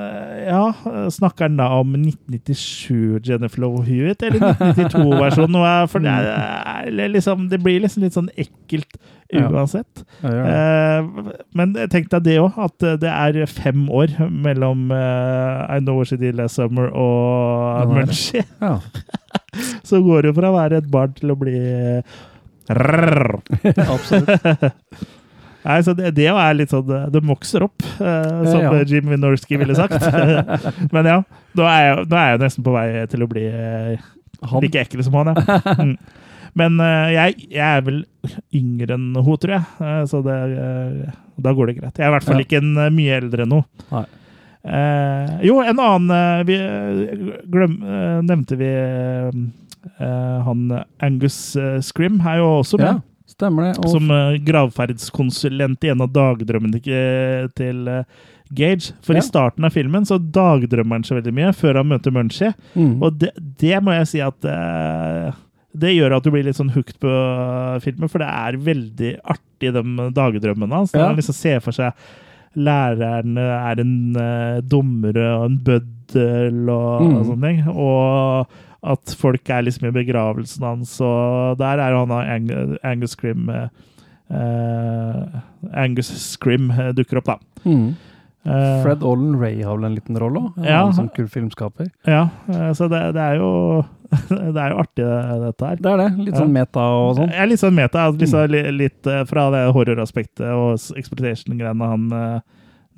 eh, 0.00 0.31
Ja, 0.46 0.72
snakker 1.14 1.46
han 1.48 1.56
da 1.60 1.66
om 1.78 1.92
1997 1.98 3.20
Jennifer 3.28 3.60
Lowe 3.62 3.82
Hewitt, 3.86 4.22
eller 4.26 4.40
1992-versjonen? 4.54 5.52
Nå 5.54 5.62
er- 5.68 5.88
For 5.92 5.98
det, 6.04 6.12
er, 6.12 7.08
liksom, 7.12 7.48
det 7.50 7.60
blir 7.62 7.80
liksom 7.84 8.02
litt 8.06 8.16
sånn 8.16 8.30
ekkelt 8.36 8.96
uansett. 9.32 10.02
Ja, 10.22 10.28
ja, 10.28 10.42
ja. 10.42 10.44
Eh, 10.52 11.02
men 11.56 11.72
tenk 11.92 12.10
deg 12.12 12.22
det 12.26 12.38
òg, 12.42 12.58
at 12.60 12.78
det 13.00 13.08
er 13.12 13.38
fem 13.48 13.86
år 13.88 14.12
mellom 14.28 14.90
eh, 14.92 15.76
I 15.76 15.80
Know 15.80 15.96
What 16.00 16.08
She 16.12 16.18
Did 16.20 16.36
Last 16.36 16.56
Summer 16.60 16.90
og. 16.92 17.94
Munchie. 17.96 18.44
Ja. 18.62 18.78
Så 19.84 19.98
går 20.04 20.22
det 20.22 20.30
jo 20.30 20.36
fra 20.38 20.48
å 20.52 20.54
være 20.56 20.78
et 20.80 20.86
barn 20.92 21.12
til 21.16 21.32
å 21.32 21.36
bli. 21.36 21.56
Absolutt. 22.72 24.46
Nei, 25.62 25.76
så 25.86 25.94
det, 25.94 26.10
det 26.16 26.26
er 26.26 26.56
litt 26.58 26.72
sånn 26.72 26.88
Det 27.14 27.20
vokser 27.26 27.62
opp, 27.68 27.84
eh, 28.02 28.40
som 28.48 28.64
Ja, 28.64 28.72
ja. 28.80 28.86
Jim 28.88 29.10
Wynorski 29.12 29.58
ville 29.60 29.76
sagt. 29.78 29.94
Men 30.94 31.08
ja, 31.08 31.20
nå 31.58 31.68
er, 31.68 31.84
jeg, 31.86 32.08
nå 32.10 32.18
er 32.18 32.32
jeg 32.34 32.42
nesten 32.42 32.66
på 32.66 32.74
vei 32.74 32.86
til 33.12 33.22
å 33.22 33.30
bli 33.30 33.46
eh, 33.46 34.10
like 34.64 34.82
ekkel 34.82 35.04
som 35.06 35.20
han, 35.20 35.34
ja. 35.36 35.60
Mm. 35.82 35.96
Men 36.58 36.74
eh, 36.84 37.10
jeg, 37.14 37.44
jeg 37.54 37.64
er 37.64 37.84
vel 37.86 38.02
yngre 38.52 38.96
enn 38.98 39.14
hun, 39.16 39.36
tror 39.40 39.54
jeg. 39.54 39.62
Eh, 39.80 40.02
så 40.10 40.18
det, 40.26 40.34
eh, 40.60 41.14
da 41.40 41.54
går 41.56 41.70
det 41.70 41.76
greit. 41.78 41.96
Jeg 41.96 42.04
er 42.04 42.10
i 42.10 42.16
hvert 42.16 42.26
fall 42.28 42.42
ikke 42.44 42.58
en, 42.60 42.74
eh, 42.76 42.90
mye 42.92 43.14
eldre 43.22 43.46
enn 43.46 43.54
henne. 43.56 44.02
Eh, 44.62 45.30
jo, 45.48 45.56
en 45.64 45.80
annen 45.82 46.12
eh, 46.14 46.42
vi 46.46 46.58
eh, 46.60 47.30
glem, 47.50 47.78
eh, 47.82 48.18
nevnte 48.28 48.58
vi 48.60 48.68
eh, 48.68 49.40
eh, 49.96 50.36
Han 50.46 50.68
Angus 51.02 51.38
eh, 51.58 51.80
Scrim 51.82 52.20
er 52.20 52.38
jo 52.42 52.50
også 52.60 52.78
med. 52.78 53.00
Ja, 53.00 53.11
stemmer 53.32 53.70
det. 53.70 53.72
Og 53.82 53.90
Som 53.96 54.10
eh, 54.14 54.38
gravferdskonsulent 54.46 55.84
i 55.86 55.90
en 55.92 56.04
av 56.04 56.12
dagdrømmene 56.14 56.80
til, 56.84 57.48
til 57.58 57.88
eh, 57.88 58.04
Gage. 58.52 58.92
For 59.04 59.16
Ja. 59.16 59.22
i 59.22 59.24
starten 59.24 59.64
av 59.64 59.72
filmen 59.72 60.04
så 60.08 60.18
dagdrømmer 60.20 60.98
han 61.00 61.06
så 61.08 61.16
veldig 61.16 61.32
mye 61.38 61.52
før 61.56 61.80
han 61.80 61.88
møter 61.88 62.12
Munchie. 62.12 62.52
Mm. 62.76 62.98
Og 63.02 63.16
det, 63.22 63.30
det 63.62 63.78
må 63.82 63.94
jeg 63.96 64.10
si 64.10 64.20
at 64.20 64.44
uh, 64.44 65.32
Det 65.72 65.94
gjør 65.94 66.18
at 66.18 66.26
du 66.26 66.30
blir 66.34 66.44
litt 66.44 66.58
sånn 66.58 66.74
hooked 66.74 66.98
på 67.00 67.08
eh, 67.08 67.78
filmen, 67.80 68.10
for 68.12 68.20
det 68.20 68.28
er 68.28 68.58
veldig 68.60 69.14
artig, 69.24 69.72
de 69.72 70.10
dagdrømmene 70.12 70.82
hans. 70.82 70.92
Ja. 70.92 71.06
Han 71.08 71.16
liksom 71.16 71.38
ser 71.38 71.62
for 71.64 71.72
seg 71.72 71.96
læreren 72.52 73.38
er 73.40 73.80
en 73.80 73.94
uh, 74.18 74.58
dommer 74.68 75.16
og 75.16 75.46
en 75.46 75.54
bøddel 75.64 76.68
og, 76.68 77.00
Mm. 77.06 77.14
og 77.16 77.24
sånne 77.30 77.48
ting. 77.48 77.62
Og 77.72 78.58
at 78.82 79.14
folk 79.18 79.50
er 79.54 79.62
liksom 79.66 79.88
i 79.88 79.94
begravelsen 79.94 80.64
hans, 80.66 80.96
og 81.04 81.58
der 81.60 81.78
er 81.82 81.94
jo 81.94 82.02
han 82.02 82.14
Ang 82.18 82.48
Angus 82.82 83.14
Scrim 83.14 83.48
eh, 83.52 83.68
eh, 84.34 85.36
Angus 85.84 86.10
Scrim 86.32 86.70
eh, 86.74 86.90
dukker 86.96 87.20
opp, 87.20 87.30
da. 87.30 87.36
Mm. 87.62 87.92
Eh, 88.42 88.82
Fred 88.82 89.04
Olen 89.06 89.36
Ray 89.38 89.60
har 89.62 89.78
vel 89.78 89.86
en 89.86 89.94
liten 89.94 90.18
rolle 90.18 90.42
òg? 90.48 90.62
Ja. 90.66 90.82
Som 90.96 91.12
kul 91.14 91.28
filmskaper. 91.30 91.92
Ja, 92.08 92.26
så 92.74 92.88
det, 92.90 93.04
det 93.14 93.22
er 93.22 93.38
jo 93.42 93.50
Det 94.28 94.60
er 94.60 94.74
jo 94.74 94.80
artig, 94.82 95.04
dette 95.06 95.68
her. 95.70 95.78
Det 95.80 95.92
er 95.92 96.00
det. 96.02 96.08
Litt 96.26 96.36
sånn 96.36 96.50
meta 96.52 96.82
og 96.98 97.14
sånn. 97.16 97.30
Er 97.32 97.46
litt 97.48 97.62
sånn 97.62 97.78
meta. 97.78 98.10
Litt, 98.10 98.26
Liksom, 98.26 98.56
Litt 98.76 99.08
eh, 99.08 99.22
fra 99.30 99.46
det 99.54 99.62
horroraspektet 99.72 100.50
og 100.52 100.98
exploitation-greiene 101.00 101.92
han 101.94 102.10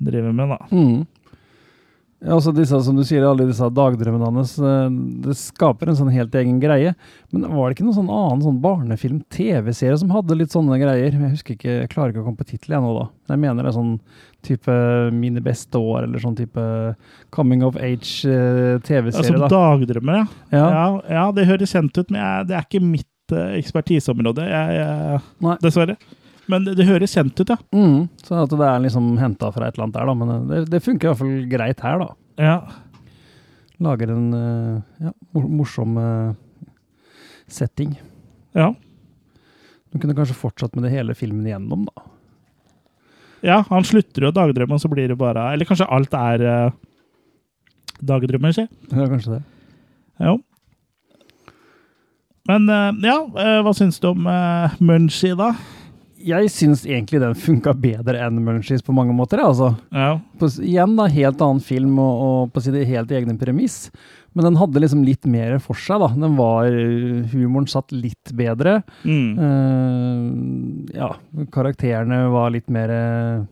driver 0.03 0.33
med, 0.35 0.51
da. 0.57 0.57
Mm. 0.75 1.05
Altså 2.23 2.53
disse, 2.55 2.77
som 2.81 2.95
du 2.95 3.03
sier, 3.05 3.25
alle 3.27 3.45
disse 3.45 3.67
dagdrømmene 3.75 4.29
hans, 4.31 4.53
eh, 4.57 4.85
det 5.25 5.35
skaper 5.37 5.91
en 5.91 5.97
sånn 5.99 6.13
helt 6.13 6.33
egen 6.39 6.61
greie. 6.63 6.93
Men 7.33 7.43
var 7.51 7.67
det 7.69 7.75
ikke 7.75 7.85
noen 7.85 7.97
sånn 7.99 8.09
annen 8.13 8.41
sånn 8.45 8.61
barnefilm-TV-serie 8.63 9.97
som 9.99 10.13
hadde 10.15 10.37
litt 10.39 10.55
sånne 10.55 10.79
greier? 10.81 11.11
Jeg 11.11 11.33
husker 11.35 11.57
ikke, 11.57 11.75
jeg 11.83 11.91
klarer 11.91 12.13
ikke 12.13 12.23
å 12.23 12.27
komme 12.29 12.39
på 12.39 12.47
tittelen 12.49 12.87
nå 12.87 12.95
da. 12.97 13.05
Men 13.27 13.35
jeg 13.35 13.43
mener 13.43 13.67
det 13.67 13.73
er 13.73 13.77
sånn 13.77 13.93
type 14.45 14.73
Mine 15.13 15.41
beste 15.43 15.77
år, 15.81 16.05
eller 16.07 16.21
sånn 16.23 16.37
type 16.39 16.65
Coming 17.35 17.63
of 17.67 17.75
Age-TV-serie, 17.75 19.11
Altså 19.11 19.37
da. 19.41 19.51
dagdrømmer, 19.51 20.23
ja. 20.23 20.25
Ja. 20.55 20.65
Ja, 20.71 20.85
ja, 21.19 21.25
det 21.35 21.49
høres 21.51 21.73
kjent 21.75 21.97
ut, 21.97 22.09
men 22.13 22.21
jeg, 22.23 22.47
det 22.49 22.57
er 22.57 22.67
ikke 22.69 22.85
mitt 22.85 23.35
eh, 23.35 23.57
ekspertiseområde, 23.59 24.45
jeg, 24.49 24.79
jeg, 24.79 25.57
dessverre. 25.65 25.97
Men 26.51 26.65
det, 26.67 26.75
det 26.77 26.87
høres 26.87 27.13
kjent 27.15 27.39
ut, 27.39 27.49
ja. 27.49 27.57
Mm, 27.73 28.07
så 28.21 28.43
at 28.43 28.53
det 28.53 28.65
er 28.67 28.83
liksom 28.83 29.15
henta 29.17 29.49
fra 29.53 29.67
et 29.67 29.77
eller 29.77 29.87
annet 29.87 29.97
der, 29.97 30.09
da. 30.09 30.15
Men 30.19 30.49
det, 30.51 30.63
det 30.73 30.83
funker 30.85 31.07
i 31.07 31.11
hvert 31.11 31.21
fall 31.21 31.37
greit 31.49 31.85
her, 31.85 32.01
da. 32.03 32.09
Ja. 32.41 32.57
Lager 33.83 34.11
en 34.13 34.27
eh, 34.37 35.05
ja, 35.07 35.13
morsom 35.33 35.97
eh, 35.99 36.67
setting. 37.51 37.95
Ja. 38.55 38.71
Du 39.91 39.99
kunne 39.99 40.15
kanskje 40.17 40.37
fortsatt 40.37 40.75
med 40.75 40.87
det 40.87 40.93
hele 40.93 41.15
filmen 41.17 41.45
igjennom, 41.47 41.85
da. 41.89 42.05
ja, 43.45 43.61
han 43.69 43.85
slutter 43.87 44.25
jo 44.25 44.31
å 44.31 44.35
dagdrømme, 44.35 44.75
og 44.75 44.83
så 44.83 44.91
blir 44.91 45.07
det 45.11 45.15
bare 45.19 45.53
Eller 45.53 45.67
kanskje 45.67 45.87
alt 45.91 46.15
er 46.17 46.43
uh, 46.43 46.73
dagdrømmer, 48.03 48.55
si. 48.55 48.65
Ja, 48.91 49.07
kanskje 49.07 49.37
det. 49.37 49.41
Jo. 50.25 50.37
Men 52.49 52.67
uh, 52.69 52.91
ja, 53.05 53.17
uh, 53.23 53.59
hva 53.65 53.73
syns 53.77 54.01
du 54.03 54.09
om 54.11 54.27
uh, 54.27 54.75
Munchie, 54.83 55.37
da? 55.39 55.53
Jeg 56.25 56.49
syns 56.49 56.83
egentlig 56.87 57.21
den 57.21 57.35
funka 57.37 57.75
bedre 57.77 58.19
enn 58.25 58.41
Munchies 58.43 58.83
på 58.85 58.95
mange 58.95 59.13
måter, 59.13 59.41
altså. 59.43 59.73
Ja. 59.93 60.15
På, 60.41 60.49
igjen, 60.63 60.95
da, 60.97 61.05
helt 61.11 61.41
annen 61.45 61.61
film 61.63 61.99
og, 62.01 62.21
og 62.25 62.53
på 62.55 62.63
sine 62.65 62.85
helt 62.89 63.13
egne 63.13 63.37
premiss. 63.37 63.85
Men 64.35 64.49
den 64.49 64.57
hadde 64.59 64.81
liksom 64.83 65.03
litt 65.07 65.27
mer 65.31 65.59
for 65.63 65.79
seg, 65.79 66.01
da. 66.03 66.09
Den 66.11 66.35
var 66.35 66.67
Humoren 67.31 67.69
satt 67.71 67.93
litt 67.95 68.33
bedre. 68.35 68.81
Mm. 69.07 69.29
Uh, 69.39 70.95
ja, 70.97 71.13
karakterene 71.55 72.25
var 72.33 72.51
litt 72.51 72.67
mer 72.73 72.91
eh, 72.91 73.45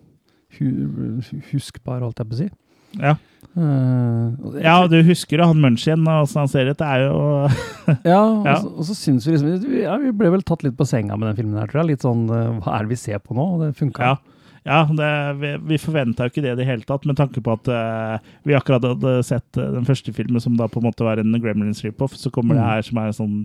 hu, 0.58 0.68
huskbare, 1.54 2.04
holdt 2.04 2.20
jeg 2.20 2.32
på 2.32 2.36
å 2.36 2.42
si. 2.42 2.50
Ja. 3.00 3.16
Eh, 3.54 4.60
ja, 4.64 4.76
du 4.90 4.96
husker 5.06 5.38
jo 5.38 5.46
han 5.52 5.60
Munchien, 5.62 6.02
åssen 6.10 6.42
han 6.42 6.50
ser 6.52 6.72
ut. 6.72 6.78
Det 6.80 6.88
er 6.90 7.04
jo 7.06 7.18
Ja, 8.14 8.20
og, 8.24 8.46
Ja. 8.48 8.56
Så, 8.64 8.72
og 8.74 8.88
så 8.90 8.96
syns 8.98 9.28
vi 9.28 9.36
liksom 9.36 9.76
ja, 9.84 9.98
Vi 10.02 10.14
ble 10.18 10.32
vel 10.34 10.42
tatt 10.48 10.64
litt 10.66 10.78
på 10.80 10.88
senga 10.90 11.18
med 11.20 11.30
den 11.30 11.38
filmen 11.42 11.60
her, 11.62 11.70
tror 11.70 11.84
jeg. 11.84 11.92
Litt 11.94 12.06
sånn 12.06 12.24
eh, 12.34 12.54
Hva 12.64 12.78
er 12.80 12.88
det 12.88 12.94
vi 12.96 13.02
ser 13.04 13.22
på 13.22 13.38
nå? 13.38 13.46
Og 13.56 13.66
det 13.66 13.74
funka. 13.80 14.14
Ja. 14.14 14.16
Ja, 14.64 14.78
det, 14.88 15.08
vi, 15.42 15.50
vi 15.74 15.78
forventa 15.82 16.24
jo 16.24 16.32
ikke 16.32 16.42
det 16.46 16.54
i 16.54 16.60
det 16.62 16.66
hele 16.70 16.86
tatt, 16.88 17.04
med 17.04 17.18
tanke 17.20 17.42
på 17.44 17.52
at 17.52 17.68
uh, 17.68 18.14
vi 18.48 18.54
akkurat 18.56 18.86
hadde 18.88 19.18
sett 19.28 19.58
den 19.60 19.84
første 19.84 20.14
filmen, 20.16 20.40
som 20.40 20.56
da 20.56 20.70
på 20.72 20.80
en 20.80 20.86
måte 20.88 21.04
var 21.04 21.20
en 21.20 21.36
Gremlins 21.44 21.84
rip-off. 21.84 22.16
Så 22.16 22.32
kommer 22.32 22.56
det 22.56 22.64
Mm. 22.64 22.70
her 22.70 22.86
som 22.88 23.02
er 23.02 23.10
en 23.12 23.18
sånn 23.18 23.36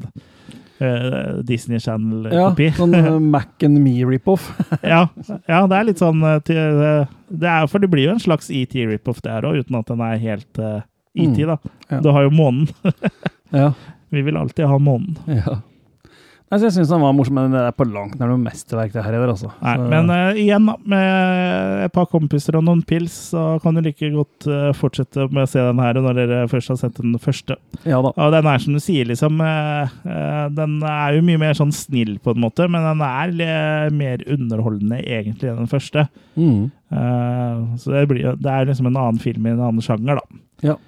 eh, 0.81 1.43
Disney 1.49 1.79
Ja, 1.79 1.85
Channel-kopi. 1.87 2.69
sånn 2.77 2.95
eh, 2.99 3.09
Mac 3.35 3.65
and 3.67 3.79
Me 3.85 3.97
rip-off. 4.09 4.51
ja, 4.83 5.07
ja, 5.49 5.61
det 5.67 5.79
er 5.81 5.89
litt 5.91 6.03
sånn 6.03 6.23
eh, 6.25 6.39
det 6.47 7.49
er, 7.51 7.67
For 7.71 7.79
det 7.83 7.91
blir 7.93 8.07
jo 8.09 8.15
en 8.17 8.23
slags 8.23 8.51
ET 8.51 8.73
rip-off 8.89 9.21
der 9.25 9.43
òg, 9.49 9.61
uten 9.65 9.79
at 9.81 9.87
den 9.91 10.01
er 10.07 10.17
helt 10.23 10.59
ET, 10.59 10.85
Mm. 11.19 11.35
da. 11.49 11.57
Ja. 11.91 12.01
Du 12.05 12.11
har 12.15 12.23
jo 12.29 12.31
månen. 12.31 12.69
ja. 13.51 13.73
Vi 14.15 14.23
vil 14.23 14.37
alltid 14.39 14.69
ha 14.71 14.79
månen. 14.79 15.17
ja. 15.27 15.59
Nei, 16.49 16.57
så 16.57 16.65
jeg 16.65 16.79
syns 16.79 16.89
den 16.89 17.03
var 17.05 17.13
morsom, 17.13 17.37
men 17.37 17.53
det 17.53 17.61
er 17.61 17.75
på 17.77 17.85
langt 17.85 18.15
nær 18.17 18.31
noe 18.31 18.41
mesterverk, 18.41 18.95
det 18.95 19.03
her 19.05 19.13
heller, 19.13 19.35
altså. 19.35 19.51
Nei, 19.61 19.75
men 19.93 20.09
uh, 20.09 20.39
igjen, 20.41 20.71
med 20.89 21.83
et 21.85 21.93
par 21.93 22.07
kompiser 22.09 22.57
og 22.57 22.65
noen 22.65 22.81
pils, 22.89 23.13
så 23.35 23.43
kan 23.61 23.77
du 23.77 23.83
like 23.85 24.09
godt 24.15 24.49
uh, 24.49 24.71
fortsette 24.77 25.29
med 25.29 25.45
å 25.45 25.51
se 25.53 25.61
den 25.61 25.83
her 25.85 26.01
når 26.01 26.17
dere 26.23 26.41
først 26.49 26.73
har 26.73 26.81
sett 26.81 26.97
den 27.03 27.19
første. 27.21 27.59
Ja 27.85 28.01
da. 28.05 28.15
Og 28.17 28.33
den 28.33 28.49
er 28.49 28.65
som 28.65 28.79
du 28.79 28.81
sier, 28.83 29.07
liksom 29.09 29.39
eh, 29.45 29.93
Den 30.57 30.79
er 30.87 31.15
jo 31.15 31.23
mye 31.27 31.41
mer 31.41 31.57
sånn 31.57 31.73
snill 31.75 32.17
på 32.23 32.33
en 32.33 32.43
måte, 32.43 32.65
men 32.71 32.87
den 32.87 33.05
er 33.05 33.35
litt 33.43 33.97
mer 33.99 34.25
underholdende 34.33 35.03
egentlig 35.05 35.51
enn 35.51 35.61
den 35.63 35.71
første. 35.71 36.07
Mm. 36.39 36.69
Så 37.79 37.93
det, 37.93 38.07
blir, 38.11 38.33
det 38.41 38.53
er 38.53 38.69
liksom 38.69 38.89
en 38.89 38.99
annen 38.99 39.21
film 39.23 39.47
i 39.47 39.53
en 39.53 39.63
annen 39.69 39.85
sjanger, 39.85 40.21
da. 40.21 40.41
Ja. 40.73 40.79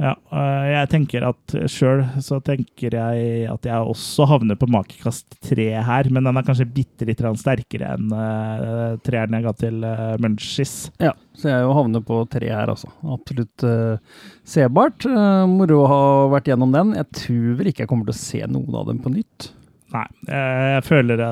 Ja, 0.00 0.14
øh, 0.32 0.66
jeg 0.70 0.88
tenker 0.94 1.26
at 1.28 1.54
sjøl 1.68 2.02
så 2.24 2.38
tenker 2.40 2.94
jeg 2.96 3.48
at 3.52 3.66
jeg 3.68 3.90
også 3.92 4.24
havner 4.30 4.56
på 4.56 4.68
makekast 4.72 5.36
tre 5.44 5.66
her, 5.84 6.08
men 6.08 6.24
den 6.24 6.40
er 6.40 6.46
kanskje 6.46 6.68
bitte 6.72 7.04
litt 7.08 7.20
sterkere 7.20 7.92
enn 7.98 8.08
uh, 8.14 8.96
treeren 9.04 9.36
jeg 9.36 9.44
ga 9.44 9.52
til 9.60 9.84
uh, 9.84 10.16
Munchies. 10.24 10.74
Ja, 11.04 11.12
så 11.36 11.52
jeg 11.52 11.66
jo 11.66 11.76
havner 11.76 12.04
på 12.04 12.22
tre 12.32 12.48
her, 12.48 12.72
altså. 12.72 12.88
Absolutt 13.04 13.66
uh, 13.68 14.24
sebart. 14.48 15.04
Uh, 15.04 15.44
moro 15.50 15.82
å 15.84 15.90
ha 15.92 16.02
vært 16.32 16.48
gjennom 16.48 16.72
den. 16.72 16.96
Jeg 16.96 17.10
tror 17.20 17.60
vel 17.60 17.72
ikke 17.72 17.84
jeg 17.84 17.92
kommer 17.92 18.08
til 18.08 18.16
å 18.16 18.22
se 18.24 18.44
noen 18.48 18.80
av 18.80 18.88
dem 18.88 19.04
på 19.04 19.12
nytt. 19.12 19.52
Nei, 19.90 20.06
eh, 20.30 20.66
jeg 20.76 20.84
føler 20.86 21.18
det. 21.18 21.28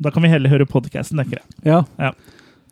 Da 0.00 0.12
kan 0.12 0.24
vi 0.24 0.30
heller 0.32 0.52
høre 0.52 0.66
podkasten, 0.68 1.20
tenker 1.20 1.42
jeg. 1.42 1.56
Ja. 1.68 1.82
Ja. 2.00 2.14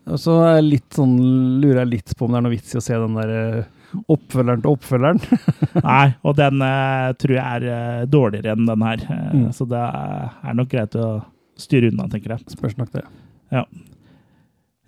Og 0.09 0.19
så 0.19 0.39
er 0.47 0.63
litt 0.65 0.97
sånn, 0.97 1.13
lurer 1.61 1.83
jeg 1.83 1.91
litt 1.91 2.15
på 2.17 2.25
om 2.25 2.33
det 2.33 2.41
er 2.41 2.45
noe 2.47 2.55
vits 2.55 2.73
i 2.73 2.79
å 2.79 2.83
se 2.83 2.97
den 2.99 3.19
der 3.19 3.33
eh, 3.37 3.82
oppfølgeren 4.11 4.63
til 4.63 4.73
oppfølgeren. 4.73 5.21
Nei, 5.87 6.07
og 6.23 6.37
den 6.39 6.61
eh, 6.65 7.07
tror 7.21 7.35
jeg 7.37 7.45
er 7.61 7.69
eh, 7.77 8.03
dårligere 8.09 8.55
enn 8.57 8.69
den 8.69 8.87
her. 8.89 9.07
Eh, 9.09 9.21
Mm. 9.33 9.47
Så 9.55 9.65
det 9.69 9.79
er 9.81 10.53
nok 10.57 10.69
greit 10.69 10.93
å 10.99 11.07
styre 11.59 11.89
unna, 11.89 12.05
tenker 12.11 12.35
jeg. 12.35 12.45
Spørs 12.53 12.77
nok 12.77 12.91
det. 12.93 13.01
Ja. 13.53 13.63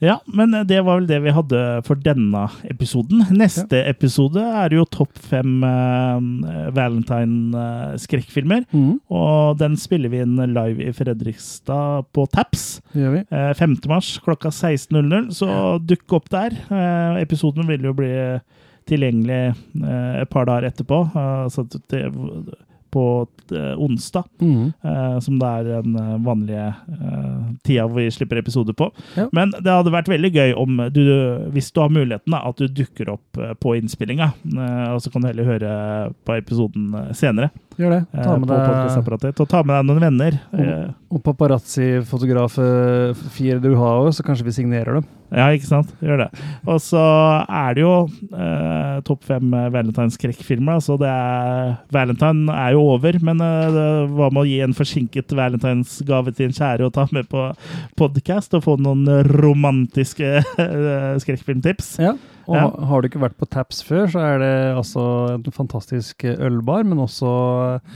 Ja, 0.03 0.17
men 0.27 0.51
det 0.67 0.81
var 0.83 0.99
vel 0.99 1.05
det 1.07 1.21
vi 1.23 1.31
hadde 1.33 1.59
for 1.87 1.95
denne 2.03 2.41
episoden. 2.67 3.21
Neste 3.39 3.79
episode 3.87 4.41
er 4.43 4.73
jo 4.75 4.83
topp 4.91 5.15
fem 5.31 5.63
uh, 5.63 6.19
Valentine-skrekkfilmer. 6.75 8.65
Mm. 8.75 8.97
Og 9.07 9.55
den 9.61 9.77
spiller 9.79 10.11
vi 10.11 10.19
inn 10.25 10.35
live 10.51 10.83
i 10.83 10.91
Fredrikstad 10.95 12.09
på 12.15 12.27
Taps. 12.33 12.65
Det 12.91 13.05
gjør 13.05 13.15
vi. 13.17 13.23
Uh, 13.31 13.53
5. 13.57 13.77
mars 13.91 14.11
klokka 14.25 14.51
16.00, 14.53 15.31
så 15.39 15.49
dukk 15.79 16.17
opp 16.19 16.29
der. 16.33 16.57
Uh, 16.69 17.15
episoden 17.23 17.67
vil 17.69 17.87
jo 17.87 17.95
bli 17.97 18.11
tilgjengelig 18.89 19.41
eh, 19.51 20.21
et 20.21 20.29
par 20.29 20.45
dager 20.49 20.69
etterpå, 20.71 21.03
altså 21.15 21.65
til, 21.89 22.11
på 22.95 23.05
eh, 23.51 23.73
onsdag. 23.81 24.23
mm. 24.39 24.67
eh, 24.87 25.15
som 25.19 25.39
det 25.41 25.47
er 25.49 25.65
den 25.81 25.95
eh, 25.99 26.13
vanlige 26.23 26.67
eh, 26.93 27.41
tida 27.67 27.83
hvor 27.89 27.97
vi 27.99 28.05
slipper 28.13 28.39
episoder 28.39 28.73
på. 28.77 28.87
Ja. 29.17 29.25
Men 29.35 29.51
det 29.57 29.67
hadde 29.67 29.91
vært 29.91 30.07
veldig 30.07 30.31
gøy 30.31 30.53
om 30.61 30.77
du, 30.95 31.01
hvis 31.51 31.73
du 31.75 31.81
har 31.83 31.91
muligheten, 31.91 32.31
da, 32.31 32.39
at 32.47 32.61
du 32.61 32.69
dukker 32.71 33.11
opp 33.17 33.41
eh, 33.41 33.51
på 33.59 33.75
innspillinga. 33.81 34.29
eh, 34.47 34.87
og 34.93 35.01
så 35.03 35.11
kan 35.11 35.25
du 35.25 35.27
heller 35.27 35.49
høre 35.49 35.73
på 36.23 36.37
episoden 36.39 36.93
eh, 37.01 37.11
senere. 37.19 37.51
Gjør 37.75 37.91
det. 37.97 38.01
eh, 38.15 38.23
Ta 38.23 38.37
med 38.39 38.47
på 38.47 39.19
deg. 39.19 39.35
Ta 39.51 39.63
med 39.67 39.75
deg 39.75 39.89
noen 39.91 40.05
venner. 40.07 40.39
Og, 40.53 40.63
Eh, 40.65 40.87
og 41.15 41.21
paparazzi-fotograf 41.23 42.55
eh, 42.59 43.13
Fire 43.35 43.59
du 43.63 43.73
har 43.75 44.01
òg, 44.05 44.13
så 44.15 44.23
kanskje 44.25 44.47
vi 44.47 44.55
signerer 44.55 44.97
dem. 45.01 45.05
Ja, 45.33 45.47
ikke 45.55 45.65
sant? 45.67 45.89
Gjør 46.05 46.21
det. 46.25 46.27
Og 46.69 46.77
så 46.83 47.01
er 47.49 47.73
det 47.75 47.81
jo 47.81 47.93
eh, 48.35 48.99
topp 49.07 49.23
fem 49.25 49.53
eh, 49.57 49.69
Valentine-skrekkfilmer. 49.73 50.77
Så 50.85 50.99
det 51.01 51.09
er 51.09 51.73
Valentine 51.95 52.53
er 52.53 52.75
jo 52.77 52.83
over, 52.93 53.17
men 53.25 53.41
eh, 53.41 53.79
hva 54.13 54.29
med 54.31 54.43
å 54.43 54.47
gi 54.47 54.59
en 54.65 54.75
forsinket 54.77 55.33
valentinsgave 55.35 56.35
til 56.37 56.51
en 56.51 56.55
kjære 56.59 56.85
og 56.87 56.93
ta 56.95 57.07
med 57.15 57.27
på 57.31 57.47
podkast 57.99 58.53
og 58.57 58.63
få 58.67 58.77
noen 58.81 59.03
romantiske 59.33 60.37
eh, 60.41 61.11
skrekkfilmtips? 61.25 61.97
Ja. 62.05 62.15
Og 62.45 62.53
Ja. 62.53 62.67
har 62.85 63.01
du 63.01 63.07
ikke 63.09 63.17
vært 63.23 63.39
på 63.41 63.47
Taps 63.49 63.79
før, 63.81 64.03
så 64.13 64.19
er 64.21 64.35
det 64.37 64.49
altså 64.77 65.01
en 65.33 65.45
fantastisk 65.49 66.21
ølbar, 66.29 66.83
men 66.85 66.99
også 67.01 67.25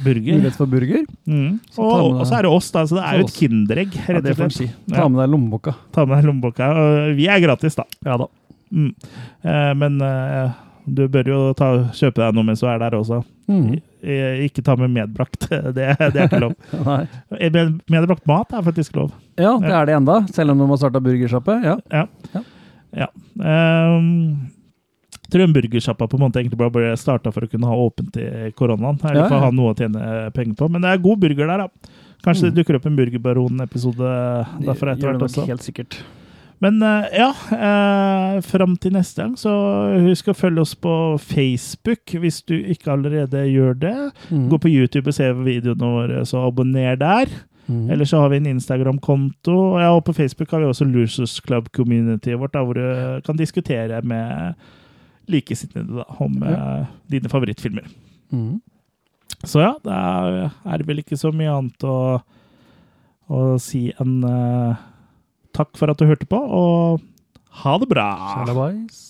Burger. 0.02 0.40
mulighet 0.40 0.56
for 0.58 0.66
burger. 0.66 1.04
Mm. 1.30 1.60
Så 1.70 1.84
Og, 1.86 2.16
og 2.18 2.26
så 2.26 2.40
er 2.40 2.48
det 2.48 2.50
oss, 2.58 2.72
da. 2.74 2.82
Så 2.90 2.98
det 2.98 3.04
er 3.06 3.20
jo 3.22 3.28
et 3.28 3.36
kinderegg. 3.38 3.94
Rett 4.10 4.26
det 4.26 4.34
og 4.34 4.50
slett. 4.56 4.74
Ta 4.90 5.06
med 5.06 5.22
deg 5.22 5.30
lommeboka. 5.36 5.76
Ta 5.94 6.08
med 6.10 6.18
deg 6.18 6.32
lommeboka. 6.32 6.72
Og 6.82 7.19
vi 7.20 7.28
er 7.30 7.44
gratis, 7.44 7.76
da. 7.80 7.86
Ja 8.08 8.16
da. 8.24 8.28
Mm. 8.72 8.90
Eh, 9.44 9.74
men 9.82 10.00
eh, 10.06 10.52
du 10.90 11.04
bør 11.12 11.28
jo 11.30 11.38
ta, 11.58 11.68
kjøpe 11.94 12.22
deg 12.24 12.34
noe 12.38 12.46
mens 12.48 12.62
du 12.64 12.68
er 12.72 12.80
der 12.82 12.96
også. 12.98 13.22
Mm. 13.50 13.80
Ikke 14.46 14.62
ta 14.64 14.76
med 14.80 14.94
medbrakt. 14.96 15.48
Det, 15.76 15.88
det 16.00 16.16
er 16.16 16.28
ikke 16.30 16.40
lov. 16.46 16.54
Eh, 16.72 17.50
med- 17.52 17.80
Medbrakt 17.92 18.26
mat 18.30 18.54
er 18.56 18.64
faktisk 18.66 18.96
lov. 18.98 19.12
Ja, 19.38 19.56
det 19.62 19.74
er 19.74 19.90
det 19.90 19.98
enda, 20.00 20.22
selv 20.34 20.54
om 20.56 20.62
de 20.64 20.70
har 20.72 20.80
starta 20.82 21.02
burgersjappe. 21.04 21.58
Ja. 21.66 21.76
Ja. 21.92 22.06
Ja. 22.38 22.44
ja. 23.04 23.10
Um, 23.40 24.48
tror 25.30 25.44
en 25.46 25.54
burgersjappa 25.54 26.08
på 26.10 26.18
en 26.18 26.24
måte 26.26 26.40
egentlig 26.42 26.58
bare 26.62 26.74
ble 26.74 26.94
starta 26.98 27.30
for 27.34 27.46
å 27.46 27.50
kunne 27.52 27.70
ha 27.70 27.76
åpent 27.86 28.16
i 28.22 28.28
koronaen. 28.58 28.98
Eller 29.06 29.28
for 29.30 29.38
å 29.38 29.44
ha 29.48 29.52
noe 29.54 29.74
å 29.74 29.78
tjene 29.78 30.30
penger 30.34 30.56
på. 30.62 30.70
Men 30.74 30.82
det 30.86 30.94
er 30.96 31.04
god 31.04 31.20
burger 31.26 31.52
der, 31.52 31.66
da. 31.68 31.98
Kanskje 32.26 32.48
Mm. 32.50 32.54
det 32.54 32.58
dukker 32.60 32.76
opp 32.80 32.86
en 32.90 32.96
Burgerbaron-episode 32.98 34.10
derfra 34.66 34.92
etter 34.96 35.08
hvert 35.14 35.22
også. 35.28 35.46
helt 35.48 35.64
sikkert. 35.64 36.00
Men 36.60 36.82
eh, 36.84 37.06
ja, 37.16 37.30
uh, 37.32 38.40
fram 38.44 38.76
til 38.78 38.94
neste 38.98 39.24
gang, 39.24 39.36
så 39.40 39.52
husk 40.04 40.32
å 40.32 40.36
følge 40.36 40.64
oss 40.66 40.74
på 40.76 40.94
Facebook 41.24 42.18
hvis 42.20 42.42
du 42.44 42.58
ikke 42.60 42.92
allerede 42.98 43.46
gjør 43.48 43.78
det. 43.80 43.96
Mm. 44.28 44.50
Gå 44.52 44.60
på 44.66 44.72
YouTube 44.72 45.08
og 45.08 45.16
se 45.16 45.30
videoene 45.40 45.94
våre, 45.94 46.26
så 46.28 46.44
abonner 46.50 47.00
der. 47.00 47.32
Mm. 47.70 47.86
Eller 47.94 48.06
så 48.10 48.20
har 48.24 48.34
vi 48.34 48.42
en 48.42 48.50
Instagram-konto. 48.50 49.56
Og 49.56 49.80
Ja, 49.80 49.94
og 49.96 50.04
på 50.04 50.14
Facebook 50.14 50.52
har 50.52 50.60
vi 50.60 50.66
også 50.66 50.90
Losers 50.90 51.40
Club-communityet 51.46 52.40
vårt, 52.40 52.54
da, 52.54 52.64
hvor 52.66 52.74
du 52.74 53.22
kan 53.26 53.38
diskutere 53.38 54.02
med 54.02 54.54
likesinnede 55.30 56.02
da, 56.02 56.08
om 56.20 56.44
eh, 56.44 56.86
dine 57.12 57.30
favorittfilmer. 57.30 57.88
Mm. 58.32 58.60
Så 59.44 59.62
ja, 59.62 59.74
da 59.86 59.98
er, 60.66 60.78
det 60.78 60.88
vel 60.88 61.04
ikke 61.04 61.18
så 61.18 61.32
mye 61.32 61.54
annet 61.54 61.86
å, 61.86 62.20
å 63.30 63.44
si 63.62 63.92
enn 64.02 64.24
eh, 64.26 64.88
takk 65.60 65.76
for 65.80 65.92
at 65.92 66.00
du 66.00 66.08
hørte 66.08 66.28
på, 66.30 66.40
og 66.40 67.04
ha 67.64 67.78
det 67.82 67.92
bra! 67.92 68.10
Shalabais. 68.34 69.06